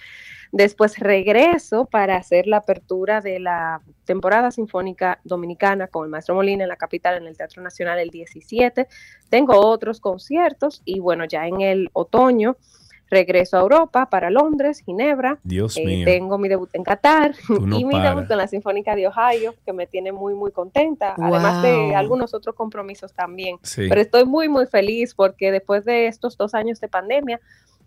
Después 0.52 1.00
regreso 1.00 1.86
para 1.86 2.16
hacer 2.18 2.46
la 2.46 2.58
apertura 2.58 3.22
de 3.22 3.40
la 3.40 3.82
temporada 4.06 4.52
sinfónica 4.52 5.20
dominicana 5.24 5.88
con 5.88 6.06
el 6.06 6.12
maestro 6.12 6.36
Molina 6.36 6.64
en 6.64 6.70
la 6.70 6.76
capital, 6.76 7.18
en 7.18 7.28
el 7.28 7.36
Teatro 7.36 7.64
Nacional 7.64 8.00
el 8.00 8.12
17. 8.12 8.88
Tengo 9.30 9.58
otros 9.58 10.00
conciertos 10.00 10.82
y 10.86 11.00
bueno, 11.00 11.26
ya 11.26 11.48
en 11.48 11.62
el 11.62 11.90
otoño 11.94 12.58
regreso 13.14 13.58
a 13.58 13.62
Europa 13.62 14.10
para 14.10 14.30
Londres, 14.30 14.82
Ginebra. 14.86 15.40
Dios 15.44 15.78
Eh, 15.78 15.86
mío. 15.86 16.06
Tengo 16.06 16.38
mi 16.38 16.50
debut 16.50 16.70
en 16.74 16.84
Qatar 16.84 17.36
no 17.50 17.80
y 17.80 17.86
mi 17.86 18.00
debut 18.00 18.28
con 18.28 18.38
la 18.38 18.48
Sinfónica 18.48 18.96
de 18.96 19.08
Ohio, 19.08 19.56
que 19.66 19.72
me 19.72 19.88
tiene 19.88 20.12
muy, 20.12 20.34
muy 20.34 20.52
contenta, 20.52 21.16
además 21.18 21.62
de 21.62 21.96
algunos 21.96 22.34
otros 22.34 22.56
compromisos 22.56 23.14
también. 23.14 23.58
Sí. 23.62 23.88
Pero 23.88 24.02
estoy 24.02 24.26
muy, 24.26 24.50
muy 24.50 24.66
feliz 24.66 25.14
porque 25.14 25.52
después 25.52 25.86
de 25.86 26.08
estos 26.08 26.36
dos 26.38 26.54
años 26.54 26.80
de 26.80 26.88
pandemia, 26.88 27.40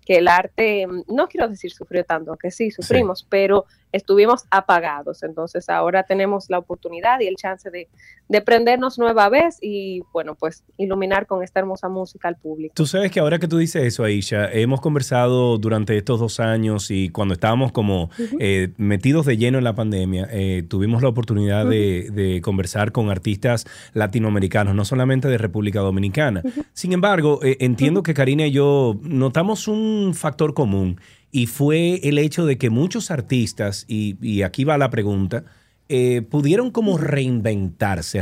que 0.07 0.19
el 0.19 0.29
arte, 0.29 0.87
mm, 0.87 1.03
no 1.09 1.27
quiero 1.27 1.49
decir 1.49 1.73
sufrió 1.73 2.05
tanto, 2.05 2.37
que 2.37 2.51
sí, 2.51 2.71
sufrimos, 2.71 3.27
pero 3.29 3.67
estuvimos 3.97 4.45
apagados. 4.51 5.23
Entonces 5.23 5.69
ahora 5.69 6.05
tenemos 6.05 6.49
la 6.49 6.59
oportunidad 6.59 7.21
y 7.21 7.27
el 7.27 7.37
chance 7.37 7.71
de, 7.71 7.89
de 8.29 8.41
prendernos 8.43 8.99
nueva 8.99 9.29
vez 9.29 9.59
y, 9.61 10.03
bueno, 10.13 10.35
pues 10.35 10.63
iluminar 10.77 11.27
con 11.27 11.43
esta 11.43 11.61
hermosa 11.61 11.89
música 11.89 12.29
al 12.29 12.37
público. 12.37 12.75
Tú 12.75 12.87
sabes 12.87 13.11
que 13.11 13.21
ahora 13.21 13.39
que 13.39 13.49
tú 13.49 13.59
dices 13.59 13.83
eso, 13.83 14.05
Aisha, 14.05 14.53
hemos 14.53 14.81
conversado 14.81 15.59
durante 15.59 15.97
estos 15.97 16.21
dos 16.21 16.41
años 16.41 16.91
y 16.91 17.09
cuando 17.09 17.35
estábamos 17.35 17.73
como 17.73 18.05
Ujú. 18.19 18.37
eh, 18.39 18.73
metidos 18.77 19.27
de 19.27 19.37
lleno 19.37 19.59
en 19.59 19.65
la 19.65 19.75
pandemia, 19.75 20.29
eh, 20.31 20.63
tuvimos 20.69 21.03
la 21.03 21.09
oportunidad 21.09 21.67
de, 21.67 22.11
de 22.13 22.41
conversar 22.43 22.93
con 22.93 23.11
artistas 23.11 23.67
latinoamericanos, 23.95 24.75
no 24.75 24.85
solamente 24.85 25.29
de 25.29 25.39
República 25.39 25.81
Dominicana. 25.81 26.43
Sin 26.75 26.93
embargo, 26.93 27.41
eh, 27.43 27.57
entiendo 27.61 28.03
que 28.03 28.15
Karina 28.15 28.47
y 28.47 28.53
yo 28.53 28.97
notamos 29.03 29.69
un 29.69 30.13
factor 30.15 30.53
común 30.53 31.01
y 31.33 31.47
fue 31.47 32.01
el 32.09 32.19
hecho 32.19 32.47
de 32.47 32.59
que 32.59 32.71
muchos 32.71 33.11
artistas, 33.11 33.85
y, 33.89 34.17
y 34.21 34.43
aquí 34.43 34.65
va 34.65 34.79
la 34.79 34.91
pregunta, 34.91 35.45
eh, 35.89 36.23
pudieron 36.29 36.73
como 36.73 36.99
reinventarse, 36.99 38.21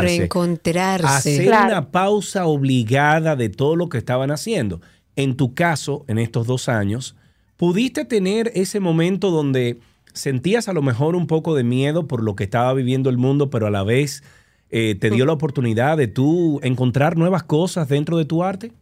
O 0.00 0.02
reencontrarse 0.02 1.06
hacer 1.06 1.48
una 1.48 1.92
pausa 1.92 2.46
obligada 2.46 3.36
de 3.36 3.48
todo 3.50 3.76
lo 3.76 3.88
que 3.88 3.98
estaban 3.98 4.32
haciendo. 4.32 4.80
En 5.14 5.36
tu 5.36 5.54
caso, 5.54 6.04
en 6.08 6.18
estos 6.18 6.46
dos 6.48 6.68
años, 6.68 7.14
¿pudiste 7.56 8.04
tener 8.04 8.50
ese 8.56 8.80
momento 8.80 9.30
donde 9.30 9.78
sentías 10.12 10.68
a 10.68 10.72
lo 10.72 10.82
mejor 10.82 11.14
un 11.14 11.28
poco 11.28 11.54
de 11.54 11.62
miedo 11.62 12.08
por 12.08 12.22
lo 12.22 12.34
que 12.34 12.44
estaba 12.44 12.72
viviendo 12.74 13.10
el 13.10 13.16
mundo, 13.16 13.48
pero 13.48 13.68
a 13.68 13.70
la 13.70 13.84
vez 13.84 14.24
eh, 14.70 14.96
te 14.98 15.10
dio 15.10 15.24
la 15.24 15.34
oportunidad 15.34 15.96
de 15.96 16.08
tú 16.08 16.58
encontrar 16.64 17.16
nuevas 17.16 17.44
cosas 17.44 17.88
dentro 17.88 18.18
de 18.18 18.24
tu 18.24 18.42
arte? 18.42 18.72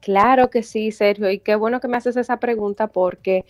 Claro 0.00 0.50
que 0.50 0.62
sí, 0.62 0.92
Sergio, 0.92 1.30
y 1.30 1.38
qué 1.38 1.54
bueno 1.56 1.80
que 1.80 1.88
me 1.88 1.96
haces 1.96 2.16
esa 2.16 2.38
pregunta 2.38 2.86
porque 2.86 3.44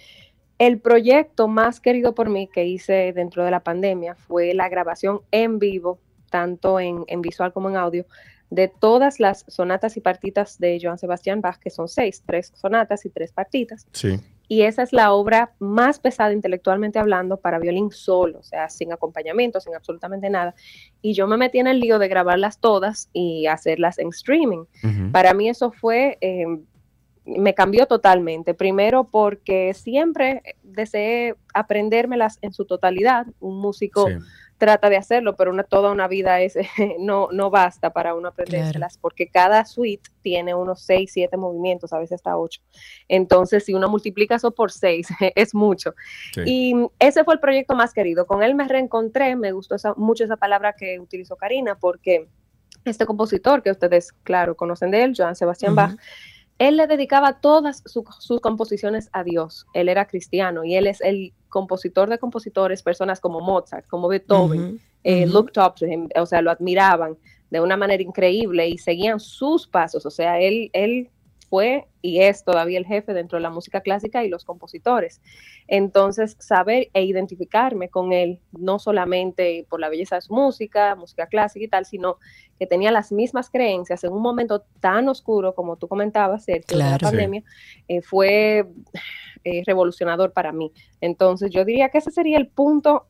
el 0.58 0.78
proyecto 0.78 1.48
más 1.48 1.80
querido 1.80 2.14
por 2.14 2.28
mí 2.28 2.48
que 2.48 2.66
hice 2.66 3.12
dentro 3.14 3.44
de 3.44 3.50
la 3.50 3.60
pandemia 3.60 4.14
fue 4.14 4.52
la 4.52 4.68
grabación 4.68 5.20
en 5.30 5.58
vivo, 5.58 5.98
tanto 6.28 6.78
en, 6.80 7.04
visual 7.22 7.52
como 7.52 7.70
en 7.70 7.76
audio, 7.76 8.04
de 8.50 8.68
todas 8.68 9.20
las 9.20 9.44
sonatas 9.48 9.96
y 9.96 10.00
partitas 10.00 10.58
de 10.58 10.78
Joan 10.82 10.98
Sebastián 10.98 11.40
Bach, 11.40 11.58
que 11.58 11.70
son 11.70 11.88
seis, 11.88 12.22
tres 12.26 12.52
sonatas 12.54 13.06
y 13.06 13.10
tres 13.10 13.32
partitas. 13.32 13.86
Sí. 13.92 14.20
Y 14.50 14.62
esa 14.62 14.82
es 14.82 14.92
la 14.92 15.12
obra 15.12 15.52
más 15.60 16.00
pesada 16.00 16.32
intelectualmente 16.32 16.98
hablando 16.98 17.36
para 17.36 17.60
violín 17.60 17.92
solo, 17.92 18.40
o 18.40 18.42
sea, 18.42 18.68
sin 18.68 18.92
acompañamiento, 18.92 19.60
sin 19.60 19.76
absolutamente 19.76 20.28
nada. 20.28 20.56
Y 21.00 21.14
yo 21.14 21.28
me 21.28 21.36
metí 21.36 21.60
en 21.60 21.68
el 21.68 21.78
lío 21.78 22.00
de 22.00 22.08
grabarlas 22.08 22.58
todas 22.58 23.08
y 23.12 23.46
hacerlas 23.46 24.00
en 24.00 24.08
streaming. 24.08 24.64
Para 25.12 25.34
mí 25.34 25.48
eso 25.48 25.70
fue, 25.70 26.18
eh, 26.20 26.46
me 27.24 27.54
cambió 27.54 27.86
totalmente. 27.86 28.52
Primero 28.52 29.04
porque 29.04 29.72
siempre 29.72 30.42
deseé 30.64 31.36
aprendérmelas 31.54 32.40
en 32.42 32.52
su 32.52 32.64
totalidad. 32.64 33.28
Un 33.38 33.60
músico 33.60 34.08
trata 34.60 34.88
de 34.90 34.96
hacerlo, 34.96 35.34
pero 35.34 35.50
una, 35.50 35.64
toda 35.64 35.90
una 35.90 36.06
vida 36.06 36.40
es, 36.40 36.54
no, 37.00 37.28
no 37.32 37.50
basta 37.50 37.90
para 37.92 38.14
uno 38.14 38.28
aprendérselas, 38.28 38.98
porque 38.98 39.26
cada 39.28 39.64
suite 39.64 40.08
tiene 40.22 40.54
unos 40.54 40.82
6, 40.82 41.10
7 41.12 41.36
movimientos, 41.36 41.92
a 41.92 41.98
veces 41.98 42.16
hasta 42.16 42.36
8. 42.36 42.60
Entonces, 43.08 43.64
si 43.64 43.74
uno 43.74 43.88
multiplica 43.88 44.36
eso 44.36 44.52
por 44.52 44.70
6, 44.70 45.08
es 45.34 45.54
mucho. 45.54 45.94
Sí. 46.34 46.42
Y 46.46 46.74
ese 47.00 47.24
fue 47.24 47.34
el 47.34 47.40
proyecto 47.40 47.74
más 47.74 47.92
querido. 47.92 48.26
Con 48.26 48.42
él 48.44 48.54
me 48.54 48.68
reencontré, 48.68 49.34
me 49.34 49.50
gustó 49.52 49.74
esa- 49.74 49.94
mucho 49.94 50.22
esa 50.24 50.36
palabra 50.36 50.74
que 50.74 51.00
utilizó 51.00 51.34
Karina, 51.36 51.76
porque 51.76 52.28
este 52.84 53.06
compositor 53.06 53.62
que 53.62 53.70
ustedes, 53.70 54.12
claro, 54.22 54.54
conocen 54.56 54.90
de 54.90 55.02
él, 55.02 55.14
Joan 55.16 55.34
Sebastián 55.36 55.74
Bach, 55.74 55.96
él 56.58 56.76
le 56.76 56.86
dedicaba 56.86 57.40
todas 57.40 57.82
su- 57.86 58.04
sus 58.18 58.40
composiciones 58.40 59.08
a 59.12 59.24
Dios. 59.24 59.66
Él 59.72 59.88
era 59.88 60.06
cristiano 60.06 60.62
y 60.64 60.76
él 60.76 60.86
es 60.86 61.00
el 61.00 61.32
compositor 61.50 62.08
de 62.08 62.18
compositores, 62.18 62.82
personas 62.82 63.20
como 63.20 63.40
Mozart, 63.40 63.86
como 63.86 64.08
Beethoven, 64.08 64.80
eh, 65.04 65.24
Ujú. 65.24 65.34
looked 65.34 65.62
up 65.62 65.74
to 65.74 65.86
him, 65.86 66.08
o 66.16 66.24
sea, 66.24 66.40
lo 66.40 66.50
admiraban 66.50 67.18
de 67.50 67.60
una 67.60 67.76
manera 67.76 68.02
increíble 68.02 68.68
y 68.68 68.78
seguían 68.78 69.20
sus 69.20 69.66
pasos, 69.66 70.06
o 70.06 70.10
sea, 70.10 70.40
él, 70.40 70.70
él 70.72 71.10
fue 71.50 71.88
y 72.00 72.20
es 72.20 72.44
todavía 72.44 72.78
el 72.78 72.86
jefe 72.86 73.12
dentro 73.12 73.36
de 73.36 73.42
la 73.42 73.50
música 73.50 73.80
clásica 73.80 74.24
y 74.24 74.28
los 74.28 74.44
compositores. 74.44 75.20
Entonces, 75.66 76.36
saber 76.38 76.88
e 76.94 77.02
identificarme 77.04 77.88
con 77.90 78.12
él, 78.12 78.38
no 78.52 78.78
solamente 78.78 79.66
por 79.68 79.80
la 79.80 79.88
belleza 79.88 80.14
de 80.14 80.22
su 80.22 80.32
música, 80.32 80.94
música 80.94 81.26
clásica 81.26 81.64
y 81.64 81.68
tal, 81.68 81.84
sino 81.84 82.18
que 82.58 82.66
tenía 82.66 82.92
las 82.92 83.10
mismas 83.10 83.50
creencias 83.50 84.04
en 84.04 84.12
un 84.12 84.22
momento 84.22 84.64
tan 84.80 85.08
oscuro 85.08 85.54
como 85.54 85.76
tú 85.76 85.88
comentabas, 85.88 86.44
Sergio, 86.44 86.64
de 86.68 86.76
la 86.76 86.84
Claro. 86.90 86.98
Sí. 86.98 87.04
pandemia, 87.16 87.42
eh, 87.88 88.00
fue 88.00 88.66
eh, 89.44 89.62
revolucionador 89.66 90.32
para 90.32 90.52
mí. 90.52 90.72
Entonces, 91.00 91.50
yo 91.50 91.64
diría 91.64 91.88
que 91.88 91.98
ese 91.98 92.10
sería 92.12 92.38
el 92.38 92.46
punto 92.46 93.06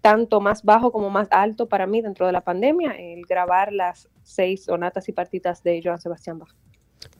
tanto 0.00 0.40
más 0.40 0.62
bajo 0.62 0.92
como 0.92 1.10
más 1.10 1.28
alto 1.30 1.68
para 1.68 1.86
mí 1.86 2.00
dentro 2.00 2.26
de 2.26 2.32
la 2.32 2.40
pandemia, 2.42 2.92
el 2.92 3.22
grabar 3.26 3.72
las 3.72 4.08
seis 4.22 4.64
sonatas 4.64 5.08
y 5.08 5.12
partitas 5.12 5.62
de 5.62 5.80
Joan 5.84 6.00
Sebastián 6.00 6.38
Bach. 6.38 6.54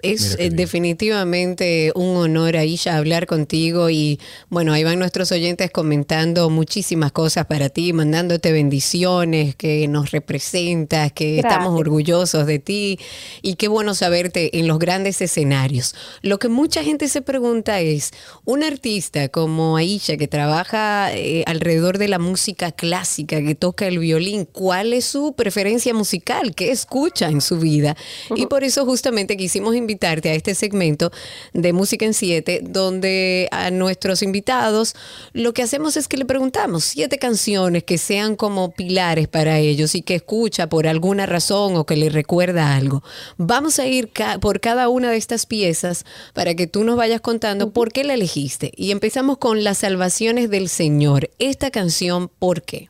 Es 0.02 0.36
eh, 0.38 0.48
definitivamente 0.50 1.92
un 1.94 2.16
honor, 2.16 2.56
Aisha, 2.56 2.96
hablar 2.96 3.26
contigo 3.26 3.90
y 3.90 4.18
bueno, 4.48 4.72
ahí 4.72 4.82
van 4.82 4.98
nuestros 4.98 5.30
oyentes 5.30 5.70
comentando 5.70 6.48
muchísimas 6.48 7.12
cosas 7.12 7.46
para 7.46 7.68
ti, 7.68 7.92
mandándote 7.92 8.50
bendiciones, 8.52 9.54
que 9.56 9.86
nos 9.88 10.10
representas, 10.10 11.12
que 11.12 11.36
Gracias. 11.36 11.52
estamos 11.52 11.78
orgullosos 11.78 12.46
de 12.46 12.58
ti 12.58 12.98
y 13.42 13.56
qué 13.56 13.68
bueno 13.68 13.94
saberte 13.94 14.58
en 14.58 14.68
los 14.68 14.78
grandes 14.78 15.20
escenarios. 15.20 15.94
Lo 16.22 16.38
que 16.38 16.48
mucha 16.48 16.82
gente 16.82 17.08
se 17.08 17.20
pregunta 17.20 17.80
es, 17.80 18.12
un 18.44 18.62
artista 18.62 19.28
como 19.28 19.76
Aisha 19.76 20.16
que 20.16 20.28
trabaja 20.28 21.12
eh, 21.14 21.44
alrededor 21.46 21.98
de 21.98 22.08
la 22.08 22.18
música 22.18 22.72
clásica, 22.72 23.42
que 23.42 23.54
toca 23.54 23.86
el 23.86 23.98
violín, 23.98 24.46
¿cuál 24.46 24.94
es 24.94 25.04
su 25.04 25.34
preferencia 25.34 25.92
musical? 25.92 26.54
¿Qué 26.54 26.70
escucha 26.70 27.28
en 27.28 27.42
su 27.42 27.58
vida? 27.58 27.96
Y 28.34 28.46
por 28.46 28.64
eso 28.64 28.86
justamente 28.86 29.36
quisimos 29.36 29.69
invitarte 29.74 30.30
a 30.30 30.34
este 30.34 30.54
segmento 30.54 31.10
de 31.52 31.72
Música 31.72 32.04
en 32.04 32.14
Siete, 32.14 32.60
donde 32.62 33.48
a 33.50 33.70
nuestros 33.70 34.22
invitados 34.22 34.94
lo 35.32 35.52
que 35.54 35.62
hacemos 35.62 35.96
es 35.96 36.08
que 36.08 36.16
le 36.16 36.24
preguntamos 36.24 36.84
siete 36.84 37.18
canciones 37.18 37.84
que 37.84 37.98
sean 37.98 38.36
como 38.36 38.72
pilares 38.72 39.28
para 39.28 39.58
ellos 39.58 39.94
y 39.94 40.02
que 40.02 40.16
escucha 40.16 40.68
por 40.68 40.86
alguna 40.86 41.26
razón 41.26 41.76
o 41.76 41.86
que 41.86 41.96
le 41.96 42.08
recuerda 42.08 42.74
algo. 42.74 43.02
Vamos 43.36 43.78
a 43.78 43.86
ir 43.86 44.10
ca- 44.10 44.38
por 44.38 44.60
cada 44.60 44.88
una 44.88 45.10
de 45.10 45.16
estas 45.16 45.46
piezas 45.46 46.04
para 46.34 46.54
que 46.54 46.66
tú 46.66 46.84
nos 46.84 46.96
vayas 46.96 47.20
contando 47.20 47.72
por 47.72 47.92
qué 47.92 48.04
la 48.04 48.14
elegiste. 48.14 48.72
Y 48.76 48.90
empezamos 48.90 49.38
con 49.38 49.64
Las 49.64 49.78
Salvaciones 49.78 50.50
del 50.50 50.68
Señor. 50.68 51.30
Esta 51.38 51.70
canción, 51.70 52.28
¿por 52.38 52.62
qué? 52.62 52.88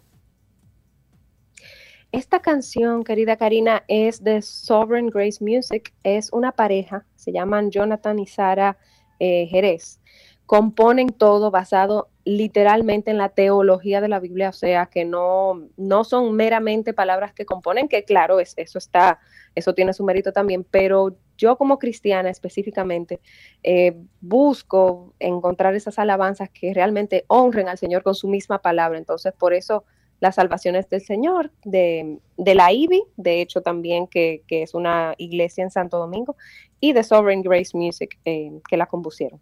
Esta 2.13 2.41
canción, 2.41 3.05
querida 3.05 3.37
Karina, 3.37 3.85
es 3.87 4.25
de 4.25 4.43
Sovereign 4.43 5.11
Grace 5.11 5.39
Music. 5.45 5.95
Es 6.03 6.33
una 6.33 6.51
pareja, 6.51 7.07
se 7.15 7.31
llaman 7.31 7.71
Jonathan 7.71 8.19
y 8.19 8.27
Sara 8.27 8.77
eh, 9.21 9.47
Jerez. 9.47 10.01
Componen 10.45 11.11
todo 11.11 11.53
basado 11.53 12.09
literalmente 12.25 13.13
en 13.13 13.19
la 13.19 13.29
teología 13.29 14.01
de 14.01 14.09
la 14.09 14.19
Biblia, 14.19 14.49
o 14.49 14.53
sea, 14.53 14.87
que 14.87 15.05
no, 15.05 15.69
no 15.77 16.03
son 16.03 16.35
meramente 16.35 16.93
palabras 16.93 17.33
que 17.33 17.47
componen, 17.47 17.87
que 17.87 18.05
claro, 18.05 18.41
es, 18.41 18.55
eso 18.57 18.79
está, 18.79 19.21
eso 19.55 19.73
tiene 19.75 19.93
su 19.93 20.03
mérito 20.03 20.33
también, 20.33 20.65
pero 20.69 21.17
yo 21.39 21.57
como 21.57 21.79
cristiana 21.79 22.29
específicamente 22.29 23.21
eh, 23.63 23.97
busco 24.21 25.15
encontrar 25.21 25.77
esas 25.77 26.01
alabanzas 26.01 26.51
que 26.51 26.75
realmente 26.75 27.25
honren 27.29 27.69
al 27.69 27.79
Señor 27.79 28.03
con 28.03 28.17
su 28.17 28.27
misma 28.27 28.59
palabra. 28.61 28.99
Entonces, 28.99 29.33
por 29.33 29.55
eso 29.55 29.85
las 30.21 30.35
salvaciones 30.35 30.89
del 30.89 31.01
Señor, 31.01 31.51
de, 31.65 32.19
de 32.37 32.55
la 32.55 32.73
IBI, 32.73 33.03
de 33.17 33.41
hecho 33.41 33.63
también 33.63 34.07
que, 34.07 34.43
que 34.47 34.63
es 34.63 34.75
una 34.75 35.15
iglesia 35.19 35.65
en 35.65 35.71
Santo 35.71 35.99
Domingo, 35.99 36.37
y 36.79 36.93
de 36.93 37.03
Sovereign 37.03 37.43
Grace 37.43 37.77
Music, 37.77 38.19
eh, 38.25 38.53
que 38.69 38.77
la 38.77 38.87
compusieron. 38.87 39.41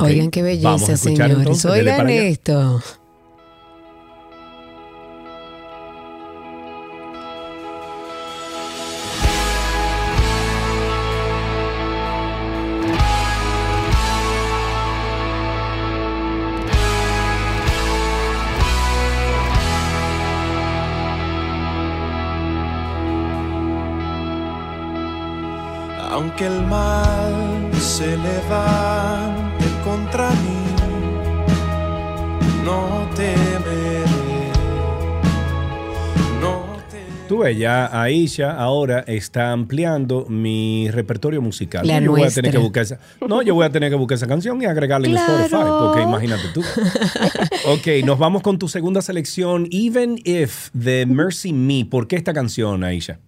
Oigan 0.00 0.30
qué 0.30 0.42
belleza, 0.42 0.96
señores. 0.96 1.36
entonces, 1.36 1.70
Oigan 1.70 2.08
esto. 2.10 2.80
Aunque 26.14 26.46
el 26.46 26.62
mal 26.62 27.70
se 27.74 28.16
levante 28.16 29.64
contra 29.82 30.30
mí, 30.30 30.64
no 32.64 33.08
temeré. 33.16 34.04
No 36.40 36.74
Tú 37.28 37.38
ves, 37.38 37.58
ya 37.58 38.00
Aisha 38.00 38.52
ahora 38.52 39.00
está 39.08 39.50
ampliando 39.50 40.26
mi 40.28 40.88
repertorio 40.92 41.42
musical. 41.42 41.84
La 41.84 41.98
yo 42.00 42.12
voy 42.12 42.22
a 42.22 42.30
tener 42.30 42.52
que 42.52 42.58
nuestra. 42.58 42.60
buscar 42.60 42.82
esa, 42.84 43.26
no, 43.26 43.42
yo 43.42 43.54
voy 43.56 43.66
a 43.66 43.70
tener 43.72 43.90
que 43.90 43.96
buscar 43.96 44.14
esa 44.16 44.28
canción 44.28 44.62
y 44.62 44.66
agregarla 44.66 45.08
en 45.08 45.14
Claro. 45.14 45.32
Spotify, 45.42 45.70
porque 45.80 46.02
imagínate 46.02 46.44
tú. 46.54 46.60
ok, 47.72 48.04
nos 48.06 48.18
vamos 48.20 48.42
con 48.42 48.58
tu 48.60 48.68
segunda 48.68 49.02
selección, 49.02 49.66
Even 49.72 50.20
If 50.24 50.68
de 50.74 51.06
Mercy 51.06 51.52
Me. 51.52 51.84
¿Por 51.86 52.06
qué 52.06 52.14
esta 52.14 52.32
canción, 52.32 52.84
Aisha? 52.84 53.18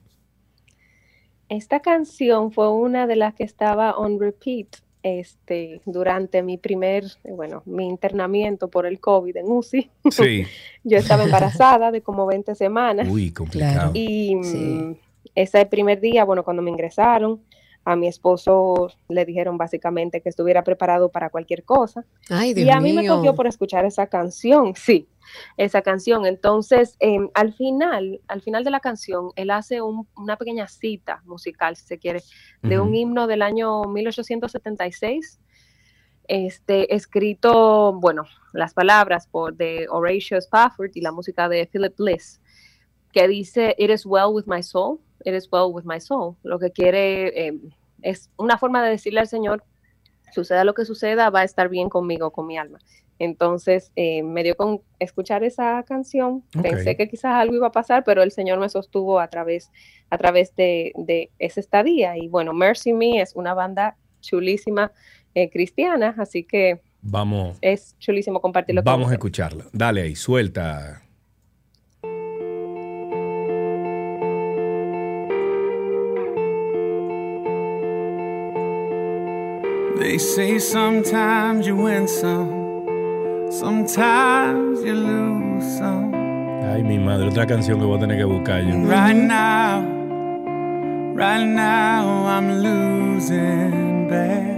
Esta 1.49 1.81
canción 1.81 2.53
fue 2.53 2.71
una 2.73 3.07
de 3.07 3.17
las 3.17 3.35
que 3.35 3.45
estaba 3.45 3.97
on 3.97 4.19
repeat 4.21 4.67
este, 5.03 5.81
durante 5.85 6.43
mi 6.43 6.59
primer, 6.59 7.05
bueno, 7.23 7.63
mi 7.65 7.87
internamiento 7.87 8.69
por 8.69 8.87
el 8.87 8.99
COVID 8.99 9.37
en 9.37 9.49
UCI. 9.49 9.91
Sí. 10.11 10.45
Yo 10.85 10.99
estaba 10.99 11.23
embarazada 11.23 11.93
de 11.93 12.01
como 12.01 12.27
20 12.27 12.57
semanas. 12.57 13.07
Uy, 13.09 13.31
complicado. 13.31 13.93
Y 13.95 14.35
mm, 14.35 14.97
ese 15.37 15.65
primer 15.67 16.01
día, 16.01 16.25
bueno, 16.25 16.43
cuando 16.43 16.63
me 16.63 16.71
ingresaron, 16.71 17.41
a 17.87 17.95
mi 17.95 18.09
esposo 18.09 18.89
le 19.09 19.25
dijeron 19.25 19.57
básicamente 19.57 20.21
que 20.21 20.29
estuviera 20.29 20.65
preparado 20.65 21.09
para 21.09 21.31
cualquier 21.31 21.63
cosa. 21.63 22.05
Ay, 22.29 22.53
y 22.57 22.69
a 22.69 22.81
mí 22.81 22.93
me 22.93 23.07
cogió 23.07 23.35
por 23.37 23.47
escuchar 23.47 23.85
esa 23.85 24.09
canción, 24.09 24.75
sí, 24.75 25.09
esa 25.57 25.83
canción. 25.83 26.27
Entonces, 26.27 26.97
em, 26.99 27.31
al 27.33 27.55
final, 27.55 28.21
al 28.27 28.43
final 28.43 28.65
de 28.65 28.71
la 28.73 28.81
canción, 28.81 29.31
él 29.37 29.51
hace 29.53 29.81
un- 29.83 30.09
una 30.17 30.37
pequeña 30.37 30.67
cita 30.67 31.23
musical, 31.27 31.77
si 31.77 31.87
se 31.87 31.99
quiere, 31.99 32.23
de 32.61 32.81
un 32.81 32.93
himno 32.95 33.29
del 33.29 33.41
año 33.43 33.85
1876 33.85 35.39
este, 36.29 36.93
escrito, 36.93 37.93
bueno, 37.93 38.25
las 38.53 38.75
palabras 38.75 39.29
por 39.29 39.55
de 39.55 39.87
Horatio 39.89 40.39
Spafford 40.39 40.91
y 40.95 41.01
la 41.01 41.13
música 41.13 41.49
de 41.49 41.67
Philip 41.67 41.97
Bliss, 41.97 42.41
que 43.13 43.29
dice, 43.29 43.77
It 43.79 43.91
is 43.91 44.05
well 44.05 44.33
with 44.33 44.47
my 44.47 44.61
soul, 44.61 44.99
it 45.27 45.35
is 45.35 45.49
well 45.51 45.73
with 45.73 45.85
my 45.85 46.01
soul. 46.01 46.37
Lo 46.43 46.59
que 46.59 46.71
quiere 46.71 47.49
eh, 47.49 47.59
es 48.03 48.31
una 48.37 48.57
forma 48.57 48.83
de 48.83 48.91
decirle 48.91 49.21
al 49.21 49.27
Señor, 49.27 49.65
suceda 50.33 50.65
lo 50.65 50.75
que 50.75 50.85
suceda, 50.85 51.31
va 51.31 51.41
a 51.41 51.45
estar 51.45 51.69
bien 51.69 51.89
conmigo, 51.89 52.31
con 52.31 52.47
mi 52.47 52.57
alma. 52.57 52.79
Entonces, 53.19 53.93
eh, 53.97 54.23
me 54.23 54.43
dio 54.43 54.57
con 54.57 54.83
escuchar 54.99 55.43
esa 55.43 55.83
canción, 55.85 56.45
pensé 56.63 56.97
que 56.97 57.09
quizás 57.09 57.33
algo 57.33 57.55
iba 57.55 57.69
a 57.69 57.73
pasar, 57.73 58.05
pero 58.05 58.23
el 58.23 58.31
Señor 58.31 58.61
me 58.61 58.69
sostuvo 58.69 59.21
a 59.21 59.29
través, 59.29 59.71
a 60.11 60.19
través 60.19 60.55
de, 60.55 60.93
de 60.97 61.31
esa 61.39 61.61
estadía. 61.61 62.17
Y 62.19 62.29
bueno, 62.29 62.53
Mercy 62.53 62.93
Me 62.93 63.21
es 63.21 63.35
una 63.35 63.55
banda 63.55 63.97
chulísima 64.21 64.93
eh, 65.35 65.51
cristiana, 65.51 66.15
así 66.19 66.45
que 66.45 66.81
Vamos, 67.01 67.57
es 67.61 67.97
chulísimo 67.99 68.41
compartirlo 68.41 68.83
con 68.83 68.93
vamos 68.93 69.11
a 69.11 69.15
escucharla. 69.15 69.65
Dale 69.73 70.03
ahí, 70.03 70.17
suelta. 70.17 71.06
They 79.99 80.19
say 80.19 80.59
sometimes 80.59 81.67
you 81.67 81.75
win 81.75 82.07
some, 82.07 82.87
sometimes 83.51 84.85
you 84.85 84.95
lose 84.95 85.79
some. 85.79 86.15
Ay, 86.71 86.83
mi 86.83 86.99
madre, 86.99 87.29
otra 87.29 87.47
canción 87.47 87.79
que 87.81 87.87
voy 87.87 87.97
a 87.97 88.01
tener 88.01 88.19
que 88.19 88.25
buscar 88.25 88.63
yo. 88.63 88.77
Right 88.87 89.17
now, 89.17 89.81
right 91.15 91.47
now 91.47 92.27
I'm 92.27 92.63
losing 92.63 94.09
bad. 94.09 94.57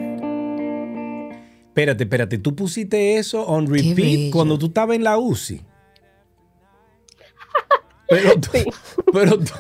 Espérate, 1.69 2.03
espérate, 2.03 2.39
tú 2.39 2.57
pusiste 2.57 3.17
eso 3.19 3.47
on 3.47 3.69
repeat 3.69 4.33
cuando 4.33 4.59
tú 4.59 4.67
estabas 4.67 4.97
en 4.97 5.05
la 5.05 5.19
UCI. 5.19 5.63
Pero 8.09 8.41
tú, 8.41 8.51
pero 9.13 9.39
tú, 9.39 9.53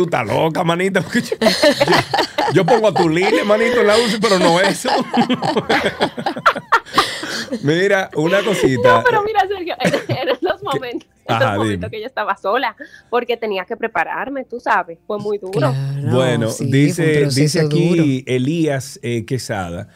tú 0.00 0.04
estás 0.04 0.26
loca, 0.26 0.64
manita. 0.64 1.04
Yo, 1.12 1.20
yo- 1.20 2.52
yo 2.54 2.66
pongo 2.66 2.88
a 2.88 2.94
tu 2.94 3.08
Lile, 3.08 3.44
manito, 3.44 3.80
en 3.80 3.86
la 3.86 3.96
UCI, 3.98 4.18
pero 4.20 4.38
no 4.38 4.58
eso. 4.60 4.88
Mira, 7.62 8.10
una 8.14 8.42
cosita. 8.42 8.98
No, 8.98 9.02
pero 9.04 9.22
mira, 9.22 9.40
Sergio, 9.48 9.74
en, 9.80 10.16
en 10.16 10.28
esos 10.30 10.62
momentos, 10.62 11.08
Ajá, 11.26 11.52
el 11.52 11.58
momento 11.58 11.86
dime. 11.86 11.90
que 11.90 12.00
yo 12.00 12.06
estaba 12.06 12.36
sola, 12.36 12.76
porque 13.10 13.36
tenía 13.36 13.64
que 13.64 13.76
prepararme, 13.76 14.44
tú 14.44 14.60
sabes, 14.60 14.98
fue 15.06 15.18
muy 15.18 15.38
duro. 15.38 15.72
Bueno, 16.10 16.50
sí, 16.50 16.66
dice, 16.70 17.26
dice 17.26 17.60
aquí 17.60 17.88
duro. 17.90 18.04
Elías 18.36 18.98
eh, 19.02 19.24
Quesada 19.26 19.88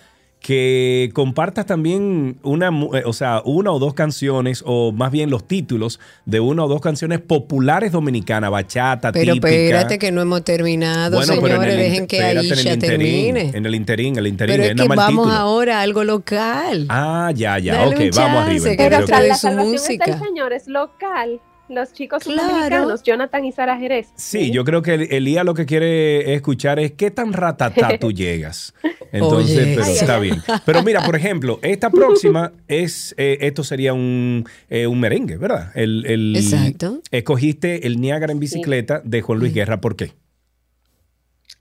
que 0.46 1.08
compartas 1.14 1.64
también 1.64 2.36
una, 2.42 2.70
mu- 2.70 2.94
eh, 2.94 3.02
o 3.06 3.14
sea, 3.14 3.40
una 3.46 3.72
o 3.72 3.78
dos 3.78 3.94
canciones, 3.94 4.62
o 4.66 4.92
más 4.92 5.10
bien 5.10 5.30
los 5.30 5.48
títulos 5.48 6.00
de 6.26 6.38
una 6.38 6.64
o 6.64 6.68
dos 6.68 6.82
canciones 6.82 7.20
populares 7.20 7.92
dominicanas, 7.92 8.50
bachata, 8.50 9.10
Pero 9.10 9.32
típica. 9.32 9.48
espérate 9.48 9.98
que 9.98 10.12
no 10.12 10.20
hemos 10.20 10.44
terminado, 10.44 11.16
Bueno, 11.16 11.32
pero 11.40 11.46
en 11.46 11.60
señores, 11.62 11.74
el 11.74 11.80
dejen 11.80 12.06
que 12.06 12.20
Aisha 12.22 12.78
termine. 12.78 13.52
En 13.54 13.64
el 13.64 13.74
interín, 13.74 14.18
el 14.18 14.26
interín, 14.26 14.56
Pero 14.56 14.64
es 14.68 14.74
que 14.74 14.86
vamos 14.88 15.06
título. 15.24 15.32
ahora 15.32 15.78
a 15.78 15.80
algo 15.80 16.04
local. 16.04 16.84
Ah, 16.90 17.32
ya, 17.34 17.58
ya, 17.58 17.76
Dale 17.76 17.94
ok, 17.96 18.00
un 18.02 18.10
vamos 18.10 18.42
arriba. 18.44 18.64
chance. 18.66 18.76
Pero 18.76 18.90
la 18.90 19.00
su 19.00 19.06
salvación 19.46 19.56
música. 19.56 20.04
está 20.04 20.18
el 20.18 20.22
señor, 20.28 20.52
es 20.52 20.68
local. 20.68 21.40
Los 21.68 21.92
chicos 21.94 22.22
Claro. 22.24 22.42
dominicanos, 22.46 23.02
Jonathan 23.02 23.44
y 23.46 23.52
Sara 23.52 23.78
Jerez. 23.78 24.08
Sí, 24.16 24.50
yo 24.50 24.64
creo 24.64 24.82
que 24.82 24.94
el- 24.94 25.12
Elías 25.12 25.44
lo 25.46 25.54
que 25.54 25.64
quiere 25.64 26.34
escuchar 26.34 26.78
es 26.78 26.92
qué 26.92 27.10
tan 27.10 27.32
ratatá 27.32 27.98
tú 27.98 28.12
llegas. 28.12 28.74
Entonces, 29.12 29.58
Oye. 29.58 29.74
pero 29.74 29.86
está 29.86 30.18
bien. 30.18 30.42
Pero 30.66 30.82
mira, 30.82 31.02
por 31.04 31.16
ejemplo, 31.16 31.58
esta 31.62 31.88
próxima 31.88 32.52
es, 32.68 33.14
eh, 33.16 33.38
esto 33.40 33.64
sería 33.64 33.94
un, 33.94 34.44
eh, 34.68 34.86
un 34.86 35.00
merengue, 35.00 35.38
¿verdad? 35.38 35.70
El, 35.74 36.04
el- 36.06 36.36
Exacto. 36.36 37.00
Escogiste 37.10 37.86
el 37.86 37.98
Niágara 38.00 38.32
en 38.32 38.40
bicicleta 38.40 39.00
de 39.02 39.22
Juan 39.22 39.38
Luis 39.38 39.54
Guerra, 39.54 39.80
¿por 39.80 39.96
qué? 39.96 40.12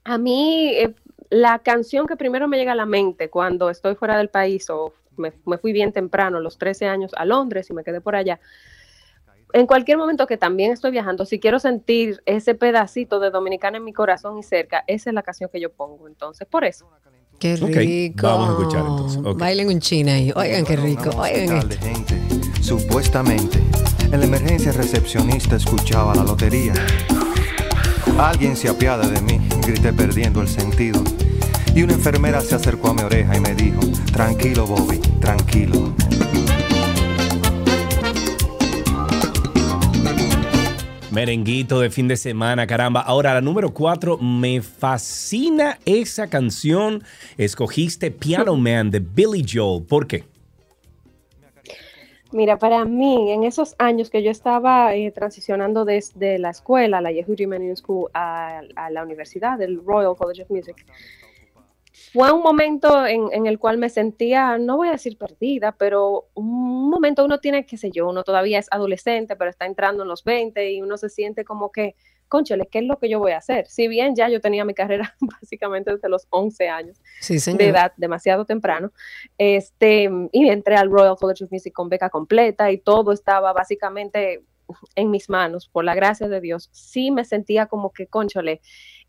A 0.04 0.18
mí, 0.18 0.72
eh, 0.76 0.94
la 1.30 1.60
canción 1.60 2.06
que 2.06 2.16
primero 2.16 2.46
me 2.46 2.58
llega 2.58 2.72
a 2.72 2.76
la 2.76 2.86
mente 2.86 3.30
cuando 3.30 3.70
estoy 3.70 3.94
fuera 3.94 4.18
del 4.18 4.28
país 4.28 4.68
o 4.68 4.92
me, 5.16 5.32
me 5.46 5.56
fui 5.58 5.72
bien 5.72 5.92
temprano, 5.92 6.36
a 6.36 6.40
los 6.40 6.58
13 6.58 6.86
años, 6.86 7.12
a 7.16 7.24
Londres 7.24 7.68
y 7.70 7.72
me 7.72 7.84
quedé 7.84 8.00
por 8.02 8.16
allá. 8.16 8.38
En 9.54 9.68
cualquier 9.68 9.98
momento 9.98 10.26
que 10.26 10.36
también 10.36 10.72
estoy 10.72 10.90
viajando, 10.90 11.24
si 11.24 11.38
quiero 11.38 11.60
sentir 11.60 12.20
ese 12.26 12.56
pedacito 12.56 13.20
de 13.20 13.30
Dominicana 13.30 13.76
en 13.76 13.84
mi 13.84 13.92
corazón 13.92 14.36
y 14.36 14.42
cerca, 14.42 14.82
esa 14.88 15.10
es 15.10 15.14
la 15.14 15.22
canción 15.22 15.48
que 15.48 15.60
yo 15.60 15.70
pongo. 15.70 16.08
Entonces, 16.08 16.44
por 16.48 16.64
eso. 16.64 16.90
Qué 17.38 17.54
rico. 17.54 18.26
vamos 18.26 18.48
a 18.48 18.52
escuchar 18.52 18.80
entonces. 18.80 19.22
Bailen 19.36 19.68
un 19.68 19.78
china 19.78 20.14
ahí. 20.14 20.32
Oigan 20.34 20.64
qué 20.64 20.74
rico. 20.74 21.10
Oigan 21.16 21.68
de 21.68 21.76
gente. 21.76 22.20
Supuestamente, 22.62 23.60
en 24.10 24.18
la 24.18 24.26
emergencia 24.26 24.72
recepcionista 24.72 25.54
escuchaba 25.54 26.16
la 26.16 26.24
lotería. 26.24 26.72
Alguien 28.18 28.56
se 28.56 28.68
apiada 28.68 29.06
de 29.06 29.20
mí, 29.20 29.40
grité 29.64 29.92
perdiendo 29.92 30.40
el 30.40 30.48
sentido. 30.48 31.00
Y 31.76 31.84
una 31.84 31.92
enfermera 31.92 32.40
se 32.40 32.56
acercó 32.56 32.88
a 32.88 32.94
mi 32.94 33.02
oreja 33.02 33.36
y 33.36 33.40
me 33.40 33.54
dijo, 33.54 33.80
tranquilo 34.12 34.66
Bobby, 34.66 34.98
tranquilo. 35.20 35.94
Merenguito 41.14 41.78
de 41.78 41.90
fin 41.90 42.08
de 42.08 42.16
semana, 42.16 42.66
caramba. 42.66 43.00
Ahora, 43.00 43.34
la 43.34 43.40
número 43.40 43.72
cuatro, 43.72 44.18
me 44.18 44.60
fascina 44.60 45.78
esa 45.84 46.28
canción. 46.28 47.04
Escogiste 47.38 48.10
Piano 48.10 48.56
Man 48.56 48.90
de 48.90 48.98
Billy 48.98 49.46
Joel. 49.48 49.84
¿Por 49.84 50.08
qué? 50.08 50.24
Mira, 52.32 52.58
para 52.58 52.84
mí, 52.84 53.30
en 53.30 53.44
esos 53.44 53.76
años 53.78 54.10
que 54.10 54.24
yo 54.24 54.32
estaba 54.32 54.92
eh, 54.96 55.12
transicionando 55.12 55.84
desde 55.84 56.40
la 56.40 56.50
escuela, 56.50 57.00
la 57.00 57.12
Yehudi 57.12 57.46
Menuhin 57.46 57.76
School, 57.76 58.10
a, 58.12 58.62
a 58.74 58.90
la 58.90 59.04
universidad, 59.04 59.56
del 59.56 59.84
Royal 59.84 60.16
College 60.16 60.42
of 60.42 60.50
Music, 60.50 60.84
fue 62.14 62.30
un 62.30 62.42
momento 62.42 63.04
en, 63.04 63.26
en 63.32 63.46
el 63.46 63.58
cual 63.58 63.76
me 63.76 63.88
sentía, 63.88 64.56
no 64.56 64.76
voy 64.76 64.86
a 64.86 64.92
decir 64.92 65.18
perdida, 65.18 65.72
pero 65.72 66.28
un 66.34 66.88
momento 66.88 67.24
uno 67.24 67.40
tiene, 67.40 67.66
qué 67.66 67.76
sé 67.76 67.90
yo, 67.90 68.08
uno 68.08 68.22
todavía 68.22 68.60
es 68.60 68.68
adolescente, 68.70 69.34
pero 69.34 69.50
está 69.50 69.66
entrando 69.66 70.04
en 70.04 70.08
los 70.08 70.22
20 70.22 70.70
y 70.70 70.80
uno 70.80 70.96
se 70.96 71.08
siente 71.08 71.44
como 71.44 71.72
que, 71.72 71.96
conchole, 72.28 72.68
¿qué 72.70 72.78
es 72.78 72.84
lo 72.84 73.00
que 73.00 73.08
yo 73.08 73.18
voy 73.18 73.32
a 73.32 73.38
hacer? 73.38 73.66
Si 73.66 73.88
bien 73.88 74.14
ya 74.14 74.28
yo 74.28 74.40
tenía 74.40 74.64
mi 74.64 74.74
carrera 74.74 75.12
básicamente 75.40 75.92
desde 75.92 76.08
los 76.08 76.28
11 76.30 76.68
años 76.68 77.00
Sí, 77.20 77.36
de 77.52 77.66
edad, 77.66 77.92
demasiado 77.96 78.44
temprano, 78.44 78.92
este, 79.36 80.08
y 80.30 80.48
entré 80.48 80.76
al 80.76 80.92
Royal 80.92 81.16
College 81.16 81.42
of 81.42 81.50
Music 81.50 81.72
con 81.72 81.88
beca 81.88 82.10
completa 82.10 82.70
y 82.70 82.78
todo 82.78 83.10
estaba 83.10 83.52
básicamente 83.52 84.44
en 84.94 85.10
mis 85.10 85.28
manos, 85.28 85.68
por 85.68 85.84
la 85.84 85.94
gracia 85.94 86.28
de 86.28 86.40
Dios, 86.40 86.68
sí 86.72 87.10
me 87.10 87.24
sentía 87.24 87.66
como 87.66 87.92
que, 87.92 88.06
conchole, 88.06 88.60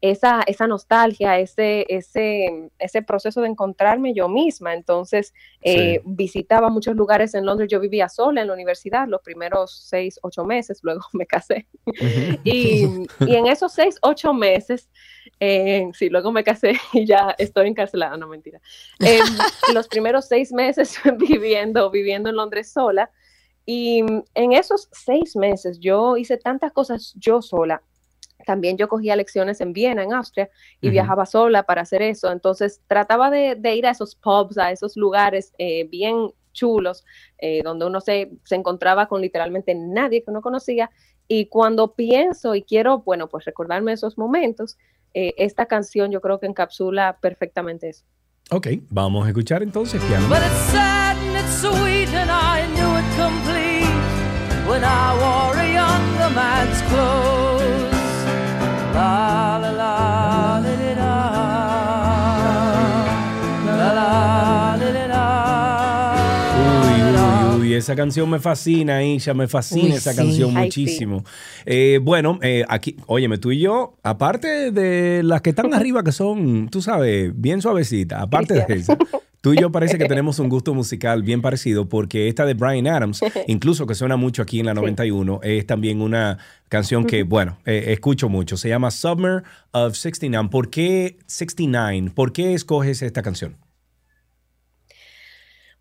esa, 0.01 0.41
esa 0.45 0.67
nostalgia, 0.67 1.39
ese, 1.39 1.85
ese, 1.89 2.69
ese 2.79 3.01
proceso 3.01 3.41
de 3.41 3.47
encontrarme 3.47 4.13
yo 4.13 4.29
misma. 4.29 4.73
Entonces, 4.73 5.33
eh, 5.61 6.01
visitaba 6.05 6.69
muchos 6.69 6.95
lugares 6.95 7.33
en 7.33 7.45
Londres. 7.45 7.69
Yo 7.71 7.79
vivía 7.79 8.09
sola 8.09 8.41
en 8.41 8.47
la 8.47 8.53
universidad 8.53 9.07
los 9.07 9.21
primeros 9.21 9.85
seis, 9.87 10.19
ocho 10.21 10.45
meses, 10.45 10.79
luego 10.83 11.01
me 11.13 11.25
casé. 11.25 11.67
y, 12.43 12.85
y 13.19 13.35
en 13.35 13.47
esos 13.47 13.73
seis, 13.73 13.97
ocho 14.01 14.33
meses, 14.33 14.89
eh, 15.39 15.89
sí, 15.93 16.09
luego 16.09 16.31
me 16.31 16.43
casé 16.43 16.73
y 16.93 17.05
ya 17.05 17.35
estoy 17.37 17.67
encarcelada, 17.67 18.17
no 18.17 18.27
mentira. 18.27 18.61
Eh, 18.99 19.19
los 19.73 19.87
primeros 19.87 20.27
seis 20.27 20.51
meses 20.51 20.97
viviendo, 21.17 21.89
viviendo 21.89 22.29
en 22.29 22.35
Londres 22.35 22.71
sola. 22.71 23.11
Y 23.67 24.03
en 24.35 24.53
esos 24.53 24.89
seis 24.91 25.35
meses 25.35 25.79
yo 25.79 26.17
hice 26.17 26.37
tantas 26.37 26.71
cosas 26.71 27.15
yo 27.15 27.41
sola. 27.41 27.81
También 28.45 28.77
yo 28.77 28.87
cogía 28.87 29.15
lecciones 29.15 29.59
en 29.61 29.73
Viena, 29.73 30.03
en 30.03 30.13
Austria, 30.13 30.49
y 30.81 30.89
viajaba 30.89 31.25
sola 31.25 31.63
para 31.63 31.81
hacer 31.81 32.01
eso. 32.01 32.31
Entonces 32.31 32.81
trataba 32.87 33.29
de, 33.29 33.55
de 33.55 33.75
ir 33.75 33.85
a 33.87 33.91
esos 33.91 34.15
pubs, 34.15 34.57
a 34.57 34.71
esos 34.71 34.95
lugares 34.95 35.53
eh, 35.57 35.87
bien 35.89 36.31
chulos, 36.53 37.03
eh, 37.37 37.61
donde 37.63 37.85
uno 37.85 38.01
se, 38.01 38.31
se 38.43 38.55
encontraba 38.55 39.07
con 39.07 39.21
literalmente 39.21 39.75
nadie 39.75 40.23
que 40.23 40.31
uno 40.31 40.41
conocía. 40.41 40.89
Y 41.27 41.47
cuando 41.47 41.93
pienso 41.93 42.55
y 42.55 42.63
quiero, 42.63 42.99
bueno, 42.99 43.27
pues 43.27 43.45
recordarme 43.45 43.93
esos 43.93 44.17
momentos, 44.17 44.77
eh, 45.13 45.33
esta 45.37 45.65
canción 45.65 46.11
yo 46.11 46.21
creo 46.21 46.39
que 46.39 46.45
encapsula 46.45 47.17
perfectamente 47.21 47.89
eso. 47.89 48.03
Ok, 48.51 48.67
vamos 48.89 49.25
a 49.25 49.29
escuchar 49.29 49.63
entonces 49.63 49.99
Piano 50.03 50.27
But 50.27 50.37
it's 50.37 50.71
sad 50.71 51.17
and 51.17 51.35
it's 51.35 51.61
sweet, 51.61 52.09
and 52.13 52.29
I 52.29 52.67
knew 52.75 52.95
it 52.95 53.05
complete 53.17 53.89
when 54.69 54.83
I 54.83 55.15
wore 55.17 55.57
a 55.57 55.67
younger 55.67 56.29
man's 56.35 56.81
clothes. 56.83 57.24
Esa 67.77 67.95
canción 67.95 68.29
me 68.29 68.39
fascina, 68.39 69.03
Isha, 69.03 69.33
me 69.33 69.47
fascina 69.47 69.85
Uy, 69.85 69.91
esa 69.93 70.11
sí. 70.11 70.17
canción 70.17 70.57
Ay, 70.57 70.65
muchísimo. 70.65 71.23
Eh, 71.65 71.99
bueno, 72.01 72.39
eh, 72.41 72.63
aquí, 72.67 72.95
óyeme, 73.07 73.37
tú 73.37 73.51
y 73.51 73.59
yo, 73.59 73.97
aparte 74.03 74.71
de 74.71 75.23
las 75.23 75.41
que 75.41 75.51
están 75.51 75.73
arriba, 75.73 76.03
que 76.03 76.11
son, 76.11 76.69
tú 76.69 76.81
sabes, 76.81 77.31
bien 77.35 77.61
suavecitas, 77.61 78.21
aparte 78.21 78.65
de 78.67 78.73
eso, 78.75 78.97
tú 79.41 79.53
y 79.53 79.57
yo 79.57 79.71
parece 79.71 79.97
que 79.97 80.05
tenemos 80.07 80.39
un 80.39 80.49
gusto 80.49 80.73
musical 80.73 81.23
bien 81.23 81.41
parecido, 81.41 81.87
porque 81.87 82.27
esta 82.27 82.45
de 82.45 82.53
Brian 82.53 82.87
Adams, 82.87 83.21
incluso 83.47 83.85
que 83.85 83.95
suena 83.95 84.15
mucho 84.17 84.41
aquí 84.41 84.59
en 84.59 84.65
la 84.65 84.73
91, 84.73 85.39
es 85.43 85.65
también 85.65 86.01
una 86.01 86.37
canción 86.69 87.05
que, 87.05 87.23
bueno, 87.23 87.57
eh, 87.65 87.85
escucho 87.89 88.29
mucho. 88.29 88.57
Se 88.57 88.69
llama 88.69 88.91
Summer 88.91 89.43
of 89.71 89.95
69. 89.95 90.49
¿Por 90.49 90.69
qué 90.69 91.17
69? 91.27 92.11
¿Por 92.13 92.33
qué 92.33 92.53
escoges 92.53 93.01
esta 93.01 93.21
canción? 93.21 93.55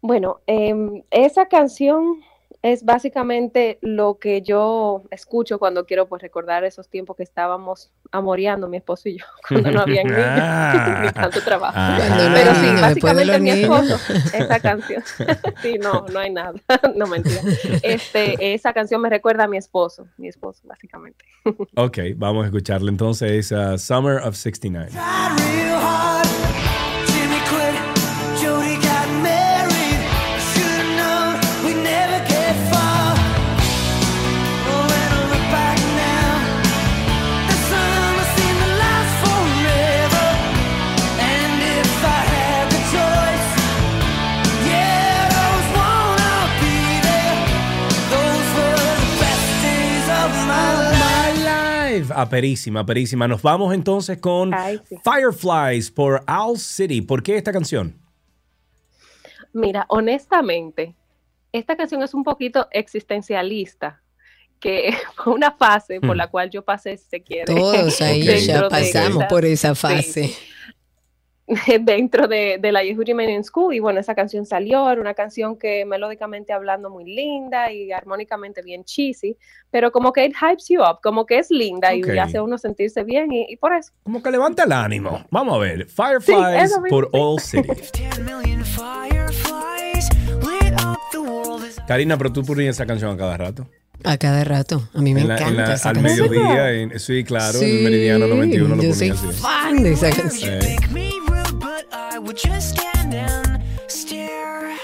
Bueno, 0.06 0.42
em, 0.46 1.02
esa 1.10 1.46
canción 1.46 2.20
es 2.60 2.84
básicamente 2.84 3.78
lo 3.80 4.18
que 4.18 4.42
yo 4.42 5.04
escucho 5.10 5.58
cuando 5.58 5.86
quiero 5.86 6.08
pues 6.08 6.20
recordar 6.20 6.62
esos 6.64 6.90
tiempos 6.90 7.16
que 7.16 7.22
estábamos 7.22 7.90
amoreando 8.12 8.68
mi 8.68 8.76
esposo 8.76 9.08
y 9.08 9.16
yo, 9.18 9.24
cuando 9.48 9.70
no 9.70 9.80
había 9.80 10.04
niños 10.04 10.18
Ah. 10.26 11.00
ni 11.06 11.10
tanto 11.10 11.40
trabajo. 11.40 11.72
Ajá. 11.74 11.96
Cuando 11.96 12.28
no 12.28 12.36
hay 12.36 12.42
Pero 12.44 12.54
sí, 12.54 12.82
básicamente 12.82 13.38
mi 13.40 13.48
esposo, 13.50 13.98
esa 14.34 14.60
canción. 14.60 15.02
sí, 15.62 15.78
no, 15.78 16.04
no 16.12 16.18
hay 16.18 16.30
nada, 16.30 16.52
no 16.94 17.06
mentira. 17.06 17.40
Este, 17.82 18.52
esa 18.52 18.74
canción 18.74 19.00
me 19.00 19.08
recuerda 19.08 19.44
a 19.44 19.48
mi 19.48 19.56
esposo, 19.56 20.06
mi 20.18 20.28
esposo, 20.28 20.60
básicamente. 20.68 21.24
Ok, 21.76 21.98
vamos 22.16 22.42
a 22.42 22.48
escucharla 22.48 22.90
entonces. 22.90 23.50
uh, 23.52 23.78
Summer 23.78 24.18
of 24.18 24.36
69. 24.36 24.90
Aperísima, 52.16 52.80
aperísima. 52.80 53.26
Nos 53.28 53.42
vamos 53.42 53.74
entonces 53.74 54.18
con 54.18 54.52
Fireflies 55.04 55.90
por 55.90 56.22
Owl 56.28 56.58
City. 56.58 57.00
¿Por 57.02 57.22
qué 57.22 57.36
esta 57.36 57.52
canción? 57.52 57.94
Mira, 59.52 59.86
honestamente, 59.88 60.94
esta 61.52 61.76
canción 61.76 62.02
es 62.02 62.12
un 62.14 62.24
poquito 62.24 62.66
existencialista, 62.72 64.00
que 64.60 64.94
fue 65.16 65.32
una 65.34 65.52
fase 65.52 66.00
por 66.00 66.14
Mm. 66.14 66.18
la 66.18 66.26
cual 66.28 66.50
yo 66.50 66.62
pasé, 66.64 66.96
si 66.96 67.04
se 67.08 67.22
quiere. 67.22 67.44
Todos 67.54 68.00
ahí 68.00 68.22
ya 68.46 68.68
pasamos 68.68 69.18
esa- 69.18 69.28
por 69.28 69.44
esa 69.44 69.74
sí, 69.74 69.80
fase. 69.80 70.34
dentro 71.80 72.26
de, 72.26 72.58
de 72.58 72.72
la 72.72 72.82
Yehudi 72.82 73.12
Menon 73.14 73.44
School 73.44 73.74
y 73.74 73.78
bueno, 73.80 74.00
esa 74.00 74.14
canción 74.14 74.46
salió, 74.46 74.88
era 74.90 75.00
una 75.00 75.12
canción 75.14 75.58
que 75.58 75.84
melódicamente 75.84 76.52
hablando 76.52 76.88
muy 76.90 77.04
linda 77.04 77.70
y 77.70 77.92
armónicamente 77.92 78.62
bien 78.62 78.82
cheesy, 78.84 79.36
pero 79.70 79.92
como 79.92 80.12
que 80.12 80.24
it 80.24 80.34
hypes 80.34 80.68
you 80.68 80.80
up, 80.80 81.00
como 81.02 81.26
que 81.26 81.38
es 81.38 81.50
linda 81.50 81.88
Ok. 81.90 82.06
y 82.14 82.18
hace 82.18 82.38
a 82.38 82.42
uno 82.42 82.56
sentirse 82.56 83.04
bien 83.04 83.30
y, 83.30 83.46
y 83.52 83.56
por 83.56 83.74
eso. 83.74 83.92
Como 84.04 84.22
que 84.22 84.30
levanta 84.30 84.64
el 84.64 84.72
ánimo. 84.72 85.22
Vamos 85.30 85.54
a 85.56 85.58
ver. 85.58 85.86
Fireflies 85.86 86.78
mismo, 86.80 86.86
por 86.88 87.10
All 87.12 87.38
City. 87.40 87.68
Karina, 91.86 92.16
pero 92.16 92.32
tú 92.32 92.42
ponías 92.44 92.76
esa 92.76 92.86
canción 92.86 93.10
a 93.12 93.16
cada 93.16 93.36
rato. 93.36 93.66
A 94.02 94.16
cada 94.18 94.44
rato. 94.44 94.88
A 94.94 95.00
mí 95.00 95.14
me 95.14 95.20
En 95.22 95.28
la- 95.28 95.36
en 95.36 95.42
encanta 95.42 95.66
la- 95.68 95.74
esa 95.74 95.88
al 95.90 95.96
canción. 96.02 96.30
mediodía, 96.30 96.72
en- 96.72 96.98
sí, 96.98 97.24
claro, 97.24 97.58
en 97.58 97.64
el 97.64 97.70
Sí, 97.78 97.84
Meridiano 97.84 98.26
91 98.26 98.76
lo 98.76 98.82
yo 98.82 98.90
ponía 98.90 98.94
soy 98.94 99.10
así. 99.10 99.26
fan 99.40 99.82
de 99.82 99.92
esa 99.92 100.10
canción. 100.10 100.54
Eh. 100.62 100.76
I 102.14 102.18
would 102.18 102.36
just 102.36 102.76
stand 102.78 103.14
and 103.14 103.60
stare. 103.88 104.76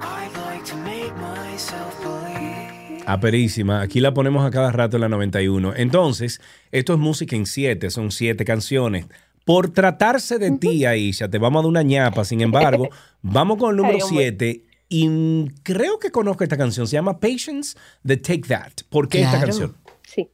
I'd 0.00 0.30
like 0.46 0.64
to 0.66 0.76
make 0.76 1.12
myself 1.16 1.94
believe. 2.02 3.02
Aperísima. 3.06 3.80
Aquí 3.80 4.00
la 4.00 4.12
ponemos 4.12 4.44
a 4.46 4.50
cada 4.50 4.70
rato 4.70 4.96
en 4.96 5.02
la 5.02 5.08
91. 5.08 5.74
Entonces, 5.76 6.40
esto 6.72 6.92
es 6.92 6.98
música 6.98 7.36
en 7.36 7.46
siete, 7.46 7.90
son 7.90 8.10
siete 8.10 8.44
canciones. 8.44 9.06
Por 9.44 9.70
tratarse 9.70 10.38
de 10.38 10.52
ti, 10.52 10.84
Aisha, 10.84 11.28
te 11.28 11.38
vamos 11.38 11.60
a 11.60 11.62
dar 11.62 11.68
una 11.70 11.82
ñapa. 11.82 12.24
Sin 12.24 12.40
embargo, 12.42 12.88
vamos 13.22 13.56
con 13.58 13.70
el 13.70 13.76
número 13.76 13.96
Ay, 13.96 14.02
hombre. 14.02 14.24
7. 14.24 14.64
Y 14.90 15.48
creo 15.62 15.98
que 15.98 16.10
conozco 16.10 16.44
esta 16.44 16.58
canción. 16.58 16.86
Se 16.86 16.92
llama 16.94 17.18
Patience 17.18 17.76
de 18.02 18.18
Take 18.18 18.42
That. 18.48 18.72
¿Por 18.90 19.08
qué 19.08 19.20
esta 19.22 19.30
Claro. 19.38 19.46
canción? 19.46 19.76
Sí. 20.06 20.30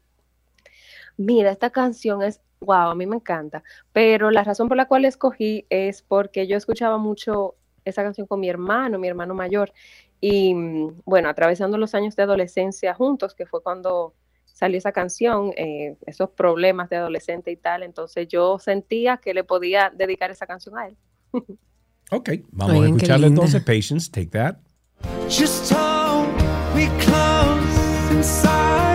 Mira, 1.16 1.52
esta 1.52 1.70
canción 1.70 2.22
es, 2.22 2.40
wow, 2.60 2.90
a 2.90 2.94
mí 2.94 3.06
me 3.06 3.16
encanta, 3.16 3.62
pero 3.92 4.30
la 4.30 4.44
razón 4.44 4.68
por 4.68 4.76
la 4.76 4.86
cual 4.86 5.04
escogí 5.04 5.66
es 5.70 6.02
porque 6.02 6.46
yo 6.46 6.56
escuchaba 6.56 6.98
mucho 6.98 7.54
esa 7.84 8.02
canción 8.02 8.26
con 8.26 8.40
mi 8.40 8.48
hermano, 8.48 8.98
mi 8.98 9.08
hermano 9.08 9.34
mayor, 9.34 9.72
y 10.20 10.54
mm, 10.54 11.02
bueno, 11.04 11.28
atravesando 11.28 11.78
los 11.78 11.94
años 11.94 12.16
de 12.16 12.22
adolescencia 12.24 12.94
juntos, 12.94 13.34
que 13.34 13.46
fue 13.46 13.62
cuando 13.62 14.14
salió 14.44 14.76
esa 14.76 14.92
canción, 14.92 15.52
eh, 15.56 15.96
esos 16.06 16.30
problemas 16.30 16.90
de 16.90 16.96
adolescente 16.96 17.50
y 17.50 17.56
tal, 17.56 17.82
entonces 17.82 18.26
yo 18.28 18.58
sentía 18.58 19.18
que 19.18 19.32
le 19.32 19.44
podía 19.44 19.92
dedicar 19.94 20.30
esa 20.30 20.46
canción 20.46 20.76
a 20.76 20.88
él. 20.88 20.96
Ok, 22.10 22.30
vamos 22.52 22.76
a 22.76 22.86
linda. 22.86 23.26
entonces. 23.26 23.62
Patience, 23.62 24.10
Take 24.10 24.30
That. 24.30 24.56
Just 25.28 25.70
hold 25.70 26.26
me 26.74 26.88
close 26.98 28.16
inside 28.16 28.87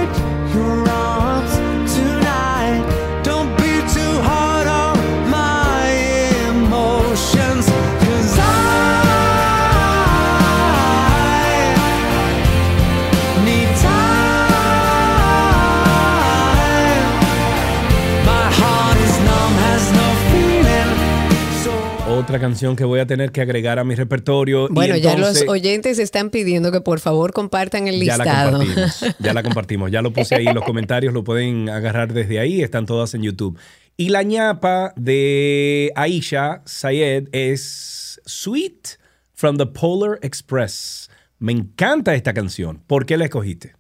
Otra 22.33 22.41
canción 22.47 22.75
que 22.75 22.83
voy 22.83 22.99
a 22.99 23.05
tener 23.05 23.31
que 23.31 23.41
agregar 23.41 23.77
a 23.77 23.83
mi 23.83 23.93
repertorio. 23.93 24.65
y 24.67 24.73
Bueno, 24.73 24.97
ya 24.97 25.15
los 25.15 25.43
oyentes 25.47 25.99
están 25.99 26.31
pidiendo 26.31 26.71
que 26.71 26.81
por 26.81 26.99
favor 26.99 27.31
compartan 27.31 27.87
el 27.87 28.03
Ya 28.03 28.17
la 28.17 28.23
listado. 28.23 28.57
compartimos. 28.57 29.15
Ya 29.19 29.33
la 29.35 29.43
compartimos. 29.43 29.91
Ya 29.91 30.01
lo 30.01 30.13
puse 30.13 30.33
ahí 30.33 30.47
en 30.47 30.55
los 30.55 30.63
comentarios. 30.63 31.13
Lo 31.13 31.23
pueden 31.23 31.69
agarrar 31.69 32.11
desde 32.11 32.39
ahí. 32.39 32.63
Están 32.63 32.87
todas 32.87 33.13
en 33.13 33.21
YouTube. 33.21 33.59
Y 33.97 34.09
la 34.09 34.23
ñapa 34.23 34.93
de 34.95 35.91
Aisha 35.95 36.63
Sayed 36.65 37.27
es 37.33 38.19
Sweet 38.25 38.97
from 39.35 39.57
the 39.57 39.67
Polar 39.67 40.17
Express. 40.23 41.11
Me 41.37 41.51
encanta 41.51 42.15
esta 42.15 42.33
canción. 42.33 42.81
¿Por 42.87 43.05
qué 43.05 43.15
la 43.15 43.25
escogiste? 43.25 43.75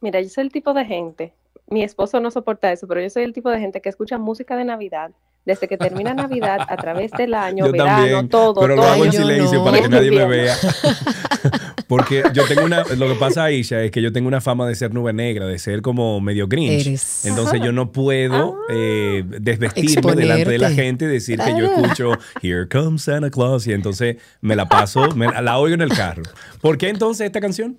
Mira, 0.00 0.20
yo 0.20 0.28
soy 0.28 0.42
el 0.46 0.50
tipo 0.50 0.74
de 0.74 0.84
gente, 0.84 1.32
mi 1.68 1.84
esposo 1.84 2.18
no 2.18 2.32
soporta 2.32 2.72
eso, 2.72 2.88
pero 2.88 3.00
yo 3.00 3.08
soy 3.08 3.22
el 3.22 3.32
tipo 3.32 3.50
de 3.50 3.60
gente 3.60 3.80
que 3.80 3.88
escucha 3.88 4.18
música 4.18 4.56
de 4.56 4.64
Navidad 4.64 5.12
desde 5.44 5.66
que 5.66 5.76
termina 5.76 6.14
Navidad 6.14 6.60
a 6.68 6.76
través 6.76 7.10
del 7.12 7.34
año, 7.34 7.66
Yo 7.66 7.72
verano, 7.72 7.96
también, 7.96 8.28
todo, 8.28 8.60
pero 8.60 8.76
lo 8.76 8.84
hago 8.84 9.04
en 9.04 9.12
silencio 9.12 9.58
no. 9.58 9.64
para 9.64 9.80
que 9.80 9.88
nadie 9.88 10.10
me 10.10 10.26
vea. 10.26 10.56
Porque 11.88 12.22
yo 12.32 12.46
tengo 12.46 12.64
una, 12.64 12.84
lo 12.96 13.08
que 13.08 13.16
pasa, 13.16 13.44
Aisha, 13.44 13.82
es 13.82 13.90
que 13.90 14.00
yo 14.00 14.12
tengo 14.12 14.26
una 14.26 14.40
fama 14.40 14.66
de 14.66 14.74
ser 14.74 14.94
nube 14.94 15.12
negra, 15.12 15.46
de 15.46 15.58
ser 15.58 15.82
como 15.82 16.20
medio 16.22 16.48
grinch. 16.48 16.86
Eres. 16.86 17.26
Entonces 17.26 17.60
yo 17.60 17.70
no 17.72 17.92
puedo 17.92 18.56
eh, 18.70 19.24
desvestirme 19.26 19.92
Exponerte. 19.92 20.22
delante 20.22 20.50
de 20.52 20.58
la 20.58 20.70
gente 20.70 21.04
y 21.04 21.08
decir 21.08 21.38
que 21.38 21.50
yo 21.50 21.66
escucho 21.66 22.12
Here 22.40 22.66
Comes 22.66 23.02
Santa 23.02 23.28
Claus 23.28 23.66
y 23.66 23.72
entonces 23.72 24.16
me 24.40 24.56
la 24.56 24.68
paso, 24.70 25.10
me, 25.14 25.26
la 25.26 25.58
oigo 25.58 25.74
en 25.74 25.82
el 25.82 25.90
carro. 25.90 26.22
¿Por 26.62 26.78
qué 26.78 26.88
entonces 26.88 27.26
esta 27.26 27.40
canción? 27.40 27.78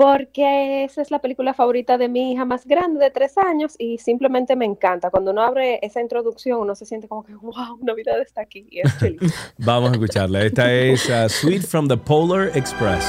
Porque 0.00 0.84
esa 0.84 1.02
es 1.02 1.10
la 1.10 1.18
película 1.18 1.52
favorita 1.52 1.98
de 1.98 2.08
mi 2.08 2.32
hija 2.32 2.46
más 2.46 2.66
grande 2.66 2.98
de 3.04 3.10
tres 3.10 3.36
años 3.36 3.74
y 3.78 3.98
simplemente 3.98 4.56
me 4.56 4.64
encanta. 4.64 5.10
Cuando 5.10 5.30
uno 5.30 5.42
abre 5.42 5.78
esa 5.82 6.00
introducción, 6.00 6.58
uno 6.58 6.74
se 6.74 6.86
siente 6.86 7.06
como 7.06 7.22
que, 7.22 7.34
wow, 7.34 7.78
Navidad 7.82 8.18
está 8.22 8.40
aquí. 8.40 8.66
Y 8.70 8.80
es. 8.80 8.94
Vamos 9.58 9.90
a 9.90 9.92
escucharla. 9.92 10.42
Esta 10.42 10.72
es 10.72 11.06
uh, 11.10 11.28
Sweet 11.28 11.66
from 11.66 11.86
the 11.86 11.98
Polar 11.98 12.50
Express. 12.56 13.04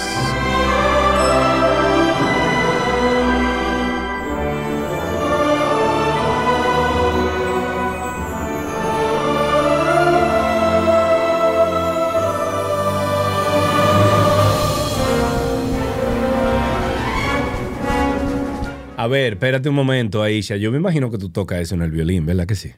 A 19.02 19.07
ver, 19.07 19.34
espérate 19.34 19.68
un 19.68 19.73
momento, 19.73 20.22
Aisha. 20.22 20.57
Yo 20.57 20.72
me 20.72 20.78
imagino 20.78 21.10
que 21.10 21.18
tú 21.18 21.30
tocas 21.30 21.60
eso 21.60 21.73
en 21.73 21.82
el 21.82 21.90
violín, 21.90 22.23
¿verdad 22.23 22.45
que 22.45 22.53
sí? 22.53 22.72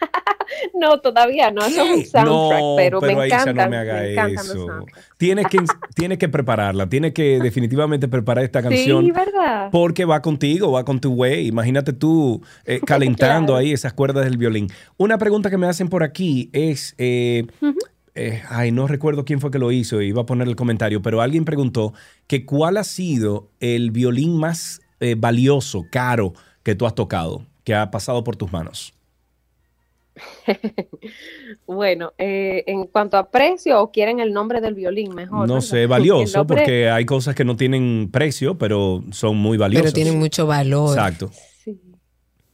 no, 0.74 0.98
todavía 0.98 1.52
no, 1.52 1.64
eso 1.64 1.84
es 1.84 1.90
un 1.98 2.04
soundtrack, 2.04 2.24
No, 2.26 2.74
pero, 2.76 3.00
me 3.00 3.12
Aisha, 3.12 3.42
encantan, 3.42 3.56
no 3.56 3.70
me 3.70 3.76
haga 3.76 4.04
eso. 4.04 4.66
Tienes 5.16 5.46
que, 5.46 5.58
tienes 5.94 6.18
que 6.18 6.28
prepararla, 6.28 6.88
tienes 6.88 7.12
que 7.12 7.38
definitivamente 7.38 8.08
preparar 8.08 8.42
esta 8.42 8.62
canción. 8.62 9.04
Sí, 9.04 9.12
¿verdad? 9.12 9.68
Porque 9.70 10.04
va 10.04 10.20
contigo, 10.22 10.72
va 10.72 10.84
con 10.84 10.98
tu 10.98 11.14
güey. 11.14 11.46
Imagínate 11.46 11.92
tú 11.92 12.42
eh, 12.64 12.80
calentando 12.84 13.52
Claro. 13.52 13.58
ahí 13.58 13.70
esas 13.70 13.92
cuerdas 13.92 14.24
del 14.24 14.38
violín. 14.38 14.66
Una 14.96 15.18
pregunta 15.18 15.50
que 15.50 15.56
me 15.56 15.68
hacen 15.68 15.88
por 15.88 16.02
aquí 16.02 16.50
es, 16.52 16.96
eh, 16.98 17.46
eh, 18.16 18.42
ay, 18.48 18.72
no 18.72 18.88
recuerdo 18.88 19.24
quién 19.24 19.40
fue 19.40 19.52
que 19.52 19.60
lo 19.60 19.70
hizo, 19.70 20.02
iba 20.02 20.22
a 20.22 20.26
poner 20.26 20.48
el 20.48 20.56
comentario, 20.56 21.00
pero 21.00 21.20
alguien 21.20 21.44
preguntó 21.44 21.94
que 22.26 22.44
cuál 22.44 22.76
ha 22.76 22.82
sido 22.82 23.50
el 23.60 23.92
violín 23.92 24.36
más 24.36 24.80
eh, 25.00 25.14
valioso, 25.16 25.84
caro 25.90 26.32
que 26.62 26.74
tú 26.74 26.86
has 26.86 26.94
tocado, 26.94 27.42
que 27.64 27.74
ha 27.74 27.90
pasado 27.90 28.22
por 28.24 28.36
tus 28.36 28.52
manos. 28.52 28.92
Bueno, 31.66 32.12
eh, 32.16 32.64
en 32.66 32.86
cuanto 32.86 33.16
a 33.16 33.30
precio, 33.30 33.80
o 33.82 33.90
quieren 33.90 34.20
el 34.20 34.32
nombre 34.32 34.60
del 34.60 34.74
violín 34.74 35.14
mejor. 35.14 35.46
No 35.46 35.54
¿verdad? 35.54 35.68
sé, 35.68 35.86
valioso, 35.86 36.38
nombre- 36.38 36.56
porque 36.56 36.88
hay 36.88 37.04
cosas 37.04 37.34
que 37.34 37.44
no 37.44 37.56
tienen 37.56 38.08
precio, 38.10 38.56
pero 38.56 39.02
son 39.10 39.36
muy 39.36 39.58
valiosas. 39.58 39.92
Pero 39.92 39.94
tienen 39.94 40.18
mucho 40.18 40.46
valor. 40.46 40.90
Exacto. 40.96 41.30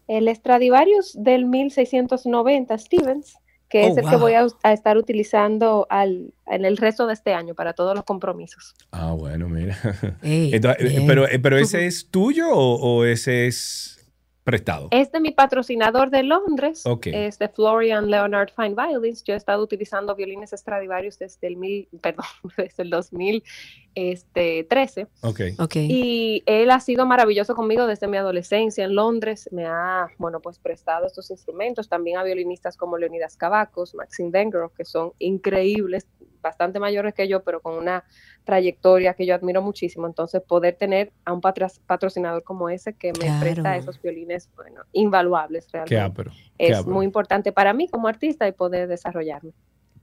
El 0.09 0.35
Stradivarius 0.35 1.13
del 1.15 1.45
1690 1.47 2.77
Stevens, 2.79 3.37
que 3.73 3.85
Oh, 3.85 3.89
es 3.89 3.97
el 3.97 4.05
que 4.05 4.11
wow. 4.11 4.21
voy 4.21 4.35
a, 4.35 4.47
a 4.65 4.73
estar 4.75 4.99
utilizando 4.99 5.87
al, 5.89 6.35
en 6.47 6.65
el 6.67 6.77
resto 6.77 7.07
de 7.07 7.15
este 7.15 7.33
año 7.33 7.55
para 7.55 7.73
todos 7.73 7.95
los 7.95 8.05
compromisos. 8.05 8.75
Ah, 8.91 9.13
bueno, 9.13 9.49
mira. 9.49 9.79
Ey, 10.23 10.51
Entonces, 10.53 10.93
eh, 10.93 11.05
pero, 11.07 11.27
eh, 11.27 11.39
pero 11.39 11.57
ese 11.57 11.87
es 11.87 12.09
tuyo 12.11 12.51
o, 12.51 12.77
o 12.77 13.05
ese 13.07 13.47
es 13.47 14.02
prestado? 14.45 14.89
Es 14.91 15.11
de 15.13 15.21
mi 15.21 15.31
patrocinador 15.31 16.11
de 16.11 16.23
Londres, 16.23 16.85
Ok. 16.87 17.07
es 17.07 17.39
de 17.39 17.49
Florian 17.49 18.11
Leonard 18.11 18.51
Fine 18.55 18.75
Violins. 18.75 19.23
Yo 19.25 19.35
he 19.35 19.37
estado 19.37 19.63
utilizando 19.63 20.15
violines 20.15 20.51
Stradivarius 20.51 21.19
desde 21.19 21.47
el, 21.47 21.57
mil, 21.57 21.89
perdón, 22.03 22.27
desde 22.57 22.83
el 22.83 22.91
2013. 22.91 25.07
Ok. 25.23 25.77
Y 25.77 26.43
él 26.47 26.71
ha 26.71 26.81
sido 26.81 27.07
maravilloso 27.07 27.55
conmigo 27.55 27.87
desde 27.87 28.09
mi 28.09 28.17
adolescencia 28.17 28.85
en 28.85 28.95
Londres. 28.95 29.49
Me 29.53 29.67
ha, 29.67 30.09
bueno, 30.19 30.41
pues 30.41 30.59
prestado 30.59 31.07
estos 31.07 31.31
instrumentos 31.31 31.89
también 31.89 32.19
a 32.19 32.25
violinistas 32.25 32.77
como 32.77 32.99
Leonidas 32.99 33.37
Cavacos, 33.37 33.95
Maxim 33.95 34.31
Vengerov, 34.31 34.73
que 34.73 34.85
son 34.85 35.13
increíbles, 35.19 36.07
bastante 36.43 36.79
mayores 36.81 37.15
que 37.15 37.29
yo, 37.29 37.43
pero 37.43 37.61
con 37.61 37.75
una 37.79 38.05
trayectoria 38.45 39.15
que 39.15 39.25
yo 39.25 39.35
admiro 39.35 39.63
muchísimo. 39.63 40.07
Entonces, 40.07 40.43
poder 40.43 40.75
tener 40.75 41.13
a 41.25 41.33
un 41.33 41.41
patrocinador 41.41 42.43
como 42.43 42.69
ese 42.69 42.95
que 42.95 43.13
me 43.13 43.27
Claro. 43.27 43.41
presta 43.41 43.77
esos 43.77 44.01
violines, 44.03 44.51
bueno, 44.57 44.83
invaluables 44.93 45.71
realmente. 45.73 45.95
Qué 45.95 46.01
ápero. 46.01 46.31
qué 46.59 46.67
Es 46.73 46.79
ápero. 46.79 46.95
muy 46.95 47.05
importante 47.07 47.53
para 47.53 47.73
mí 47.73 47.89
como 47.89 48.09
artista 48.09 48.47
y 48.49 48.53
poder 48.53 48.89
desarrollarme. 48.89 49.53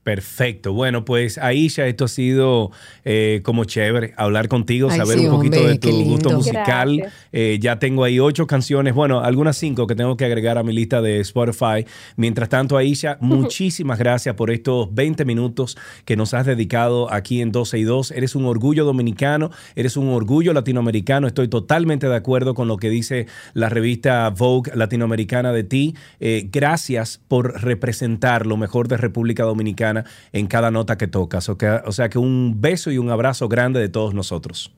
Perfecto. 0.10 0.74
Bueno, 0.74 1.06
pues 1.06 1.38
Aisha, 1.38 1.86
esto 1.86 2.06
ha 2.06 2.08
sido 2.08 2.72
eh, 3.06 3.42
como 3.44 3.66
chévere 3.66 4.16
hablar 4.18 4.48
contigo, 4.48 4.90
Ay, 4.90 4.98
saber 4.98 5.20
sí, 5.20 5.26
un 5.28 5.36
poquito 5.36 5.58
hombre, 5.58 5.74
de 5.74 5.78
tu 5.78 6.04
gusto 6.04 6.32
musical. 6.32 7.12
Eh, 7.32 7.60
ya 7.62 7.78
tengo 7.78 8.04
ahí 8.04 8.20
ocho 8.20 8.48
canciones, 8.48 8.96
bueno, 8.96 9.20
algunas 9.20 9.56
cinco 9.56 9.86
que 9.86 9.94
tengo 9.94 10.18
que 10.18 10.26
agregar 10.26 10.58
a 10.58 10.64
mi 10.64 10.74
lista 10.74 11.04
de 11.04 11.20
Spotify. 11.20 11.86
Mientras 12.16 12.50
tanto, 12.50 12.76
Aisha, 12.76 13.18
muchísimas 13.22 14.00
gracias 14.00 14.34
por 14.34 14.50
estos 14.50 14.92
20 14.92 15.26
minutos 15.26 15.78
que 16.06 16.16
nos 16.16 16.34
has 16.34 16.48
dedicado 16.48 17.14
aquí 17.14 17.40
en 17.40 17.52
12 17.52 17.78
y 17.78 17.84
2. 17.84 18.10
Eres 18.10 18.34
un 18.34 18.46
orgullo 18.46 18.86
dominicano, 18.86 19.52
eres 19.76 19.96
un 19.96 20.10
orgullo 20.10 20.54
latinoamericano. 20.54 21.28
Estoy 21.28 21.50
totalmente 21.50 22.10
de 22.10 22.16
acuerdo 22.16 22.56
con 22.56 22.68
lo 22.68 22.78
que 22.78 22.90
dice 22.90 23.28
la 23.54 23.70
revista 23.70 24.28
Vogue 24.32 24.72
latinoamericana 24.74 25.54
de 25.54 25.64
ti. 25.66 25.96
Eh, 26.20 26.50
gracias 26.52 27.22
por 27.28 27.62
representar 27.62 28.48
lo 28.48 28.58
mejor 28.58 28.88
de 28.88 28.98
República 28.98 29.44
Dominicana 29.44 29.99
en 30.32 30.48
cada 30.48 30.72
nota 30.72 30.98
que 30.98 31.08
tocas. 31.08 31.50
O, 31.50 31.58
que- 31.58 31.82
o 31.86 31.92
sea 31.92 32.10
que 32.10 32.20
un 32.20 32.60
beso 32.62 32.92
y 32.92 32.98
un 32.98 33.10
abrazo 33.10 33.48
grande 33.48 33.80
de 33.80 33.90
todos 33.90 34.14
nosotros. 34.14 34.72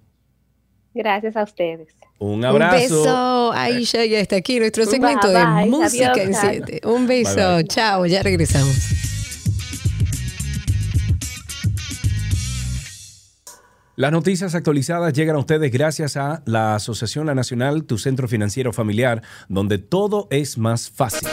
Gracias 0.93 1.37
a 1.37 1.43
ustedes. 1.43 1.87
Un 2.19 2.43
abrazo. 2.43 2.75
Un 2.99 3.03
beso, 3.03 3.51
Aisha, 3.53 4.05
ya 4.05 4.19
está 4.19 4.35
aquí 4.35 4.59
nuestro 4.59 4.85
segmento 4.85 5.27
bye. 5.27 5.37
de 5.37 5.65
música 5.69 6.11
Adiós, 6.11 6.27
en 6.27 6.33
chao. 6.33 6.41
siete. 6.51 6.81
Un 6.87 7.07
beso, 7.07 7.35
Bye, 7.35 7.55
bye. 7.55 7.67
chao, 7.67 8.05
ya 8.05 8.21
regresamos. 8.23 8.75
Las 13.95 14.11
noticias 14.11 14.55
actualizadas 14.55 15.13
llegan 15.13 15.35
a 15.35 15.39
ustedes 15.39 15.71
gracias 15.71 16.17
a 16.17 16.41
la 16.45 16.75
Asociación 16.75 17.25
La 17.27 17.35
Nacional, 17.35 17.83
tu 17.83 17.97
centro 17.97 18.27
financiero 18.27 18.73
familiar, 18.73 19.21
donde 19.47 19.77
todo 19.77 20.27
es 20.31 20.57
más 20.57 20.89
fácil. 20.89 21.27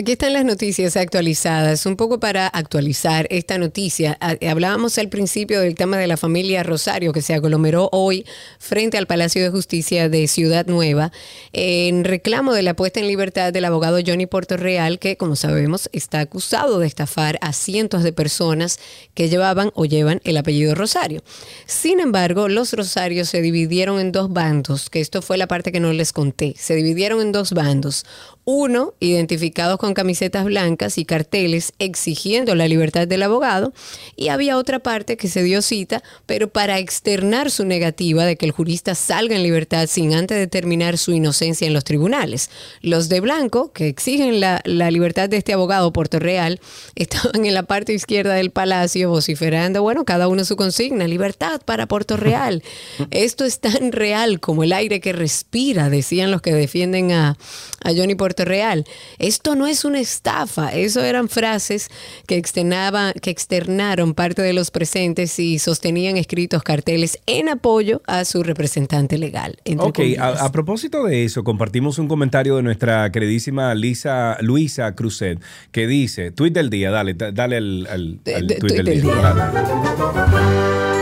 Aquí 0.00 0.12
están 0.12 0.32
las 0.32 0.46
noticias 0.46 0.96
actualizadas. 0.96 1.84
Un 1.84 1.96
poco 1.96 2.18
para 2.18 2.46
actualizar 2.46 3.26
esta 3.28 3.58
noticia. 3.58 4.16
A- 4.22 4.34
Hablábamos 4.50 4.96
al 4.96 5.10
principio 5.10 5.60
del 5.60 5.74
tema 5.74 5.98
de 5.98 6.06
la 6.06 6.16
familia 6.16 6.62
Rosario 6.62 7.12
que 7.12 7.20
se 7.20 7.34
aglomeró 7.34 7.90
hoy 7.92 8.24
frente 8.58 8.96
al 8.96 9.06
Palacio 9.06 9.42
de 9.42 9.50
Justicia 9.50 10.08
de 10.08 10.26
Ciudad 10.26 10.64
Nueva 10.64 11.12
en 11.52 12.04
reclamo 12.04 12.54
de 12.54 12.62
la 12.62 12.72
puesta 12.72 12.98
en 13.00 13.08
libertad 13.08 13.52
del 13.52 13.66
abogado 13.66 13.98
Johnny 14.04 14.24
Portorreal 14.24 14.98
que, 14.98 15.18
como 15.18 15.36
sabemos, 15.36 15.90
está 15.92 16.20
acusado 16.20 16.78
de 16.78 16.86
estafar 16.86 17.36
a 17.42 17.52
cientos 17.52 18.02
de 18.02 18.14
personas 18.14 18.78
que 19.12 19.28
llevaban 19.28 19.70
o 19.74 19.84
llevan 19.84 20.22
el 20.24 20.38
apellido 20.38 20.74
Rosario. 20.74 21.22
Sin 21.66 22.00
embargo, 22.00 22.48
los 22.48 22.72
Rosarios 22.72 23.28
se 23.28 23.42
dividieron 23.42 24.00
en 24.00 24.12
dos 24.12 24.32
bandos, 24.32 24.88
que 24.88 25.02
esto 25.02 25.20
fue 25.20 25.36
la 25.36 25.46
parte 25.46 25.72
que 25.72 25.80
no 25.80 25.92
les 25.92 26.14
conté. 26.14 26.54
Se 26.56 26.74
dividieron 26.74 27.20
en 27.20 27.32
dos 27.32 27.52
bandos. 27.52 28.06
Uno, 28.44 28.94
identificados 29.00 29.78
con 29.78 29.94
camisetas 29.94 30.44
blancas 30.44 30.96
y 30.98 31.04
carteles 31.04 31.72
exigiendo 31.78 32.54
la 32.54 32.66
libertad 32.68 33.06
del 33.06 33.22
abogado, 33.22 33.72
y 34.16 34.28
había 34.28 34.56
otra 34.56 34.78
parte 34.78 35.16
que 35.16 35.28
se 35.28 35.42
dio 35.42 35.62
cita, 35.62 36.02
pero 36.26 36.48
para 36.48 36.78
externar 36.78 37.50
su 37.50 37.64
negativa 37.64 38.24
de 38.24 38.36
que 38.36 38.46
el 38.46 38.52
jurista 38.52 38.94
salga 38.94 39.36
en 39.36 39.42
libertad 39.42 39.86
sin 39.88 40.14
antes 40.14 40.38
determinar 40.38 40.96
su 40.96 41.12
inocencia 41.12 41.66
en 41.66 41.74
los 41.74 41.84
tribunales. 41.84 42.50
Los 42.80 43.08
de 43.08 43.20
blanco, 43.20 43.72
que 43.72 43.88
exigen 43.88 44.40
la, 44.40 44.62
la 44.64 44.90
libertad 44.90 45.28
de 45.28 45.36
este 45.36 45.52
abogado 45.52 45.92
Puerto 45.92 46.18
Real, 46.18 46.60
estaban 46.94 47.44
en 47.44 47.54
la 47.54 47.64
parte 47.64 47.92
izquierda 47.92 48.34
del 48.34 48.50
palacio 48.50 49.10
vociferando, 49.10 49.82
bueno, 49.82 50.04
cada 50.04 50.28
uno 50.28 50.44
su 50.44 50.56
consigna, 50.56 51.06
libertad 51.06 51.60
para 51.64 51.86
Puerto 51.86 52.16
Real. 52.16 52.62
Esto 53.10 53.44
es 53.44 53.60
tan 53.60 53.92
real 53.92 54.40
como 54.40 54.64
el 54.64 54.72
aire 54.72 55.00
que 55.00 55.12
respira, 55.12 55.90
decían 55.90 56.30
los 56.30 56.40
que 56.40 56.54
defienden 56.54 57.12
a, 57.12 57.36
a 57.82 57.90
Johnny 57.94 58.14
Puerto 58.14 58.29
Real. 58.38 58.84
Esto 59.18 59.54
no 59.56 59.66
es 59.66 59.84
una 59.84 60.00
estafa, 60.00 60.70
eso 60.72 61.02
eran 61.02 61.28
frases 61.28 61.88
que, 62.26 62.36
externaba, 62.36 63.12
que 63.12 63.30
externaron 63.30 64.14
parte 64.14 64.42
de 64.42 64.52
los 64.52 64.70
presentes 64.70 65.38
y 65.38 65.58
sostenían 65.58 66.16
escritos 66.16 66.62
carteles 66.62 67.18
en 67.26 67.48
apoyo 67.48 68.02
a 68.06 68.24
su 68.24 68.42
representante 68.42 69.18
legal. 69.18 69.56
Ok, 69.78 69.98
a, 70.18 70.44
a 70.46 70.52
propósito 70.52 71.04
de 71.04 71.24
eso, 71.24 71.44
compartimos 71.44 71.98
un 71.98 72.08
comentario 72.08 72.56
de 72.56 72.62
nuestra 72.62 73.10
queridísima 73.12 73.74
Lisa, 73.74 74.36
Luisa 74.40 74.94
Cruzet, 74.94 75.40
que 75.72 75.86
dice, 75.86 76.30
tweet 76.30 76.50
del 76.52 76.70
día, 76.70 76.90
dale, 76.90 77.14
da- 77.14 77.32
dale 77.32 77.56
al, 77.56 77.86
al- 77.90 78.20
al 78.34 78.46
de- 78.46 78.54
tweet 78.56 78.72
del 78.74 78.84
tuit 78.84 78.84
del 78.84 79.02
día. 79.02 79.32
día. 79.32 80.99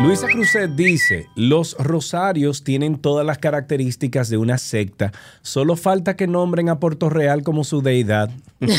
Luisa 0.00 0.26
Cruzet 0.26 0.70
dice, 0.74 1.28
los 1.36 1.76
rosarios 1.78 2.64
tienen 2.64 2.98
todas 2.98 3.24
las 3.24 3.38
características 3.38 4.28
de 4.28 4.36
una 4.36 4.58
secta, 4.58 5.12
solo 5.42 5.76
falta 5.76 6.16
que 6.16 6.26
nombren 6.26 6.68
a 6.68 6.80
Puerto 6.80 7.08
Real 7.08 7.42
como 7.42 7.62
su 7.62 7.82
deidad. 7.82 8.30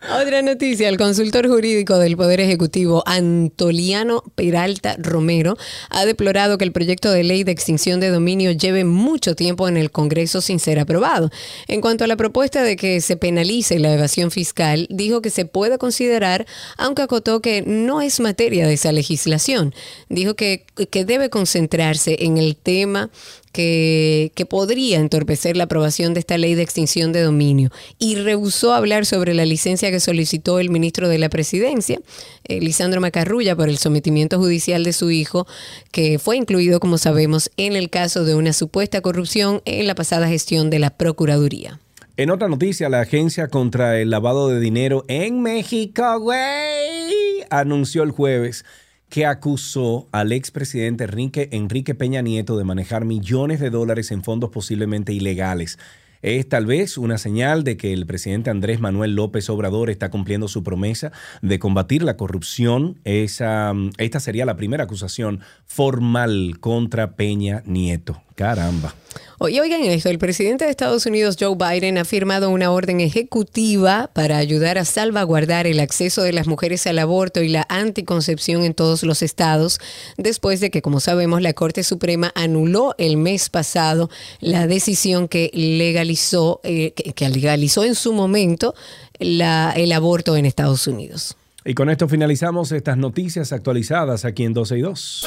Otra 0.00 0.42
noticia, 0.42 0.88
el 0.88 0.96
consultor 0.96 1.48
jurídico 1.48 1.98
del 1.98 2.16
Poder 2.16 2.38
Ejecutivo, 2.38 3.02
Antoliano 3.04 4.22
Peralta 4.36 4.94
Romero, 4.96 5.56
ha 5.90 6.06
deplorado 6.06 6.56
que 6.56 6.64
el 6.64 6.70
proyecto 6.70 7.10
de 7.10 7.24
ley 7.24 7.42
de 7.42 7.50
extinción 7.50 7.98
de 7.98 8.10
dominio 8.10 8.52
lleve 8.52 8.84
mucho 8.84 9.34
tiempo 9.34 9.66
en 9.66 9.76
el 9.76 9.90
Congreso 9.90 10.40
sin 10.40 10.60
ser 10.60 10.78
aprobado. 10.78 11.30
En 11.66 11.80
cuanto 11.80 12.04
a 12.04 12.06
la 12.06 12.14
propuesta 12.14 12.62
de 12.62 12.76
que 12.76 13.00
se 13.00 13.16
penalice 13.16 13.80
la 13.80 13.92
evasión 13.92 14.30
fiscal, 14.30 14.86
dijo 14.88 15.20
que 15.20 15.30
se 15.30 15.46
puede 15.46 15.78
considerar, 15.78 16.46
aunque 16.76 17.02
acotó 17.02 17.40
que 17.40 17.62
no 17.62 18.00
es 18.00 18.20
materia 18.20 18.68
de 18.68 18.74
esa 18.74 18.92
legislación. 18.92 19.74
Dijo 20.08 20.36
que, 20.36 20.64
que 20.90 21.04
debe 21.04 21.28
concentrarse 21.28 22.18
en 22.20 22.38
el 22.38 22.56
tema 22.56 23.10
que, 23.58 24.46
podría 24.48 24.98
entorpecer 25.00 25.56
la 25.56 25.64
aprobación 25.64 26.14
de 26.14 26.20
esta 26.20 26.38
ley 26.38 26.54
de 26.54 26.62
extinción 26.62 27.12
de 27.12 27.22
dominio 27.22 27.70
y 27.98 28.14
rehusó 28.14 28.72
hablar 28.72 29.04
sobre 29.04 29.34
la 29.34 29.44
licencia 29.44 29.90
que 29.90 29.98
solicitó 29.98 30.60
el 30.60 30.70
ministro 30.70 31.08
de 31.08 31.18
la 31.18 31.28
Presidencia, 31.28 31.98
eh, 32.44 32.60
Lisandro 32.60 33.00
Macarrulla, 33.00 33.56
por 33.56 33.68
el 33.68 33.78
sometimiento 33.78 34.38
judicial 34.38 34.84
de 34.84 34.92
su 34.92 35.10
hijo, 35.10 35.46
que 35.90 36.20
fue 36.20 36.36
incluido, 36.36 36.78
como 36.78 36.98
sabemos, 36.98 37.50
en 37.56 37.74
el 37.74 37.90
caso 37.90 38.24
de 38.24 38.36
una 38.36 38.52
supuesta 38.52 39.00
corrupción 39.00 39.60
en 39.64 39.88
la 39.88 39.96
pasada 39.96 40.28
gestión 40.28 40.70
de 40.70 40.78
la 40.78 40.90
Procuraduría. 40.90 41.80
En 42.16 42.30
otra 42.30 42.48
noticia, 42.48 42.88
la 42.88 43.00
Agencia 43.00 43.48
contra 43.48 43.98
el 44.00 44.10
Lavado 44.10 44.48
de 44.48 44.60
Dinero 44.60 45.04
en 45.08 45.42
México, 45.42 46.20
güey, 46.20 47.44
anunció 47.50 48.04
el 48.04 48.12
jueves 48.12 48.64
que 49.08 49.26
acusó 49.26 50.08
al 50.12 50.32
expresidente 50.32 51.04
Enrique, 51.04 51.48
Enrique 51.52 51.94
Peña 51.94 52.22
Nieto 52.22 52.58
de 52.58 52.64
manejar 52.64 53.04
millones 53.04 53.60
de 53.60 53.70
dólares 53.70 54.10
en 54.10 54.22
fondos 54.22 54.50
posiblemente 54.50 55.12
ilegales. 55.12 55.78
Es 56.20 56.48
tal 56.48 56.66
vez 56.66 56.98
una 56.98 57.16
señal 57.16 57.62
de 57.62 57.76
que 57.76 57.92
el 57.92 58.04
presidente 58.04 58.50
Andrés 58.50 58.80
Manuel 58.80 59.14
López 59.14 59.48
Obrador 59.50 59.88
está 59.88 60.10
cumpliendo 60.10 60.48
su 60.48 60.64
promesa 60.64 61.12
de 61.42 61.58
combatir 61.58 62.02
la 62.02 62.16
corrupción. 62.16 62.98
Esa, 63.04 63.72
esta 63.98 64.18
sería 64.18 64.44
la 64.44 64.56
primera 64.56 64.84
acusación 64.84 65.40
formal 65.64 66.56
contra 66.60 67.14
Peña 67.14 67.62
Nieto. 67.66 68.20
Caramba. 68.34 68.94
Oye, 69.40 69.60
oigan 69.60 69.84
esto, 69.84 70.08
el 70.08 70.18
presidente 70.18 70.64
de 70.64 70.70
Estados 70.72 71.06
Unidos, 71.06 71.36
Joe 71.38 71.54
Biden, 71.54 71.96
ha 71.96 72.04
firmado 72.04 72.50
una 72.50 72.72
orden 72.72 72.98
ejecutiva 72.98 74.10
para 74.12 74.36
ayudar 74.36 74.78
a 74.78 74.84
salvaguardar 74.84 75.68
el 75.68 75.78
acceso 75.78 76.24
de 76.24 76.32
las 76.32 76.48
mujeres 76.48 76.88
al 76.88 76.98
aborto 76.98 77.40
y 77.40 77.48
la 77.48 77.64
anticoncepción 77.68 78.64
en 78.64 78.74
todos 78.74 79.04
los 79.04 79.22
estados, 79.22 79.78
después 80.16 80.58
de 80.58 80.70
que, 80.70 80.82
como 80.82 80.98
sabemos, 80.98 81.40
la 81.40 81.52
Corte 81.52 81.84
Suprema 81.84 82.32
anuló 82.34 82.96
el 82.98 83.16
mes 83.16 83.48
pasado 83.48 84.10
la 84.40 84.66
decisión 84.66 85.28
que 85.28 85.52
legalizó, 85.54 86.60
eh, 86.64 86.90
que, 86.90 87.28
legalizó 87.28 87.84
en 87.84 87.94
su 87.94 88.12
momento 88.12 88.74
el 89.20 89.92
aborto 89.92 90.36
en 90.36 90.46
Estados 90.46 90.88
Unidos. 90.88 91.36
Y 91.64 91.74
con 91.74 91.90
esto 91.90 92.08
finalizamos 92.08 92.72
estas 92.72 92.96
noticias 92.96 93.52
actualizadas 93.52 94.24
aquí 94.24 94.42
en 94.42 94.52
12 94.52 94.78
y 94.78 94.80
2. 94.80 95.26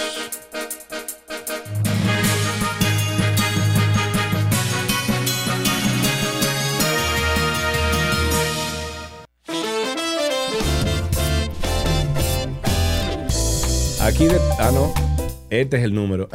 Aquí. 14.04 14.28
Ah, 14.58 14.72
no. 14.74 14.92
Este 15.52 15.78
es 15.78 15.84
el 15.84 15.94
número. 15.94 16.28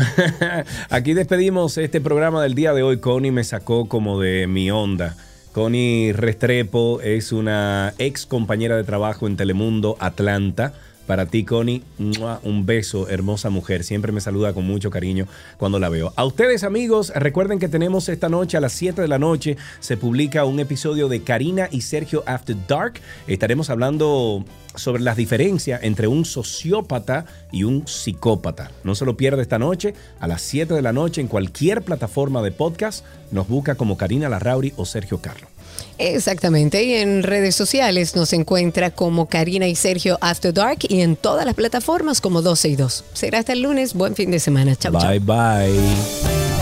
Aquí 0.91 1.15
despedimos 1.15 1.77
este 1.79 2.01
programa 2.01 2.41
del 2.41 2.55
día 2.55 2.73
de 2.73 2.85
hoy. 2.85 3.01
Connie 3.01 3.33
me 3.33 3.43
sacó 3.43 3.89
como 3.89 4.21
de 4.21 4.47
mi 4.47 4.71
onda. 4.71 5.17
Connie 5.53 6.13
Restrepo 6.13 7.01
es 7.01 7.33
una 7.33 7.93
ex 7.99 8.25
compañera 8.25 8.77
de 8.77 8.85
trabajo 8.85 9.27
en 9.27 9.37
Telemundo 9.37 9.97
Atlanta, 9.99 10.75
Para 11.07 11.27
ti, 11.27 11.45
Connie, 11.45 11.83
un 11.99 12.67
beso, 12.67 13.09
hermosa 13.09 13.51
mujer. 13.51 13.85
Siempre 13.85 14.13
me 14.13 14.21
saluda 14.21 14.53
con 14.53 14.65
mucho 14.67 14.91
cariño 14.91 15.27
cuando 15.57 15.79
la 15.79 15.89
veo. 15.89 16.13
A 16.17 16.25
ustedes, 16.25 16.65
amigos, 16.65 17.13
recuerden 17.15 17.59
que 17.59 17.69
tenemos 17.69 18.09
esta 18.09 18.29
noche 18.29 18.57
a 18.57 18.61
las 18.61 18.73
7 18.73 19.01
de 19.03 19.09
la 19.09 19.19
noche 19.19 19.57
se 19.81 19.97
publica 19.97 20.45
un 20.45 20.61
episodio 20.61 21.09
de 21.09 21.23
Karina 21.23 21.69
y 21.71 21.83
Sergio 21.83 22.25
After 22.27 22.57
Dark. 22.67 23.01
Estaremos 23.27 23.71
hablando 23.71 24.45
sobre 24.75 25.03
las 25.03 25.17
diferencias 25.17 25.83
entre 25.83 26.09
un 26.09 26.25
sociópata 26.25 27.25
y 27.53 27.65
un 27.65 27.87
psicópata. 27.87 28.71
No 28.85 28.95
se 28.95 29.05
lo 29.05 29.17
pierda 29.17 29.43
esta 29.43 29.59
noche 29.59 29.95
a 30.21 30.27
las 30.27 30.43
7 30.43 30.75
de 30.75 30.83
la 30.83 30.93
noche 30.93 31.21
en 31.21 31.29
cualquier 31.29 31.83
plataforma 31.83 32.43
de 32.43 32.53
podcast. 32.53 33.05
Nos 33.31 33.49
busca 33.49 33.75
como 33.75 33.97
Karina 33.97 34.29
Larrauri 34.29 34.73
o 34.77 34.85
Sergio 34.85 35.21
Carlos. 35.21 35.56
Exactamente, 35.99 36.85
y 36.85 36.95
en 36.95 37.23
redes 37.23 37.55
sociales 37.55 38.15
nos 38.17 38.33
encuentra 38.33 38.91
como 38.91 39.27
Karina 39.27 39.67
y 39.67 39.75
Sergio 39.75 40.19
After 40.21 40.53
Dark 40.53 40.79
y 40.89 41.01
en 41.01 41.17
todas 41.17 41.47
las 41.47 41.55
plataformas 41.55 42.21
como 42.21 42.43
12 42.43 42.69
y 42.69 42.77
2. 42.77 43.05
Será 43.15 43.39
hasta 43.39 43.53
el 43.53 43.63
lunes, 43.63 43.95
buen 43.95 44.15
fin 44.15 44.31
de 44.31 44.39
semana. 44.39 44.77
Chau. 44.77 44.93
Bye 44.93 45.21
bye. 45.21 46.56